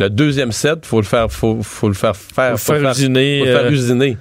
le 0.00 0.10
deuxième 0.10 0.50
set, 0.50 0.84
faut 0.84 1.00
le 1.00 1.06
faire, 1.06 1.30
faut, 1.30 1.62
faut 1.62 1.86
le 1.86 1.94
faire 1.94 2.16
faire, 2.16 2.58
Faut 2.58 2.72
faire 2.72 2.90
usiner, 2.90 3.38
faut 3.38 3.44
le 3.44 3.52
faire 3.52 3.64
euh, 3.66 3.70
usiner. 3.70 4.16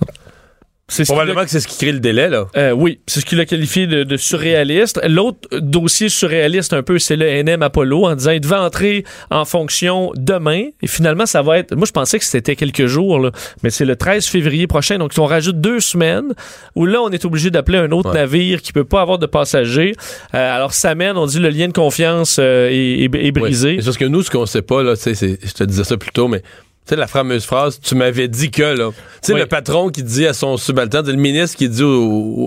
C'est 0.00 0.04
ce 0.06 0.06
qu'il 0.06 0.10
a- 0.10 0.75
Probablement 1.08 1.42
que 1.44 1.50
c'est 1.50 1.58
ce 1.60 1.66
qui 1.66 1.76
crée 1.78 1.90
le 1.92 1.98
délai, 1.98 2.28
là. 2.28 2.46
Euh, 2.56 2.70
oui, 2.70 3.00
c'est 3.08 3.20
ce 3.20 3.26
qu'il 3.26 3.40
a 3.40 3.44
qualifié 3.44 3.88
de, 3.88 4.04
de 4.04 4.16
surréaliste. 4.16 5.00
L'autre 5.08 5.38
dossier 5.58 6.08
surréaliste 6.08 6.72
un 6.72 6.82
peu, 6.84 7.00
c'est 7.00 7.16
le 7.16 7.26
NM 7.42 7.62
Apollo 7.62 8.04
en 8.06 8.14
disant 8.14 8.30
il 8.30 8.40
devait 8.40 8.54
entrer 8.54 9.04
en 9.30 9.44
fonction 9.44 10.12
demain 10.14 10.66
et 10.80 10.86
finalement 10.86 11.26
ça 11.26 11.42
va 11.42 11.58
être. 11.58 11.74
Moi 11.74 11.86
je 11.86 11.92
pensais 11.92 12.18
que 12.20 12.24
c'était 12.24 12.54
quelques 12.54 12.86
jours, 12.86 13.18
là, 13.18 13.30
mais 13.64 13.70
c'est 13.70 13.84
le 13.84 13.96
13 13.96 14.26
février 14.26 14.68
prochain, 14.68 14.98
donc 14.98 15.12
on 15.18 15.24
rajoute 15.26 15.60
deux 15.60 15.80
semaines 15.80 16.34
où 16.76 16.86
là 16.86 17.00
on 17.02 17.10
est 17.10 17.24
obligé 17.24 17.50
d'appeler 17.50 17.78
un 17.78 17.90
autre 17.90 18.10
Ouais. 18.10 18.14
navire 18.20 18.62
qui 18.62 18.72
peut 18.72 18.84
pas 18.84 19.00
avoir 19.00 19.18
de 19.18 19.26
passagers. 19.26 19.92
Euh, 20.34 20.54
alors 20.56 20.72
ça 20.72 20.94
mène, 20.94 21.16
on 21.16 21.26
dit 21.26 21.40
le 21.40 21.48
lien 21.48 21.66
de 21.66 21.72
confiance 21.72 22.36
euh, 22.38 22.68
est, 22.70 23.04
est- 23.12 23.32
brisé. 23.32 23.70
Oui. 23.70 23.76
C'est 23.80 23.84
parce 23.86 23.96
que 23.98 24.04
nous, 24.04 24.22
ce 24.22 24.30
qu'on 24.30 24.46
sait 24.46 24.62
pas, 24.62 24.84
là, 24.84 24.94
tu 24.96 25.02
sais, 25.02 25.14
c'est- 25.14 25.38
je 25.44 25.52
te 25.52 25.64
disais 25.64 25.82
ça 25.82 25.96
plus 25.96 26.12
tôt, 26.12 26.28
mais 26.28 26.42
tu 26.86 26.90
sais, 26.90 26.96
la 26.96 27.06
fameuse 27.06 27.44
phrase, 27.44 27.80
tu 27.80 27.94
m'avais 27.96 28.28
dit 28.28 28.50
que, 28.50 28.62
là. 28.62 28.90
Tu 28.90 28.98
sais, 29.22 29.32
Oui. 29.34 29.40
le 29.40 29.46
patron 29.46 29.88
qui 29.90 30.02
dit 30.02 30.26
à 30.26 30.32
son 30.32 30.56
subalterne, 30.56 31.06
le 31.06 31.14
ministre 31.14 31.56
qui 31.56 31.68
dit 31.68 31.82
au, 31.82 31.88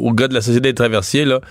au 0.04 0.12
gars 0.14 0.28
de 0.30 0.34
la 0.34 0.42
Société 0.42 0.70
des 0.70 0.74
traversiers, 0.76 1.26
là, 1.26 1.42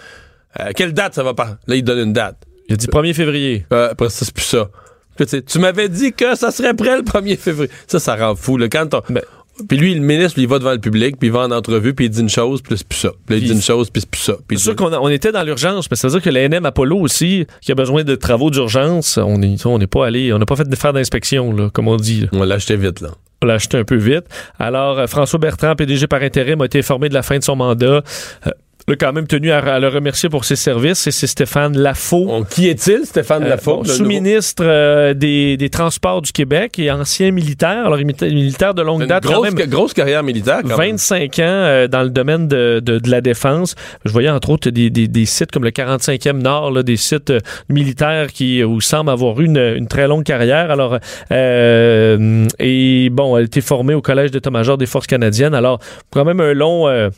euh, 0.60 0.70
quelle 0.74 0.92
date 0.94 1.14
ça 1.14 1.22
va 1.22 1.34
pas? 1.34 1.58
Là, 1.66 1.76
il 1.76 1.84
donne 1.84 1.98
une 1.98 2.12
date. 2.12 2.36
Il 2.68 2.74
a 2.74 2.76
dit 2.76 2.86
1er 2.86 3.14
février. 3.14 3.66
Euh, 3.72 3.90
après 3.92 4.08
ça, 4.10 4.24
c'est 4.24 4.34
plus 4.34 4.44
ça. 4.44 4.68
Puis, 5.16 5.26
tu 5.26 5.30
sais, 5.36 5.42
tu 5.42 5.58
m'avais 5.58 5.88
dit 5.88 6.12
que 6.12 6.34
ça 6.36 6.50
serait 6.50 6.74
prêt 6.74 6.96
le 6.96 7.02
1er 7.02 7.36
février. 7.36 7.70
Ça, 7.86 7.98
ça 7.98 8.14
rend 8.16 8.34
fou, 8.36 8.56
là. 8.56 8.68
Quand 8.68 8.94
on- 8.94 9.02
Ben. 9.12 9.22
Puis 9.68 9.76
lui, 9.78 9.94
le 9.94 10.00
ministre, 10.00 10.34
lui, 10.38 10.44
il 10.44 10.48
va 10.48 10.58
devant 10.58 10.72
le 10.72 10.78
public, 10.78 11.16
puis 11.18 11.28
il 11.28 11.32
va 11.32 11.40
en 11.40 11.50
entrevue, 11.50 11.94
puis 11.94 12.06
il 12.06 12.10
dit 12.10 12.20
une 12.20 12.28
chose, 12.28 12.60
puis 12.62 12.76
c'est 12.76 12.86
plus 12.86 12.98
ça. 12.98 13.10
Puis 13.26 13.38
il 13.38 13.44
dit 13.44 13.52
une 13.52 13.62
chose, 13.62 13.90
puis 13.90 14.00
c'est 14.02 14.10
plus 14.10 14.20
ça. 14.20 14.34
C'est 14.50 14.56
sûr 14.58 14.76
qu'on 14.76 14.92
a- 14.92 14.98
on 15.00 15.08
était 15.08 15.32
dans 15.32 15.42
l'urgence, 15.42 15.90
mais 15.90 15.96
ça 15.96 16.08
veut 16.08 16.12
dire 16.12 16.22
que 16.22 16.30
la 16.30 16.42
NM 16.48 16.64
Apollo 16.66 16.96
aussi, 16.98 17.46
qui 17.60 17.72
a 17.72 17.74
besoin 17.74 18.04
de 18.04 18.14
travaux 18.14 18.50
d'urgence, 18.50 19.18
on 19.18 19.42
est- 19.42 19.64
on 19.66 19.78
n'est 19.78 19.86
pas 19.86 20.06
allé, 20.06 20.32
on 20.32 20.38
n'a 20.38 20.46
pas 20.46 20.56
fait 20.56 20.68
de 20.68 20.76
faire 20.76 20.92
d'inspection, 20.92 21.52
là, 21.52 21.70
comme 21.72 21.88
on 21.88 21.96
dit. 21.96 22.20
là. 22.22 22.26
on 22.32 22.44
l'a 22.44 22.56
acheté 22.56 22.76
vite, 22.76 23.00
là. 23.00 23.08
On 23.42 23.46
l'a 23.46 23.54
acheté 23.54 23.78
un 23.78 23.84
peu 23.84 23.96
vite. 23.96 24.24
Alors, 24.58 24.98
euh, 24.98 25.06
François 25.06 25.38
Bertrand, 25.38 25.74
PDG 25.76 26.06
par 26.08 26.22
intérim, 26.22 26.60
a 26.60 26.64
été 26.66 26.80
informé 26.80 27.08
de 27.08 27.14
la 27.14 27.22
fin 27.22 27.38
de 27.38 27.44
son 27.44 27.54
mandat. 27.56 28.02
Euh, 28.46 28.50
il 28.88 28.92
a 28.94 28.96
quand 28.96 29.12
même 29.12 29.26
tenu 29.26 29.50
à, 29.50 29.58
à 29.58 29.78
le 29.78 29.88
remercier 29.88 30.28
pour 30.28 30.44
ses 30.44 30.56
services. 30.56 31.06
Et 31.06 31.10
c'est 31.10 31.26
Stéphane 31.26 31.76
Lafaux. 31.78 32.44
Qui 32.50 32.68
est-il, 32.68 33.04
Stéphane 33.04 33.44
euh, 33.44 33.48
Lafaux? 33.50 33.76
bon, 33.78 33.84
sous-ministre 33.84 34.64
euh, 34.66 35.14
des, 35.14 35.56
des 35.56 35.70
Transports 35.70 36.22
du 36.22 36.32
Québec 36.32 36.78
et 36.78 36.90
ancien 36.90 37.30
militaire. 37.30 37.86
Alors, 37.86 37.98
militaire 37.98 38.74
de 38.74 38.82
longue 38.82 39.02
Une 39.02 39.08
date, 39.08 39.24
quand 39.24 39.34
grosse, 39.42 39.52
même. 39.54 39.68
grosse 39.68 39.92
carrière 39.94 40.22
militaire, 40.22 40.62
quand 40.62 40.76
même. 40.78 40.90
25 40.92 41.38
ans 41.38 41.42
euh, 41.42 41.86
dans 41.88 42.02
le 42.02 42.10
domaine 42.10 42.48
de, 42.48 42.80
de, 42.84 42.98
de 42.98 43.10
la 43.10 43.20
défense. 43.20 43.74
Je 44.04 44.10
voyais 44.10 44.30
entre 44.30 44.50
autres 44.50 44.70
des, 44.70 44.90
des, 44.90 45.06
des 45.08 45.26
sites 45.26 45.50
comme 45.52 45.64
le 45.64 45.70
45e 45.70 46.38
Nord, 46.38 46.70
là, 46.70 46.82
des 46.82 46.96
sites 46.96 47.32
militaires 47.68 48.28
qui 48.32 48.64
où 48.64 48.80
semble 48.80 49.10
avoir 49.10 49.40
eu 49.40 49.44
une, 49.46 49.58
une 49.58 49.86
très 49.88 50.08
longue 50.08 50.24
carrière. 50.24 50.70
Alors, 50.70 50.98
euh, 51.32 52.46
et 52.58 53.10
bon, 53.10 53.36
elle 53.36 53.42
a 53.42 53.46
été 53.46 53.60
formée 53.60 53.94
au 53.94 54.00
Collège 54.02 54.30
d'état-major 54.30 54.78
des 54.78 54.86
Forces 54.86 55.06
canadiennes. 55.06 55.54
Alors, 55.54 55.78
quand 56.10 56.24
même 56.24 56.40
un 56.40 56.54
long, 56.54 56.88
euh, 56.88 57.10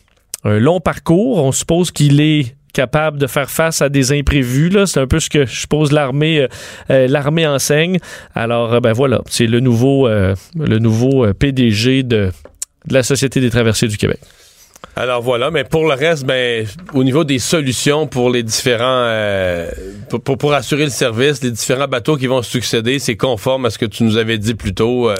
un 0.44 0.58
long 0.58 0.80
parcours. 0.80 1.42
On 1.44 1.52
suppose 1.52 1.90
qu'il 1.90 2.20
est 2.20 2.54
capable 2.72 3.18
de 3.18 3.26
faire 3.26 3.50
face 3.50 3.82
à 3.82 3.88
des 3.88 4.12
imprévus. 4.12 4.72
C'est 4.86 5.00
un 5.00 5.06
peu 5.06 5.20
ce 5.20 5.28
que 5.28 5.46
je 5.46 5.60
suppose 5.60 5.92
l'armée 5.92 6.40
euh, 6.40 6.48
euh, 6.90 7.06
l'armée 7.08 7.46
enseigne. 7.46 7.98
Alors, 8.34 8.74
euh, 8.74 8.80
ben 8.80 8.92
voilà, 8.92 9.22
c'est 9.28 9.46
le 9.46 9.60
nouveau, 9.60 10.08
euh, 10.08 10.34
le 10.56 10.78
nouveau 10.78 11.24
euh, 11.24 11.32
PDG 11.32 12.02
de, 12.02 12.30
la 12.88 13.02
Société 13.02 13.40
des 13.40 13.50
traversiers 13.50 13.88
du 13.88 13.96
Québec. 13.96 14.20
Alors 14.96 15.20
voilà, 15.20 15.50
mais 15.50 15.64
pour 15.64 15.86
le 15.86 15.94
reste, 15.94 16.24
ben, 16.24 16.66
au 16.94 17.04
niveau 17.04 17.24
des 17.24 17.38
solutions 17.38 18.06
pour 18.06 18.30
les 18.30 18.42
différents, 18.42 19.04
euh, 19.04 19.70
pour, 20.08 20.38
pour, 20.38 20.54
assurer 20.54 20.84
le 20.84 20.90
service, 20.90 21.42
les 21.42 21.50
différents 21.50 21.86
bateaux 21.86 22.16
qui 22.16 22.26
vont 22.26 22.42
succéder, 22.42 22.98
c'est 22.98 23.16
conforme 23.16 23.66
à 23.66 23.70
ce 23.70 23.78
que 23.78 23.86
tu 23.86 24.04
nous 24.04 24.16
avais 24.16 24.38
dit 24.38 24.54
plus 24.54 24.74
tôt. 24.74 25.10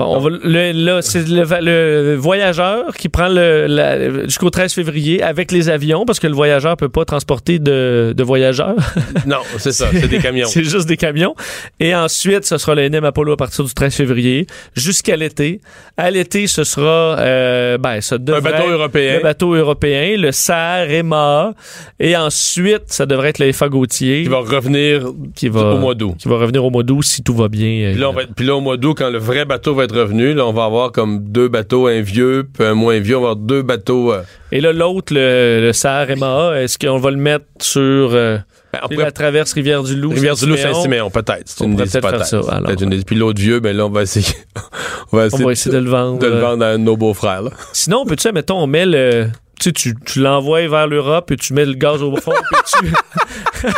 Bon, 0.00 0.16
on 0.16 0.18
va, 0.18 0.30
le, 0.30 0.72
là, 0.72 1.02
c'est 1.02 1.28
le, 1.28 1.44
le 1.60 2.14
voyageur 2.16 2.94
qui 2.96 3.10
prend 3.10 3.28
le, 3.28 4.22
jusqu'au 4.24 4.48
13 4.48 4.72
février 4.72 5.22
avec 5.22 5.52
les 5.52 5.68
avions 5.68 6.06
parce 6.06 6.18
que 6.18 6.26
le 6.26 6.32
voyageur 6.34 6.74
peut 6.78 6.88
pas 6.88 7.04
transporter 7.04 7.58
de, 7.58 8.14
de 8.16 8.22
voyageurs. 8.22 8.76
non, 9.26 9.36
c'est 9.58 9.72
ça, 9.72 9.88
c'est 9.92 10.08
des 10.08 10.18
camions. 10.18 10.46
c'est 10.48 10.64
juste 10.64 10.88
des 10.88 10.96
camions. 10.96 11.34
Et 11.80 11.94
ensuite, 11.94 12.46
ce 12.46 12.56
sera 12.56 12.74
le 12.74 12.88
NM 12.88 13.04
Apollo 13.04 13.32
à 13.32 13.36
partir 13.36 13.62
du 13.62 13.74
13 13.74 13.94
février 13.94 14.46
jusqu'à 14.74 15.16
l'été. 15.16 15.60
À 15.98 16.10
l'été, 16.10 16.46
ce 16.46 16.64
sera 16.64 17.18
euh, 17.18 17.76
ben, 17.76 18.00
ça 18.00 18.14
Un 18.14 18.18
devrait 18.20 18.40
bateau 18.40 18.62
être 18.64 18.70
européen. 18.70 19.16
le 19.18 19.22
bateau 19.22 19.54
européen, 19.54 20.16
le 20.16 20.32
SAR, 20.32 20.90
EMA. 20.90 21.52
Et 21.98 22.16
ensuite, 22.16 22.84
ça 22.86 23.04
devrait 23.04 23.28
être 23.28 23.38
le 23.38 23.52
FA 23.52 23.68
Gauthier 23.68 24.22
qui 24.22 24.28
va 24.30 24.38
revenir 24.38 25.08
qui 25.34 25.50
va, 25.50 25.74
au 25.74 25.78
mois 25.78 25.94
d'août. 25.94 26.14
qui 26.18 26.28
va 26.28 26.38
revenir 26.38 26.64
au 26.64 26.70
mois 26.70 26.84
d'août 26.84 27.02
si 27.02 27.22
tout 27.22 27.34
va 27.34 27.48
bien. 27.48 27.90
Puis 27.92 28.00
là, 28.00 28.08
on 28.08 28.12
va 28.14 28.22
être- 28.22 28.34
puis 28.34 28.46
là, 28.46 28.56
au 28.56 28.60
mois 28.62 28.78
d'août, 28.78 28.94
quand 28.96 29.10
le 29.10 29.18
vrai 29.18 29.44
bateau 29.44 29.74
va 29.74 29.84
être 29.84 29.89
être 29.90 30.00
revenus. 30.00 30.34
Là, 30.36 30.46
on 30.46 30.52
va 30.52 30.64
avoir 30.64 30.92
comme 30.92 31.20
deux 31.30 31.48
bateaux, 31.48 31.86
un 31.86 32.00
vieux, 32.00 32.48
puis 32.52 32.64
un 32.66 32.74
moins 32.74 32.98
vieux. 33.00 33.16
On 33.16 33.20
va 33.22 33.30
avoir 33.30 33.36
deux 33.36 33.62
bateaux. 33.62 34.12
euh, 34.12 34.22
Et 34.52 34.60
là, 34.60 34.72
l'autre, 34.72 35.12
le, 35.14 35.60
le 35.60 35.72
SAR 35.72 36.06
MAA, 36.16 36.62
est-ce 36.62 36.78
qu'on 36.78 36.98
va 36.98 37.10
le 37.10 37.16
mettre 37.16 37.44
sur 37.60 37.80
euh, 38.14 38.38
ben, 38.72 38.78
pourrait- 38.82 38.96
la 39.04 39.10
traverse 39.12 39.52
Rivière-du-Loup? 39.52 40.10
Rivière-du-Loup, 40.10 40.56
Saint-Siméon? 40.56 41.10
Peut-être. 41.10 41.42
C'est 41.46 41.64
une 41.64 41.72
pourrait 41.72 41.84
des 41.86 41.96
hypothèses. 41.96 42.28
ça, 42.30 42.40
alors. 42.48 42.62
Peut-être 42.66 42.82
une 42.82 42.90
des- 42.90 43.02
Puis 43.04 43.16
l'autre 43.16 43.40
vieux, 43.40 43.60
ben 43.60 43.76
là, 43.76 43.86
on 43.86 43.90
va 43.90 44.02
essayer. 44.02 44.34
on 45.12 45.16
va 45.16 45.22
On 45.24 45.26
essayer, 45.26 45.44
va 45.44 45.52
essayer 45.52 45.74
de 45.74 45.80
le 45.82 45.90
vendre. 45.90 46.18
de 46.18 46.26
le 46.26 46.38
vendre 46.38 46.64
à 46.64 46.76
nos 46.78 46.96
beaux-frères. 46.96 47.42
Sinon, 47.72 48.04
peut-tu, 48.06 48.30
mettons, 48.32 48.58
on 48.62 48.66
met 48.66 48.86
le. 48.86 49.26
Tu 49.60 49.64
sais, 49.68 49.72
tu, 49.72 49.94
tu 50.06 50.20
l'envoies 50.20 50.66
vers 50.68 50.86
l'Europe 50.86 51.30
et 51.30 51.36
tu 51.36 51.52
mets 51.52 51.66
le 51.66 51.74
gaz 51.74 52.02
au 52.02 52.16
fond 52.16 52.32
puis 52.32 52.60
tu, 52.80 53.68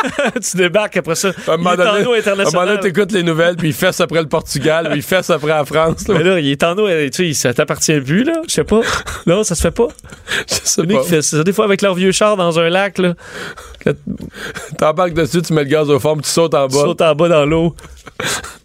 tu 0.51 0.57
débarques 0.57 0.97
après 0.97 1.17
ça. 1.17 1.31
À 1.49 1.53
un 1.53 1.57
moment 1.57 1.73
il 1.75 1.81
est 1.81 1.83
en 1.83 1.93
donné, 1.93 1.93
eau 1.93 1.95
à 1.95 2.01
un 2.01 2.05
moment 2.05 2.19
internationale. 2.19 2.69
donné, 2.69 2.81
t'écoutes 2.81 3.13
les 3.13 3.23
nouvelles, 3.25 3.57
puis 3.57 3.69
il 3.69 3.75
fesse 3.75 4.01
après 4.01 4.21
le 4.23 4.29
Portugal, 4.29 4.87
puis 4.91 4.99
il 5.01 5.03
fesse 5.03 5.29
après 5.31 5.49
la 5.49 5.65
France. 5.65 6.07
là. 6.07 6.15
Mais 6.17 6.23
là, 6.25 6.39
il 6.39 6.49
est 6.51 6.63
en 6.63 6.79
eau, 6.79 6.89
tu 6.89 7.11
sais, 7.13 7.33
ça 7.35 7.53
t'appartient 7.53 8.01
plus, 8.01 8.23
là. 8.25 8.35
Je 8.49 8.53
sais 8.55 8.65
pas. 8.65 8.81
Non, 9.27 9.43
ça 9.43 9.55
se 9.57 9.61
fait 9.63 9.73
pas. 9.73 9.89
Je 10.49 10.55
sais 10.63 10.87
pas. 10.87 11.03
qui 11.03 11.09
fait 11.09 11.23
ça, 11.23 11.43
des 11.43 11.53
fois 11.53 11.65
avec 11.65 11.83
leur 11.83 11.95
vieux 11.95 12.13
char 12.13 12.37
dans 12.37 12.59
un 12.61 12.69
lac, 12.69 12.99
là. 12.99 13.15
T'embarques 14.79 15.15
dessus, 15.15 15.43
tu 15.43 15.53
mets 15.53 15.65
le 15.65 15.69
gaz 15.71 15.91
au 15.91 15.99
fond, 15.99 16.15
puis 16.15 16.23
tu 16.23 16.31
sautes 16.31 16.55
en 16.55 16.69
tu 16.69 16.77
bas. 16.77 16.83
sautes 16.83 17.03
en 17.03 17.15
bas 17.15 17.29
dans 17.29 17.45
l'eau. 17.45 17.75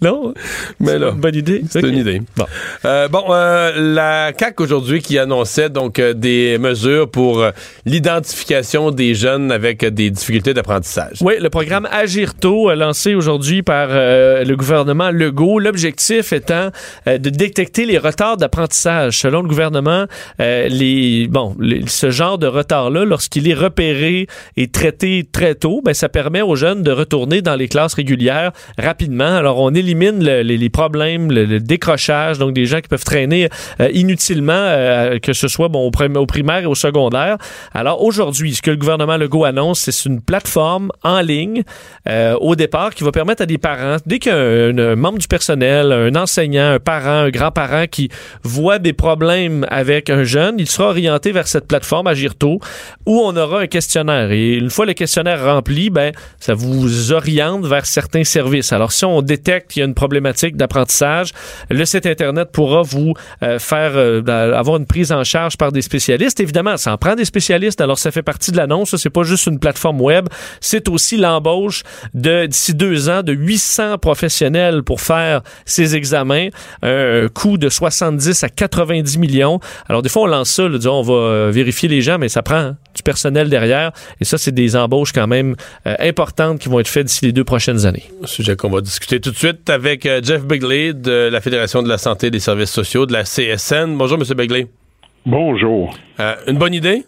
Non? 0.02 0.34
Mais 0.80 0.92
C'est 0.92 1.00
là, 1.00 1.10
une 1.10 1.20
bonne 1.20 1.36
idée. 1.36 1.64
c'est 1.70 1.82
une 1.82 1.98
idée. 1.98 2.22
Bon. 2.36 2.46
Euh, 2.86 3.08
bon, 3.08 3.26
euh, 3.30 3.72
la 3.76 4.32
CAC 4.34 4.60
aujourd'hui 4.62 5.02
qui 5.02 5.18
annonçait 5.18 5.70
donc 5.70 5.98
euh, 5.98 6.14
des 6.14 6.60
mesures 6.60 7.07
pour 7.08 7.42
euh, 7.42 7.52
l'identification 7.86 8.92
des 8.92 9.16
jeunes 9.16 9.52
avec 9.52 9.84
euh, 9.84 9.90
des 9.90 10.10
difficultés 10.10 10.54
d'apprentissage. 10.54 11.18
Oui, 11.22 11.34
le 11.40 11.50
programme 11.50 11.88
Agirto, 11.92 12.70
euh, 12.70 12.76
lancé 12.76 13.16
aujourd'hui 13.16 13.64
par 13.64 13.88
le 13.90 14.56
gouvernement 14.56 15.12
Legault, 15.12 15.60
l'objectif 15.60 16.34
étant 16.34 16.70
de 17.06 17.30
détecter 17.30 17.86
les 17.86 17.98
retards 17.98 18.38
d'apprentissage. 18.38 19.18
Selon 19.20 19.42
le 19.42 19.48
gouvernement, 19.48 20.06
bon, 20.40 21.56
ce 21.88 22.10
genre 22.10 22.38
de 22.38 22.48
retard-là, 22.48 23.06
lorsqu'il 23.06 23.50
est 23.50 23.54
repéré 23.54 24.28
et 24.58 24.68
traité 24.68 25.28
très 25.32 25.56
tôt, 25.56 25.82
ben, 25.84 25.94
ça 25.94 26.10
permet 26.10 26.42
aux 26.42 26.56
jeunes 26.56 26.84
de 26.84 26.92
retourner 26.92 27.42
dans 27.42 27.56
les 27.56 27.68
classes 27.68 27.94
régulières 27.94 28.52
rapidement. 28.78 29.36
Alors, 29.36 29.60
on 29.60 29.74
élimine 29.74 30.24
le- 30.24 30.42
les, 30.42 30.70
problèmes, 30.70 31.32
le, 31.32 31.60
décrochage, 31.60 32.38
donc 32.38 32.54
des 32.54 32.66
gens 32.66 32.82
qui 32.82 32.90
peuvent 32.90 33.04
traîner 33.04 33.50
inutilement, 33.94 35.18
que 35.22 35.34
ce 35.34 35.48
soit 35.48 35.70
au 35.74 36.26
primaire 36.26 36.64
et 36.64 36.66
au 36.66 36.76
secondaire. 36.76 36.97
Alors, 37.74 38.04
aujourd'hui, 38.04 38.56
ce 38.56 38.62
que 38.62 38.72
le 38.72 38.78
gouvernement 38.78 39.18
Legault 39.18 39.46
annonce, 39.46 39.80
c'est 39.80 40.06
une 40.06 40.22
plateforme 40.22 40.92
en 41.04 41.22
ligne 41.22 41.64
euh, 42.08 42.36
au 42.40 42.56
départ 42.56 42.94
qui 42.94 43.04
va 43.04 43.12
permettre 43.12 43.44
à 43.44 43.46
des 43.46 43.58
parents, 43.58 43.98
dès 44.06 44.20
qu'un 44.20 44.78
un 44.78 44.96
membre 44.96 45.20
du 45.20 45.28
personnel, 45.28 45.92
un 45.92 46.16
enseignant, 46.16 46.72
un 46.72 46.80
parent, 46.80 47.26
un 47.26 47.30
grand-parent 47.30 47.86
qui 47.90 48.10
voit 48.44 48.80
des 48.80 48.94
problèmes 48.94 49.66
avec 49.70 50.10
un 50.10 50.24
jeune, 50.24 50.56
il 50.58 50.68
sera 50.68 50.90
orienté 50.90 51.32
vers 51.32 51.48
cette 51.48 51.68
plateforme 51.68 52.08
Agirto 52.08 52.60
où 53.06 53.20
on 53.20 53.36
aura 53.36 53.62
un 53.62 53.68
questionnaire. 53.68 54.32
Et 54.32 54.56
une 54.56 54.70
fois 54.70 54.86
le 54.86 54.94
questionnaire 54.94 55.44
rempli, 55.44 55.90
ben, 55.90 56.12
ça 56.40 56.54
vous 56.54 57.12
oriente 57.12 57.66
vers 57.66 57.86
certains 57.86 58.24
services. 58.24 58.74
Alors, 58.74 58.92
si 58.92 59.06
on 59.06 59.22
détecte 59.22 59.72
qu'il 59.72 59.82
y 59.82 59.84
a 59.84 59.88
une 59.88 59.94
problématique 59.94 60.56
d'apprentissage, 60.56 61.32
le 61.70 61.86
site 61.86 62.06
Internet 62.06 62.50
pourra 62.52 62.82
vous 62.82 63.14
euh, 63.44 63.60
faire 63.60 63.92
euh, 63.96 64.22
avoir 64.26 64.78
une 64.78 64.86
prise 64.86 65.12
en 65.12 65.24
charge 65.24 65.58
par 65.58 65.72
des 65.72 65.82
spécialistes. 65.82 66.40
Évidemment, 66.40 66.78
ça 66.88 66.94
en 66.94 66.98
prend 66.98 67.16
des 67.16 67.26
spécialistes, 67.26 67.82
alors 67.82 68.00
ça 68.00 68.12
fait 68.12 68.24
partie 68.24 68.52
de 68.52 68.58
l'annonce. 68.58 68.96
C'est 68.96 69.10
pas 69.10 69.24
juste 69.24 69.48
une 69.48 69.60
plateforme 69.60 70.00
web, 70.00 70.30
c'est 70.62 70.88
aussi 70.88 71.18
l'embauche 71.18 71.84
de 72.14 72.46
d'ici 72.46 72.74
deux 72.74 73.10
ans 73.10 73.24
de 73.24 73.34
800 73.34 73.98
professionnels 73.98 74.84
pour 74.84 75.02
faire 75.02 75.42
ces 75.66 75.98
examens, 75.98 76.48
un 76.84 77.28
coût 77.28 77.58
de 77.58 77.68
70 77.68 78.42
à 78.44 78.50
90 78.50 79.18
millions. 79.18 79.60
Alors 79.90 80.02
des 80.02 80.08
fois 80.08 80.24
on 80.24 80.28
lance 80.28 80.50
ça, 80.50 80.64
on 80.64 81.02
va 81.02 81.14
euh, 81.14 81.52
vérifier 81.52 81.90
les 81.90 82.02
gens, 82.02 82.18
mais 82.18 82.30
ça 82.30 82.42
prend 82.42 82.76
du 82.96 83.04
personnel 83.04 83.50
derrière, 83.50 83.92
et 84.22 84.26
ça 84.26 84.38
c'est 84.38 84.54
des 84.54 84.78
embauches 84.78 85.12
quand 85.12 85.28
même 85.28 85.56
euh, 85.88 85.96
importantes 86.00 86.60
qui 86.60 86.70
vont 86.70 86.80
être 86.80 86.88
faites 86.88 87.08
d'ici 87.08 87.26
les 87.26 87.34
deux 87.34 87.44
prochaines 87.44 87.86
années. 87.86 88.10
Sujet 88.24 88.56
qu'on 88.56 88.70
va 88.70 88.80
discuter 88.80 89.20
tout 89.20 89.32
de 89.32 89.38
suite 89.38 89.70
avec 89.70 90.06
euh, 90.06 90.22
Jeff 90.24 90.46
Begley 90.46 90.94
de 90.94 91.28
la 91.30 91.42
Fédération 91.42 91.84
de 91.84 91.90
la 91.90 91.98
santé 91.98 92.28
et 92.28 92.32
des 92.32 92.40
services 92.40 92.72
sociaux 92.72 93.06
de 93.06 93.12
la 93.12 93.24
CSN. 93.24 93.98
Bonjour, 93.98 94.18
M. 94.18 94.24
Begley. 94.38 94.68
Bonjour. 95.30 95.94
Euh, 96.22 96.36
une 96.48 96.58
bonne 96.58 96.74
idée? 96.74 97.04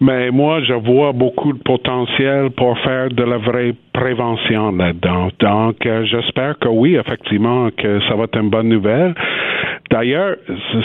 Mais 0.00 0.30
moi, 0.30 0.62
je 0.62 0.72
vois 0.72 1.12
beaucoup 1.12 1.52
de 1.52 1.58
potentiel 1.58 2.50
pour 2.50 2.78
faire 2.78 3.10
de 3.10 3.22
la 3.22 3.36
vraie 3.36 3.74
prévention 4.00 4.72
là-dedans. 4.76 5.28
Donc, 5.40 5.84
euh, 5.86 6.04
j'espère 6.04 6.58
que 6.58 6.68
oui, 6.68 6.96
effectivement, 6.96 7.68
que 7.76 8.00
ça 8.08 8.14
va 8.14 8.24
être 8.24 8.38
une 8.38 8.50
bonne 8.50 8.68
nouvelle. 8.68 9.14
D'ailleurs, 9.90 10.36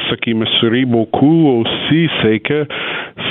ce 0.10 0.16
qui 0.16 0.34
me 0.34 0.46
sourit 0.60 0.86
beaucoup 0.86 1.62
aussi, 1.62 2.08
c'est 2.22 2.40
que 2.40 2.66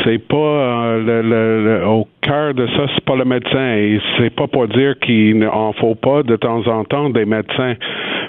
c'est 0.03 0.18
pas 0.26 0.37
euh, 0.37 1.03
le, 1.09 1.22
le- 1.22 1.64
le- 1.64 1.87
au 1.87 2.07
cœur 2.22 2.55
de 2.55 2.66
ça, 2.66 2.83
c'est 2.95 3.05
pas 3.05 3.16
le 3.16 3.24
médecin. 3.24 3.74
Et 3.76 4.01
c'est 4.18 4.35
pas 4.35 4.47
pour 4.49 4.66
dire 4.68 4.99
qu'il 5.01 5.39
n'en 5.39 5.72
faut 5.74 5.95
pas 5.95 6.22
de 6.22 6.37
temps 6.37 6.66
en 6.66 6.85
temps 6.85 7.09
des 7.11 7.24
médecins, 7.24 7.74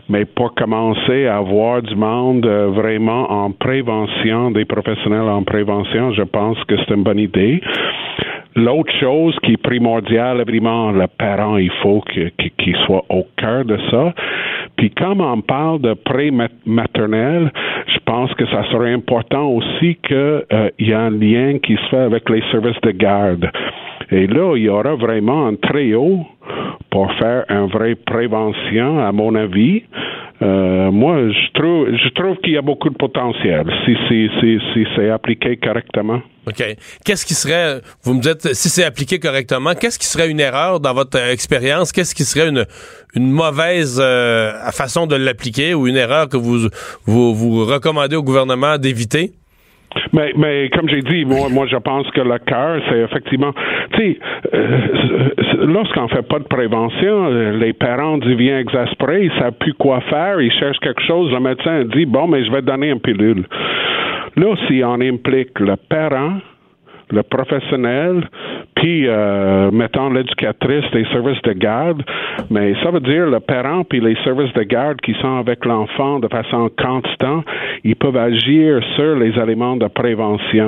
mais 0.09 0.25
pour 0.25 0.53
commencer 0.53 1.25
à 1.25 1.37
avoir 1.37 1.81
du 1.81 1.95
monde 1.95 2.45
euh, 2.45 2.67
vraiment 2.67 3.23
en 3.31 3.51
prévention, 3.51 4.51
des 4.51 4.65
professionnels 4.65 5.29
en 5.39 5.43
prévention, 5.43 6.13
je 6.13 6.23
pense 6.23 6.63
que 6.65 6.75
c'est 6.77 6.93
une 6.93 7.03
bonne 7.03 7.19
idée. 7.19 7.59
L'autre 8.55 8.91
chose 8.99 9.35
qui 9.43 9.53
est 9.53 9.61
primordiale, 9.61 10.43
évidemment, 10.45 10.91
le 10.91 11.07
parent, 11.07 11.57
il 11.57 11.71
faut 11.81 12.01
qu'il 12.01 12.75
soit 12.85 13.05
au 13.09 13.25
cœur 13.37 13.63
de 13.63 13.77
ça. 13.89 14.13
Puis 14.77 14.89
comme 14.91 15.21
on 15.21 15.41
parle 15.41 15.79
de 15.81 15.93
pré-maternelle, 15.93 17.51
je 17.87 17.99
pense 18.05 18.33
que 18.33 18.45
ça 18.47 18.63
serait 18.71 18.93
important 18.93 19.47
aussi 19.47 19.97
qu'il 20.05 20.43
y 20.79 20.93
a 20.93 20.99
un 20.99 21.09
lien 21.11 21.59
qui 21.59 21.75
se 21.75 21.89
fait 21.89 21.97
avec 21.97 22.29
les 22.29 22.43
services 22.51 22.81
de 22.81 22.91
garde. 22.91 23.49
Et 24.11 24.27
là, 24.27 24.55
il 24.55 24.63
y 24.63 24.69
aura 24.69 24.95
vraiment 24.95 25.47
un 25.47 25.55
trio 25.55 26.25
pour 26.89 27.11
faire 27.13 27.45
une 27.49 27.67
vraie 27.67 27.95
prévention, 27.95 28.99
à 28.99 29.11
mon 29.13 29.35
avis. 29.35 29.83
Euh, 30.41 30.89
moi, 30.91 31.29
je 31.29 31.51
trouve, 31.53 31.87
je 31.95 32.09
trouve 32.09 32.35
qu'il 32.37 32.53
y 32.53 32.57
a 32.57 32.61
beaucoup 32.61 32.89
de 32.89 32.95
potentiel 32.95 33.63
si, 33.85 33.95
si, 34.07 34.59
si, 34.73 34.85
c'est 34.95 35.09
appliqué 35.09 35.55
correctement. 35.57 36.19
OK. 36.47 36.63
Qu'est-ce 37.05 37.25
qui 37.25 37.35
serait, 37.35 37.79
vous 38.03 38.15
me 38.15 38.21
dites, 38.21 38.53
si 38.53 38.69
c'est 38.69 38.83
appliqué 38.83 39.19
correctement, 39.19 39.73
qu'est-ce 39.79 39.99
qui 39.99 40.07
serait 40.07 40.29
une 40.29 40.39
erreur 40.39 40.79
dans 40.79 40.95
votre 40.95 41.19
expérience? 41.19 41.91
Qu'est-ce 41.91 42.15
qui 42.15 42.23
serait 42.23 42.49
une, 42.49 42.65
une 43.15 43.31
mauvaise 43.31 44.01
euh, 44.03 44.51
façon 44.71 45.05
de 45.05 45.15
l'appliquer 45.15 45.75
ou 45.75 45.87
une 45.87 45.97
erreur 45.97 46.27
que 46.27 46.37
vous, 46.37 46.67
vous, 47.05 47.35
vous 47.35 47.63
recommandez 47.63 48.15
au 48.15 48.23
gouvernement 48.23 48.79
d'éviter? 48.79 49.33
Mais, 50.13 50.33
mais 50.35 50.69
comme 50.69 50.89
j'ai 50.89 51.01
dit, 51.01 51.25
moi, 51.25 51.47
moi, 51.49 51.67
je 51.67 51.77
pense 51.77 52.09
que 52.11 52.21
le 52.21 52.37
cœur, 52.39 52.81
c'est 52.89 52.99
effectivement, 52.99 53.53
tu 53.93 53.99
sais, 53.99 54.19
euh, 54.53 54.77
lorsqu'on 55.65 56.07
fait 56.07 56.27
pas 56.27 56.39
de 56.39 56.45
prévention, 56.45 57.29
les 57.51 57.73
parents 57.73 58.17
deviennent 58.17 58.59
exaspérés, 58.59 59.25
ils 59.25 59.39
savent 59.39 59.57
plus 59.59 59.73
quoi 59.73 60.01
faire, 60.01 60.41
ils 60.41 60.51
cherchent 60.53 60.79
quelque 60.79 61.01
chose, 61.03 61.31
le 61.31 61.39
médecin 61.39 61.83
dit, 61.85 62.05
bon, 62.05 62.27
mais 62.27 62.43
je 62.45 62.51
vais 62.51 62.61
te 62.61 62.67
donner 62.67 62.89
une 62.89 62.99
pilule. 62.99 63.45
Là, 64.37 64.55
si 64.67 64.81
on 64.83 65.01
implique 65.01 65.59
le 65.59 65.75
parent, 65.75 66.39
le 67.11 67.23
professionnel, 67.23 68.27
puis 68.75 69.07
euh, 69.07 69.69
mettons 69.71 70.09
l'éducatrice 70.09 70.85
des 70.91 71.05
services 71.05 71.41
de 71.43 71.53
garde, 71.53 72.03
mais 72.49 72.73
ça 72.83 72.91
veut 72.91 72.99
dire 72.99 73.27
le 73.27 73.39
parent 73.39 73.83
puis 73.83 73.99
les 73.99 74.15
services 74.23 74.53
de 74.53 74.63
garde 74.63 74.99
qui 75.01 75.13
sont 75.21 75.37
avec 75.37 75.65
l'enfant 75.65 76.19
de 76.19 76.27
façon 76.27 76.69
constante, 76.77 77.45
ils 77.83 77.95
peuvent 77.95 78.17
agir 78.17 78.81
sur 78.95 79.15
les 79.15 79.37
éléments 79.39 79.75
de 79.75 79.87
prévention. 79.87 80.67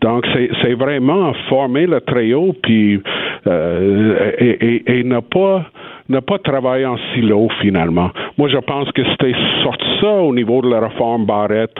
Donc 0.00 0.26
c'est 0.62 0.74
vraiment 0.74 1.32
former 1.48 1.86
le 1.86 2.00
trio 2.00 2.54
puis 2.62 3.00
euh, 3.46 4.32
et, 4.38 4.66
et, 4.66 4.98
et 4.98 5.04
ne 5.04 5.20
pas 5.20 5.66
ne 6.10 6.20
pas 6.20 6.38
travailler 6.38 6.84
en 6.86 6.98
silo 7.14 7.48
finalement. 7.62 8.10
Moi, 8.36 8.48
je 8.50 8.58
pense 8.58 8.90
que 8.92 9.02
c'était 9.12 9.34
sorti 9.62 9.84
ça 10.00 10.08
au 10.12 10.34
niveau 10.34 10.60
de 10.60 10.68
la 10.68 10.80
réforme 10.88 11.24
Barrette. 11.24 11.76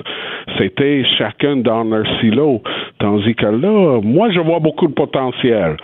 C'était 0.56 1.04
chacun 1.18 1.56
dans 1.56 1.84
leur 1.84 2.06
silo. 2.20 2.62
Tandis 2.98 3.34
que 3.34 3.46
là, 3.46 4.00
moi, 4.02 4.30
je 4.30 4.40
vois 4.40 4.60
beaucoup 4.60 4.86
de 4.86 4.92
potentiel. 4.94 5.76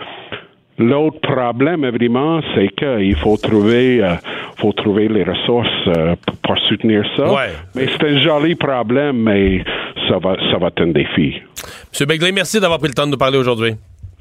L'autre 0.79 1.19
problème, 1.21 1.83
évidemment, 1.85 2.39
c'est 2.53 2.69
qu'il 2.69 3.15
faut 3.15 3.35
trouver, 3.37 4.03
euh, 4.03 4.13
faut 4.57 4.71
trouver 4.73 5.07
les 5.07 5.23
ressources 5.23 5.67
euh, 5.87 6.15
pour 6.43 6.57
soutenir 6.69 7.03
ça. 7.15 7.33
Ouais. 7.33 7.49
Mais 7.75 7.87
c'est 7.87 8.07
un 8.07 8.19
joli 8.19 8.53
problème, 8.55 9.17
mais 9.23 9.63
ça 10.07 10.19
va, 10.19 10.35
ça 10.51 10.57
va 10.59 10.67
être 10.67 10.81
un 10.81 10.91
défi. 10.91 11.41
M. 11.99 12.07
Begley, 12.07 12.31
merci 12.31 12.59
d'avoir 12.59 12.77
pris 12.79 12.89
le 12.89 12.93
temps 12.93 13.07
de 13.07 13.11
nous 13.11 13.17
parler 13.17 13.39
aujourd'hui. 13.39 13.71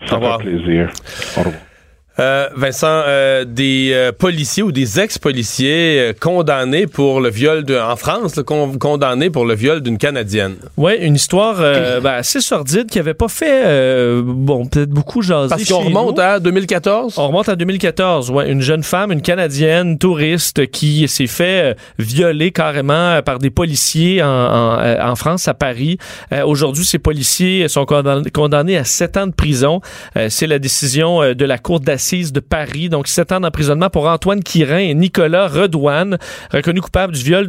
Au 0.03 0.07
Ça 0.07 0.17
revoir. 0.17 0.41
fait 0.41 0.49
plaisir. 0.49 0.89
Au 1.37 1.41
revoir. 1.41 1.55
Euh, 2.19 2.49
Vincent, 2.57 2.87
euh, 3.07 3.45
des 3.45 3.91
euh, 3.93 4.11
policiers 4.11 4.63
ou 4.63 4.73
des 4.73 4.99
ex-policiers 5.01 5.99
euh, 6.01 6.13
condamnés 6.19 6.87
pour 6.87 7.21
le 7.21 7.29
viol 7.29 7.63
de, 7.65 7.77
en 7.79 7.97
France, 7.97 8.37
là, 8.37 8.43
con- 8.43 8.79
condamnés 8.79 9.29
pour 9.29 9.45
le 9.45 9.55
viol 9.55 9.83
d'une 9.83 9.99
Canadienne. 9.99 10.55
Oui, 10.79 10.95
une 10.99 11.15
histoire 11.17 11.57
euh, 11.61 12.01
ben, 12.03 12.13
assez 12.15 12.41
sordide 12.41 12.89
qui 12.89 12.99
avait 12.99 13.13
pas 13.13 13.29
fait, 13.29 13.65
euh, 13.67 14.23
bon, 14.25 14.65
peut-être 14.65 14.89
beaucoup 14.89 15.21
jaser. 15.21 15.51
Parce 15.51 15.65
qu'on 15.67 15.81
remonte 15.85 16.17
nous. 16.17 16.23
à 16.23 16.41
2014. 16.41 17.19
On 17.19 17.29
remonte 17.29 17.51
à 17.51 17.57
2014, 17.57 18.31
ouais, 18.31 18.51
une 18.51 18.63
jeune 18.63 18.83
femme, 18.83 19.13
une 19.13 19.21
Canadienne 19.21 19.99
touriste 19.99 20.71
qui 20.71 21.07
s'est 21.09 21.27
fait 21.27 21.77
violer 21.99 22.51
carrément 22.51 23.21
par 23.23 23.39
des 23.39 23.51
policiers 23.51 24.23
en, 24.23 24.27
en, 24.29 25.11
en 25.11 25.17
France, 25.17 25.49
à 25.49 25.55
Paris. 25.55 25.99
Euh, 26.33 26.45
Aujourd'hui, 26.47 26.87
ces 26.87 26.99
policiers 26.99 27.69
sont 27.69 27.85
condamnés, 27.85 28.79
à 28.79 28.85
sept 28.85 29.19
ans 29.19 29.27
de 29.27 29.35
prison. 29.35 29.83
Euh, 30.17 30.29
C'est 30.31 30.47
la 30.47 30.59
décision 30.59 31.21
euh, 31.23 31.35
de 31.35 31.45
la 31.45 31.59
Cour 31.59 31.81
d'assises 31.81 32.06
de 32.15 32.41
Paris. 32.41 32.89
Donc, 32.89 33.09
sept 33.09 33.33
ans 33.33 33.41
d'emprisonnement 33.41 33.91
pour 33.91 34.07
Antoine 34.09 34.43
Quirin 34.43 34.79
et 34.79 34.95
Nicolas 34.95 35.49
Redouane, 35.49 36.19
reconnus 36.53 36.83
coupables 36.83 37.15
du 37.15 37.23
viol 37.23 37.49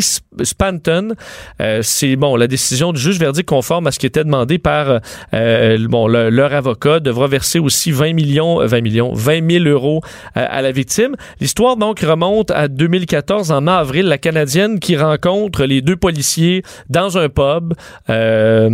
Sp- 0.00 0.22
Spanton. 0.42 1.14
Euh, 1.60 1.80
C'est 1.82 2.16
bon, 2.16 2.34
la 2.36 2.46
décision 2.46 2.92
du 2.92 3.00
juge 3.00 3.18
verdict 3.18 3.48
conforme 3.48 3.86
à 3.86 3.92
ce 3.92 3.98
qui 3.98 4.06
était 4.06 4.24
demandé 4.24 4.58
par 4.58 5.00
euh, 5.34 5.78
bon, 5.88 6.08
le- 6.08 6.30
leur 6.30 6.52
avocat 6.52 6.98
devra 7.00 7.26
verser 7.28 7.58
aussi 7.58 7.92
20 7.92 8.12
millions, 8.14 8.60
euh, 8.60 8.66
20 8.66 8.80
millions, 8.80 9.12
20 9.14 9.48
000 9.50 9.64
euros 9.66 10.00
euh, 10.36 10.46
à 10.48 10.62
la 10.62 10.72
victime. 10.72 11.14
L'histoire 11.40 11.76
donc 11.76 12.00
remonte 12.00 12.50
à 12.50 12.68
2014 12.68 13.52
en 13.52 13.66
avril, 13.66 14.06
la 14.06 14.18
canadienne 14.18 14.80
qui 14.80 14.96
rencontre 14.96 15.64
les 15.64 15.80
deux 15.80 15.96
policiers 15.96 16.62
dans 16.88 17.18
un 17.18 17.28
pub. 17.28 17.74
Euh, 18.08 18.68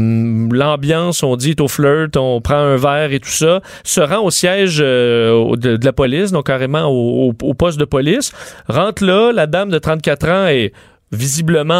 L'ambiance, 0.53 1.23
on 1.23 1.37
dit, 1.37 1.51
est 1.51 1.61
au 1.61 1.69
flirt, 1.69 2.17
on 2.17 2.41
prend 2.41 2.57
un 2.57 2.77
verre 2.77 3.12
et 3.12 3.21
tout 3.21 3.29
ça. 3.29 3.61
Rend 4.07 4.25
au 4.25 4.31
siège 4.31 4.79
euh, 4.81 5.55
de, 5.57 5.79
la 5.85 5.93
police, 5.93 6.33
donc 6.33 6.47
carrément 6.47 6.85
au, 6.87 7.31
au- 7.31 7.35
au 7.49 7.55
poste 7.55 7.79
de 7.79 7.85
police. 7.85 8.33
Rentre 8.69 9.05
là, 9.05 9.33
la 9.33 9.47
dame 9.47 9.69
de 9.71 9.79
34 9.79 10.29
ans 10.29 10.47
est 10.47 10.73
visiblement 11.13 11.75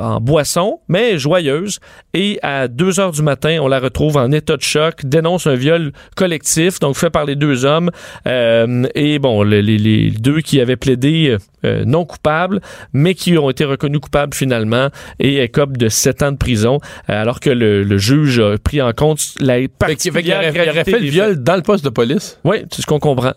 en, 0.00 0.14
en 0.16 0.20
boisson, 0.20 0.80
mais 0.88 1.18
joyeuse. 1.18 1.78
Et 2.14 2.38
à 2.42 2.68
2 2.68 3.00
heures 3.00 3.12
du 3.12 3.22
matin, 3.22 3.58
on 3.62 3.68
la 3.68 3.78
retrouve 3.80 4.16
en 4.16 4.30
état 4.32 4.56
de 4.56 4.62
choc, 4.62 5.04
dénonce 5.04 5.46
un 5.46 5.54
viol 5.54 5.92
collectif, 6.14 6.78
donc 6.80 6.96
fait 6.96 7.10
par 7.10 7.24
les 7.24 7.36
deux 7.36 7.64
hommes. 7.64 7.90
Euh, 8.26 8.84
et 8.94 9.18
bon, 9.18 9.42
le- 9.42 9.60
les, 9.60 9.78
les 9.78 10.10
deux 10.10 10.40
qui 10.40 10.60
avaient 10.60 10.76
plaidé 10.76 11.36
euh, 11.64 11.84
non 11.86 12.04
coupables, 12.04 12.60
mais 12.92 13.14
qui 13.14 13.36
ont 13.38 13.50
été 13.50 13.64
reconnus 13.64 14.00
coupables 14.00 14.34
finalement 14.34 14.88
et 15.18 15.42
écopent 15.42 15.76
de 15.76 15.88
7 15.88 16.22
ans 16.22 16.32
de 16.32 16.36
prison, 16.36 16.78
alors 17.08 17.40
que 17.40 17.50
le, 17.50 17.82
le 17.82 17.98
juge 17.98 18.40
a 18.40 18.56
pris 18.58 18.80
en 18.82 18.92
compte 18.92 19.20
la 19.40 19.54
Fait 19.54 19.62
fait 19.62 19.68
particulière 19.78 20.38
aurait, 20.38 20.64
il 20.66 20.70
aurait 20.70 20.84
fait 20.84 21.00
le 21.00 21.06
viol 21.08 21.42
dans 21.42 21.56
le 21.56 21.62
poste 21.62 21.84
de 21.84 21.90
police? 21.90 22.38
oui, 22.44 22.58
c'est 22.70 22.82
ce 22.82 22.86
qu'on 22.86 22.98
comprend. 23.00 23.32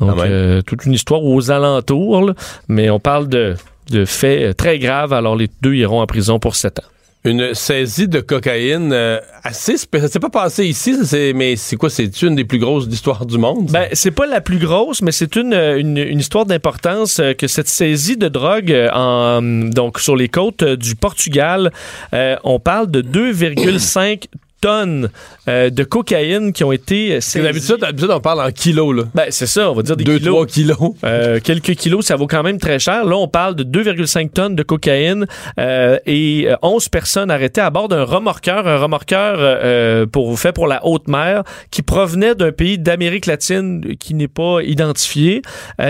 Donc, 0.00 0.10
Ah 0.12 0.20
ouais. 0.22 0.26
euh, 0.28 0.62
toute 0.62 0.86
une 0.86 0.92
histoire 0.92 1.22
aux 1.22 1.50
alentours, 1.52 2.22
là, 2.26 2.34
mais 2.66 2.90
on 2.90 2.98
parle 2.98 3.28
de, 3.28 3.54
de 3.90 4.04
faits 4.04 4.42
euh, 4.42 4.52
très 4.52 4.78
graves, 4.78 5.12
alors 5.12 5.36
les 5.36 5.48
deux 5.62 5.74
iront 5.74 6.00
en 6.00 6.06
prison 6.06 6.38
pour 6.38 6.56
sept 6.56 6.78
ans. 6.78 6.84
Une 7.26 7.54
saisie 7.54 8.06
de 8.06 8.20
cocaïne 8.20 8.92
euh, 8.92 9.18
assez 9.42 9.78
spéciale. 9.78 10.10
S'est 10.10 10.20
pas 10.20 10.28
passé 10.28 10.66
ici, 10.66 10.94
c'est- 11.06 11.32
mais 11.32 11.56
c'est 11.56 11.76
quoi? 11.76 11.88
C'est 11.88 12.20
une 12.20 12.34
des 12.34 12.44
plus 12.44 12.58
grosses 12.58 12.86
d'histoire 12.86 13.24
du 13.24 13.38
monde? 13.38 13.70
Ben, 13.70 13.88
c'est 13.94 14.10
pas 14.10 14.26
la 14.26 14.42
plus 14.42 14.58
grosse, 14.58 15.00
mais 15.00 15.10
c'est 15.10 15.34
une, 15.36 15.54
euh, 15.54 15.78
une, 15.78 15.96
une 15.96 16.18
histoire 16.20 16.44
d'importance 16.44 17.20
euh, 17.20 17.32
que 17.32 17.46
cette 17.46 17.68
saisie 17.68 18.18
de 18.18 18.28
drogue 18.28 18.70
euh, 18.70 18.90
en, 18.92 19.40
donc 19.40 20.00
sur 20.00 20.16
les 20.16 20.28
côtes 20.28 20.64
du 20.64 20.96
Portugal, 20.96 21.72
on 22.12 22.60
parle 22.60 22.90
de 22.90 23.00
2,5 23.00 24.24
tonnes 24.64 25.10
euh, 25.46 25.68
de 25.68 25.84
cocaïne 25.84 26.54
qui 26.54 26.64
ont 26.64 26.72
été 26.72 27.16
euh, 27.16 27.20
saisies. 27.20 27.44
d'habitude, 27.44 27.76
d'habitude, 27.76 28.10
on 28.10 28.20
parle 28.20 28.40
en 28.40 28.50
kilos, 28.50 28.96
là. 28.96 29.02
Ben, 29.14 29.26
c'est 29.28 29.46
ça, 29.46 29.70
on 29.70 29.74
va 29.74 29.82
dire 29.82 29.94
des 29.94 30.04
2, 30.04 30.18
kilos. 30.18 30.34
3 30.34 30.46
kilos. 30.46 30.78
Euh, 31.04 31.38
quelques 31.42 31.74
kilos, 31.74 32.06
ça 32.06 32.16
vaut 32.16 32.26
quand 32.26 32.42
même 32.42 32.58
très 32.58 32.78
cher. 32.78 33.04
Là, 33.04 33.16
on 33.16 33.28
parle 33.28 33.54
de 33.54 33.62
2,5 33.62 34.30
tonnes 34.30 34.56
de 34.56 34.62
cocaïne 34.62 35.26
euh, 35.60 35.98
et 36.06 36.46
euh, 36.48 36.56
11 36.62 36.88
personnes 36.88 37.30
arrêtées 37.30 37.60
à 37.60 37.68
bord 37.68 37.88
d'un 37.88 38.04
remorqueur, 38.04 38.66
un 38.66 38.78
remorqueur 38.78 40.08
pour 40.08 40.38
fait 40.38 40.52
pour 40.52 40.66
la 40.66 40.84
haute 40.86 41.08
mer 41.08 41.42
qui 41.70 41.82
provenait 41.82 42.34
d'un 42.34 42.52
pays 42.52 42.78
d'Amérique 42.78 43.26
latine 43.26 43.96
qui 43.98 44.14
n'est 44.14 44.28
pas 44.28 44.62
identifié. 44.62 45.42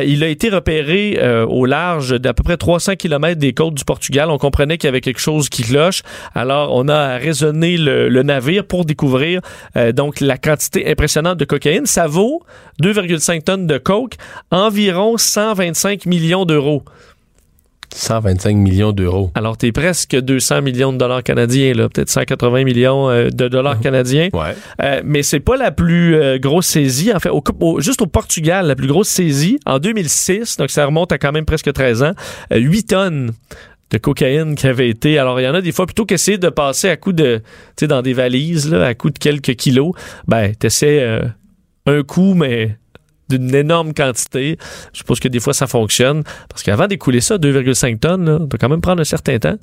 Il 0.04 0.24
a 0.24 0.28
été 0.28 0.48
repéré 0.48 1.18
au 1.48 1.64
large 1.64 2.18
d'à 2.20 2.34
peu 2.34 2.42
près 2.42 2.56
300 2.56 2.96
km 2.96 3.38
des 3.38 3.52
côtes 3.52 3.74
du 3.74 3.84
Portugal. 3.84 4.30
On 4.30 4.38
comprenait 4.38 4.78
qu'il 4.78 4.88
y 4.88 4.92
avait 4.92 5.00
quelque 5.00 5.20
chose 5.20 5.48
qui 5.48 5.62
cloche. 5.62 6.02
Alors, 6.34 6.74
on 6.74 6.88
a 6.88 7.16
raisonné 7.16 7.76
le, 7.76 8.08
le 8.08 8.22
navire 8.22 8.63
pour 8.64 8.84
découvrir 8.84 9.40
euh, 9.76 9.92
donc 9.92 10.20
la 10.20 10.38
quantité 10.38 10.90
impressionnante 10.90 11.38
de 11.38 11.44
cocaïne. 11.44 11.86
Ça 11.86 12.06
vaut 12.06 12.42
2,5 12.82 13.42
tonnes 13.42 13.66
de 13.66 13.78
coke, 13.78 14.14
environ 14.50 15.16
125 15.16 16.06
millions 16.06 16.44
d'euros. 16.44 16.82
125 17.96 18.56
millions 18.56 18.90
d'euros. 18.90 19.30
Alors, 19.36 19.56
t'es 19.56 19.70
presque 19.70 20.16
200 20.18 20.62
millions 20.62 20.92
de 20.92 20.98
dollars 20.98 21.22
canadiens, 21.22 21.72
là, 21.74 21.88
peut-être 21.88 22.08
180 22.10 22.64
millions 22.64 23.08
euh, 23.08 23.28
de 23.30 23.46
dollars 23.46 23.78
canadiens. 23.78 24.30
Ouais. 24.32 24.56
Euh, 24.82 25.00
mais 25.04 25.22
c'est 25.22 25.38
pas 25.38 25.56
la 25.56 25.70
plus 25.70 26.16
euh, 26.16 26.38
grosse 26.38 26.66
saisie. 26.66 27.12
En 27.14 27.20
fait, 27.20 27.28
au, 27.28 27.40
au- 27.60 27.80
juste 27.80 28.02
au 28.02 28.06
Portugal, 28.06 28.66
la 28.66 28.74
plus 28.74 28.88
grosse 28.88 29.06
saisie 29.08 29.60
en 29.64 29.78
2006, 29.78 30.56
donc 30.56 30.70
ça 30.70 30.84
remonte 30.86 31.12
à 31.12 31.18
quand 31.18 31.30
même 31.30 31.44
presque 31.44 31.72
13 31.72 32.02
ans, 32.02 32.12
euh, 32.52 32.56
8 32.58 32.82
tonnes 32.88 33.30
de 33.94 33.98
cocaïne 33.98 34.54
qui 34.56 34.66
avait 34.66 34.88
été. 34.88 35.18
Alors, 35.18 35.40
il 35.40 35.44
y 35.44 35.48
en 35.48 35.54
a 35.54 35.60
des 35.60 35.72
fois, 35.72 35.86
plutôt 35.86 36.04
qu'essayer 36.04 36.36
de 36.38 36.48
passer 36.48 36.88
à 36.88 36.96
coup 36.96 37.12
de, 37.12 37.38
tu 37.38 37.44
sais, 37.80 37.86
dans 37.86 38.02
des 38.02 38.12
valises, 38.12 38.70
là, 38.70 38.84
à 38.86 38.94
coup 38.94 39.10
de 39.10 39.18
quelques 39.18 39.54
kilos, 39.54 39.92
ben, 40.26 40.54
t'essaies 40.54 41.00
euh, 41.00 41.22
un 41.86 42.02
coup, 42.02 42.34
mais 42.34 42.76
d'une 43.28 43.54
énorme 43.54 43.94
quantité. 43.94 44.58
Je 44.92 44.98
suppose 44.98 45.18
que 45.20 45.28
des 45.28 45.40
fois, 45.40 45.54
ça 45.54 45.66
fonctionne. 45.66 46.24
Parce 46.48 46.62
qu'avant 46.62 46.86
d'écouler 46.86 47.20
ça, 47.20 47.36
2,5 47.38 47.98
tonnes, 48.00 48.26
là, 48.30 48.38
doit 48.38 48.58
quand 48.60 48.68
même 48.68 48.80
prendre 48.82 49.00
un 49.00 49.04
certain 49.04 49.38
temps. 49.38 49.56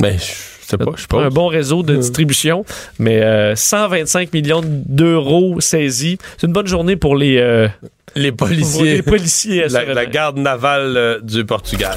Mais 0.00 0.12
je 0.16 0.66
sais 0.68 0.76
pas, 0.78 0.84
je 0.96 1.06
Pas 1.06 1.18
un 1.22 1.24
pense. 1.24 1.34
bon 1.34 1.46
réseau 1.48 1.82
de 1.82 1.96
distribution, 1.96 2.64
mais 3.00 3.20
euh, 3.20 3.56
125 3.56 4.32
millions 4.32 4.60
d'euros 4.64 5.60
saisis. 5.60 6.18
C'est 6.36 6.46
une 6.46 6.52
bonne 6.52 6.68
journée 6.68 6.94
pour 6.94 7.16
les, 7.16 7.38
euh, 7.38 7.66
Les 8.14 8.30
pour 8.30 8.46
policiers. 8.46 8.94
les 8.96 9.02
policiers. 9.02 9.66
la, 9.68 9.84
la 9.94 10.06
garde 10.06 10.36
navale 10.38 10.96
euh, 10.96 11.20
du 11.20 11.44
Portugal. 11.44 11.96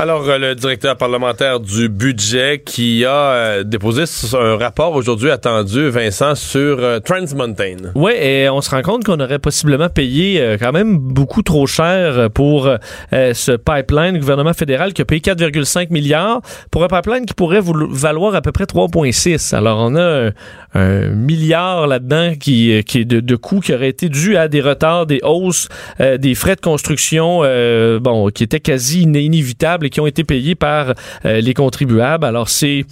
Alors, 0.00 0.26
euh, 0.30 0.38
le 0.38 0.54
directeur 0.54 0.96
parlementaire 0.96 1.60
du 1.60 1.90
budget 1.90 2.62
qui 2.64 3.04
a 3.04 3.10
euh, 3.10 3.64
déposé 3.64 4.04
un 4.32 4.56
rapport 4.56 4.94
aujourd'hui 4.94 5.30
attendu, 5.30 5.90
Vincent, 5.90 6.34
sur 6.34 6.78
euh, 6.78 7.00
Trans 7.00 7.36
Mountain. 7.36 7.90
Oui, 7.94 8.12
et 8.18 8.48
on 8.48 8.62
se 8.62 8.70
rend 8.70 8.80
compte 8.80 9.04
qu'on 9.04 9.20
aurait 9.20 9.38
possiblement 9.38 9.90
payé 9.90 10.56
quand 10.58 10.72
même 10.72 10.96
beaucoup 10.96 11.42
trop 11.42 11.66
cher 11.66 12.30
pour 12.30 12.70
ce 13.12 13.52
pipeline, 13.56 14.14
le 14.14 14.20
gouvernement 14.20 14.54
fédéral 14.54 14.94
qui 14.94 15.02
a 15.02 15.04
payé 15.04 15.20
4,5 15.20 15.92
milliards 15.92 16.40
pour 16.70 16.82
un 16.82 16.88
pipeline 16.88 17.26
qui 17.26 17.34
pourrait 17.34 17.60
valoir 17.62 18.34
à 18.34 18.40
peu 18.40 18.52
près 18.52 18.64
3,6. 18.64 19.54
Alors 19.54 19.80
on 19.80 19.96
a 19.96 20.30
un, 20.72 21.08
milliard 21.10 21.86
là-dedans 21.86 22.32
qui, 22.40 22.82
qui 22.84 23.00
est 23.00 23.04
de, 23.04 23.20
de 23.20 23.36
coûts 23.36 23.60
qui 23.60 23.74
aurait 23.74 23.90
été 23.90 24.08
dû 24.08 24.38
à 24.38 24.48
des 24.48 24.62
retards, 24.62 25.04
des 25.04 25.20
hausses, 25.22 25.68
des 25.98 26.34
frais 26.34 26.56
de 26.56 26.60
construction, 26.62 27.40
euh, 27.42 27.98
bon, 28.00 28.28
qui 28.30 28.44
étaient 28.44 28.60
quasi 28.60 29.02
iné- 29.02 29.24
inévitables 29.24 29.89
qui 29.90 30.00
ont 30.00 30.06
été 30.06 30.24
payés 30.24 30.54
par 30.54 30.94
euh, 31.24 31.40
les 31.40 31.52
contribuables. 31.54 32.24
Alors 32.24 32.48
c'est 32.48 32.84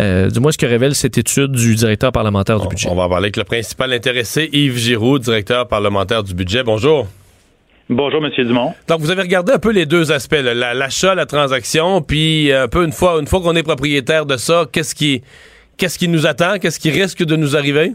euh, 0.00 0.30
du 0.30 0.40
moins 0.40 0.52
ce 0.52 0.58
que 0.58 0.66
révèle 0.66 0.94
cette 0.94 1.18
étude 1.18 1.52
du 1.52 1.74
directeur 1.74 2.12
parlementaire 2.12 2.58
du 2.60 2.68
budget. 2.68 2.88
On 2.90 2.94
va 2.94 3.02
en 3.04 3.08
parler 3.08 3.26
avec 3.26 3.36
le 3.36 3.44
principal 3.44 3.92
intéressé, 3.92 4.48
Yves 4.52 4.78
Giroud, 4.78 5.22
directeur 5.22 5.68
parlementaire 5.68 6.22
du 6.22 6.34
budget. 6.34 6.62
Bonjour. 6.62 7.06
Bonjour, 7.90 8.24
M. 8.24 8.30
Dumont. 8.46 8.72
Donc, 8.88 9.00
vous 9.00 9.10
avez 9.10 9.20
regardé 9.20 9.52
un 9.52 9.58
peu 9.58 9.70
les 9.70 9.84
deux 9.84 10.10
aspects, 10.10 10.40
là, 10.42 10.54
la- 10.54 10.72
l'achat, 10.72 11.14
la 11.14 11.26
transaction, 11.26 12.00
puis 12.00 12.50
un 12.50 12.66
peu 12.66 12.82
une 12.82 12.92
fois, 12.92 13.18
une 13.20 13.26
fois 13.26 13.40
qu'on 13.42 13.54
est 13.56 13.62
propriétaire 13.62 14.24
de 14.24 14.38
ça, 14.38 14.64
qu'est-ce 14.72 14.94
qui, 14.94 15.20
qu'est-ce 15.76 15.98
qui 15.98 16.08
nous 16.08 16.26
attend, 16.26 16.58
qu'est-ce 16.58 16.80
qui 16.80 16.90
risque 16.90 17.22
de 17.22 17.36
nous 17.36 17.56
arriver? 17.58 17.92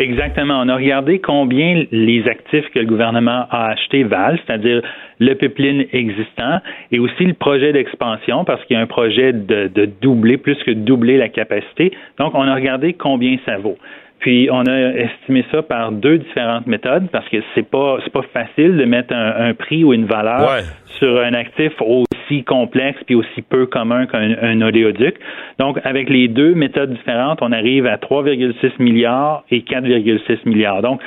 Exactement. 0.00 0.60
On 0.64 0.68
a 0.68 0.76
regardé 0.76 1.20
combien 1.20 1.84
les 1.92 2.24
actifs 2.26 2.64
que 2.74 2.80
le 2.80 2.86
gouvernement 2.86 3.46
a 3.50 3.68
achetés 3.72 4.02
valent, 4.02 4.38
c'est-à-dire 4.46 4.82
le 5.20 5.34
pipeline 5.34 5.84
existant 5.92 6.58
et 6.90 6.98
aussi 6.98 7.24
le 7.26 7.34
projet 7.34 7.72
d'expansion, 7.72 8.44
parce 8.44 8.64
qu'il 8.64 8.74
y 8.76 8.80
a 8.80 8.82
un 8.82 8.86
projet 8.86 9.32
de, 9.32 9.68
de 9.68 9.84
doubler, 10.00 10.38
plus 10.38 10.56
que 10.64 10.72
doubler 10.72 11.16
la 11.18 11.28
capacité. 11.28 11.92
Donc, 12.18 12.34
on 12.34 12.42
a 12.42 12.54
regardé 12.54 12.94
combien 12.94 13.36
ça 13.46 13.58
vaut. 13.58 13.76
Puis 14.18 14.48
on 14.52 14.66
a 14.66 14.78
estimé 14.96 15.44
ça 15.50 15.62
par 15.62 15.92
deux 15.92 16.18
différentes 16.18 16.66
méthodes 16.66 17.08
parce 17.10 17.26
que 17.30 17.38
c'est 17.54 17.66
pas 17.68 17.96
c'est 18.04 18.12
pas 18.12 18.20
facile 18.34 18.76
de 18.76 18.84
mettre 18.84 19.14
un, 19.14 19.48
un 19.48 19.54
prix 19.54 19.82
ou 19.82 19.94
une 19.94 20.04
valeur 20.04 20.40
Ouais. 20.42 20.60
sur 20.98 21.18
un 21.20 21.32
actif 21.32 21.72
aussi 21.80 22.44
complexe 22.44 22.98
puis 23.06 23.14
aussi 23.14 23.40
peu 23.40 23.64
commun 23.64 24.04
qu'un 24.04 24.36
un 24.42 24.60
oléoduc. 24.60 25.14
Donc 25.58 25.78
avec 25.84 26.10
les 26.10 26.28
deux 26.28 26.54
méthodes 26.54 26.92
différentes, 26.92 27.38
on 27.40 27.50
arrive 27.50 27.86
à 27.86 27.96
3,6 27.96 28.72
milliards 28.78 29.42
et 29.50 29.60
4,6 29.60 30.40
milliards. 30.44 30.82
Donc 30.82 31.00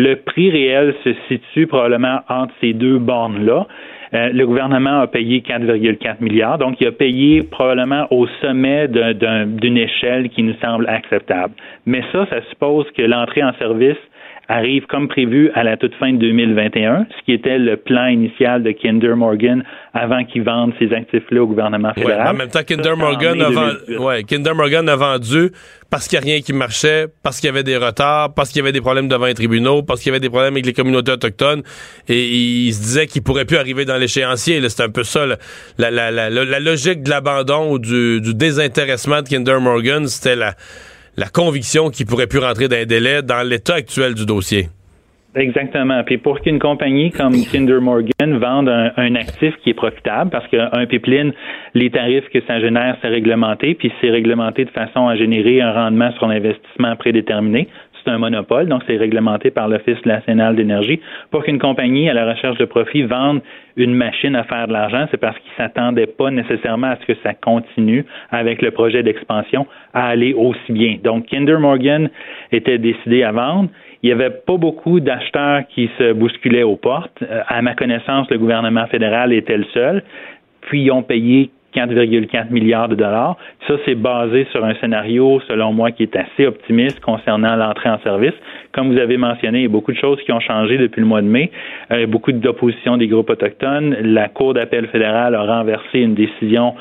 Le 0.00 0.14
prix 0.14 0.48
réel 0.48 0.94
se 1.02 1.10
situe 1.26 1.66
probablement 1.66 2.20
entre 2.28 2.54
ces 2.60 2.72
deux 2.72 2.98
bornes-là. 2.98 3.66
Euh, 4.14 4.30
le 4.32 4.46
gouvernement 4.46 5.00
a 5.00 5.08
payé 5.08 5.40
4,4 5.40 6.22
milliards, 6.22 6.56
donc 6.56 6.80
il 6.80 6.86
a 6.86 6.92
payé 6.92 7.42
probablement 7.42 8.06
au 8.12 8.28
sommet 8.40 8.86
d'une 8.86 9.76
échelle 9.76 10.28
qui 10.28 10.44
nous 10.44 10.54
semble 10.62 10.88
acceptable. 10.88 11.52
Mais 11.84 12.04
ça, 12.12 12.26
ça 12.30 12.40
suppose 12.48 12.86
que 12.92 13.02
l'entrée 13.02 13.42
en 13.42 13.52
service 13.54 13.98
arrive 14.48 14.86
comme 14.86 15.08
prévu 15.08 15.50
à 15.54 15.62
la 15.62 15.76
toute 15.76 15.94
fin 15.96 16.12
de 16.12 16.18
2021, 16.18 17.06
ce 17.10 17.24
qui 17.24 17.32
était 17.32 17.58
le 17.58 17.76
plan 17.76 18.06
initial 18.06 18.62
de 18.62 18.72
Kinder 18.72 19.14
Morgan 19.14 19.62
avant 19.92 20.24
qu'il 20.24 20.42
vende 20.42 20.72
ses 20.78 20.92
actifs-là 20.92 21.42
au 21.42 21.46
gouvernement 21.46 21.92
fédéral. 21.92 22.28
en 22.28 22.34
même 22.34 22.48
temps, 22.48 22.62
Kinder, 22.66 22.96
Morgan 22.96 23.42
a, 23.42 24.22
Kinder 24.22 24.54
Morgan 24.54 24.88
a 24.88 24.96
vendu 24.96 25.50
parce 25.90 26.08
qu'il 26.08 26.18
n'y 26.18 26.24
a 26.24 26.34
rien 26.34 26.40
qui 26.40 26.52
marchait, 26.54 27.06
parce 27.22 27.40
qu'il 27.40 27.48
y 27.48 27.50
avait 27.50 27.62
des 27.62 27.76
retards, 27.76 28.32
parce 28.34 28.50
qu'il 28.50 28.60
y 28.60 28.62
avait 28.62 28.72
des 28.72 28.80
problèmes 28.80 29.08
devant 29.08 29.26
les 29.26 29.34
tribunaux, 29.34 29.82
parce 29.82 30.00
qu'il 30.00 30.10
y 30.10 30.12
avait 30.12 30.20
des 30.20 30.30
problèmes 30.30 30.54
avec 30.54 30.66
les 30.66 30.72
communautés 30.72 31.12
autochtones, 31.12 31.62
et 32.08 32.26
il 32.28 32.72
se 32.72 32.80
disait 32.80 33.06
qu'il 33.06 33.22
pourrait 33.22 33.44
plus 33.44 33.56
arriver 33.56 33.84
dans 33.84 33.96
l'échéancier. 33.96 34.66
C'est 34.68 34.82
un 34.82 34.90
peu 34.90 35.02
ça, 35.02 35.26
la, 35.26 35.90
la, 35.90 36.10
la, 36.10 36.30
la, 36.30 36.60
logique 36.60 37.02
de 37.02 37.10
l'abandon 37.10 37.72
ou 37.72 37.78
du, 37.78 38.20
du 38.20 38.34
désintéressement 38.34 39.22
de 39.22 39.28
Kinder 39.28 39.60
Morgan, 39.60 40.06
c'était 40.06 40.36
la 40.36 40.54
la 41.18 41.26
conviction 41.26 41.90
qu'il 41.90 42.06
pourrait 42.06 42.28
plus 42.28 42.38
rentrer 42.38 42.68
dans 42.68 42.76
un 42.76 42.84
délai 42.84 43.22
dans 43.22 43.42
l'état 43.46 43.74
actuel 43.74 44.14
du 44.14 44.24
dossier. 44.24 44.68
Exactement. 45.34 46.02
Puis 46.04 46.16
pour 46.16 46.40
qu'une 46.40 46.58
compagnie 46.58 47.10
comme 47.10 47.34
Kinder 47.52 47.80
Morgan 47.80 48.38
vende 48.38 48.68
un, 48.68 49.14
actif 49.16 49.54
qui 49.62 49.70
est 49.70 49.74
profitable, 49.74 50.30
parce 50.30 50.46
qu'un 50.48 50.86
pipeline, 50.86 51.32
les 51.74 51.90
tarifs 51.90 52.28
que 52.32 52.40
ça 52.46 52.60
génère, 52.60 52.96
c'est 53.02 53.08
réglementé, 53.08 53.74
puis 53.74 53.92
c'est 54.00 54.10
réglementé 54.10 54.64
de 54.64 54.70
façon 54.70 55.06
à 55.08 55.16
générer 55.16 55.60
un 55.60 55.72
rendement 55.72 56.12
sur 56.12 56.28
l'investissement 56.28 56.96
prédéterminé 56.96 57.68
c'est 58.08 58.14
un 58.14 58.18
monopole, 58.18 58.68
donc 58.68 58.82
c'est 58.86 58.96
réglementé 58.96 59.50
par 59.50 59.68
l'Office 59.68 60.04
national 60.06 60.56
d'énergie. 60.56 61.00
Pour 61.30 61.44
qu'une 61.44 61.58
compagnie 61.58 62.08
à 62.08 62.14
la 62.14 62.26
recherche 62.26 62.56
de 62.58 62.64
profit 62.64 63.02
vende 63.02 63.40
une 63.76 63.94
machine 63.94 64.34
à 64.34 64.44
faire 64.44 64.66
de 64.66 64.72
l'argent, 64.72 65.06
c'est 65.10 65.18
parce 65.18 65.38
qu'ils 65.38 65.52
s'attendaient 65.56 66.06
pas 66.06 66.30
nécessairement 66.30 66.88
à 66.88 66.96
ce 66.96 67.06
que 67.06 67.18
ça 67.22 67.34
continue 67.34 68.04
avec 68.30 68.62
le 68.62 68.70
projet 68.70 69.02
d'expansion 69.02 69.66
à 69.92 70.08
aller 70.08 70.32
aussi 70.32 70.72
bien. 70.72 70.96
Donc, 71.02 71.26
Kinder 71.26 71.58
Morgan 71.58 72.08
était 72.50 72.78
décidé 72.78 73.22
à 73.22 73.32
vendre. 73.32 73.68
Il 74.02 74.06
n'y 74.06 74.12
avait 74.12 74.30
pas 74.30 74.56
beaucoup 74.56 75.00
d'acheteurs 75.00 75.62
qui 75.68 75.90
se 75.98 76.12
bousculaient 76.12 76.62
aux 76.62 76.76
portes. 76.76 77.22
Euh, 77.22 77.42
à 77.46 77.60
ma 77.62 77.74
connaissance, 77.74 78.30
le 78.30 78.38
gouvernement 78.38 78.86
fédéral 78.86 79.32
était 79.32 79.58
le 79.58 79.66
seul. 79.74 80.02
Puis 80.62 80.82
ils 80.82 80.90
ont 80.90 81.02
payé 81.02 81.50
4,4 81.74 82.50
milliards 82.50 82.88
de 82.88 82.94
dollars. 82.94 83.36
Ça, 83.66 83.74
c'est 83.84 83.94
basé 83.94 84.46
sur 84.52 84.64
un 84.64 84.74
scénario, 84.76 85.40
selon 85.48 85.72
moi, 85.72 85.90
qui 85.90 86.02
est 86.02 86.16
assez 86.16 86.46
optimiste 86.46 87.00
concernant 87.00 87.56
l'entrée 87.56 87.90
en 87.90 87.98
service. 88.00 88.34
Comme 88.72 88.92
vous 88.92 88.98
avez 88.98 89.16
mentionné, 89.16 89.58
il 89.58 89.62
y 89.62 89.66
a 89.66 89.70
beaucoup 89.70 89.92
de 89.92 89.98
choses 89.98 90.20
qui 90.22 90.32
ont 90.32 90.40
changé 90.40 90.78
depuis 90.78 91.00
le 91.00 91.06
mois 91.06 91.22
de 91.22 91.26
mai. 91.26 91.50
Euh, 91.92 92.06
beaucoup 92.06 92.32
d'opposition 92.32 92.96
des 92.96 93.08
groupes 93.08 93.30
autochtones. 93.30 93.96
La 94.00 94.28
Cour 94.28 94.54
d'appel 94.54 94.86
fédérale 94.88 95.34
a 95.34 95.42
renversé 95.42 96.00
une 96.00 96.14
décision 96.14 96.74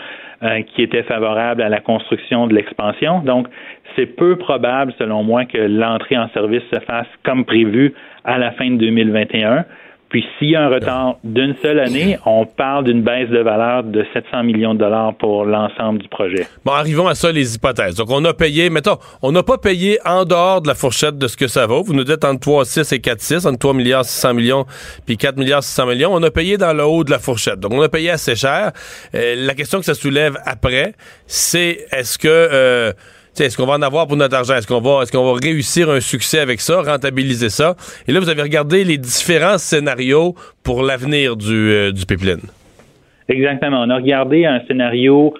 euh, 0.44 0.62
qui 0.62 0.84
était 0.84 1.04
favorable 1.04 1.64
à 1.64 1.70
la 1.70 1.80
construction 1.80 2.46
de 2.46 2.54
l'expansion. 2.54 3.22
Donc, 3.22 3.48
c'est 3.96 4.06
peu 4.06 4.36
probable, 4.36 4.94
selon 5.00 5.24
moi, 5.24 5.46
que 5.46 5.58
l'entrée 5.58 6.18
en 6.18 6.30
service 6.30 6.62
se 6.72 6.80
fasse 6.82 7.08
comme 7.24 7.44
prévu 7.44 7.94
à 8.24 8.38
la 8.38 8.52
fin 8.52 8.70
de 8.70 8.78
2021. 8.78 9.66
Puis 10.10 10.26
s'il 10.38 10.52
y 10.52 10.56
a 10.56 10.64
un 10.64 10.70
retard 10.70 11.18
d'une 11.24 11.56
seule 11.62 11.80
année, 11.80 12.18
on 12.26 12.46
parle 12.46 12.86
d'une 12.86 13.02
baisse 13.02 13.30
de 13.30 13.40
valeur 13.40 13.84
de 13.84 14.06
700 14.14 14.44
millions 14.44 14.74
de 14.74 14.80
dollars 14.80 15.14
pour 15.16 15.44
l'ensemble 15.44 16.00
du 16.00 16.08
projet. 16.08 16.48
Bon, 16.64 16.72
arrivons 16.72 17.08
à 17.08 17.16
ça, 17.16 17.32
les 17.32 17.56
hypothèses. 17.56 17.96
Donc, 17.96 18.10
on 18.10 18.24
a 18.24 18.34
payé, 18.34 18.70
mettons, 18.70 18.98
on 19.22 19.34
n'a 19.34 19.44
pas 19.44 19.58
payé 19.58 20.00
en 20.06 20.24
dehors 20.24 20.62
de 20.62 20.68
la 20.68 20.76
fourchette 20.76 21.18
de 21.18 21.28
ce 21.28 21.36
que 21.36 21.48
ça 21.48 21.66
vaut. 21.66 21.84
Vous 21.84 21.94
nous 21.94 22.06
dites 22.06 22.24
entre 22.24 22.48
3,6 22.48 22.96
et 22.96 23.00
4,6, 23.00 23.48
entre 23.48 23.60
3 23.60 23.74
milliards 23.74 24.06
600 24.06 24.34
millions 24.34 24.66
puis 25.06 25.18
4 25.18 25.38
milliards 25.38 25.64
600 25.64 25.88
millions. 25.88 26.14
On 26.14 26.24
a 26.24 26.32
payé 26.32 26.58
dans 26.58 26.74
le 26.74 26.86
haut 26.86 27.04
de 27.04 27.12
la 27.12 27.20
fourchette. 27.20 27.60
Donc, 27.60 27.74
on 27.74 27.82
a 27.82 27.90
payé 27.90 28.10
assez 28.10 28.36
cher. 28.36 28.72
Euh, 29.14 29.36
la 29.38 29.56
question 29.56 29.80
que 29.80 29.86
ça 29.86 29.94
soulève 29.94 30.38
après, 30.46 30.94
c'est 31.26 31.86
est-ce 31.92 32.18
que... 32.18 32.28
Euh, 32.28 32.94
est-ce 33.46 33.58
qu'on 33.58 33.66
va 33.66 33.76
en 33.76 33.82
avoir 33.82 34.08
pour 34.08 34.18
notre 34.18 34.36
argent? 34.36 34.56
Est-ce 34.56 34.68
qu'on 34.68 34.82
va, 34.82 35.04
est-ce 35.04 35.12
qu'on 35.12 35.34
va 35.34 35.40
réussir 35.42 35.90
un 35.90 36.00
succès 36.00 36.40
avec 36.40 36.60
ça, 36.60 36.82
rentabiliser 36.82 37.50
ça? 37.50 37.76
Et 38.08 38.12
là, 38.12 38.20
vous 38.20 38.30
avez 38.30 38.42
regardé 38.42 38.84
les 38.84 38.98
différents 38.98 39.58
scénarios 39.58 40.36
pour 40.64 40.84
l'avenir 40.84 41.36
du, 41.36 41.72
euh, 41.72 41.92
pipeline. 42.08 42.42
Exactement. 43.30 43.82
On 43.82 43.90
a 43.90 43.96
regardé 43.96 44.46
un 44.46 44.62
scénario, 44.68 45.34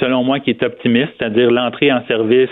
selon 0.00 0.24
moi, 0.24 0.40
qui 0.40 0.50
est 0.50 0.62
optimiste, 0.62 1.12
c'est-à-dire 1.18 1.50
l'entrée 1.50 1.92
en 1.92 2.04
service 2.06 2.50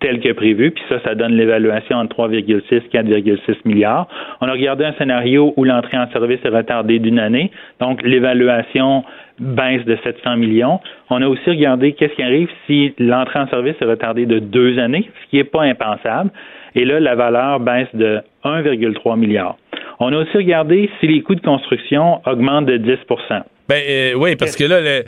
tel 0.00 0.20
que 0.20 0.32
prévu, 0.32 0.70
puis 0.70 0.82
ça, 0.88 1.00
ça 1.04 1.14
donne 1.14 1.32
l'évaluation 1.32 1.98
entre 1.98 2.16
3,6 2.16 2.62
et 2.72 2.80
4,6 2.88 3.56
milliards. 3.64 4.08
On 4.40 4.48
a 4.48 4.52
regardé 4.52 4.84
un 4.84 4.94
scénario 4.94 5.52
où 5.56 5.64
l'entrée 5.64 5.98
en 5.98 6.10
service 6.10 6.40
est 6.44 6.48
retardée 6.48 6.98
d'une 6.98 7.18
année, 7.18 7.50
donc 7.80 8.02
l'évaluation 8.02 9.04
baisse 9.38 9.84
de 9.84 9.96
700 10.04 10.36
millions. 10.36 10.80
On 11.10 11.20
a 11.22 11.26
aussi 11.26 11.48
regardé 11.48 11.92
qu'est-ce 11.92 12.14
qui 12.14 12.22
arrive 12.22 12.48
si 12.66 12.94
l'entrée 12.98 13.40
en 13.40 13.48
service 13.48 13.76
est 13.80 13.84
retardée 13.84 14.26
de 14.26 14.38
deux 14.38 14.78
années, 14.78 15.10
ce 15.24 15.30
qui 15.30 15.36
n'est 15.36 15.44
pas 15.44 15.62
impensable. 15.62 16.30
Et 16.74 16.84
là, 16.84 17.00
la 17.00 17.14
valeur 17.14 17.60
baisse 17.60 17.88
de 17.94 18.20
1,3 18.44 19.18
milliard. 19.18 19.56
On 20.00 20.12
a 20.12 20.16
aussi 20.18 20.36
regardé 20.36 20.90
si 21.00 21.06
les 21.06 21.22
coûts 21.22 21.36
de 21.36 21.40
construction 21.40 22.20
augmentent 22.26 22.66
de 22.66 22.78
10% 22.78 23.42
ben 23.66 23.82
euh, 23.88 24.12
oui, 24.14 24.36
parce 24.36 24.56
que 24.56 24.64
là, 24.64 25.02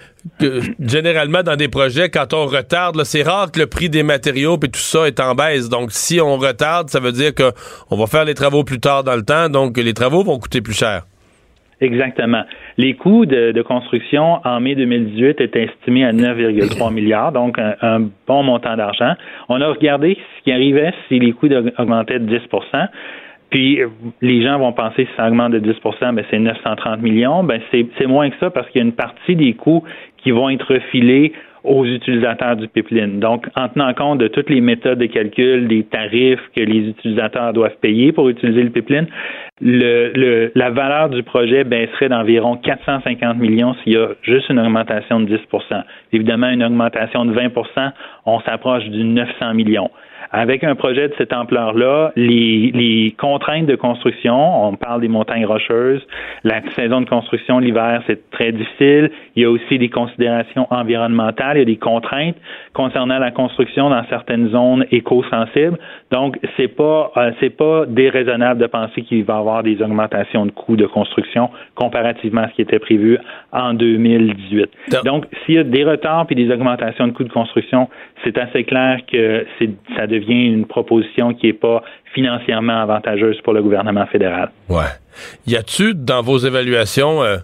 généralement 0.81 1.43
dans 1.43 1.57
des 1.57 1.69
projets, 1.69 2.09
quand 2.09 2.33
on 2.33 2.47
retarde, 2.47 3.03
c'est 3.05 3.23
rare 3.23 3.53
que 3.53 3.61
le 3.61 3.67
prix 3.67 3.91
des 3.91 4.03
matériaux 4.03 4.57
et 4.57 4.69
tout 4.69 4.81
ça 4.81 5.07
est 5.07 5.21
en 5.21 5.35
baisse. 5.35 5.69
Donc, 5.69 5.93
si 5.93 6.23
on 6.23 6.39
retarde, 6.39 6.89
ça 6.89 6.99
veut 6.99 7.13
dire 7.13 7.33
qu'on 7.35 7.97
va 7.97 8.07
faire 8.07 8.25
les 8.25 8.33
travaux 8.33 8.65
plus 8.65 8.81
tard 8.81 9.05
dans 9.05 9.15
le 9.15 9.25
temps, 9.25 9.51
donc 9.51 9.77
les 9.77 9.93
travaux 9.93 10.25
vont 10.25 10.39
coûter 10.39 10.63
plus 10.63 10.73
cher. 10.73 11.03
Exactement. 11.81 12.43
Les 12.79 12.95
coûts 12.95 13.27
de, 13.27 13.61
construction 13.63 14.39
en 14.45 14.61
mai 14.61 14.75
2018 14.75 15.41
étaient 15.43 15.65
estimés 15.65 16.05
à 16.05 16.13
9,3 16.13 16.93
milliards, 16.93 17.33
donc 17.33 17.59
un, 17.59 18.09
bon 18.27 18.43
montant 18.43 18.77
d'argent. 18.77 19.15
On 19.49 19.61
a 19.61 19.69
regardé 19.69 20.17
ce 20.39 20.45
qui 20.45 20.53
arrivait 20.53 20.93
si 21.09 21.19
les 21.19 21.33
coûts 21.33 21.49
augmentaient 21.79 22.19
de 22.19 22.39
10% 22.39 22.89
puis 23.51 23.81
les 24.23 24.43
gens 24.43 24.59
vont 24.59 24.73
penser 24.73 25.05
si 25.05 25.17
ça 25.17 25.29
augmente 25.29 25.53
de 25.53 25.61
10% 25.61 26.15
ben 26.15 26.25
c'est 26.31 26.39
930 26.39 27.01
millions. 27.01 27.45
Ben 27.45 27.61
c'est 27.71 28.07
moins 28.07 28.29
que 28.29 28.37
ça 28.41 28.51
parce 28.51 28.69
qu'il 28.71 28.81
y 28.81 28.85
a 28.85 28.87
une 28.87 28.93
partie 28.93 29.37
des 29.37 29.55
coûts 29.55 29.85
qui 30.17 30.33
vont 30.33 30.51
être 30.51 30.75
refilés 30.75 31.33
aux 31.67 31.85
utilisateurs 31.85 32.57
du 32.57 32.69
pipeline. 32.69 33.19
Donc, 33.19 33.47
en 33.57 33.69
tenant 33.69 33.93
compte 33.93 34.19
de 34.19 34.29
toutes 34.29 34.49
les 34.49 34.61
méthodes 34.61 34.99
de 34.99 35.07
calcul, 35.07 35.69
des 35.69 35.85
tarifs 35.85 36.41
que 36.57 36.63
les 36.63 36.89
utilisateurs 36.89 37.53
doivent 37.53 37.77
payer 37.81 38.13
pour 38.13 38.29
utiliser 38.29 38.63
le 38.63 38.71
pipeline, 38.71 39.07
le, 39.61 40.53
la 40.55 40.71
valeur 40.71 41.09
du 41.09 41.23
projet 41.23 41.65
baisserait 41.65 42.09
d'environ 42.09 42.57
450 42.57 43.39
millions 43.39 43.75
s'il 43.83 43.95
y 43.95 43.97
a 43.97 44.09
juste 44.23 44.49
une 44.49 44.61
augmentation 44.61 45.21
de 45.21 45.37
10% 45.37 45.83
Évidemment, 46.13 46.49
une 46.49 46.63
augmentation 46.63 47.25
de 47.25 47.35
20% 47.35 47.93
on 48.27 48.41
s'approche 48.41 48.85
du 48.85 49.05
900 49.05 49.55
millions. 49.55 49.91
Avec 50.33 50.65
un 50.65 50.75
projet 50.75 51.09
de 51.09 51.15
cette 51.19 51.33
ampleur-là, 51.33 52.13
les, 52.17 52.71
les, 52.75 53.15
contraintes 53.19 53.67
de 53.67 53.77
construction, 53.77 54.67
on 54.67 54.77
parle 54.77 55.01
des 55.01 55.09
montagnes 55.09 55.47
rocheuses, 55.47 56.07
la 56.45 56.61
saison 56.75 57.01
de 57.01 57.09
construction 57.09 57.59
l'hiver, 57.59 58.03
c'est 58.07 58.31
très 58.31 58.53
difficile. 58.53 59.11
Il 59.35 59.43
y 59.43 59.45
a 59.45 59.51
aussi 59.51 59.79
des 59.79 59.89
considérations 59.89 60.67
environnementales, 60.71 61.57
il 61.57 61.61
y 61.61 61.63
a 61.63 61.67
des 61.67 61.77
contraintes 61.77 62.37
concernant 62.73 63.19
la 63.19 63.31
construction 63.31 63.91
dans 63.91 64.05
certaines 64.09 64.51
zones 64.51 64.85
éco-sensibles. 64.91 65.79
Donc, 66.11 66.39
c'est 66.57 66.69
pas 66.69 67.13
euh, 67.17 67.31
c'est 67.41 67.51
pas 67.51 67.87
déraisonnable 67.87 68.61
de 68.61 68.67
penser 68.67 69.03
qu'il 69.03 69.25
va 69.25 69.35
y 69.35 69.39
avoir 69.39 69.63
des 69.63 69.81
augmentations 69.83 70.47
de 70.47 70.51
coûts 70.51 70.77
de 70.77 70.87
construction 70.87 71.51
comparativement 71.75 72.43
à 72.43 72.49
ce 72.49 72.55
qui 72.55 72.63
était 72.63 72.79
prévu 72.79 73.19
en 73.53 73.75
2018. 73.75 74.69
Donc, 75.05 75.27
s'il 75.45 75.55
y 75.57 75.59
a 75.59 75.65
des 75.65 75.85
retards 75.85 76.27
puis 76.27 76.37
des 76.37 76.51
augmentations 76.53 77.07
de 77.07 77.13
coûts 77.13 77.25
de 77.25 77.33
construction, 77.33 77.89
c'est 78.25 78.39
assez 78.39 78.65
clair 78.65 79.01
que 79.11 79.47
ça 79.97 80.07
devient 80.07 80.47
une 80.47 80.67
proposition 80.67 81.35
qui 81.35 81.47
n'est 81.47 81.53
pas 81.53 81.83
financièrement 82.15 82.81
avantageuse 82.81 83.41
pour 83.43 83.53
le 83.53 83.63
gouvernement 83.63 84.07
fédéral. 84.07 84.51
Ouais. 84.69 84.85
Y 85.47 85.57
a-tu 85.57 85.95
dans 85.95 86.23
vos 86.23 86.39
évaluations 86.39 87.23
euh, 87.23 87.37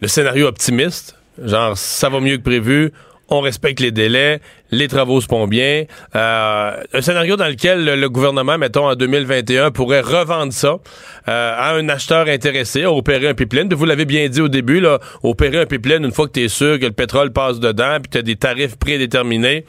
le 0.00 0.08
scénario 0.08 0.46
optimiste, 0.46 1.18
genre 1.42 1.76
ça 1.76 2.08
va 2.08 2.20
mieux 2.20 2.36
que 2.38 2.42
prévu, 2.42 2.92
on 3.28 3.40
respecte 3.40 3.80
les 3.80 3.90
délais, 3.90 4.40
les 4.70 4.88
travaux 4.88 5.20
se 5.20 5.26
font 5.26 5.46
bien. 5.46 5.84
Euh, 6.16 6.72
un 6.92 7.00
scénario 7.00 7.36
dans 7.36 7.46
lequel 7.46 7.84
le, 7.84 8.08
gouvernement, 8.08 8.58
mettons 8.58 8.88
en 8.88 8.94
2021, 8.94 9.70
pourrait 9.70 10.00
revendre 10.00 10.52
ça 10.52 10.78
euh, 11.28 11.54
à 11.56 11.74
un 11.74 11.88
acheteur 11.88 12.26
intéressé 12.28 12.84
à 12.84 12.92
opérer 12.92 13.28
un 13.28 13.34
pipeline. 13.34 13.72
Vous 13.72 13.84
l'avez 13.84 14.04
bien 14.04 14.28
dit 14.28 14.40
au 14.40 14.48
début, 14.48 14.80
là, 14.80 14.98
opérer 15.22 15.58
un 15.58 15.66
pipeline 15.66 16.04
une 16.04 16.12
fois 16.12 16.26
que 16.26 16.32
tu 16.32 16.44
es 16.44 16.48
sûr 16.48 16.78
que 16.78 16.86
le 16.86 16.92
pétrole 16.92 17.32
passe 17.32 17.60
dedans, 17.60 17.98
puis 18.02 18.10
tu 18.10 18.18
as 18.18 18.22
des 18.22 18.36
tarifs 18.36 18.76
prédéterminés 18.76 19.64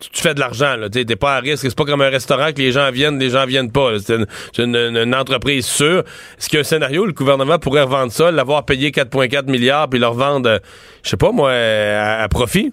tu, 0.00 0.22
fais 0.22 0.34
de 0.34 0.40
l'argent, 0.40 0.76
là. 0.76 0.88
T'es 0.88 1.04
pas 1.16 1.36
à 1.36 1.40
risque. 1.40 1.64
C'est 1.68 1.76
pas 1.76 1.84
comme 1.84 2.00
un 2.00 2.08
restaurant 2.08 2.52
que 2.52 2.58
les 2.58 2.72
gens 2.72 2.90
viennent, 2.90 3.18
les 3.18 3.30
gens 3.30 3.44
viennent 3.46 3.70
pas. 3.70 3.92
C'est 3.98 4.62
une, 4.62 5.14
entreprise 5.14 5.66
sûre. 5.66 6.04
Est-ce 6.38 6.48
qu'il 6.48 6.56
y 6.56 6.58
a 6.58 6.60
un 6.60 6.64
scénario 6.64 7.02
où 7.02 7.06
le 7.06 7.12
gouvernement 7.12 7.58
pourrait 7.58 7.82
revendre 7.82 8.12
ça, 8.12 8.30
l'avoir 8.30 8.64
payé 8.64 8.90
4,4 8.90 9.50
milliards, 9.50 9.88
puis 9.88 9.98
leur 9.98 10.14
vendre, 10.14 10.60
je 11.02 11.08
sais 11.08 11.16
pas 11.16 11.32
moi, 11.32 11.52
à, 11.52 12.26
profit? 12.28 12.72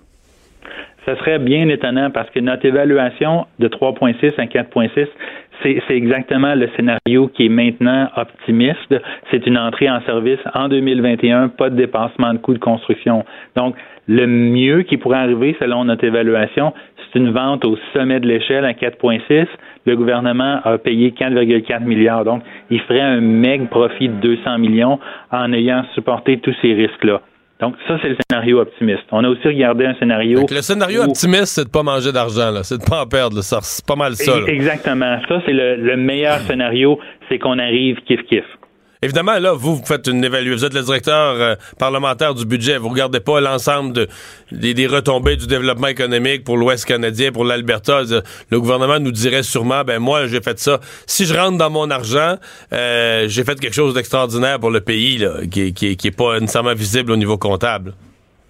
Ça 1.08 1.16
serait 1.20 1.40
bien 1.40 1.70
étonnant 1.70 2.12
parce 2.12 2.30
que 2.32 2.42
notre 2.42 2.66
évaluation 2.66 3.46
de 3.60 3.70
3,6 3.70 4.34
à 4.38 4.46
4,6, 4.46 5.08
C'est 5.64 5.96
exactement 5.96 6.54
le 6.54 6.68
scénario 6.76 7.30
qui 7.30 7.46
est 7.46 7.50
maintenant 7.50 8.10
optimiste. 8.18 8.94
C'est 9.32 9.48
une 9.48 9.58
entrée 9.58 9.90
en 9.90 10.02
service 10.02 10.40
en 10.54 10.68
2021, 10.68 11.48
pas 11.48 11.70
de 11.70 11.76
dépassement 11.76 12.34
de 12.34 12.40
coûts 12.40 12.54
de 12.54 12.60
construction. 12.60 13.24
Donc, 13.56 13.76
le 14.10 14.28
mieux 14.28 14.84
qui 14.84 14.98
pourrait 14.98 15.20
arriver, 15.20 15.56
selon 15.60 15.86
notre 15.86 16.04
évaluation, 16.04 16.74
c'est 16.98 17.20
une 17.20 17.32
vente 17.32 17.64
au 17.64 17.78
sommet 17.94 18.20
de 18.20 18.28
l'échelle 18.28 18.66
à 18.66 18.74
4,6. 18.74 19.48
Le 19.86 19.96
gouvernement 19.96 20.60
a 20.66 20.78
payé 20.78 21.12
4,4 21.12 21.86
milliards. 21.86 22.26
Donc, 22.26 22.44
il 22.70 22.82
ferait 22.82 23.00
un 23.00 23.22
meg 23.22 23.70
profit 23.70 24.10
de 24.10 24.16
200 24.16 24.58
millions 24.60 25.00
en 25.32 25.54
ayant 25.54 25.86
supporté 25.96 26.38
tous 26.40 26.56
ces 26.62 26.74
risques-là. 26.74 27.22
Donc, 27.60 27.76
ça, 27.88 27.98
c'est 28.02 28.10
le 28.10 28.18
scénario 28.30 28.60
optimiste. 28.60 29.04
On 29.12 29.24
a 29.24 29.30
aussi 29.30 29.48
regardé 29.48 29.86
un 29.86 29.96
scénario. 29.96 30.46
le 30.50 30.62
scénario 30.62 31.04
optimiste, 31.04 31.48
c'est 31.48 31.66
de 31.66 31.70
pas 31.70 31.82
manger 31.82 32.12
d'argent, 32.12 32.52
là. 32.52 32.64
C'est 32.64 32.78
de 32.78 32.84
pas 32.84 33.02
en 33.02 33.08
perdre, 33.08 33.42
C'est 33.42 33.86
pas 33.86 33.96
mal 33.96 34.14
ça. 34.16 34.34
Exactement. 34.48 35.20
Ça, 35.28 35.42
c'est 35.46 35.54
le 35.54 35.98
meilleur 35.98 36.40
scénario, 36.42 37.00
c'est 37.30 37.40
qu'on 37.40 37.58
arrive 37.58 37.98
kiff-kiff. 38.08 38.44
Évidemment, 39.02 39.38
là, 39.40 39.54
vous, 39.54 39.82
faites 39.86 40.08
une 40.08 40.24
évaluation. 40.24 40.58
Vous 40.58 40.66
êtes 40.66 40.74
le 40.74 40.84
directeur 40.84 41.36
euh, 41.36 41.56
parlementaire 41.78 42.34
du 42.34 42.46
budget. 42.46 42.78
Vous 42.78 42.90
regardez 42.90 43.20
pas 43.20 43.40
l'ensemble 43.40 43.94
de, 43.94 44.08
des, 44.52 44.88
retombées 44.88 45.36
du 45.36 45.48
développement 45.48 45.88
économique 45.88 46.44
pour 46.44 46.58
l'Ouest 46.58 46.86
canadien, 46.86 47.32
pour 47.32 47.46
l'Alberta. 47.46 48.02
Le 48.50 48.60
gouvernement 48.60 49.00
nous 49.00 49.12
dirait 49.12 49.44
sûrement, 49.44 49.84
ben 49.84 50.00
moi, 50.00 50.28
j'ai 50.28 50.42
fait 50.42 50.58
ça. 50.60 50.80
Si 51.06 51.26
je 51.26 51.34
rentre 51.36 51.58
dans 51.58 51.70
mon 51.70 51.92
argent, 51.92 52.38
euh, 52.74 53.28
j'ai 53.28 53.44
fait 53.44 53.60
quelque 53.60 53.76
chose 53.76 53.94
d'extraordinaire 53.94 54.60
pour 54.60 54.72
le 54.72 54.82
pays, 54.82 55.18
là, 55.20 55.42
qui, 55.50 55.74
qui, 55.74 55.96
qui 55.96 56.08
est 56.08 56.12
pas 56.12 56.40
nécessairement 56.40 56.74
visible 56.74 57.12
au 57.12 57.18
niveau 57.18 57.38
comptable. 57.38 57.94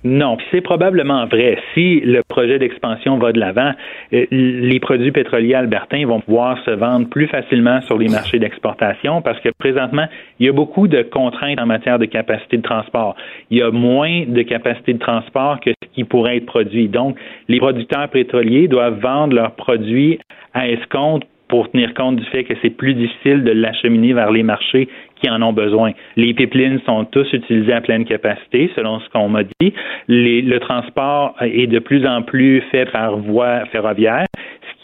Non, 0.08 0.38
c'est 0.52 0.62
probablement 0.62 1.26
vrai. 1.26 1.60
Si 1.74 2.00
le 2.00 2.22
projet 2.24 2.60
d'expansion 2.60 3.18
va 3.18 3.34
de 3.34 3.40
l'avant, 3.42 3.74
euh, 4.14 4.26
les 4.32 4.80
produits 4.80 5.12
pétroliers 5.12 5.54
albertains 5.54 6.06
vont 6.06 6.22
pouvoir 6.22 6.58
se 6.64 6.72
vendre 6.72 7.10
plus 7.10 7.28
facilement 7.28 7.82
sur 7.82 7.98
les 7.98 8.08
marchés 8.08 8.40
d'exportation 8.40 9.22
parce 9.22 9.38
que 9.42 9.50
présentement, 9.60 10.06
il 10.40 10.46
y 10.46 10.50
a 10.50 10.54
beaucoup 10.54 10.88
de 10.88 11.02
contraintes 11.02 11.60
en 11.60 11.66
matière 11.66 12.00
de 12.00 12.06
capacité 12.06 12.56
de 12.56 12.62
transport. 12.62 13.18
Il 13.52 13.58
y 13.58 13.62
a 13.62 13.70
moins 13.70 14.24
de 14.26 14.42
capacité 14.44 14.94
de 14.94 15.00
transport 15.00 15.60
que 15.60 15.72
ce 15.72 15.90
qui 15.94 16.06
pourrait 16.06 16.38
être 16.38 16.46
produit. 16.46 16.88
Donc, 16.88 17.18
les 17.50 17.58
producteurs 17.58 18.08
pétroliers 18.08 18.70
doivent 18.70 19.02
vendre 19.02 19.36
leurs 19.36 19.56
produits 19.56 20.20
à 20.54 20.70
escompte 20.70 21.28
pour 21.50 21.70
tenir 21.72 21.94
compte 21.94 22.18
du 22.18 22.26
fait 22.26 22.44
que 22.44 22.54
c'est 22.62 22.70
plus 22.70 22.94
difficile 22.94 23.44
de 23.44 23.52
l'acheminer 23.52 24.14
vers 24.14 24.32
les 24.32 24.44
marchés 24.44 24.88
qui 25.22 25.30
en 25.30 25.42
ont 25.42 25.54
besoin. 25.54 25.92
Les 26.16 26.34
pipelines 26.34 26.80
sont 26.86 27.06
tous 27.06 27.32
utilisés 27.34 27.74
à 27.74 27.82
pleine 27.82 28.06
capacité, 28.06 28.72
selon 28.76 29.00
ce 29.00 29.10
qu'on 29.10 29.30
m'a 29.30 29.44
dit. 29.44 29.74
le 30.08 30.58
transport 30.60 31.36
est 31.42 31.68
de 31.68 31.80
plus 31.80 32.06
en 32.06 32.22
plus 32.22 32.62
fait 32.72 32.86
par 32.92 33.18
voie 33.18 33.66
ferroviaire, 33.72 34.26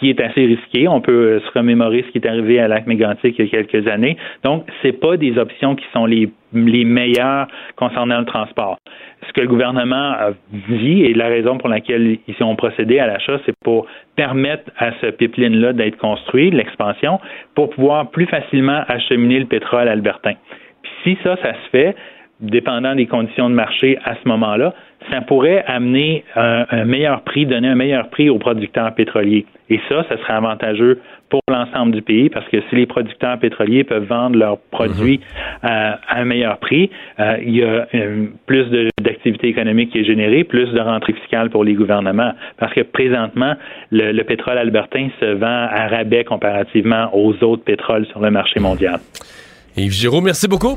qui 0.04 0.10
est 0.10 0.22
assez 0.22 0.46
risqué. 0.46 0.88
On 0.88 1.02
peut 1.02 1.40
se 1.40 1.58
remémorer 1.58 2.04
ce 2.06 2.12
qui 2.12 2.18
est 2.18 2.28
arrivé 2.28 2.60
à 2.60 2.68
Lac 2.68 2.86
Mégantic 2.88 3.36
il 3.40 3.46
y 3.46 3.48
a 3.48 3.64
quelques 3.64 3.88
années. 3.88 4.18
Donc, 4.44 4.66
c'est 4.82 5.00
pas 5.00 5.18
des 5.18 5.38
options 5.38 5.76
qui 5.76 5.86
sont 5.94 6.06
les, 6.06 6.30
les 6.54 6.86
meilleures 6.86 7.48
concernant 7.76 8.20
le 8.20 8.26
transport 8.26 8.78
ce 9.28 9.34
que 9.34 9.42
le 9.42 9.48
gouvernement 9.48 10.12
a 10.12 10.32
dit 10.52 11.04
et 11.04 11.14
la 11.14 11.28
raison 11.28 11.58
pour 11.58 11.70
laquelle 11.70 12.18
ils 12.28 12.44
ont 12.44 12.56
procédé 12.56 13.00
à 13.00 13.08
l'achat, 13.08 13.40
c'est 13.46 13.56
pour 13.64 13.88
permettre 14.16 14.70
à 14.78 14.92
ce 15.02 15.08
pipeline-là 15.08 15.74
d'être 15.74 15.98
construit, 15.98 16.52
l'expansion, 16.52 17.20
pour 17.56 17.70
pouvoir 17.70 18.10
plus 18.12 18.26
facilement 18.26 18.84
acheminer 18.88 19.40
le 19.40 19.46
pétrole 19.46 19.88
albertain. 19.88 20.34
Puis 20.82 20.92
si 21.04 21.18
ça, 21.24 21.38
ça 21.42 21.54
se 21.54 21.70
fait, 21.72 21.96
dépendant 22.44 22.94
des 22.96 23.08
conditions 23.08 23.50
de 23.50 23.56
marché 23.56 23.98
à 24.04 24.16
ce 24.22 24.28
moment-là, 24.28 24.74
ça 25.12 25.22
pourrait 25.22 25.64
amener 25.68 26.24
un, 26.36 26.86
meilleur 26.86 27.22
prix, 27.24 27.46
donner 27.46 27.70
un 27.70 27.76
meilleur 27.76 28.10
prix 28.10 28.30
aux 28.30 28.38
producteurs 28.38 28.94
pétroliers. 28.96 29.46
Et 29.70 29.80
ça, 29.90 30.06
ça 30.08 30.18
serait 30.18 30.34
avantageux 30.34 31.00
pour 31.30 31.42
l'ensemble 31.50 31.94
du 31.94 32.02
pays 32.02 32.30
parce 32.30 32.48
que 32.50 32.58
si 32.70 32.76
les 32.76 32.86
producteurs 32.86 33.40
pétroliers 33.40 33.84
peuvent 33.84 34.06
vendre 34.06 34.38
leurs 34.38 34.60
produits 34.72 35.20
mhm. 35.20 35.70
à, 35.70 36.00
un 36.10 36.26
meilleur 36.26 36.58
prix, 36.60 36.92
euh, 37.20 37.38
il 37.42 37.56
y 37.56 37.64
a 37.64 37.88
euh, 37.96 38.28
plus 38.46 38.66
d'activité 39.02 39.48
économique 39.48 39.92
qui 39.92 40.00
est 40.00 40.06
générée, 40.06 40.44
plus 40.44 40.70
de 40.72 40.80
rentrée 40.80 41.14
fiscale 41.14 41.50
pour 41.50 41.64
les 41.64 41.74
gouvernements. 41.74 42.34
Parce 42.58 42.74
que 42.74 42.82
présentement, 42.82 43.56
le, 43.92 44.12
le 44.12 44.24
pétrole 44.24 44.58
albertain 44.58 45.10
se 45.20 45.26
vend 45.34 45.68
à 45.72 45.88
rabais 45.88 46.24
comparativement 46.24 47.10
aux 47.14 47.34
autres 47.44 47.64
pétroles 47.64 48.06
sur 48.08 48.20
le 48.20 48.30
marché 48.30 48.60
mondial. 48.60 49.00
Yves 49.76 49.92
Giraud, 49.92 50.22
merci 50.22 50.48
beaucoup. 50.48 50.76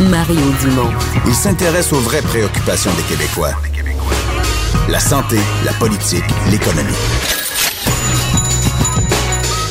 Mario 0.00 0.40
Dumont. 0.60 0.90
Il 1.26 1.34
s'intéresse 1.34 1.92
aux 1.92 2.00
vraies 2.00 2.22
préoccupations 2.22 2.90
des 2.94 3.02
Québécois. 3.02 3.52
La 4.88 4.98
santé, 4.98 5.36
la 5.64 5.72
politique, 5.74 6.24
l'économie. 6.50 6.92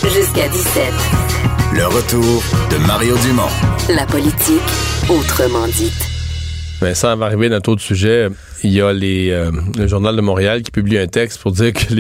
Jusqu'à 0.04 0.48
17. 0.48 0.84
Le 1.76 1.86
retour 1.88 2.44
de 2.70 2.78
Mario 2.88 3.18
Dumont. 3.18 3.50
La 3.90 4.06
politique, 4.06 4.62
autrement 5.10 5.68
dite. 5.68 6.10
Vincent 6.82 7.16
va 7.18 7.26
arriver 7.26 7.50
d'un 7.50 7.58
autre 7.58 7.82
sujet. 7.82 8.30
Il 8.64 8.72
y 8.72 8.82
a 8.82 8.94
les, 8.94 9.32
euh, 9.32 9.52
le 9.78 9.88
Journal 9.88 10.16
de 10.16 10.22
Montréal 10.22 10.62
qui 10.62 10.72
publie 10.72 10.98
un 10.98 11.08
texte 11.08 11.40
pour 11.42 11.52
dire 11.52 11.74
que 11.74 11.94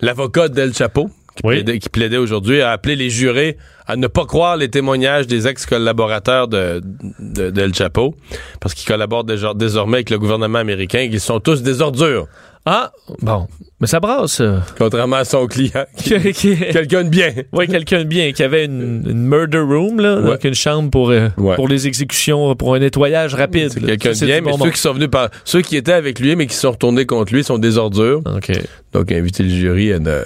l'avocat 0.00 0.48
d'El 0.48 0.74
Chapeau, 0.74 1.10
qui, 1.36 1.88
plaidait, 1.88 2.16
aujourd'hui, 2.16 2.60
a 2.60 2.70
appelé 2.72 2.96
les 2.96 3.10
jurés 3.10 3.56
à 3.86 3.96
ne 3.96 4.06
pas 4.06 4.26
croire 4.26 4.56
les 4.56 4.68
témoignages 4.68 5.26
des 5.26 5.48
ex-collaborateurs 5.48 6.48
de, 6.48 6.80
de, 7.18 7.74
Chapo, 7.74 8.14
parce 8.60 8.74
qu'ils 8.74 8.86
collaborent 8.86 9.24
désormais 9.24 9.98
avec 9.98 10.10
le 10.10 10.18
gouvernement 10.18 10.58
américain, 10.58 11.08
qu'ils 11.08 11.20
sont 11.20 11.40
tous 11.40 11.62
des 11.62 11.80
ordures. 11.80 12.26
Ah, 12.64 12.92
bon. 13.20 13.48
Mais 13.80 13.88
ça 13.88 13.98
brasse. 13.98 14.40
Contrairement 14.78 15.16
à 15.16 15.24
son 15.24 15.48
client. 15.48 15.84
quelqu'un 16.04 17.02
de 17.02 17.08
bien. 17.08 17.32
Oui, 17.52 17.66
quelqu'un 17.66 17.98
de 17.98 18.04
bien, 18.04 18.30
qui 18.30 18.44
avait 18.44 18.66
une, 18.66 19.02
murder 19.12 19.58
room, 19.58 19.98
là, 19.98 20.20
donc 20.20 20.44
une 20.44 20.54
chambre 20.54 20.88
pour, 20.88 21.10
euh, 21.10 21.30
pour 21.56 21.66
les 21.66 21.88
exécutions, 21.88 22.54
pour 22.54 22.76
un 22.76 22.78
nettoyage 22.78 23.34
rapide. 23.34 23.74
quelqu'un 23.84 24.12
de 24.12 24.24
bien, 24.24 24.40
mais 24.42 24.52
ceux 24.52 24.70
qui 24.70 24.80
sont 24.80 24.92
venus 24.92 25.10
par. 25.10 25.30
Ceux 25.44 25.62
qui 25.62 25.76
étaient 25.76 25.92
avec 25.92 26.20
lui, 26.20 26.36
mais 26.36 26.46
qui 26.46 26.54
sont 26.54 26.70
retournés 26.70 27.04
contre 27.04 27.34
lui, 27.34 27.42
sont 27.42 27.58
des 27.58 27.78
ordures. 27.78 28.22
OK. 28.24 28.52
Donc, 28.92 29.10
inviter 29.10 29.42
le 29.42 29.48
jury 29.48 29.92
à 29.92 29.98
ne 29.98 30.22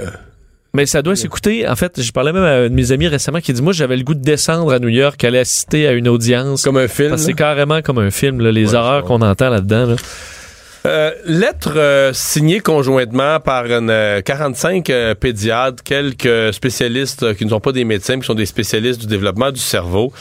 mais 0.77 0.85
ça 0.85 1.01
doit 1.01 1.17
s'écouter. 1.17 1.67
En 1.67 1.75
fait, 1.75 2.03
je 2.03 2.13
parlais 2.13 2.35
même 2.35 2.43
à 2.43 2.53
un 2.57 2.69
de 2.69 2.75
mes 2.75 2.93
amis 2.93 3.09
récemment 3.09 3.41
qui 3.41 3.51
dit 3.55 3.63
Moi, 3.63 3.73
j'avais 3.73 3.97
le 3.97 4.05
goût 4.05 4.15
de 4.15 4.21
descendre 4.21 4.73
à 4.73 4.79
New 4.79 4.89
York, 4.89 5.25
aller 5.25 5.39
assister 5.39 5.89
à 5.89 5.93
une 5.93 6.07
audience. 6.07 6.63
Comme 6.63 6.77
un 6.77 6.87
film. 6.87 7.17
C'est 7.17 7.33
carrément 7.33 7.81
comme 7.81 7.99
un 7.99 8.11
film, 8.11 8.47
les 8.47 8.75
horreurs 8.75 9.05
qu'on 9.05 9.23
entend 9.23 9.49
là-dedans. 9.49 9.87
Là. 9.87 9.97
Euh, 10.85 11.11
lettre 11.25 11.75
euh, 11.77 12.13
signée 12.13 12.61
conjointement 12.61 13.41
par 13.41 13.65
une, 13.67 14.23
45 14.25 14.91
euh, 14.91 15.15
pédiatres, 15.15 15.83
quelques 15.83 16.53
spécialistes 16.53 17.35
qui 17.35 17.45
ne 17.45 17.51
sont 17.51 17.61
pas 17.61 17.73
des 17.73 17.85
médecins, 17.85 18.19
qui 18.19 18.27
sont 18.27 18.35
des 18.35 18.47
spécialistes 18.47 19.01
du 19.01 19.07
développement 19.07 19.51
du 19.51 19.61
cerveau, 19.61 20.13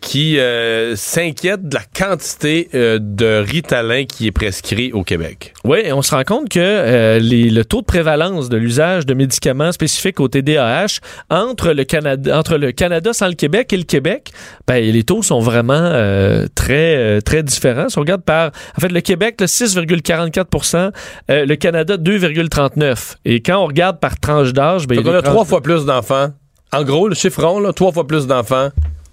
qui 0.00 0.38
s'inquiètent 0.94 1.68
de 1.68 1.74
la 1.74 1.82
quantité 1.96 2.68
de 2.72 3.44
Ritalin 3.44 4.04
qui 4.04 4.26
est 4.26 4.32
prescrit 4.32 4.92
au 4.92 5.04
Québec. 5.04 5.54
Oui, 5.64 5.80
on 5.92 6.02
se 6.02 6.14
rend 6.14 6.24
compte 6.24 6.48
que 6.48 7.18
le 7.20 7.62
taux 7.62 7.80
de 7.80 7.86
prévalence 7.86 8.48
de 8.48 8.56
l'usage 8.56 9.06
de 9.06 9.14
médicaments 9.14 9.72
spécifiques 9.72 10.20
au 10.20 10.28
TDAH 10.28 11.00
entre 11.30 11.72
le 11.72 11.84
Canada, 11.84 12.38
entre 12.38 12.56
le 12.56 12.72
Canada 12.72 13.12
sans 13.12 13.28
le 13.28 13.34
Québec 13.34 13.72
et 13.72 13.76
le 13.76 13.84
Québec, 13.84 14.32
ben, 14.66 14.82
les 14.82 15.04
taux 15.04 15.22
sont 15.22 15.40
vraiment 15.40 15.92
très 16.54 17.20
très 17.22 17.42
différents. 17.42 17.88
Si 17.88 17.98
on 17.98 18.02
regarde 18.02 18.22
par, 18.22 18.50
en 18.76 18.80
fait, 18.80 18.90
le 18.90 19.00
Québec, 19.00 19.36
le 19.40 19.46
6, 19.46 19.74
2,44 19.96 20.92
euh, 21.30 21.46
le 21.46 21.56
Canada 21.56 21.96
2,39 21.96 23.16
Et 23.24 23.40
quand 23.40 23.58
on 23.58 23.66
regarde 23.66 24.00
par 24.00 24.18
tranche 24.18 24.52
d'âge, 24.52 24.86
ben, 24.86 24.98
il 24.98 25.06
y 25.06 25.10
a 25.10 25.22
trois 25.22 25.44
fois 25.44 25.60
plus 25.60 25.84
d'enfants. 25.84 26.28
En 26.72 26.82
gros, 26.82 27.08
le 27.08 27.14
chiffre 27.14 27.42
rond, 27.44 27.72
trois 27.72 27.92
fois 27.92 28.06
plus 28.06 28.26
d'enfants 28.26 28.70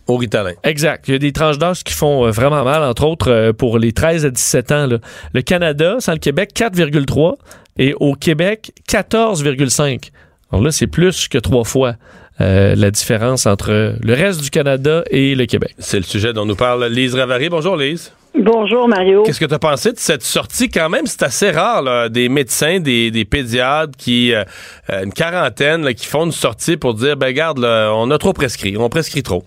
au 0.07 0.17
Ritalin. 0.17 0.53
Exact. 0.63 1.07
Il 1.07 1.11
y 1.11 1.15
a 1.15 1.19
des 1.19 1.31
tranches 1.31 1.57
d'âge 1.57 1.83
qui 1.83 1.93
font 1.93 2.25
euh, 2.25 2.31
vraiment 2.31 2.63
mal, 2.63 2.83
entre 2.83 3.05
autres 3.05 3.31
euh, 3.31 3.53
pour 3.53 3.77
les 3.77 3.91
13 3.91 4.25
à 4.25 4.29
17 4.29 4.71
ans. 4.71 4.87
Le 5.33 5.41
Canada, 5.41 5.97
sans 5.99 6.13
le 6.13 6.19
Québec, 6.19 6.51
4,3 6.55 7.35
et 7.77 7.93
au 7.99 8.15
Québec, 8.15 8.73
14,5. 8.89 10.09
Alors 10.51 10.63
là, 10.63 10.71
c'est 10.71 10.87
plus 10.87 11.27
que 11.27 11.37
trois 11.37 11.63
fois. 11.63 11.95
La 12.41 12.91
différence 12.91 13.45
entre 13.45 13.95
le 14.01 14.13
reste 14.13 14.41
du 14.41 14.49
Canada 14.49 15.03
et 15.09 15.35
le 15.35 15.45
Québec. 15.45 15.75
C'est 15.77 15.97
le 15.97 16.03
sujet 16.03 16.33
dont 16.33 16.45
nous 16.45 16.55
parle 16.55 16.85
Lise 16.87 17.15
Ravary. 17.15 17.49
Bonjour 17.49 17.75
Lise. 17.77 18.11
Bonjour 18.33 18.87
Mario. 18.87 19.23
Qu'est-ce 19.23 19.41
que 19.41 19.45
tu 19.45 19.53
as 19.53 19.59
pensé 19.59 19.91
de 19.91 19.99
cette 19.99 20.23
sortie? 20.23 20.69
Quand 20.69 20.87
même? 20.87 21.05
C'est 21.05 21.23
assez 21.23 21.51
rare, 21.51 22.09
des 22.09 22.29
médecins, 22.29 22.79
des, 22.79 23.25
pédiatres 23.29 23.97
qui, 23.97 24.33
euh, 24.33 24.45
euh, 24.89 25.03
une 25.03 25.11
quarantaine, 25.11 25.93
qui 25.93 26.05
font 26.05 26.25
une 26.25 26.31
sortie 26.31 26.77
pour 26.77 26.93
dire, 26.93 27.17
ben 27.17 27.33
garde, 27.33 27.59
on 27.59 28.09
a 28.09 28.17
trop 28.17 28.31
prescrit, 28.31 28.77
on 28.77 28.87
prescrit 28.87 29.23
trop. 29.23 29.43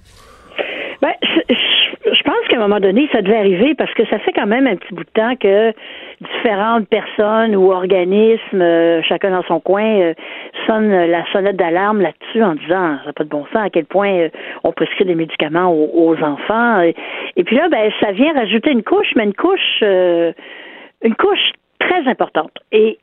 Qu'à 2.54 2.60
un 2.60 2.68
moment 2.68 2.78
donné, 2.78 3.08
ça 3.10 3.20
devait 3.20 3.36
arriver 3.36 3.74
parce 3.74 3.92
que 3.94 4.06
ça 4.06 4.20
fait 4.20 4.32
quand 4.32 4.46
même 4.46 4.68
un 4.68 4.76
petit 4.76 4.94
bout 4.94 5.02
de 5.02 5.10
temps 5.10 5.34
que 5.34 5.72
différentes 6.20 6.88
personnes 6.88 7.56
ou 7.56 7.72
organismes, 7.72 8.62
euh, 8.62 9.02
chacun 9.02 9.32
dans 9.32 9.42
son 9.42 9.58
coin, 9.58 9.84
euh, 9.84 10.14
sonnent 10.64 11.06
la 11.06 11.24
sonnette 11.32 11.56
d'alarme 11.56 12.00
là-dessus 12.00 12.44
en 12.44 12.54
disant 12.54 12.98
ça 12.98 13.06
n'a 13.06 13.12
pas 13.12 13.24
de 13.24 13.28
bon 13.28 13.44
sens 13.46 13.64
à 13.64 13.70
quel 13.70 13.86
point 13.86 14.12
euh, 14.12 14.28
on 14.62 14.70
prescrit 14.70 15.04
des 15.04 15.16
médicaments 15.16 15.74
aux, 15.74 16.16
enfants. 16.22 16.80
Et, 16.80 17.42
puis 17.42 17.56
là, 17.56 17.68
ben, 17.68 17.90
ça 17.98 18.12
vient 18.12 18.32
rajouter 18.32 18.70
une 18.70 18.84
couche, 18.84 19.10
mais 19.16 19.24
une 19.24 19.34
couche, 19.34 19.82
une 19.82 21.14
couche 21.16 21.52
très 21.80 22.06
importante. 22.06 22.52
Et 22.70 22.98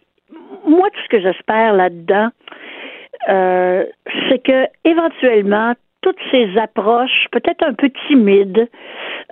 moi, 0.66 0.90
tout 0.92 1.02
ce 1.04 1.10
que 1.10 1.20
j'espère 1.20 1.74
là-dedans, 1.74 2.30
euh, 3.28 3.84
c'est 4.30 4.40
que 4.40 4.66
éventuellement, 4.86 5.74
toutes 6.02 6.20
ces 6.32 6.58
approches, 6.58 7.28
peut-être 7.32 7.64
un 7.64 7.74
peu 7.74 7.90
timides, 8.08 8.68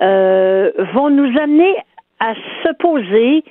euh, 0.01 0.71
vont 0.93 1.09
nous 1.09 1.37
amener 1.39 1.75
à 2.19 2.33
se 2.63 2.73
poser 2.77 3.43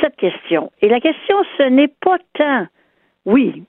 cette 0.00 0.16
question. 0.16 0.70
Et 0.82 0.88
la 0.88 1.00
question, 1.00 1.36
ce 1.58 1.64
n'est 1.64 1.88
pas 1.88 2.18
tant, 2.34 2.66
oui, 3.24 3.62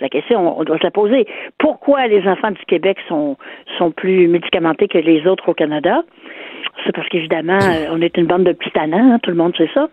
la 0.00 0.08
question, 0.08 0.58
on 0.58 0.64
doit 0.64 0.78
se 0.78 0.82
la 0.82 0.90
poser. 0.90 1.26
Pourquoi 1.58 2.06
les 2.06 2.26
enfants 2.28 2.50
du 2.50 2.64
Québec 2.66 2.98
sont, 3.08 3.36
sont 3.78 3.90
plus 3.90 4.28
médicamentés 4.28 4.88
que 4.88 4.98
les 4.98 5.26
autres 5.26 5.48
au 5.48 5.54
Canada? 5.54 6.02
C'est 6.84 6.94
parce 6.94 7.08
qu'évidemment, 7.08 7.58
euh, 7.62 7.86
on 7.90 8.00
est 8.00 8.16
une 8.16 8.26
bande 8.26 8.44
de 8.44 8.52
petits 8.52 8.70
hein, 8.76 9.18
tout 9.22 9.30
le 9.30 9.36
monde 9.36 9.56
sait 9.56 9.70
ça. 9.74 9.88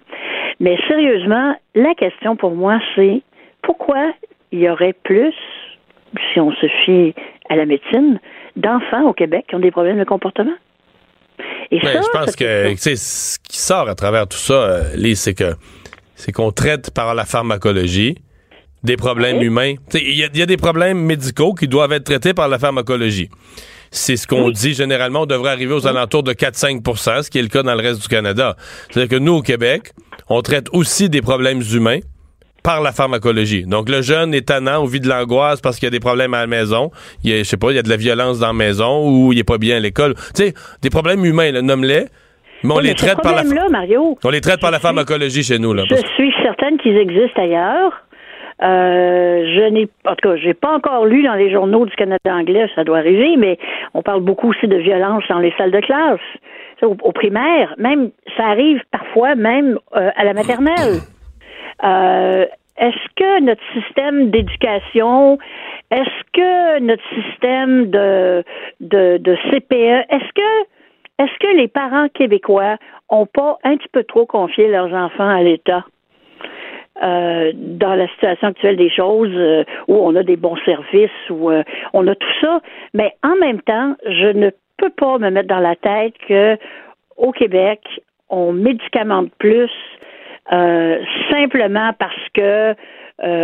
Mais 0.60 0.78
sérieusement, 0.88 1.56
la 1.76 1.94
question 1.96 2.36
pour 2.36 2.52
moi, 2.52 2.80
c'est 2.96 3.22
pourquoi 3.62 4.12
il 4.52 4.60
y 4.60 4.70
aurait 4.70 4.94
plus, 5.04 5.34
si 6.32 6.40
on 6.40 6.52
se 6.54 6.68
fie 6.86 7.14
à 7.50 7.56
la 7.56 7.66
médecine, 7.66 8.20
d'enfants 8.56 9.04
au 9.04 9.14
Québec 9.14 9.46
qui 9.48 9.56
ont 9.56 9.60
des 9.60 9.72
problèmes 9.72 10.00
de 10.00 10.04
comportement? 10.04 10.56
Et 11.72 11.80
ça, 11.82 12.02
je 12.02 12.08
pense 12.12 12.36
que 12.36 12.76
ce 12.78 13.38
qui 13.40 13.58
sort 13.58 13.88
à 13.90 13.96
travers 13.96 14.28
tout 14.28 14.38
ça, 14.38 14.54
euh, 14.54 14.96
Lise, 14.96 15.20
c'est 15.20 15.34
que 15.34 15.56
c'est 16.16 16.32
qu'on 16.32 16.52
traite 16.52 16.92
par 16.92 17.16
la 17.16 17.26
pharmacologie 17.26 18.16
des 18.84 18.98
problèmes 18.98 19.42
humains. 19.42 19.76
Il 19.94 20.16
y, 20.16 20.42
a 20.42 20.46
des 20.46 20.58
problèmes 20.58 21.00
médicaux 21.00 21.54
qui 21.54 21.68
doivent 21.68 21.92
être 21.94 22.06
traités 22.06 22.34
par 22.34 22.48
la 22.48 22.60
pharmacologie. 22.60 23.30
C'est 23.92 24.18
ce 24.18 24.28
qu'on 24.28 24.52
dit 24.52 24.74
généralement, 24.74 25.22
on 25.22 25.26
devrait 25.26 25.52
arriver 25.52 25.74
aux 25.74 25.88
alentours 25.88 26.24
de 26.24 26.34
4-5% 26.34 27.24
ce 27.24 27.30
qui 27.30 27.40
est 27.40 27.42
le 27.42 27.48
cas 27.48 27.64
dans 27.64 27.74
le 27.74 27.82
reste 27.82 28.02
du 28.02 28.08
Canada. 28.08 28.56
C'est-à-dire 28.90 29.18
que 29.18 29.22
nous, 29.22 29.34
au 29.34 29.42
Québec, 29.42 29.92
on 30.28 30.42
traite 30.42 30.68
aussi 30.74 31.10
des 31.10 31.22
problèmes 31.22 31.62
humains 31.74 32.00
par 32.64 32.82
la 32.82 32.92
pharmacologie. 32.92 33.66
Donc, 33.66 33.90
le 33.90 34.02
jeune 34.02 34.34
est 34.34 34.48
tannant, 34.48 34.82
on 34.82 34.86
vit 34.86 35.00
de 35.00 35.08
l'angoisse 35.08 35.62
parce 35.62 35.78
qu'il 35.78 35.88
y 35.88 35.88
a 35.88 35.92
des 35.92 36.00
problèmes 36.00 36.34
à 36.34 36.42
la 36.42 36.48
maison. 36.48 36.92
Il 37.24 37.32
y 37.32 37.34
a, 37.34 37.38
je 37.40 37.44
sais 37.44 37.58
pas, 37.58 37.72
il 37.72 37.76
y 37.76 37.80
a 37.80 37.84
de 37.84 37.90
la 37.90 37.98
violence 37.98 38.40
dans 38.40 38.48
la 38.48 38.54
maison 38.54 39.10
ou 39.10 39.34
il 39.34 39.40
est 39.40 39.44
pas 39.44 39.58
bien 39.58 39.78
à 39.78 39.80
l'école. 39.80 40.16
Tu 40.36 40.44
sais, 40.44 40.54
des 40.82 40.90
problèmes 40.90 41.24
humains, 41.26 41.52
nomme-les. 41.62 42.06
Mais 42.64 42.74
on 42.74 42.80
les 42.80 42.94
traite 42.94 43.22
par 43.22 43.36
la 43.36 43.44
On 44.24 44.30
les 44.30 44.42
traite 44.42 44.60
par 44.60 44.72
la 44.72 44.80
pharmacologie 44.80 45.44
chez 45.44 45.60
nous 45.60 45.74
là. 45.74 45.84
Je 45.90 45.96
suis 45.96 46.34
certaine 46.44 46.78
qu'ils 46.78 46.98
existent 46.98 47.42
ailleurs. 47.42 47.94
Euh, 48.62 49.46
je 49.56 49.70
n'ai, 49.70 49.88
en 50.06 50.16
tout 50.16 50.30
cas, 50.30 50.36
j'ai 50.36 50.54
pas 50.54 50.76
encore 50.76 51.06
lu 51.06 51.24
dans 51.24 51.36
les 51.36 51.50
journaux 51.50 51.86
du 51.86 51.96
Canada 51.96 52.20
anglais, 52.26 52.68
ça 52.76 52.84
doit 52.84 52.98
arriver, 52.98 53.38
mais 53.38 53.58
on 53.94 54.02
parle 54.02 54.20
beaucoup 54.20 54.50
aussi 54.50 54.68
de 54.68 54.76
violence 54.76 55.24
dans 55.30 55.40
les 55.40 55.54
salles 55.58 55.72
de 55.72 55.80
classe, 55.80 56.20
au, 56.82 56.98
au 57.02 57.12
primaire, 57.14 57.74
même 57.78 58.12
ça 58.36 58.48
arrive 58.48 58.82
parfois 58.92 59.36
même 59.36 59.80
euh, 59.96 60.10
à 60.14 60.26
la 60.26 60.34
maternelle. 60.34 61.00
Euh, 61.84 62.46
est-ce 62.78 63.14
que 63.16 63.42
notre 63.42 63.64
système 63.74 64.30
d'éducation, 64.32 65.38
est-ce 65.92 66.24
que 66.34 66.80
notre 66.80 67.04
système 67.14 67.90
de, 67.90 68.44
de, 68.80 69.18
de 69.18 69.36
CPE, 69.50 70.06
est-ce 70.10 70.34
que 70.34 70.68
est-ce 71.20 71.38
que 71.40 71.58
les 71.58 71.68
parents 71.68 72.08
québécois 72.08 72.78
ont 73.10 73.26
pas 73.26 73.58
un 73.66 73.76
petit 73.76 73.90
peu 73.92 74.06
trop 74.06 74.26
confié 74.26 74.70
leurs 74.70 74.94
enfants 74.94 75.28
à 75.28 75.44
l'État? 75.44 75.84
Euh, 77.02 77.52
dans 77.56 77.96
la 77.96 78.08
situation 78.10 78.50
actuelle 78.50 78.76
des 78.76 78.90
choses, 78.90 79.32
euh, 79.34 79.64
où 79.88 79.96
on 79.96 80.16
a 80.16 80.24
des 80.24 80.36
bons 80.36 80.58
services, 80.66 81.30
où 81.30 81.50
euh, 81.50 81.64
on 81.94 82.06
a 82.08 82.16
tout 82.16 82.34
ça, 82.42 82.62
mais 82.94 83.14
en 83.24 83.36
même 83.38 83.62
temps, 83.62 83.96
je 84.06 84.28
ne 84.28 84.50
peux 84.78 84.90
pas 84.90 85.18
me 85.18 85.30
mettre 85.30 85.48
dans 85.48 85.60
la 85.60 85.78
tête 85.78 86.14
que 86.28 86.58
au 87.16 87.32
Québec, 87.32 87.80
on 88.30 88.52
médicamente 88.52 89.32
plus 89.40 89.72
simplement 90.50 91.92
parce 91.98 92.30
que 92.34 92.76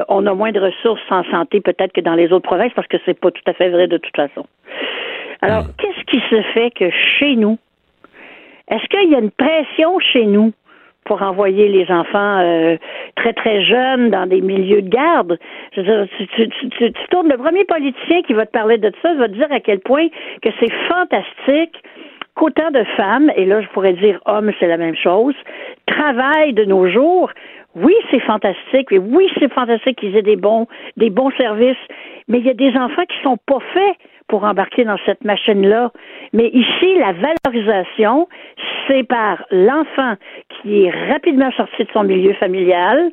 on 0.10 0.26
a 0.26 0.34
moins 0.34 0.52
de 0.52 0.60
ressources 0.60 1.02
en 1.10 1.24
santé 1.26 1.62
peut-être 1.62 1.92
que 1.94 2.02
dans 2.02 2.16
les 2.16 2.32
autres 2.32 2.48
provinces, 2.48 2.72
parce 2.76 2.88
que 2.88 2.98
c'est 3.06 3.20
pas 3.20 3.32
tout 3.32 3.44
à 3.46 3.54
fait 3.54 3.70
vrai 3.70 3.88
de 3.88 3.98
toute 3.98 4.16
façon. 4.16 4.46
Alors, 5.42 5.64
hmm. 5.64 5.74
qu'est-ce 5.78 6.04
qui 6.06 6.22
se 6.30 6.42
fait 6.54 6.72
que 6.72 6.90
chez 7.20 7.36
nous, 7.36 7.58
est-ce 8.70 8.86
qu'il 8.88 9.12
y 9.12 9.16
a 9.16 9.20
une 9.20 9.32
pression 9.32 10.00
chez 10.00 10.26
nous 10.26 10.54
pour 11.06 11.22
envoyer 11.22 11.68
les 11.68 11.92
enfants 11.92 12.40
euh, 12.40 12.78
très 13.16 13.34
très 13.34 13.64
jeunes 13.64 14.10
dans 14.10 14.26
des 14.26 14.42
milieux 14.42 14.82
de 14.82 14.90
garde? 14.90 15.38
Je 15.74 15.82
veux 15.82 15.86
dire, 15.86 16.08
tu, 16.18 16.28
tu, 16.28 16.50
tu, 16.50 16.70
tu, 16.70 17.08
tournes 17.12 17.30
le 17.30 17.38
premier 17.38 17.64
politicien 17.66 18.24
qui 18.24 18.34
va 18.34 18.46
te 18.46 18.52
parler 18.52 18.78
de 18.78 18.92
ça, 19.02 19.14
va 19.14 19.28
te 19.28 19.34
dire 19.34 19.52
à 19.52 19.60
quel 19.60 19.80
point 19.80 20.08
que 20.42 20.50
c'est 20.60 20.72
fantastique 20.88 21.78
qu'autant 22.36 22.72
de 22.72 22.84
femmes, 22.96 23.32
et 23.36 23.46
là 23.46 23.62
je 23.62 23.68
pourrais 23.70 23.94
dire 23.94 24.20
hommes, 24.26 24.52
c'est 24.60 24.68
la 24.68 24.78
même 24.78 24.96
chose, 24.96 25.36
travaillent 25.86 26.54
de 26.54 26.66
nos 26.66 26.88
jours. 26.90 27.32
Oui, 27.76 27.94
c'est 28.10 28.22
fantastique, 28.22 28.92
et 28.92 29.00
oui, 29.00 29.30
c'est 29.38 29.52
fantastique 29.52 29.98
qu'ils 30.00 30.16
aient 30.16 30.22
des 30.22 30.38
bons, 30.38 30.66
des 30.96 31.10
bons 31.10 31.32
services, 31.32 31.76
mais 32.30 32.40
il 32.40 32.46
y 32.46 32.50
a 32.50 32.54
des 32.54 32.74
enfants 32.78 33.04
qui 33.04 33.22
sont 33.22 33.38
pas 33.46 33.60
faits 33.74 33.98
pour 34.28 34.44
embarquer 34.44 34.86
dans 34.86 34.98
cette 35.06 35.24
machine-là. 35.24 35.92
Mais 36.34 36.48
ici, 36.48 36.98
la 36.98 37.14
valorisation, 37.14 38.28
c'est 38.88 39.04
par 39.04 39.46
l'enfant 39.52 40.16
qui 40.50 40.86
est 40.86 41.12
rapidement 41.12 41.52
sorti 41.52 41.84
de 41.84 41.90
son 41.92 42.04
milieu 42.04 42.34
familial, 42.34 43.12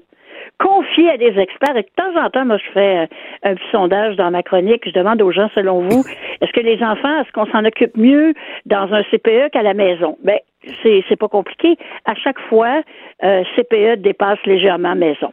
confié 0.59 1.11
à 1.11 1.17
des 1.17 1.39
experts. 1.39 1.77
Et 1.77 1.83
de 1.83 1.89
temps 1.97 2.17
en 2.21 2.31
temps, 2.31 2.45
moi, 2.45 2.59
je 2.59 2.73
fais 2.73 2.99
euh, 2.99 3.07
un 3.43 3.55
petit 3.55 3.71
sondage 3.71 4.17
dans 4.17 4.31
ma 4.31 4.43
chronique. 4.43 4.83
Je 4.87 4.93
demande 4.93 5.21
aux 5.23 5.33
gens, 5.33 5.51
selon 5.55 5.89
vous, 5.89 6.05
est-ce 6.41 6.53
que 6.53 6.61
les 6.61 6.83
enfants, 6.83 7.21
est-ce 7.21 7.33
qu'on 7.33 7.47
s'en 7.47 7.65
occupe 7.65 7.97
mieux 7.97 8.35
dans 8.67 8.93
un 8.93 9.03
CPE 9.11 9.51
qu'à 9.53 9.63
la 9.63 9.75
maison? 9.75 10.17
Ben, 10.25 10.39
c'est, 10.83 11.05
c'est 11.09 11.17
pas 11.17 11.29
compliqué. 11.29 11.77
À 12.05 12.15
chaque 12.15 12.39
fois, 12.49 12.83
euh, 13.25 13.43
CPE 13.57 14.01
dépasse 14.01 14.39
légèrement 14.47 14.95
maison. 14.95 15.33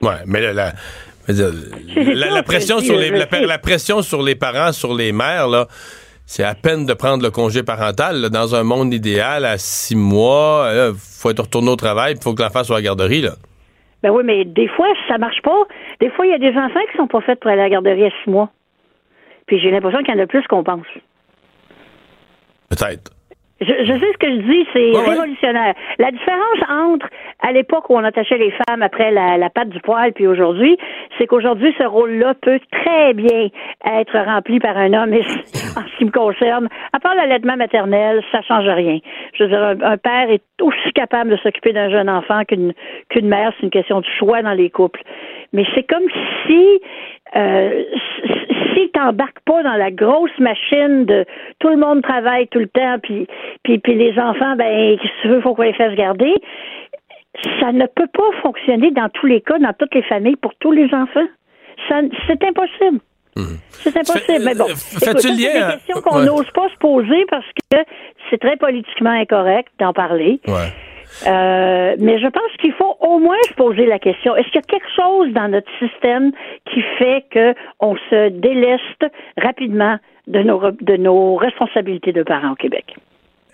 Ouais, 0.00 0.22
mais 0.26 0.40
la, 0.40 0.72
la, 1.26 2.42
pression 2.44 2.78
sur 2.78 2.96
les, 2.96 3.10
la, 3.10 3.58
pression 3.58 4.02
sur 4.02 4.22
les 4.22 4.36
parents, 4.36 4.70
sur 4.70 4.94
les 4.94 5.10
mères, 5.10 5.48
là, 5.48 5.66
c'est 6.24 6.44
à 6.44 6.54
peine 6.54 6.86
de 6.86 6.94
prendre 6.94 7.24
le 7.24 7.30
congé 7.30 7.64
parental. 7.64 8.30
dans 8.30 8.54
un 8.54 8.62
monde 8.62 8.94
idéal, 8.94 9.44
à 9.44 9.58
six 9.58 9.96
mois, 9.96 10.70
il 10.72 10.92
faut 10.96 11.30
être 11.30 11.42
retourné 11.42 11.70
au 11.70 11.76
travail, 11.76 12.14
il 12.16 12.22
faut 12.22 12.34
que 12.34 12.42
l'enfant 12.42 12.62
soit 12.62 12.76
à 12.76 12.78
la 12.78 12.84
garderie. 12.84 13.22
Là. 13.22 13.32
Ben 14.02 14.10
oui, 14.10 14.22
mais 14.24 14.44
des 14.44 14.68
fois, 14.68 14.86
ça 15.08 15.18
marche 15.18 15.42
pas. 15.42 15.64
Des 16.00 16.10
fois, 16.10 16.26
il 16.26 16.30
y 16.30 16.34
a 16.34 16.38
des 16.38 16.56
enfants 16.56 16.80
qui 16.90 16.96
sont 16.96 17.08
pas 17.08 17.20
faits 17.20 17.40
pour 17.40 17.50
aller 17.50 17.60
à 17.60 17.64
la 17.64 17.70
garderie 17.70 18.06
à 18.06 18.10
six 18.22 18.30
mois. 18.30 18.50
Puis 19.46 19.58
j'ai 19.58 19.70
l'impression 19.70 20.02
qu'il 20.02 20.14
y 20.14 20.18
en 20.18 20.22
a 20.22 20.26
plus 20.26 20.46
qu'on 20.46 20.62
pense. 20.62 20.86
Peut-être. 22.68 23.17
Je, 23.60 23.66
sais 23.66 24.12
ce 24.12 24.18
que 24.18 24.30
je 24.30 24.42
dis, 24.42 24.66
c'est 24.72 25.10
révolutionnaire. 25.10 25.74
La 25.98 26.12
différence 26.12 26.58
entre 26.70 27.08
à 27.40 27.52
l'époque 27.52 27.90
où 27.90 27.96
on 27.96 28.04
attachait 28.04 28.38
les 28.38 28.52
femmes 28.52 28.82
après 28.82 29.10
la, 29.10 29.36
la 29.36 29.50
patte 29.50 29.70
du 29.70 29.80
poil 29.80 30.12
puis 30.12 30.26
aujourd'hui, 30.26 30.78
c'est 31.16 31.26
qu'aujourd'hui 31.26 31.74
ce 31.76 31.84
rôle-là 31.84 32.34
peut 32.40 32.60
très 32.70 33.14
bien 33.14 33.48
être 33.84 34.16
rempli 34.16 34.60
par 34.60 34.76
un 34.76 34.92
homme. 34.92 35.12
Et 35.12 35.22
en 35.76 35.82
ce 35.82 35.96
qui 35.98 36.04
me 36.04 36.10
concerne, 36.10 36.68
à 36.92 37.00
part 37.00 37.14
l'allaitement 37.14 37.56
maternel, 37.56 38.22
ça 38.30 38.42
change 38.42 38.68
rien. 38.68 38.98
Je 39.34 39.44
veux 39.44 39.50
dire, 39.50 39.76
un, 39.82 39.96
père 39.96 40.30
est 40.30 40.42
aussi 40.60 40.92
capable 40.94 41.30
de 41.30 41.36
s'occuper 41.38 41.72
d'un 41.72 41.90
jeune 41.90 42.08
enfant 42.08 42.44
qu'une 42.44 42.72
qu'une 43.08 43.28
mère. 43.28 43.52
C'est 43.56 43.64
une 43.64 43.70
question 43.70 44.00
de 44.00 44.06
choix 44.18 44.42
dans 44.42 44.52
les 44.52 44.70
couples. 44.70 45.02
Mais 45.52 45.64
c'est 45.74 45.84
comme 45.84 46.06
si 46.46 46.80
euh, 47.36 47.84
si 48.74 48.90
t'embarques 48.90 49.40
pas 49.44 49.62
dans 49.62 49.74
la 49.74 49.90
grosse 49.90 50.36
machine 50.38 51.04
de 51.04 51.24
tout 51.58 51.68
le 51.68 51.76
monde 51.76 52.02
travaille 52.02 52.48
tout 52.48 52.58
le 52.58 52.68
temps, 52.68 52.98
puis 53.02 53.26
puis, 53.62 53.78
puis 53.78 53.94
les 53.94 54.18
enfants, 54.18 54.56
ben, 54.56 54.96
si 55.00 55.08
tu 55.22 55.28
veux, 55.28 55.40
faut 55.40 55.54
qu'on 55.54 55.62
les 55.62 55.74
fasse 55.74 55.94
garder. 55.94 56.32
Ça 57.60 57.72
ne 57.72 57.86
peut 57.86 58.08
pas 58.12 58.30
fonctionner 58.42 58.90
dans 58.90 59.08
tous 59.10 59.26
les 59.26 59.40
cas, 59.40 59.58
dans 59.58 59.72
toutes 59.78 59.94
les 59.94 60.02
familles, 60.02 60.36
pour 60.36 60.54
tous 60.56 60.72
les 60.72 60.92
enfants. 60.92 61.26
c'est 61.88 62.44
impossible. 62.44 63.00
Hmm. 63.36 63.56
C'est 63.70 63.96
impossible. 63.96 64.44
mais 64.44 64.54
bon, 64.54 64.66
c'est 64.74 65.14
des 65.14 65.44
questions 65.46 66.02
qu'on 66.02 66.22
n'ose 66.22 66.50
pas 66.50 66.68
se 66.68 66.76
poser 66.78 67.24
parce 67.30 67.46
que 67.46 67.78
c'est 68.28 68.38
très 68.38 68.56
politiquement 68.56 69.10
incorrect 69.10 69.68
d'en 69.78 69.92
parler. 69.92 70.40
Ouais. 70.48 70.72
Euh, 71.26 71.96
mais 71.98 72.20
je 72.20 72.26
pense 72.28 72.52
qu'il 72.60 72.72
faut 72.72 72.96
au 73.00 73.18
moins 73.18 73.36
se 73.48 73.54
poser 73.54 73.86
la 73.86 73.98
question 73.98 74.36
est-ce 74.36 74.46
qu'il 74.48 74.56
y 74.56 74.58
a 74.58 74.62
quelque 74.62 74.94
chose 74.94 75.32
dans 75.32 75.48
notre 75.48 75.70
système 75.78 76.32
qui 76.72 76.82
fait 76.98 77.24
que 77.30 77.54
on 77.80 77.96
se 78.10 78.28
déleste 78.28 79.04
rapidement 79.36 79.98
de 80.26 80.42
nos 80.42 80.70
de 80.70 80.96
nos 80.96 81.36
responsabilités 81.36 82.12
de 82.12 82.22
parents 82.22 82.52
au 82.52 82.56
Québec? 82.56 82.94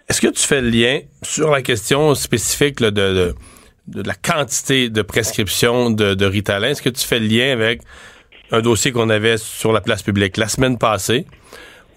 Est-ce 0.09 0.21
que 0.21 0.29
tu 0.29 0.47
fais 0.47 0.61
le 0.61 0.69
lien 0.69 1.01
sur 1.23 1.51
la 1.51 1.63
question 1.63 2.15
spécifique 2.15 2.81
de, 2.81 2.91
de, 2.91 4.03
la 4.07 4.15
quantité 4.15 4.91
de 4.91 5.01
prescription 5.01 5.91
de, 5.91 6.15
de 6.15 6.27
Ritalin? 6.27 6.69
Est-ce 6.69 6.83
que 6.83 6.91
tu 6.91 7.07
fais 7.07 7.19
le 7.19 7.27
lien 7.27 7.53
avec 7.53 7.81
un 8.51 8.61
dossier 8.61 8.93
qu'on 8.93 9.09
avait 9.09 9.39
sur 9.39 9.73
la 9.73 9.81
place 9.81 10.03
publique 10.03 10.37
la 10.37 10.49
semaine 10.49 10.77
passée? 10.77 11.25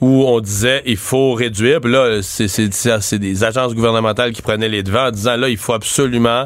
Où 0.02 0.26
on 0.26 0.40
disait 0.40 0.82
il 0.86 0.98
faut 0.98 1.34
réduire. 1.34 1.82
Puis 1.82 1.92
là, 1.92 2.22
c'est 2.22 3.20
des 3.20 3.44
agences 3.44 3.76
gouvernementales 3.76 4.32
qui 4.32 4.42
prenaient 4.42 4.70
les 4.70 4.84
devants 4.84 5.08
en 5.08 5.12
disant 5.12 5.38
là, 5.38 5.50
il 5.50 5.58
faut 5.58 5.74
absolument 5.74 6.46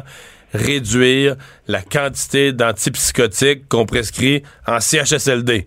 réduire 0.54 1.34
la 1.66 1.80
quantité 1.80 2.52
d'antipsychotiques 2.52 3.68
qu'on 3.68 3.86
prescrit 3.86 4.42
en 4.66 4.80
CHSLD. 4.80 5.66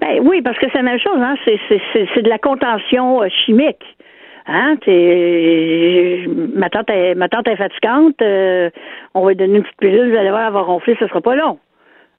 Ben 0.00 0.18
oui, 0.22 0.42
parce 0.42 0.58
que 0.58 0.66
c'est 0.72 0.78
la 0.78 0.82
même 0.82 0.98
chose, 0.98 1.18
hein? 1.18 1.36
C'est 1.44 2.22
de 2.22 2.28
la 2.28 2.38
contention 2.38 3.22
euh, 3.22 3.28
chimique. 3.46 3.82
Hein, 4.46 4.74
ma 6.56 6.68
tante 6.68 6.90
est, 6.90 7.14
ma 7.14 7.28
tante 7.28 7.46
est 7.46 7.56
fatigante, 7.56 8.20
euh, 8.22 8.70
on 9.14 9.22
va 9.22 9.30
lui 9.30 9.36
donner 9.36 9.58
une 9.58 9.62
petite 9.62 9.78
pilule, 9.78 10.10
vous 10.10 10.18
allez 10.18 10.30
voir, 10.30 10.48
elle 10.48 10.52
va 10.52 10.62
ronfler, 10.62 10.96
ce 10.98 11.06
sera 11.06 11.20
pas 11.20 11.36
long. 11.36 11.58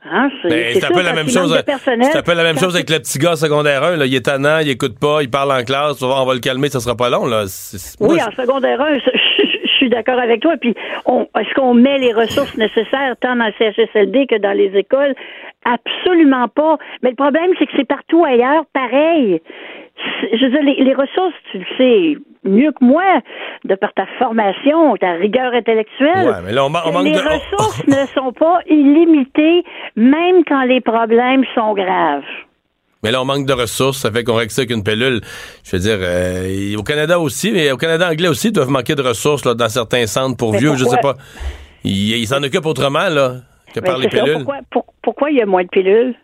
Hein, 0.05 0.29
Ben, 0.43 0.73
c'est 0.73 0.83
un 0.83 0.87
sûr, 0.87 0.95
peu 0.95 1.01
la 1.01 1.13
même 1.13 1.29
chose. 1.29 1.57
C'est 1.85 2.17
un 2.17 2.21
peu 2.21 2.33
la 2.33 2.43
même 2.43 2.59
chose 2.59 2.75
avec 2.75 2.89
le 2.89 2.99
petit 2.99 3.19
gars 3.19 3.35
secondaire 3.37 3.83
1. 3.83 3.95
Là. 3.97 4.05
Il 4.05 4.13
est 4.13 4.25
tannant, 4.25 4.59
il 4.59 4.69
écoute 4.69 4.99
pas, 4.99 5.21
il 5.21 5.29
parle 5.29 5.51
en 5.53 5.63
classe. 5.63 6.01
On 6.01 6.09
va, 6.09 6.15
on 6.21 6.25
va 6.25 6.33
le 6.33 6.41
calmer, 6.41 6.69
ça 6.69 6.81
sera 6.81 6.95
pas 6.95 7.09
long. 7.09 7.25
Là. 7.25 7.45
Oui, 8.01 8.19
en 8.21 8.31
secondaire 8.35 8.81
1, 8.81 8.97
je 8.99 9.52
suis 9.83 9.89
d'accord 9.89 10.19
avec 10.19 10.41
toi. 10.41 10.55
Puis, 10.59 10.71
est-ce 10.75 11.53
qu'on 11.55 11.73
met 11.73 11.97
les 11.99 12.13
ressources 12.13 12.57
nécessaires 12.57 13.15
tant 13.19 13.35
dans 13.35 13.45
le 13.47 13.53
CHSLD 13.57 14.27
que 14.27 14.37
dans 14.37 14.55
les 14.57 14.71
écoles? 14.77 15.13
Absolument 15.65 16.47
pas. 16.47 16.77
Mais 17.01 17.09
le 17.11 17.15
problème, 17.15 17.51
c'est 17.57 17.65
que 17.65 17.71
c'est 17.75 17.87
partout 17.87 18.23
ailleurs 18.25 18.63
pareil. 18.73 19.41
Je 20.33 20.45
veux 20.45 20.51
dire, 20.51 20.63
les, 20.63 20.83
les 20.83 20.93
ressources, 20.93 21.33
tu 21.51 21.59
le 21.59 21.65
sais 21.77 22.17
mieux 22.45 22.71
que 22.71 22.83
moi, 22.83 23.03
de 23.63 23.75
par 23.75 23.93
ta 23.93 24.05
formation, 24.19 24.97
ta 24.97 25.13
rigueur 25.13 25.53
intellectuelle. 25.53 26.27
Ouais, 26.27 26.41
mais 26.45 26.51
là, 26.51 26.65
on 26.65 26.69
ma- 26.69 26.83
on 26.85 26.91
manque 26.91 27.05
les 27.05 27.11
de- 27.11 27.17
ressources 27.19 27.87
ne 27.87 28.05
sont 28.13 28.33
pas 28.33 28.59
illimitées, 28.67 29.63
même 29.95 30.43
quand 30.45 30.63
les 30.63 30.81
problèmes 30.81 31.45
sont 31.55 31.73
graves. 31.73 32.23
Mais 33.03 33.11
là, 33.11 33.21
on 33.21 33.25
manque 33.25 33.45
de 33.45 33.53
ressources, 33.53 33.97
ça 33.97 34.11
fait 34.11 34.23
qu'on 34.23 34.35
règle 34.35 34.51
ça 34.51 34.61
avec 34.61 34.71
une 34.75 34.83
pilule. 34.83 35.21
Je 35.65 35.75
veux 35.75 35.81
dire, 35.81 35.97
euh, 35.99 36.75
au 36.77 36.83
Canada 36.83 37.19
aussi, 37.19 37.51
mais 37.51 37.71
au 37.71 37.77
Canada 37.77 38.09
anglais 38.09 38.29
aussi, 38.29 38.47
ils 38.47 38.53
doivent 38.53 38.69
manquer 38.69 38.95
de 38.95 39.01
ressources 39.01 39.45
là, 39.45 39.53
dans 39.53 39.69
certains 39.69 40.05
centres 40.07 40.37
pour 40.37 40.53
Mais 40.53 40.59
vieux, 40.59 40.71
je 40.75 40.85
sais 40.85 40.95
pourquoi? 40.97 41.13
pas. 41.15 41.19
Ils 41.83 42.25
s'en 42.27 42.41
occupent 42.41 42.65
autrement, 42.65 43.09
là, 43.09 43.33
que 43.75 43.81
Mais 43.81 43.87
par 43.87 43.97
les 43.97 44.03
ça, 44.09 44.09
pilules. 44.09 44.33
Pourquoi, 44.35 44.57
pour- 44.71 44.85
pourquoi 45.01 45.31
il 45.31 45.37
y 45.37 45.41
a 45.41 45.45
moins 45.45 45.63
de 45.63 45.69
pilules? 45.69 46.15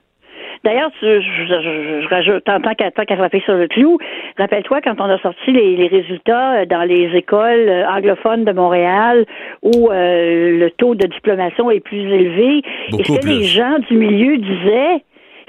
D'ailleurs, 0.65 0.91
je, 1.01 1.21
je- 1.21 2.01
je 2.03 2.07
rajoute, 2.09 2.43
tant 2.43 2.59
tant 2.59 2.73
qu'à 2.75 3.15
frapper 3.15 3.41
sur 3.45 3.53
le 3.55 3.67
clou, 3.69 3.97
rappelle-toi 4.37 4.81
quand 4.83 4.95
on 4.99 5.05
a 5.09 5.17
sorti 5.19 5.51
les, 5.53 5.77
les 5.77 5.87
résultats 5.87 6.59
euh, 6.61 6.65
dans 6.65 6.83
les 6.83 7.09
écoles 7.15 7.69
euh, 7.69 7.87
anglophones 7.89 8.43
de 8.43 8.51
Montréal 8.51 9.25
où 9.63 9.89
euh, 9.89 10.59
le 10.59 10.69
taux 10.71 10.95
de 10.95 11.07
diplomation 11.07 11.71
est 11.71 11.79
plus 11.79 12.01
élevé, 12.01 12.61
Beaucoup 12.91 13.01
et 13.01 13.05
ce 13.05 13.11
que 13.13 13.21
plus. 13.21 13.39
les 13.39 13.43
gens 13.45 13.79
du 13.89 13.95
milieu 13.95 14.37
disaient, 14.37 15.03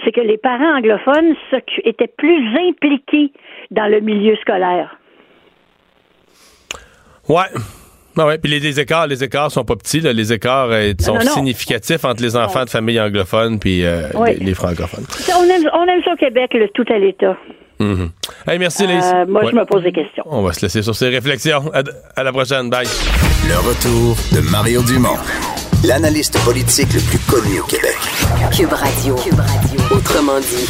c'est 0.05 0.12
que 0.12 0.20
les 0.20 0.39
parents 0.39 0.77
anglophones 0.78 1.35
étaient 1.85 2.12
plus 2.16 2.47
impliqués 2.68 3.32
dans 3.70 3.86
le 3.90 4.01
milieu 4.01 4.36
scolaire. 4.36 4.97
Ouais. 7.28 7.44
Ah 8.18 8.27
ouais, 8.27 8.39
puis 8.39 8.51
les, 8.51 8.59
les 8.60 8.81
écarts, 8.81 9.06
les 9.06 9.22
écarts 9.24 9.51
sont 9.51 9.64
pas 9.64 9.77
petits, 9.77 10.01
là. 10.01 10.12
les 10.12 10.32
écarts 10.32 10.68
euh, 10.70 10.93
sont 11.01 11.14
non, 11.14 11.20
non. 11.24 11.31
significatifs 11.32 12.05
entre 12.05 12.22
les 12.22 12.36
enfants 12.36 12.64
de 12.64 12.68
familles 12.70 13.01
anglophones 13.01 13.59
puis 13.59 13.85
euh, 13.85 14.09
Oui. 14.14 14.36
les, 14.39 14.47
les 14.47 14.55
francophones. 14.55 15.06
On 15.39 15.44
aime, 15.44 15.70
on 15.72 15.86
aime 15.86 16.02
ça 16.05 16.12
au 16.12 16.16
Québec, 16.16 16.51
le 16.55 16.68
tout 16.74 16.85
à 16.93 16.98
l'État. 16.98 17.36
Mhm. 17.78 18.10
Hey, 18.47 18.59
merci, 18.59 18.86
Lise. 18.86 19.10
Euh, 19.14 19.24
moi, 19.27 19.44
Ouais. 19.44 19.51
je 19.52 19.56
me 19.56 19.64
pose 19.64 19.82
des 19.85 19.93
questions. 19.93 20.24
On 20.27 20.43
va 20.43 20.52
se 20.52 20.60
laisser 20.60 20.82
sur 20.82 20.94
ces 20.94 21.09
réflexions. 21.09 21.70
À, 21.72 21.82
à 22.16 22.24
la 22.24 22.32
prochaine. 22.32 22.68
Bye. 22.68 22.85
Le 23.48 23.56
retour 23.56 24.16
de 24.36 24.51
Mario 24.51 24.82
Dumont, 24.82 25.16
l'analyste 25.85 26.39
politique 26.44 26.93
le 26.93 27.01
plus 27.01 27.19
connu 27.31 27.61
au 27.61 27.65
Québec. 27.65 27.97
Cube 28.57 28.73
Radio. 28.73 29.15
Cube 29.16 29.39
Radio. 29.39 29.81
Autrement 29.97 30.39
dit. 30.40 30.69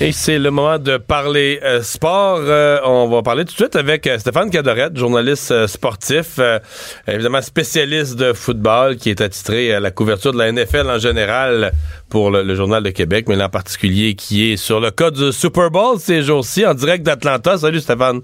Et 0.00 0.12
c'est 0.12 0.38
le 0.38 0.50
moment 0.50 0.78
de 0.78 0.96
parler 0.96 1.58
euh, 1.64 1.82
sport. 1.82 2.38
Euh, 2.40 2.78
on 2.84 3.08
va 3.08 3.22
parler 3.22 3.44
tout 3.44 3.52
de 3.52 3.56
suite 3.56 3.74
avec 3.76 4.06
euh, 4.06 4.18
Stéphane 4.18 4.48
Cadorette, 4.50 4.96
journaliste 4.96 5.50
euh, 5.50 5.66
sportif, 5.66 6.36
euh, 6.38 6.60
évidemment 7.08 7.40
spécialiste 7.42 8.16
de 8.16 8.32
football, 8.32 8.96
qui 8.96 9.10
est 9.10 9.20
attitré 9.20 9.72
à 9.74 9.80
la 9.80 9.90
couverture 9.90 10.32
de 10.32 10.38
la 10.38 10.52
NFL 10.52 10.88
en 10.88 10.98
général 10.98 11.72
pour 12.08 12.30
le, 12.30 12.44
le 12.44 12.54
Journal 12.54 12.82
de 12.82 12.90
Québec, 12.90 13.26
mais 13.28 13.34
là 13.34 13.46
en 13.46 13.50
particulier 13.50 14.14
qui 14.14 14.52
est 14.52 14.56
sur 14.56 14.78
le 14.78 14.92
cas 14.92 15.10
du 15.10 15.32
Super 15.32 15.70
Bowl 15.70 15.98
ces 15.98 16.22
jours-ci 16.22 16.64
en 16.64 16.74
direct 16.74 17.04
d'Atlanta. 17.04 17.58
Salut 17.58 17.80
Stéphane. 17.80 18.20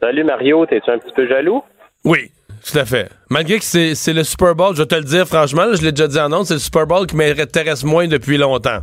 Salut 0.00 0.24
Mario, 0.24 0.66
t'es-tu 0.66 0.90
un 0.90 0.98
petit 0.98 1.12
peu 1.14 1.26
jaloux? 1.28 1.62
Oui. 2.04 2.30
Tout 2.70 2.78
à 2.78 2.84
fait. 2.84 3.08
Malgré 3.28 3.58
que 3.58 3.64
c'est 3.64 3.94
c'est 3.94 4.12
le 4.12 4.24
Super 4.24 4.54
Bowl, 4.54 4.74
je 4.76 4.82
vais 4.82 4.86
te 4.86 4.94
le 4.94 5.02
dire 5.04 5.26
franchement, 5.26 5.64
là, 5.64 5.74
je 5.74 5.82
l'ai 5.82 5.92
déjà 5.92 6.06
dit 6.08 6.18
en 6.20 6.32
ondes, 6.32 6.46
c'est 6.46 6.54
le 6.54 6.60
Super 6.60 6.86
Bowl 6.86 7.06
qui 7.06 7.16
m'intéresse 7.16 7.82
moins 7.84 8.06
depuis 8.06 8.36
longtemps. 8.38 8.80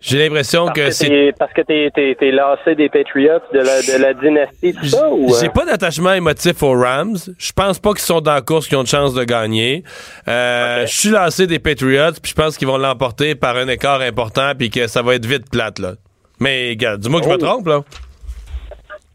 J'ai 0.00 0.18
l'impression 0.18 0.66
que 0.68 0.72
que 0.86 0.90
c'est 0.90 1.32
parce 1.38 1.52
que 1.54 1.62
t'es, 1.62 1.90
t'es, 1.94 2.14
t'es 2.18 2.30
lassé 2.30 2.74
des 2.74 2.90
Patriots, 2.90 3.40
de 3.54 3.58
la, 3.60 3.80
de 3.80 4.02
la 4.02 4.12
dynastie, 4.12 4.74
tout 4.74 4.84
ça? 4.86 5.08
Ou, 5.10 5.34
J'ai 5.40 5.46
euh? 5.46 5.50
pas 5.50 5.64
d'attachement 5.64 6.12
émotif 6.12 6.62
aux 6.62 6.78
Rams. 6.78 7.16
Je 7.38 7.52
pense 7.52 7.78
pas 7.78 7.90
qu'ils 7.92 8.00
sont 8.02 8.20
dans 8.20 8.34
la 8.34 8.42
course, 8.42 8.68
qu'ils 8.68 8.76
ont 8.76 8.82
de 8.82 8.88
chance 8.88 9.14
de 9.14 9.24
gagner. 9.24 9.82
Euh, 10.28 10.84
Je 10.86 10.92
suis 10.92 11.08
lancé 11.08 11.46
des 11.46 11.58
Patriots, 11.58 12.12
puis 12.22 12.30
je 12.30 12.34
pense 12.34 12.58
qu'ils 12.58 12.68
vont 12.68 12.76
l'emporter 12.76 13.34
par 13.34 13.56
un 13.56 13.66
écart 13.68 14.02
important, 14.02 14.52
puis 14.58 14.68
que 14.68 14.86
ça 14.88 15.00
va 15.00 15.14
être 15.14 15.24
vite 15.24 15.48
plate 15.50 15.78
là. 15.78 15.92
Mais 16.38 16.68
regarde, 16.70 17.00
dis-moi 17.00 17.20
que 17.20 17.26
je 17.26 17.30
me 17.30 17.36
Oh. 17.36 17.38
trompe 17.38 17.66
là. 17.68 17.80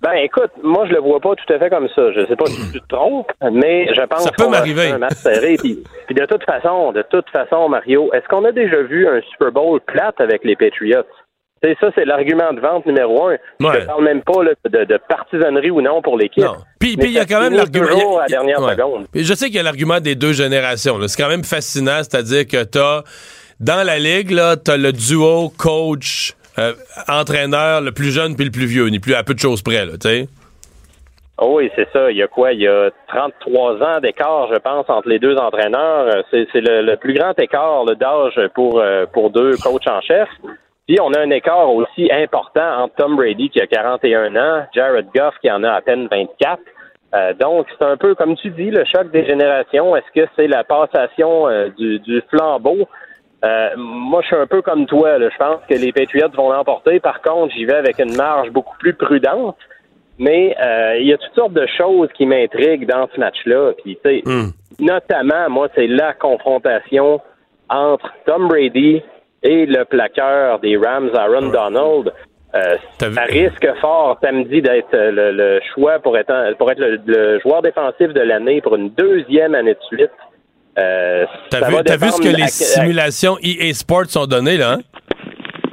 Ben 0.01 0.13
écoute, 0.23 0.51
moi 0.63 0.85
je 0.87 0.93
le 0.93 0.99
vois 1.01 1.19
pas 1.19 1.35
tout 1.35 1.53
à 1.53 1.59
fait 1.59 1.69
comme 1.69 1.89
ça. 1.93 2.11
Je 2.13 2.25
sais 2.25 2.35
pas 2.35 2.45
si 2.45 2.71
tu 2.71 2.79
te 2.79 2.87
trompes, 2.87 3.31
mais 3.51 3.93
je 3.93 4.01
pense 4.03 4.23
Ça 4.23 4.31
peut 4.31 4.47
m'arriver. 4.47 4.87
un 4.91 4.97
match 4.97 5.15
serré. 5.15 5.57
Puis, 5.57 5.83
puis 6.07 6.15
de 6.15 6.25
toute 6.25 6.43
façon, 6.45 6.93
de 6.93 7.03
toute 7.09 7.29
façon, 7.31 7.67
Mario, 7.67 8.09
est-ce 8.13 8.27
qu'on 8.29 8.45
a 8.45 8.51
déjà 8.51 8.81
vu 8.83 9.07
un 9.07 9.19
Super 9.31 9.51
Bowl 9.51 9.81
plate 9.81 10.21
avec 10.21 10.45
les 10.45 10.55
Patriots? 10.55 11.03
C'est 11.61 11.75
ça, 11.81 11.89
c'est 11.93 12.05
l'argument 12.05 12.53
de 12.53 12.61
vente 12.61 12.85
numéro 12.85 13.27
un. 13.27 13.31
Ouais. 13.31 13.81
Je 13.81 13.85
parle 13.85 14.05
même 14.05 14.21
pas 14.21 14.41
là, 14.43 14.51
de, 14.63 14.85
de 14.85 14.99
partisanerie 15.09 15.71
ou 15.71 15.81
non 15.81 16.01
pour 16.01 16.17
l'équipe. 16.17 16.41
Non. 16.45 16.55
Puis 16.79 16.93
il 16.97 17.11
y 17.11 17.19
a 17.19 17.25
quand 17.25 17.41
même 17.41 17.53
l'argument. 17.53 18.19
la 18.19 18.27
dernière 18.27 18.61
ouais. 18.61 18.71
seconde. 18.71 19.07
Puis 19.11 19.25
je 19.25 19.33
sais 19.33 19.47
qu'il 19.47 19.55
y 19.55 19.59
a 19.59 19.63
l'argument 19.63 19.99
des 19.99 20.15
deux 20.15 20.31
générations. 20.31 20.97
C'est 21.07 21.21
quand 21.21 21.27
même 21.27 21.43
fascinant, 21.43 21.97
c'est-à-dire 21.97 22.47
que 22.47 22.63
t'as 22.63 23.01
dans 23.59 23.85
la 23.85 23.99
ligue 23.99 24.31
là, 24.31 24.55
t'as 24.55 24.77
le 24.77 24.93
duo 24.93 25.51
coach 25.57 26.33
euh, 26.59 26.73
entraîneur 27.07 27.81
le 27.81 27.91
plus 27.91 28.11
jeune 28.11 28.35
puis 28.35 28.45
le 28.45 28.51
plus 28.51 28.65
vieux, 28.65 28.87
ni 28.87 28.99
plus 28.99 29.15
à 29.15 29.23
peu 29.23 29.33
de 29.33 29.39
choses 29.39 29.61
près 29.61 29.85
tu 29.87 29.97
sais. 30.01 30.27
Oh 31.41 31.53
oui, 31.55 31.71
c'est 31.75 31.87
ça. 31.93 32.11
Il 32.11 32.17
y 32.17 32.23
a 32.23 32.27
quoi? 32.27 32.51
Il 32.51 32.59
y 32.59 32.67
a 32.67 32.89
33 33.07 33.81
ans 33.81 33.99
d'écart, 34.01 34.49
je 34.51 34.59
pense, 34.59 34.89
entre 34.89 35.07
les 35.07 35.19
deux 35.19 35.37
entraîneurs. 35.37 36.07
Euh, 36.07 36.21
C'est, 36.31 36.59
le, 36.59 36.95
plus 36.97 37.13
grand 37.13 37.37
écart 37.39 37.85
d'âge 37.85 38.39
pour, 38.55 38.79
euh, 38.79 39.05
pour 39.05 39.29
deux 39.29 39.55
coachs 39.63 39.87
en 39.87 40.01
chef. 40.01 40.27
Puis 40.85 40.97
on 41.01 41.13
a 41.13 41.21
un 41.21 41.29
écart 41.29 41.73
aussi 41.73 42.11
important 42.11 42.83
entre 42.83 42.95
Tom 42.95 43.15
Brady 43.15 43.49
qui 43.49 43.61
a 43.61 43.67
41 43.67 44.35
ans, 44.35 44.65
Jared 44.73 45.07
Goff 45.15 45.35
qui 45.39 45.49
en 45.49 45.63
a 45.63 45.71
à 45.71 45.81
peine 45.81 46.07
24. 46.11 46.59
Euh, 47.15 47.33
donc, 47.39 47.67
c'est 47.77 47.85
un 47.85 47.95
peu, 47.95 48.15
comme 48.15 48.35
tu 48.35 48.49
dis, 48.49 48.69
le 48.69 48.83
choc 48.83 49.09
des 49.11 49.25
générations. 49.25 49.95
Est-ce 49.95 50.21
que 50.21 50.27
c'est 50.35 50.47
la 50.47 50.65
passation 50.65 51.47
du 51.77 52.21
flambeau? 52.29 52.87
Euh, 53.45 53.69
moi, 53.77 54.21
je 54.21 54.27
suis 54.27 54.35
un 54.35 54.47
peu 54.47 54.61
comme 54.61 54.85
toi. 54.85 55.17
là. 55.17 55.29
Je 55.31 55.37
pense 55.37 55.59
que 55.69 55.75
les 55.75 55.91
Patriots 55.91 56.29
vont 56.35 56.51
l'emporter. 56.51 56.99
Par 56.99 57.21
contre, 57.21 57.53
j'y 57.53 57.65
vais 57.65 57.75
avec 57.75 57.99
une 57.99 58.15
marge 58.15 58.49
beaucoup 58.51 58.75
plus 58.77 58.93
prudente. 58.93 59.57
Mais 60.17 60.53
euh, 60.61 60.97
il 60.99 61.07
y 61.07 61.13
a 61.13 61.17
toutes 61.17 61.33
sortes 61.35 61.53
de 61.53 61.65
choses 61.77 62.09
qui 62.17 62.25
m'intriguent 62.25 62.85
dans 62.85 63.07
ce 63.13 63.19
match-là. 63.19 63.71
Puis, 63.81 63.97
tu 64.03 64.09
sais, 64.09 64.21
Hmm. 64.25 64.49
notamment, 64.79 65.49
moi, 65.49 65.69
c'est 65.75 65.87
la 65.87 66.13
confrontation 66.13 67.21
entre 67.69 68.11
Tom 68.25 68.49
Brady 68.49 69.01
et 69.43 69.65
le 69.65 69.85
plaqueur 69.85 70.59
des 70.59 70.75
Rams, 70.75 71.11
Aaron 71.15 71.47
Donald. 71.49 72.11
Euh, 72.55 72.75
ça 72.99 73.21
risque 73.25 73.67
fort 73.79 74.17
samedi 74.21 74.61
d'être 74.61 74.93
euh, 74.95 75.11
le, 75.11 75.31
le 75.31 75.59
choix 75.73 75.99
pour 75.99 76.17
être, 76.17 76.57
pour 76.57 76.69
être 76.71 76.79
le, 76.79 76.99
le 77.05 77.39
joueur 77.39 77.61
défensif 77.61 78.07
de 78.11 78.21
l'année 78.21 78.59
pour 78.59 78.75
une 78.75 78.89
deuxième 78.89 79.53
année 79.55 79.75
de 79.75 79.83
suite. 79.95 80.11
Euh, 80.77 81.25
T'as 81.49 81.67
vu, 81.67 81.75
t'as 81.83 81.97
vu 81.97 82.09
ce 82.11 82.21
que 82.21 82.27
les 82.35 82.43
à- 82.43 82.47
simulations 82.47 83.37
EA 83.41 83.73
Sports 83.73 84.15
ont 84.15 84.25
donné 84.27 84.55
là 84.57 84.73
hein? 84.73 84.79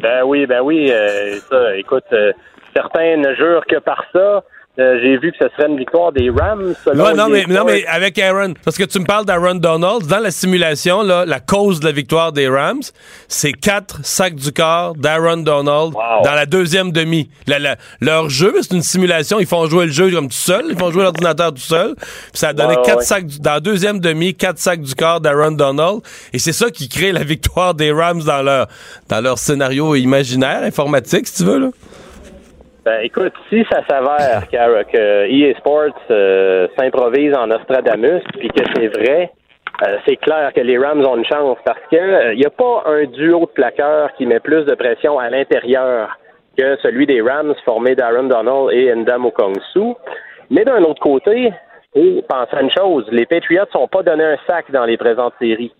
Ben 0.02 0.22
oui, 0.24 0.46
ben 0.46 0.60
oui. 0.62 0.90
euh, 0.90 1.36
ça, 1.50 1.76
écoute, 1.76 2.04
euh, 2.12 2.32
certains 2.74 3.16
ne 3.16 3.34
jurent 3.34 3.66
que 3.66 3.78
par 3.78 4.04
ça. 4.12 4.42
Euh, 4.78 4.98
J'ai 5.02 5.16
vu 5.16 5.32
que 5.32 5.38
ce 5.40 5.48
serait 5.56 5.68
une 5.70 5.78
victoire 5.78 6.12
des 6.12 6.28
Rams. 6.28 6.74
selon 6.84 7.02
Ouais, 7.04 7.14
non, 7.14 7.28
mais, 7.30 7.46
non, 7.46 7.64
mais 7.64 7.86
avec 7.86 8.18
Aaron, 8.18 8.52
parce 8.62 8.76
que 8.76 8.84
tu 8.84 8.98
me 8.98 9.06
parles 9.06 9.24
d'Aaron 9.24 9.54
Donald, 9.54 10.06
dans 10.06 10.18
la 10.18 10.30
simulation, 10.30 11.02
là, 11.02 11.24
la 11.24 11.40
cause 11.40 11.80
de 11.80 11.86
la 11.86 11.92
victoire 11.92 12.30
des 12.32 12.46
Rams, 12.46 12.82
c'est 13.26 13.52
quatre 13.54 14.04
sacs 14.04 14.34
du 14.34 14.52
corps 14.52 14.94
d'Aaron 14.94 15.38
Donald 15.38 15.94
dans 15.94 16.34
la 16.34 16.44
deuxième 16.44 16.92
demi. 16.92 17.30
La- 17.46 17.58
la- 17.58 17.76
leur 18.02 18.28
jeu, 18.28 18.52
c'est 18.60 18.74
une 18.74 18.82
simulation, 18.82 19.40
ils 19.40 19.46
font 19.46 19.66
jouer 19.66 19.86
le 19.86 19.92
jeu 19.92 20.10
comme 20.10 20.28
tout 20.28 20.34
seul, 20.34 20.66
ils 20.68 20.78
font 20.78 20.90
jouer 20.90 21.04
l'ordinateur 21.04 21.54
tout 21.54 21.60
seul, 21.60 21.94
puis 21.96 22.06
ça 22.34 22.48
a 22.48 22.52
donné 22.52 22.76
Ouais, 22.76 22.82
quatre 22.84 22.98
ouais. 22.98 23.04
sacs, 23.04 23.26
du- 23.26 23.38
dans 23.40 23.52
la 23.54 23.60
deuxième 23.60 23.98
demi, 23.98 24.34
quatre 24.34 24.58
sacs 24.58 24.82
du 24.82 24.94
corps 24.94 25.22
d'Aaron 25.22 25.52
Donald, 25.52 26.00
et 26.34 26.38
c'est 26.38 26.52
ça 26.52 26.70
qui 26.70 26.90
crée 26.90 27.12
la 27.12 27.24
victoire 27.24 27.72
des 27.72 27.92
Rams 27.92 28.22
dans 28.22 28.42
leur, 28.42 28.66
dans 29.08 29.22
leur 29.22 29.38
scénario 29.38 29.94
imaginaire, 29.94 30.62
informatique, 30.64 31.26
si 31.28 31.36
tu 31.36 31.44
veux, 31.44 31.58
là. 31.58 31.68
Ben, 32.86 33.00
écoute, 33.02 33.32
si 33.50 33.64
ça 33.68 33.82
s'avère 33.90 34.48
que, 34.52 34.82
que 34.84 35.28
EA 35.28 35.56
Sports 35.58 36.00
euh, 36.08 36.68
s'improvise 36.78 37.34
en 37.34 37.48
Nostradamus, 37.48 38.22
puis 38.38 38.48
que 38.48 38.62
c'est 38.76 38.86
vrai, 38.86 39.32
euh, 39.84 39.98
c'est 40.06 40.14
clair 40.14 40.52
que 40.54 40.60
les 40.60 40.78
Rams 40.78 41.04
ont 41.04 41.16
une 41.16 41.24
chance 41.24 41.58
parce 41.64 41.80
que 41.90 42.32
il 42.32 42.38
n'y 42.38 42.46
a 42.46 42.50
pas 42.50 42.84
un 42.86 43.06
duo 43.06 43.40
de 43.40 43.46
plaqueurs 43.46 44.12
qui 44.12 44.24
met 44.24 44.38
plus 44.38 44.64
de 44.66 44.74
pression 44.76 45.18
à 45.18 45.28
l'intérieur 45.30 46.16
que 46.56 46.76
celui 46.76 47.06
des 47.06 47.20
Rams 47.20 47.56
formé 47.64 47.96
d'Aaron 47.96 48.28
Donald 48.28 48.70
et 48.70 48.94
Ndam 48.94 49.26
Okongsu. 49.26 49.96
Mais 50.50 50.64
d'un 50.64 50.84
autre 50.84 51.02
côté, 51.02 51.52
faut 51.92 52.22
penser 52.28 52.54
à 52.54 52.62
une 52.62 52.70
chose, 52.70 53.04
les 53.10 53.26
Patriots 53.26 53.64
n'ont 53.74 53.88
pas 53.88 54.04
donné 54.04 54.22
un 54.22 54.36
sac 54.46 54.70
dans 54.70 54.84
les 54.84 54.96
présentes 54.96 55.34
séries. 55.40 55.72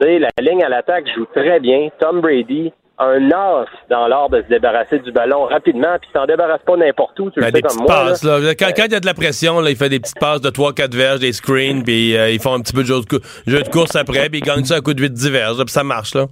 La 0.00 0.30
ligne 0.40 0.64
à 0.64 0.70
l'attaque 0.70 1.04
joue 1.14 1.26
très 1.26 1.60
bien. 1.60 1.90
Tom 1.98 2.22
Brady 2.22 2.72
un 2.98 3.30
as 3.30 3.66
dans 3.90 4.06
l'art 4.08 4.30
de 4.30 4.40
se 4.42 4.48
débarrasser 4.48 4.98
du 5.00 5.12
ballon 5.12 5.44
rapidement, 5.44 5.96
puis 6.00 6.08
s'en 6.14 6.24
débarrasse 6.26 6.62
pas 6.66 6.76
n'importe 6.76 7.18
où, 7.20 7.30
tu 7.30 7.40
le 7.40 7.46
Ben, 7.50 7.54
sais 7.54 7.62
comme 7.62 7.84
moi. 7.84 7.94
là. 7.94 8.10
passes, 8.10 8.24
là. 8.24 8.54
Quand, 8.58 8.68
quand 8.74 8.84
il 8.86 8.92
y 8.92 8.96
a 8.96 9.00
de 9.00 9.06
la 9.06 9.14
pression, 9.14 9.60
là, 9.60 9.70
il 9.70 9.76
fait 9.76 9.88
des 9.90 10.00
petites 10.00 10.18
passes 10.18 10.40
de 10.40 10.48
3-4 10.50 10.94
verges, 10.96 11.20
des 11.20 11.32
screens, 11.32 11.82
puis 11.84 12.16
euh, 12.16 12.30
ils 12.30 12.40
font 12.40 12.54
un 12.54 12.60
petit 12.60 12.72
peu 12.72 12.82
de 12.82 12.86
jeu 12.86 13.00
de, 13.00 13.06
cou- 13.06 13.24
jeu 13.46 13.62
de 13.62 13.68
course 13.68 13.96
après, 13.96 14.28
puis 14.30 14.38
ils 14.38 14.42
gagnent 14.46 14.64
ça 14.64 14.76
à 14.76 14.80
coup 14.80 14.94
de 14.94 15.02
8-10 15.02 15.30
verges, 15.30 15.56
puis 15.58 15.68
ça 15.68 15.84
marche, 15.84 16.14
là. 16.14 16.24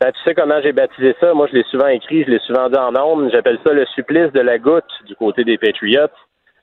Ben, 0.00 0.12
tu 0.12 0.18
sais 0.24 0.32
comment 0.34 0.60
j'ai 0.62 0.70
baptisé 0.72 1.16
ça? 1.18 1.34
Moi, 1.34 1.48
je 1.50 1.56
l'ai 1.56 1.64
souvent 1.72 1.88
écrit, 1.88 2.22
je 2.24 2.30
l'ai 2.30 2.38
souvent 2.46 2.68
dit 2.68 2.78
en 2.78 2.94
ondes. 2.94 3.28
J'appelle 3.32 3.58
ça 3.66 3.72
le 3.72 3.84
supplice 3.96 4.30
de 4.32 4.40
la 4.40 4.58
goutte 4.58 4.84
du 5.08 5.16
côté 5.16 5.42
des 5.42 5.58
Patriots. 5.58 6.06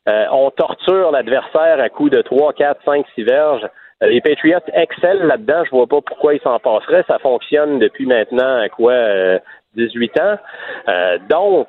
Euh, 0.07 0.23
on 0.31 0.51
torture 0.51 1.11
l'adversaire 1.11 1.79
à 1.81 1.89
coups 1.89 2.11
de 2.11 2.21
3, 2.21 2.53
4, 2.53 2.79
5, 2.85 3.05
6 3.15 3.23
verges. 3.23 3.67
Euh, 4.03 4.07
les 4.07 4.21
Patriots 4.21 4.59
excellent 4.73 5.25
là-dedans. 5.25 5.63
Je 5.65 5.71
vois 5.71 5.87
pas 5.87 6.01
pourquoi 6.01 6.33
ils 6.33 6.41
s'en 6.41 6.59
passeraient. 6.59 7.03
Ça 7.07 7.19
fonctionne 7.19 7.79
depuis 7.79 8.05
maintenant, 8.05 8.65
quoi, 8.75 8.93
euh, 8.93 9.39
18 9.75 10.19
ans. 10.19 10.37
Euh, 10.89 11.17
donc, 11.29 11.67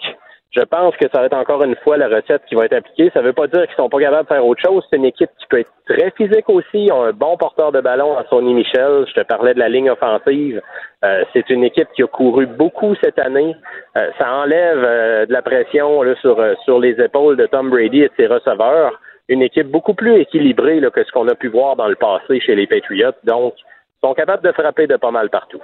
je 0.57 0.63
pense 0.63 0.97
que 0.97 1.07
ça 1.13 1.21
va 1.21 1.27
être 1.27 1.37
encore 1.37 1.63
une 1.65 1.77
fois 1.77 1.99
la 1.99 2.09
recette 2.09 2.43
qui 2.49 2.55
va 2.55 2.65
être 2.65 2.73
appliquée. 2.73 3.11
Ça 3.13 3.21
veut 3.21 3.35
pas 3.35 3.47
dire 3.47 3.67
qu'ils 3.67 3.77
sont 3.77 3.91
pas 3.91 3.99
capables 3.99 4.27
de 4.27 4.35
faire 4.35 4.47
autre 4.47 4.63
chose. 4.65 4.83
C'est 4.89 4.97
une 4.97 5.05
équipe 5.05 5.29
qui 5.39 5.47
peut 5.49 5.61
être 5.61 5.71
très 5.87 6.11
physique 6.13 6.49
aussi. 6.49 6.87
Ils 6.87 6.93
ont 6.93 7.03
un 7.03 7.13
bon 7.13 7.37
porteur 7.37 7.73
de 7.73 7.81
ballon 7.81 8.17
à 8.17 8.25
Sonny 8.31 8.55
Michel. 8.55 9.05
Je 9.07 9.21
te 9.21 9.27
parlais 9.27 9.53
de 9.53 9.59
la 9.59 9.69
ligne 9.69 9.91
offensive. 9.91 10.63
Euh, 11.05 11.25
c'est 11.35 11.51
une 11.51 11.63
équipe 11.63 11.89
qui 11.95 12.03
a 12.03 12.07
couru 12.07 12.47
beaucoup 12.47 12.95
cette 13.03 13.19
année. 13.19 13.55
Euh, 13.97 14.09
ça 14.19 14.33
enlève 14.33 14.83
euh, 14.83 15.27
de 15.27 15.33
la 15.33 15.43
pression 15.43 16.03
sur, 16.23 16.41
euh, 16.41 16.55
sur 16.65 16.79
les 16.79 16.99
épaules 17.03 17.37
de 17.37 17.47
Tom 17.47 17.69
Brady 17.69 18.03
et 18.03 18.09
de 18.09 18.15
ses 18.17 18.27
receveurs. 18.27 18.99
Une 19.29 19.43
équipe 19.43 19.69
beaucoup 19.69 19.95
plus 19.95 20.21
équilibrée 20.21 20.81
là, 20.81 20.91
que 20.91 21.03
ce 21.05 21.11
qu'on 21.11 21.29
a 21.29 21.35
pu 21.35 21.49
voir 21.49 21.77
dans 21.77 21.89
le 21.89 21.97
passé 21.97 22.41
chez 22.41 22.55
les 22.55 22.67
Patriots. 22.67 23.11
Donc, 23.25 23.55
ils 23.59 24.07
sont 24.07 24.15
capables 24.15 24.45
de 24.45 24.53
frapper 24.53 24.87
de 24.87 24.97
pas 24.97 25.11
mal 25.11 25.31
partout. 25.31 25.61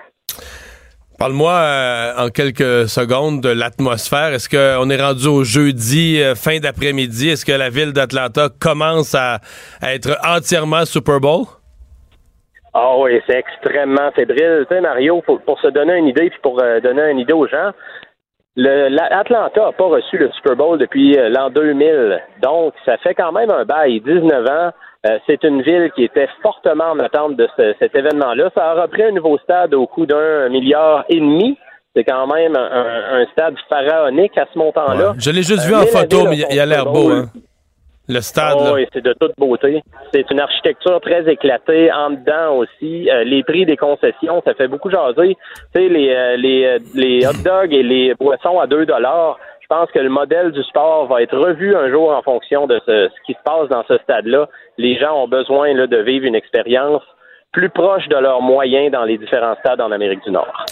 Parle-moi 1.18 1.52
euh, 1.52 2.24
en 2.24 2.28
quelques 2.30 2.88
secondes 2.88 3.40
de 3.40 3.50
l'atmosphère. 3.50 4.32
Est-ce 4.32 4.48
qu'on 4.48 4.90
est 4.90 5.00
rendu 5.00 5.28
au 5.28 5.44
jeudi, 5.44 6.20
euh, 6.20 6.34
fin 6.34 6.58
d'après-midi? 6.58 7.28
Est-ce 7.28 7.44
que 7.44 7.52
la 7.52 7.70
ville 7.70 7.92
d'Atlanta 7.92 8.48
commence 8.60 9.14
à, 9.14 9.38
à 9.80 9.94
être 9.94 10.18
entièrement 10.26 10.84
Super 10.84 11.20
Bowl? 11.20 11.44
Ah 12.74 12.96
oui, 12.98 13.20
c'est 13.26 13.36
extrêmement 13.36 14.10
fébrile. 14.12 14.66
Tu 14.68 14.74
sais, 14.74 14.80
Mario, 14.80 15.20
pour, 15.20 15.40
pour 15.42 15.60
se 15.60 15.68
donner 15.68 15.98
une 15.98 16.08
idée, 16.08 16.30
puis 16.30 16.38
pour 16.42 16.60
euh, 16.60 16.80
donner 16.80 17.10
une 17.10 17.18
idée 17.18 17.34
aux 17.34 17.46
gens, 17.46 17.70
le, 18.56 18.88
la- 18.88 19.18
Atlanta 19.18 19.60
n'a 19.66 19.72
pas 19.72 19.84
reçu 19.86 20.18
le 20.18 20.30
Super 20.32 20.56
Bowl 20.56 20.78
depuis 20.78 21.18
euh, 21.18 21.28
l'an 21.30 21.50
2000. 21.50 22.20
Donc, 22.42 22.74
ça 22.84 22.96
fait 22.98 23.14
quand 23.14 23.32
même 23.32 23.50
un 23.50 23.64
bail, 23.64 24.00
19 24.00 24.46
ans. 24.48 24.70
Euh, 25.04 25.18
c'est 25.26 25.42
une 25.44 25.62
ville 25.62 25.90
qui 25.96 26.04
était 26.04 26.28
fortement 26.42 26.90
en 26.92 26.98
attente 27.00 27.36
de 27.36 27.48
ce- 27.56 27.74
cet 27.78 27.94
événement-là. 27.96 28.50
Ça 28.54 28.70
a 28.72 28.82
repris 28.82 29.02
un 29.04 29.12
nouveau 29.12 29.36
stade 29.38 29.74
au 29.74 29.86
coût 29.86 30.06
d'un 30.06 30.48
milliard 30.48 31.04
et 31.08 31.18
demi. 31.18 31.58
C'est 31.94 32.04
quand 32.04 32.26
même 32.26 32.56
un, 32.56 33.26
stade 33.32 33.54
pharaonique 33.68 34.36
à 34.38 34.46
ce 34.52 34.58
montant-là. 34.58 35.12
Je 35.18 35.30
l'ai 35.30 35.42
juste 35.42 35.64
Euh, 35.64 35.68
vu 35.68 35.74
en 35.74 35.80
la 35.80 35.86
photo, 35.86 36.24
mais 36.28 36.36
il 36.50 36.58
a 36.60 36.64
l'air 36.66 36.86
beau, 36.86 37.10
hein? 37.10 37.24
Le 38.08 38.20
stade, 38.20 38.56
Oh, 38.58 38.72
oui, 38.74 38.86
c'est 38.92 39.02
de 39.02 39.12
toute 39.12 39.32
beauté. 39.38 39.82
C'est 40.12 40.28
une 40.30 40.40
architecture 40.40 41.00
très 41.00 41.30
éclatée 41.30 41.92
en 41.92 42.10
dedans 42.10 42.56
aussi. 42.56 43.08
Euh, 43.08 43.22
les 43.22 43.44
prix 43.44 43.64
des 43.64 43.76
concessions, 43.76 44.42
ça 44.44 44.54
fait 44.54 44.66
beaucoup 44.66 44.90
jaser. 44.90 45.36
Tu 45.74 45.80
sais, 45.80 45.88
les, 45.88 46.10
euh, 46.10 46.36
les, 46.36 46.64
euh, 46.64 46.78
les 46.94 47.26
hot 47.26 47.42
dogs 47.44 47.72
et 47.72 47.82
les 47.82 48.14
boissons 48.14 48.58
à 48.58 48.66
2 48.66 48.86
dollars. 48.86 49.38
Je 49.60 49.66
pense 49.68 49.90
que 49.92 50.00
le 50.00 50.10
modèle 50.10 50.50
du 50.50 50.62
sport 50.64 51.06
va 51.06 51.22
être 51.22 51.38
revu 51.38 51.76
un 51.76 51.90
jour 51.90 52.10
en 52.10 52.22
fonction 52.22 52.66
de 52.66 52.80
ce, 52.84 53.08
ce 53.08 53.22
qui 53.24 53.34
se 53.34 53.42
passe 53.44 53.68
dans 53.68 53.84
ce 53.86 53.96
stade-là. 53.98 54.48
Les 54.78 54.98
gens 54.98 55.22
ont 55.22 55.28
besoin 55.28 55.72
là, 55.72 55.86
de 55.86 55.98
vivre 55.98 56.26
une 56.26 56.34
expérience 56.34 57.02
plus 57.52 57.70
proche 57.70 58.08
de 58.08 58.16
leurs 58.16 58.42
moyens 58.42 58.90
dans 58.90 59.04
les 59.04 59.16
différents 59.16 59.54
stades 59.60 59.80
en 59.80 59.92
Amérique 59.92 60.24
du 60.24 60.30
Nord. 60.30 60.66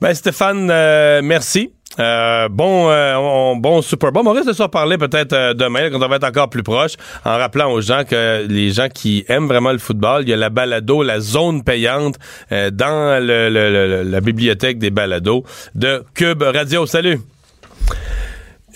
Ben, 0.00 0.14
Stéphane, 0.14 0.70
euh, 0.70 1.20
merci. 1.22 1.74
Euh, 1.98 2.48
bon, 2.48 2.88
euh, 2.88 3.16
on- 3.16 3.56
bon 3.56 3.82
Super 3.82 4.12
Bowl. 4.12 4.22
On 4.26 4.32
risque 4.32 4.46
de 4.48 4.52
se 4.52 4.62
reparler 4.62 4.96
peut-être 4.96 5.32
euh, 5.32 5.54
demain, 5.54 5.90
quand 5.90 6.00
on 6.00 6.08
va 6.08 6.16
être 6.16 6.24
encore 6.24 6.48
plus 6.48 6.62
proche, 6.62 6.92
en 7.24 7.36
rappelant 7.36 7.70
aux 7.72 7.80
gens 7.80 8.04
que 8.04 8.46
les 8.48 8.70
gens 8.70 8.88
qui 8.88 9.24
aiment 9.28 9.48
vraiment 9.48 9.72
le 9.72 9.78
football, 9.78 10.22
il 10.22 10.28
y 10.28 10.32
a 10.32 10.36
la 10.36 10.50
balado, 10.50 11.02
la 11.02 11.18
zone 11.20 11.64
payante 11.64 12.14
euh, 12.52 12.70
dans 12.70 13.20
le- 13.20 13.48
le- 13.50 13.70
le- 13.88 14.02
la 14.08 14.20
bibliothèque 14.20 14.78
des 14.78 14.90
balados 14.90 15.44
de 15.74 16.04
Cube 16.14 16.42
Radio. 16.42 16.86
Salut! 16.86 17.18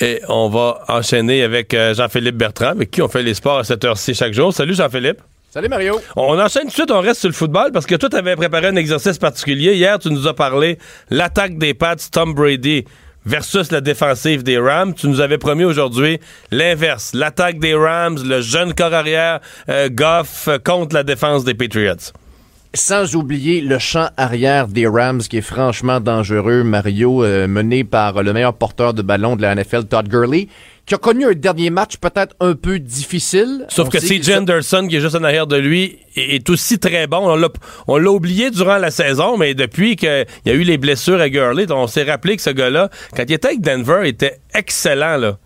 Et 0.01 0.21
on 0.29 0.49
va 0.49 0.81
enchaîner 0.89 1.45
avec 1.45 1.71
Jean-Philippe 1.95 2.37
Bertrand, 2.37 2.71
avec 2.71 2.91
qui 2.91 3.01
on 3.01 3.07
fait 3.09 3.23
les 3.23 3.35
sports 3.35 3.59
à 3.59 3.65
cette 3.65 3.85
heure-ci 3.85 4.13
chaque 4.13 4.33
jour. 4.35 4.53
Salut 4.53 4.75
Jean-Philippe! 4.75 5.19
Salut 5.51 5.69
Mario. 5.69 6.01
On 6.17 6.37
enchaîne 6.41 6.63
tout 6.63 6.69
de 6.71 6.73
suite, 6.73 6.91
on 6.91 7.01
reste 7.01 7.21
sur 7.21 7.29
le 7.29 7.35
football 7.35 7.71
parce 7.73 7.87
que 7.87 7.95
toi, 7.95 8.09
tu 8.09 8.17
avais 8.17 8.35
préparé 8.35 8.67
un 8.67 8.75
exercice 8.75 9.19
particulier. 9.19 9.75
Hier, 9.75 10.01
tu 10.01 10.09
nous 10.11 10.27
as 10.27 10.35
parlé 10.35 10.79
l'attaque 11.11 11.59
des 11.59 11.75
Pats, 11.75 11.95
Tom 12.11 12.35
Brady 12.35 12.85
versus 13.25 13.71
la 13.73 13.81
défensive 13.81 14.43
des 14.43 14.59
Rams. 14.59 14.95
Tu 14.95 15.09
nous 15.09 15.21
avais 15.21 15.39
promis 15.39 15.65
aujourd'hui 15.65 16.19
l'inverse, 16.51 17.13
l'attaque 17.15 17.59
des 17.59 17.75
Rams, 17.75 18.19
le 18.25 18.41
jeune 18.41 18.75
corps 18.75 18.95
arrière 18.95 19.41
euh, 19.69 19.89
Goff 19.91 20.49
euh, 20.49 20.59
contre 20.59 20.95
la 20.95 21.03
défense 21.03 21.45
des 21.45 21.55
Patriots. 21.55 22.13
Sans 22.77 23.15
oublier 23.15 23.61
le 23.61 23.79
champ 23.79 24.09
arrière 24.17 24.67
des 24.67 24.89
Rams 24.89 25.21
qui 25.21 25.37
est 25.39 25.43
franchement 25.43 26.01
dangereux, 26.01 26.65
Mario, 26.65 27.23
euh, 27.23 27.47
mené 27.47 27.85
par 27.85 28.23
le 28.23 28.33
meilleur 28.33 28.55
porteur 28.55 28.95
de 28.95 29.03
ballon 29.03 29.37
de 29.37 29.43
la 29.43 29.55
NFL, 29.55 29.85
Todd 29.85 30.09
Gurley, 30.09 30.49
qui 30.87 30.95
a 30.95 30.99
connu 30.99 31.25
un 31.25 31.33
dernier 31.33 31.71
match 31.71 31.97
peut-être 31.97 32.35
un 32.41 32.55
peu 32.55 32.79
difficile. 32.79 33.65
Sauf 33.69 33.87
On 33.87 33.91
que 33.91 33.99
sait 34.01 34.19
CJ 34.21 34.31
Anderson, 34.37 34.87
qui 34.89 34.97
est 34.97 35.01
juste 35.01 35.15
en 35.15 35.25
arrière 35.25 35.47
de 35.47 35.57
lui, 35.57 35.99
est, 36.17 36.37
est 36.37 36.51
aussi 36.51 36.79
très 36.79 37.07
bon. 37.07 37.19
On 37.31 37.37
l'a- 37.37 37.49
On 37.89 37.97
l'a 37.97 38.11
oublié 38.11 38.51
durant 38.51 38.77
la 38.79 38.91
saison, 38.91 39.37
mais 39.39 39.55
depuis 39.55 39.97
qu'il 39.97 40.27
y 40.47 40.51
a 40.51 40.53
eu 40.55 40.63
les 40.63 40.77
blessures 40.79 41.21
à 41.21 41.29
Gurley, 41.31 41.71
on 41.73 41.87
s'est 41.87 42.03
rappelé 42.05 42.37
que 42.37 42.43
ce 42.43 42.51
gars-là, 42.51 42.91
quand 43.17 43.25
il 43.27 43.33
était 43.33 43.49
avec 43.49 43.61
Denver, 43.63 44.01
il 44.05 44.09
était 44.09 44.41
excellent. 44.55 45.17
Là. 45.17 45.39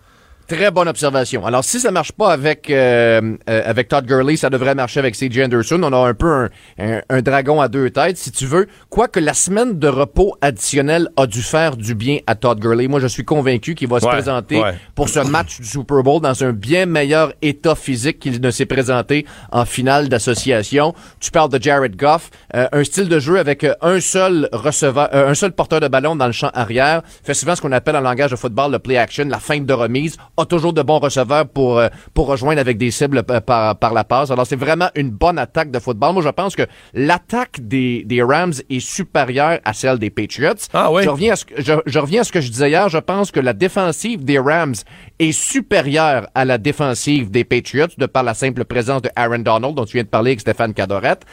Très 0.48 0.70
bonne 0.70 0.88
observation. 0.88 1.44
Alors, 1.44 1.62
si 1.62 1.78
ça 1.78 1.90
marche 1.90 2.12
pas 2.12 2.32
avec 2.32 2.70
euh, 2.70 3.36
euh, 3.50 3.62
avec 3.66 3.88
Todd 3.88 4.06
Gurley, 4.06 4.36
ça 4.38 4.48
devrait 4.48 4.74
marcher 4.74 4.98
avec 4.98 5.14
CJ 5.14 5.40
Anderson. 5.40 5.78
On 5.82 5.92
a 5.92 6.08
un 6.08 6.14
peu 6.14 6.26
un, 6.32 6.48
un- 6.78 7.02
un 7.10 7.20
dragon 7.20 7.60
à 7.60 7.68
deux 7.68 7.90
têtes, 7.90 8.16
si 8.16 8.32
tu 8.32 8.46
veux. 8.46 8.66
Quoique 8.88 9.20
la 9.20 9.34
semaine 9.34 9.78
de 9.78 9.88
repos 9.88 10.34
additionnel 10.40 11.08
a 11.18 11.26
dû 11.26 11.42
faire 11.42 11.76
du 11.76 11.94
bien 11.94 12.20
à 12.26 12.34
Todd 12.34 12.58
Gurley. 12.60 12.88
Moi, 12.88 12.98
je 12.98 13.08
suis 13.08 13.26
convaincu 13.26 13.74
qu'il 13.74 13.88
va 13.88 14.00
se 14.00 14.06
présenter 14.06 14.58
ouais. 14.62 14.74
pour 14.94 15.10
ce 15.10 15.20
match 15.20 15.60
du 15.60 15.66
Super 15.66 16.02
Bowl 16.02 16.22
dans 16.22 16.42
un 16.42 16.52
bien 16.54 16.86
meilleur 16.86 17.34
état 17.42 17.74
physique 17.74 18.18
qu'il 18.18 18.40
ne 18.40 18.50
s'est 18.50 18.64
présenté 18.64 19.26
en 19.52 19.66
finale 19.66 20.08
d'association. 20.08 20.94
Tu 21.20 21.30
parles 21.30 21.50
de 21.50 21.62
Jared 21.62 21.94
Goff, 21.94 22.30
euh, 22.54 22.66
un 22.72 22.84
style 22.84 23.10
de 23.10 23.18
jeu 23.18 23.38
avec 23.38 23.64
euh, 23.64 23.74
un 23.82 24.00
seul 24.00 24.48
receveur, 24.52 25.10
euh, 25.12 25.28
un 25.28 25.34
seul 25.34 25.52
porteur 25.52 25.80
de 25.80 25.88
ballon 25.88 26.16
dans 26.16 26.26
le 26.26 26.32
champ 26.32 26.50
arrière, 26.54 27.02
fait 27.22 27.34
souvent 27.34 27.54
ce 27.54 27.60
qu'on 27.60 27.72
appelle 27.72 27.96
en 27.96 28.00
langage 28.00 28.30
de 28.30 28.36
football 28.36 28.72
le 28.72 28.78
play 28.78 28.96
action, 28.96 29.26
la 29.28 29.40
feinte 29.40 29.66
de 29.66 29.74
remise, 29.74 30.16
a 30.38 30.46
toujours 30.46 30.72
de 30.72 30.82
bons 30.82 30.98
receveurs 30.98 31.46
pour 31.48 31.78
euh, 31.78 31.88
pour 32.14 32.26
rejoindre 32.26 32.60
avec 32.60 32.78
des 32.78 32.90
cibles 32.90 33.22
euh, 33.30 33.40
par 33.40 33.76
par 33.76 33.92
la 33.92 34.04
passe. 34.04 34.30
Alors 34.30 34.46
c'est 34.46 34.56
vraiment 34.56 34.88
une 34.94 35.10
bonne 35.10 35.38
attaque 35.38 35.70
de 35.70 35.78
football. 35.78 36.14
Moi 36.14 36.22
je 36.22 36.28
pense 36.28 36.56
que 36.56 36.62
l'attaque 36.94 37.60
des 37.60 38.04
des 38.04 38.22
Rams 38.22 38.54
est 38.70 38.80
supérieure 38.80 39.58
à 39.64 39.72
celle 39.72 39.98
des 39.98 40.10
Patriots. 40.10 40.54
Ah 40.72 40.90
oui. 40.92 41.02
Je 41.02 41.08
reviens 41.08 41.32
à 41.32 41.36
ce 41.36 41.44
que 41.44 41.60
je, 41.60 41.72
je 41.84 41.98
reviens 41.98 42.20
à 42.22 42.24
ce 42.24 42.32
que 42.32 42.40
je 42.40 42.50
disais 42.50 42.70
hier, 42.70 42.88
je 42.88 42.98
pense 42.98 43.30
que 43.30 43.40
la 43.40 43.52
défensive 43.52 44.24
des 44.24 44.38
Rams 44.38 44.74
est 45.18 45.32
supérieure 45.32 46.28
à 46.34 46.44
la 46.44 46.58
défensive 46.58 47.30
des 47.30 47.44
Patriots 47.44 47.88
de 47.98 48.06
par 48.06 48.22
la 48.22 48.34
simple 48.34 48.64
présence 48.64 49.02
de 49.02 49.10
Aaron 49.16 49.40
Donald 49.40 49.74
dont 49.74 49.84
tu 49.84 49.94
viens 49.94 50.04
de 50.04 50.08
parler 50.08 50.30
avec 50.30 50.40
Stéphane 50.40 50.72
Cadorette. 50.72 51.24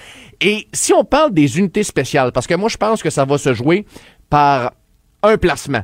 Et 0.41 0.67
si 0.73 0.93
on 0.93 1.03
parle 1.03 1.33
des 1.33 1.59
unités 1.59 1.83
spéciales 1.83 2.31
parce 2.31 2.47
que 2.47 2.55
moi 2.55 2.69
je 2.69 2.77
pense 2.77 3.03
que 3.03 3.09
ça 3.09 3.25
va 3.25 3.37
se 3.37 3.53
jouer 3.53 3.85
par 4.29 4.73
un 5.23 5.37
placement. 5.37 5.83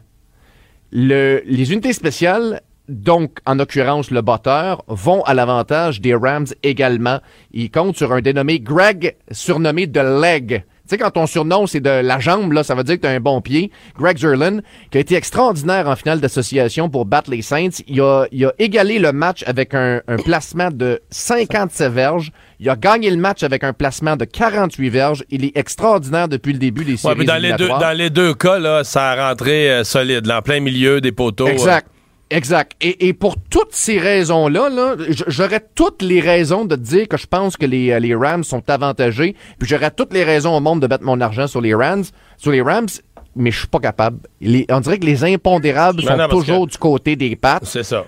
Le, 0.91 1.41
les 1.45 1.71
unités 1.71 1.93
spéciales, 1.93 2.61
donc 2.91 3.39
en 3.45 3.55
l'occurrence 3.55 4.11
le 4.11 4.21
batteur, 4.21 4.83
vont 4.87 5.23
à 5.23 5.33
l'avantage 5.33 6.01
des 6.01 6.13
Rams 6.13 6.47
également. 6.63 7.19
Ils 7.51 7.71
comptent 7.71 7.97
sur 7.97 8.11
un 8.13 8.21
dénommé 8.21 8.59
Greg, 8.59 9.15
surnommé 9.31 9.87
de 9.87 10.21
Leg. 10.21 10.63
Tu 10.83 10.97
sais, 10.97 10.97
quand 10.97 11.11
ton 11.11 11.25
surnom, 11.25 11.67
c'est 11.67 11.79
de 11.79 11.89
la 11.89 12.19
jambe, 12.19 12.51
là, 12.51 12.63
ça 12.63 12.75
veut 12.75 12.83
dire 12.83 12.95
que 12.97 13.01
tu 13.01 13.07
as 13.07 13.11
un 13.11 13.21
bon 13.21 13.39
pied. 13.39 13.71
Greg 13.97 14.17
Zerlin, 14.17 14.59
qui 14.89 14.97
a 14.97 15.01
été 15.01 15.15
extraordinaire 15.15 15.87
en 15.87 15.95
finale 15.95 16.19
d'association 16.19 16.89
pour 16.89 17.05
battre 17.05 17.31
les 17.31 17.41
Saints. 17.41 17.69
Il 17.87 18.01
a, 18.01 18.25
il 18.33 18.43
a 18.45 18.51
égalé 18.59 18.99
le 18.99 19.13
match 19.13 19.43
avec 19.47 19.73
un, 19.73 20.01
un 20.07 20.17
placement 20.17 20.69
de 20.69 20.99
57 21.11 21.91
verges. 21.93 22.31
Il 22.59 22.69
a 22.69 22.75
gagné 22.75 23.09
le 23.09 23.15
match 23.15 23.43
avec 23.43 23.63
un 23.63 23.71
placement 23.71 24.17
de 24.17 24.25
48 24.25 24.89
verges. 24.89 25.23
Il 25.29 25.45
est 25.45 25.55
extraordinaire 25.55 26.27
depuis 26.27 26.51
le 26.51 26.59
début 26.59 26.83
des 26.83 26.91
Ouais, 26.91 26.97
séries 26.97 27.15
mais 27.19 27.25
dans, 27.25 27.37
les 27.41 27.53
deux, 27.53 27.69
dans 27.69 27.97
les 27.97 28.09
deux 28.09 28.33
cas, 28.33 28.59
là, 28.59 28.83
ça 28.83 29.11
a 29.11 29.29
rentré 29.29 29.71
euh, 29.71 29.83
solide, 29.85 30.25
là, 30.25 30.39
en 30.39 30.41
plein 30.41 30.59
milieu 30.59 30.99
des 30.99 31.13
poteaux. 31.13 31.47
Exact. 31.47 31.87
Exact. 32.31 32.73
Et, 32.81 33.07
et 33.07 33.13
pour 33.13 33.35
toutes 33.49 33.73
ces 33.73 33.97
raisons-là, 33.99 34.69
là, 34.69 34.95
j'aurais 35.27 35.63
toutes 35.75 36.01
les 36.01 36.19
raisons 36.21 36.65
de 36.65 36.75
te 36.75 36.81
dire 36.81 37.07
que 37.07 37.17
je 37.17 37.27
pense 37.27 37.57
que 37.57 37.65
les, 37.65 37.91
euh, 37.91 37.99
les 37.99 38.15
Rams 38.15 38.43
sont 38.43 38.63
avantagés, 38.69 39.35
puis 39.59 39.67
j'aurais 39.69 39.91
toutes 39.91 40.13
les 40.13 40.23
raisons 40.23 40.55
au 40.55 40.59
monde 40.61 40.81
de 40.81 40.87
mettre 40.87 41.03
mon 41.03 41.19
argent 41.21 41.47
sur 41.47 41.61
les 41.61 41.73
Rams, 41.75 42.03
sur 42.37 42.51
les 42.51 42.61
Rams, 42.61 42.87
mais 43.35 43.51
je 43.51 43.59
suis 43.59 43.67
pas 43.67 43.79
capable. 43.79 44.19
Les- 44.39 44.65
on 44.69 44.79
dirait 44.79 44.97
que 44.99 45.05
les 45.05 45.23
impondérables 45.23 46.01
Non, 46.01 46.07
sont 46.11 46.17
non, 46.17 46.27
toujours 46.29 46.67
du 46.67 46.77
côté 46.77 47.15
des 47.15 47.35
Pats. 47.35 47.59
C'est 47.63 47.83
ça. 47.83 48.05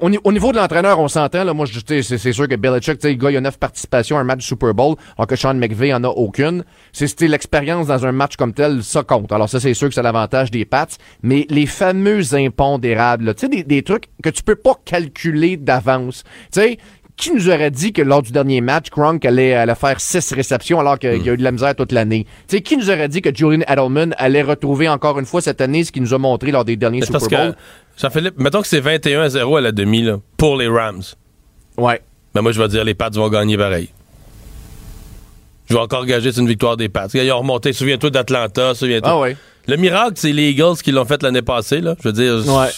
Au, 0.00 0.10
ni- 0.10 0.18
au 0.22 0.32
niveau 0.32 0.52
de 0.52 0.56
l'entraîneur, 0.56 0.98
on 0.98 1.08
s'entend. 1.08 1.44
Là, 1.44 1.54
moi, 1.54 1.66
c'est 1.66 2.02
sûr 2.32 2.48
que 2.48 2.56
Belichick, 2.56 3.02
le 3.02 3.14
gars, 3.14 3.30
il 3.30 3.36
a 3.36 3.40
neuf 3.40 3.58
participations 3.58 4.16
à 4.16 4.20
un 4.20 4.24
match 4.24 4.40
du 4.40 4.46
Super 4.46 4.74
Bowl, 4.74 4.96
alors 5.16 5.26
que 5.26 5.36
Sean 5.36 5.54
McVay 5.54 5.92
en 5.92 6.04
a 6.04 6.08
aucune. 6.08 6.64
C'est 6.92 7.06
c'était 7.06 7.28
l'expérience 7.28 7.86
dans 7.88 8.06
un 8.06 8.12
match 8.12 8.36
comme 8.36 8.52
tel, 8.52 8.82
ça 8.82 9.02
compte. 9.02 9.32
Alors 9.32 9.48
ça, 9.48 9.60
c'est 9.60 9.74
sûr 9.74 9.88
que 9.88 9.94
c'est 9.94 10.02
l'avantage 10.02 10.50
des 10.50 10.64
Pats. 10.64 10.86
Mais 11.22 11.46
les 11.50 11.66
fameux 11.66 12.34
impondérables, 12.34 13.24
là, 13.24 13.34
t'sais, 13.34 13.48
des, 13.48 13.82
trucs 13.82 14.08
que 14.22 14.30
tu 14.30 14.42
peux 14.42 14.56
pas 14.56 14.74
calculer 14.84 15.56
d'avance. 15.56 16.24
Tu 16.52 16.60
sais, 16.60 16.78
qui 17.16 17.32
nous 17.32 17.48
aurait 17.48 17.70
dit 17.70 17.92
que 17.92 18.02
lors 18.02 18.22
du 18.22 18.32
dernier 18.32 18.60
match, 18.60 18.90
Gronk 18.90 19.24
allait, 19.24 19.54
allait 19.54 19.74
faire 19.74 20.00
six 20.00 20.32
réceptions 20.32 20.80
alors 20.80 20.98
qu'il 20.98 21.22
y 21.22 21.30
a 21.30 21.32
eu 21.34 21.36
de 21.36 21.42
la 21.44 21.52
misère 21.52 21.74
toute 21.74 21.92
l'année? 21.92 22.26
Tu 22.48 22.56
sais, 22.56 22.62
qui 22.62 22.76
nous 22.76 22.90
aurait 22.90 23.08
dit 23.08 23.22
que 23.22 23.34
Julian 23.34 23.62
Edelman 23.68 24.14
allait 24.18 24.42
retrouver 24.42 24.88
encore 24.88 25.18
une 25.18 25.26
fois 25.26 25.40
cette 25.40 25.60
année 25.60 25.84
ce 25.84 25.92
qu'il 25.92 26.02
nous 26.02 26.14
a 26.14 26.18
montré 26.18 26.50
lors 26.50 26.64
des 26.64 26.76
derniers 26.76 27.02
Super 27.02 27.20
que, 27.20 27.54
Jean-Philippe, 27.98 28.38
mettons 28.38 28.62
que 28.62 28.66
c'est 28.66 28.80
21 28.80 29.22
à 29.22 29.28
0 29.28 29.56
à 29.56 29.60
la 29.60 29.72
demi 29.72 30.02
là, 30.02 30.18
pour 30.36 30.56
les 30.56 30.68
Rams. 30.68 31.02
Ouais. 31.76 32.00
Ben 32.34 32.40
moi, 32.40 32.52
je 32.52 32.60
vais 32.60 32.68
dire 32.68 32.84
les 32.84 32.94
Pats 32.94 33.10
vont 33.10 33.28
gagner 33.28 33.56
pareil. 33.56 33.90
Je 35.68 35.74
vais 35.74 35.80
encore 35.80 36.04
gager 36.06 36.32
c'est 36.32 36.40
une 36.40 36.48
victoire 36.48 36.76
des 36.76 36.88
Pats. 36.88 37.08
Ils 37.14 37.30
ont 37.32 37.38
remonté, 37.38 37.72
souviens-toi 37.72 38.10
d'Atlanta, 38.10 38.74
souviens-toi. 38.74 39.10
Ah 39.10 39.18
ouais. 39.20 39.36
Le 39.68 39.76
miracle, 39.76 40.14
c'est 40.16 40.32
les 40.32 40.50
Eagles 40.50 40.76
qui 40.82 40.90
l'ont 40.90 41.04
fait 41.04 41.22
l'année 41.22 41.42
passée. 41.42 41.80
Là. 41.80 41.94
Je 42.02 42.08
veux 42.08 42.12
dire, 42.12 42.34
Ouais. 42.52 42.68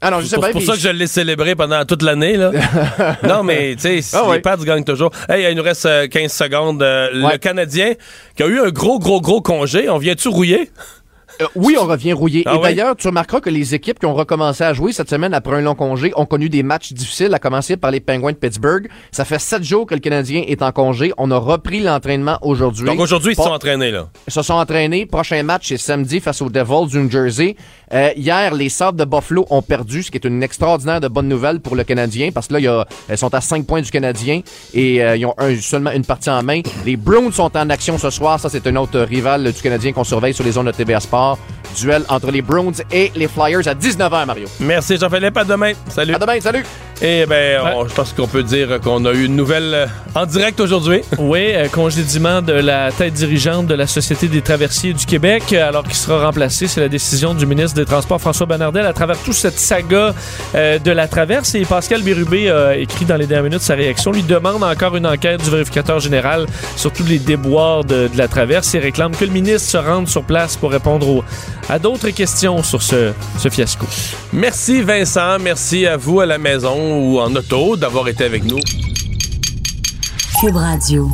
Ah 0.00 0.10
non, 0.10 0.20
je 0.20 0.26
sais 0.26 0.36
c'est 0.40 0.52
pour 0.52 0.62
ça 0.62 0.72
que 0.74 0.78
je 0.78 0.88
l'ai 0.90 1.06
célébré 1.08 1.56
pendant 1.56 1.84
toute 1.84 2.02
l'année. 2.02 2.36
là. 2.36 2.52
non, 3.26 3.42
mais 3.42 3.74
tu 3.74 4.00
sais, 4.00 4.16
Ah 4.16 4.22
les 4.32 4.40
Pats 4.40 4.56
gagnent 4.56 4.84
toujours. 4.84 5.10
Hey, 5.28 5.50
il 5.50 5.56
nous 5.56 5.62
reste 5.62 5.86
euh, 5.86 6.06
15 6.06 6.32
secondes. 6.32 6.82
Euh, 6.82 7.08
Le. 7.12 7.36
Canadien 7.38 7.94
qui 8.36 8.42
a 8.44 8.46
eu 8.46 8.60
un 8.60 8.70
gros, 8.70 8.98
gros, 9.00 9.20
gros 9.20 9.40
congé. 9.40 9.88
On 9.88 9.98
vient-tu 9.98 10.28
rouiller? 10.28 10.70
Euh, 11.40 11.46
oui, 11.54 11.76
on 11.80 11.84
revient 11.86 12.12
rouillé. 12.14 12.42
Ah 12.46 12.54
Et 12.54 12.56
oui? 12.56 12.62
d'ailleurs, 12.62 12.96
tu 12.96 13.06
remarqueras 13.06 13.40
que 13.40 13.50
les 13.50 13.72
équipes 13.74 14.00
qui 14.00 14.06
ont 14.06 14.14
recommencé 14.14 14.64
à 14.64 14.72
jouer 14.72 14.92
cette 14.92 15.08
semaine 15.10 15.32
après 15.34 15.54
un 15.56 15.60
long 15.60 15.76
congé 15.76 16.12
ont 16.16 16.26
connu 16.26 16.48
des 16.48 16.64
matchs 16.64 16.92
difficiles, 16.92 17.32
à 17.32 17.38
commencer 17.38 17.76
par 17.76 17.92
les 17.92 18.00
Penguins 18.00 18.32
de 18.32 18.36
Pittsburgh. 18.36 18.88
Ça 19.12 19.24
fait 19.24 19.38
sept 19.38 19.62
jours 19.62 19.86
que 19.86 19.94
le 19.94 20.00
Canadien 20.00 20.42
est 20.48 20.62
en 20.62 20.72
congé. 20.72 21.12
On 21.16 21.30
a 21.30 21.36
repris 21.36 21.80
l'entraînement 21.80 22.38
aujourd'hui. 22.42 22.86
Donc 22.86 22.98
aujourd'hui, 22.98 23.34
ils 23.34 23.36
se 23.36 23.42
sont 23.42 23.50
entraînés. 23.50 23.92
là. 23.92 24.08
Ils 24.26 24.32
se 24.32 24.42
sont 24.42 24.54
entraînés. 24.54 25.06
Prochain 25.06 25.40
match, 25.44 25.68
c'est 25.68 25.76
samedi 25.76 26.18
face 26.18 26.42
aux 26.42 26.48
Devils 26.50 26.88
du 26.88 26.98
New 26.98 27.10
Jersey. 27.10 27.54
Euh, 27.92 28.10
hier, 28.16 28.54
les 28.54 28.68
Sabres 28.68 28.98
de 28.98 29.04
Buffalo 29.04 29.46
ont 29.50 29.62
perdu, 29.62 30.02
ce 30.02 30.10
qui 30.10 30.18
est 30.18 30.24
une 30.26 30.42
extraordinaire 30.42 31.00
de 31.00 31.08
bonne 31.08 31.28
nouvelle 31.28 31.60
pour 31.60 31.74
le 31.76 31.84
Canadien, 31.84 32.30
parce 32.32 32.48
que 32.48 32.54
là, 32.54 32.58
il 32.58 32.64
y 32.64 32.68
a, 32.68 32.86
ils 33.10 33.16
sont 33.18 33.32
à 33.34 33.40
5 33.40 33.64
points 33.66 33.80
du 33.80 33.90
Canadien 33.90 34.40
et 34.74 35.02
euh, 35.02 35.16
ils 35.16 35.24
ont 35.26 35.34
un- 35.38 35.56
seulement 35.60 35.90
une 35.92 36.04
partie 36.04 36.30
en 36.30 36.42
main. 36.42 36.60
Les 36.84 36.96
Bruins 36.96 37.30
sont 37.32 37.50
en 37.56 37.70
action 37.70 37.96
ce 37.98 38.10
soir. 38.10 38.38
Ça, 38.40 38.48
c'est 38.48 38.66
un 38.66 38.76
autre 38.76 39.00
rival 39.00 39.44
du 39.52 39.60
Canadien 39.62 39.92
qu'on 39.92 40.04
surveille 40.04 40.34
sur 40.34 40.44
les 40.44 40.52
zones 40.52 40.66
de 40.66 40.72
TVA 40.72 41.00
Sport. 41.00 41.38
Duel 41.76 42.02
entre 42.08 42.30
les 42.30 42.42
Bruins 42.42 42.72
et 42.92 43.12
les 43.14 43.28
Flyers 43.28 43.66
à 43.68 43.74
19h, 43.74 44.26
Mario. 44.26 44.48
Merci, 44.60 44.96
Jean-Philippe. 44.96 45.36
À 45.36 45.44
demain. 45.44 45.72
Salut. 45.88 46.14
À 46.14 46.18
demain, 46.18 46.40
salut! 46.40 46.64
Ben, 47.00 47.60
on- 47.76 47.86
je 47.86 47.94
pense 47.94 48.12
qu'on 48.12 48.26
peut 48.26 48.42
dire 48.42 48.80
qu'on 48.80 49.04
a 49.04 49.12
eu 49.12 49.24
une 49.26 49.36
nouvelle 49.36 49.72
euh, 49.72 49.86
en 50.16 50.26
direct 50.26 50.58
aujourd'hui. 50.60 51.02
Oui, 51.18 51.52
euh, 51.54 51.68
congédiement 51.68 52.42
de 52.42 52.52
la 52.54 52.90
tête 52.90 53.12
dirigeante 53.14 53.66
de 53.66 53.74
la 53.74 53.86
Société 53.86 54.26
des 54.28 54.40
traversiers 54.42 54.92
du 54.94 55.06
Québec, 55.06 55.44
euh, 55.52 55.68
alors 55.68 55.84
qu'il 55.84 55.94
sera 55.94 56.24
remplacé. 56.26 56.66
C'est 56.66 56.80
la 56.80 56.88
décision 56.88 57.34
du 57.34 57.46
ministre 57.46 57.76
des 57.78 57.86
Transports, 57.86 58.20
François 58.20 58.46
Bonnardel, 58.46 58.86
à 58.86 58.92
travers 58.92 59.18
toute 59.18 59.34
cette 59.34 59.58
saga 59.58 60.14
euh, 60.54 60.78
de 60.78 60.90
la 60.90 61.08
traverse. 61.08 61.54
Et 61.54 61.64
Pascal 61.64 62.02
Bérubé 62.02 62.50
a 62.50 62.76
écrit 62.76 63.04
dans 63.04 63.16
les 63.16 63.26
dernières 63.26 63.44
minutes 63.44 63.62
sa 63.62 63.74
réaction. 63.74 64.12
Lui 64.12 64.22
demande 64.22 64.62
encore 64.62 64.96
une 64.96 65.06
enquête 65.06 65.42
du 65.42 65.50
vérificateur 65.50 66.00
général 66.00 66.46
sur 66.76 66.92
tous 66.92 67.04
les 67.04 67.18
déboires 67.18 67.84
de, 67.84 68.08
de 68.08 68.16
la 68.18 68.28
traverse 68.28 68.74
et 68.74 68.78
réclame 68.78 69.14
que 69.16 69.24
le 69.24 69.30
ministre 69.30 69.68
se 69.68 69.76
rende 69.76 70.08
sur 70.08 70.22
place 70.24 70.56
pour 70.56 70.70
répondre 70.70 71.08
aux- 71.08 71.24
à 71.68 71.78
d'autres 71.78 72.10
questions 72.10 72.62
sur 72.62 72.82
ce, 72.82 73.12
ce 73.38 73.48
fiasco. 73.48 73.86
Merci 74.32 74.82
Vincent, 74.82 75.38
merci 75.40 75.86
à 75.86 75.96
vous 75.96 76.20
à 76.20 76.26
la 76.26 76.38
maison 76.38 76.76
ou 76.98 77.20
en 77.20 77.34
auto 77.34 77.76
d'avoir 77.76 78.08
été 78.08 78.24
avec 78.24 78.44
nous. 78.44 78.60
Cube 80.40 80.56
Radio. 80.56 81.10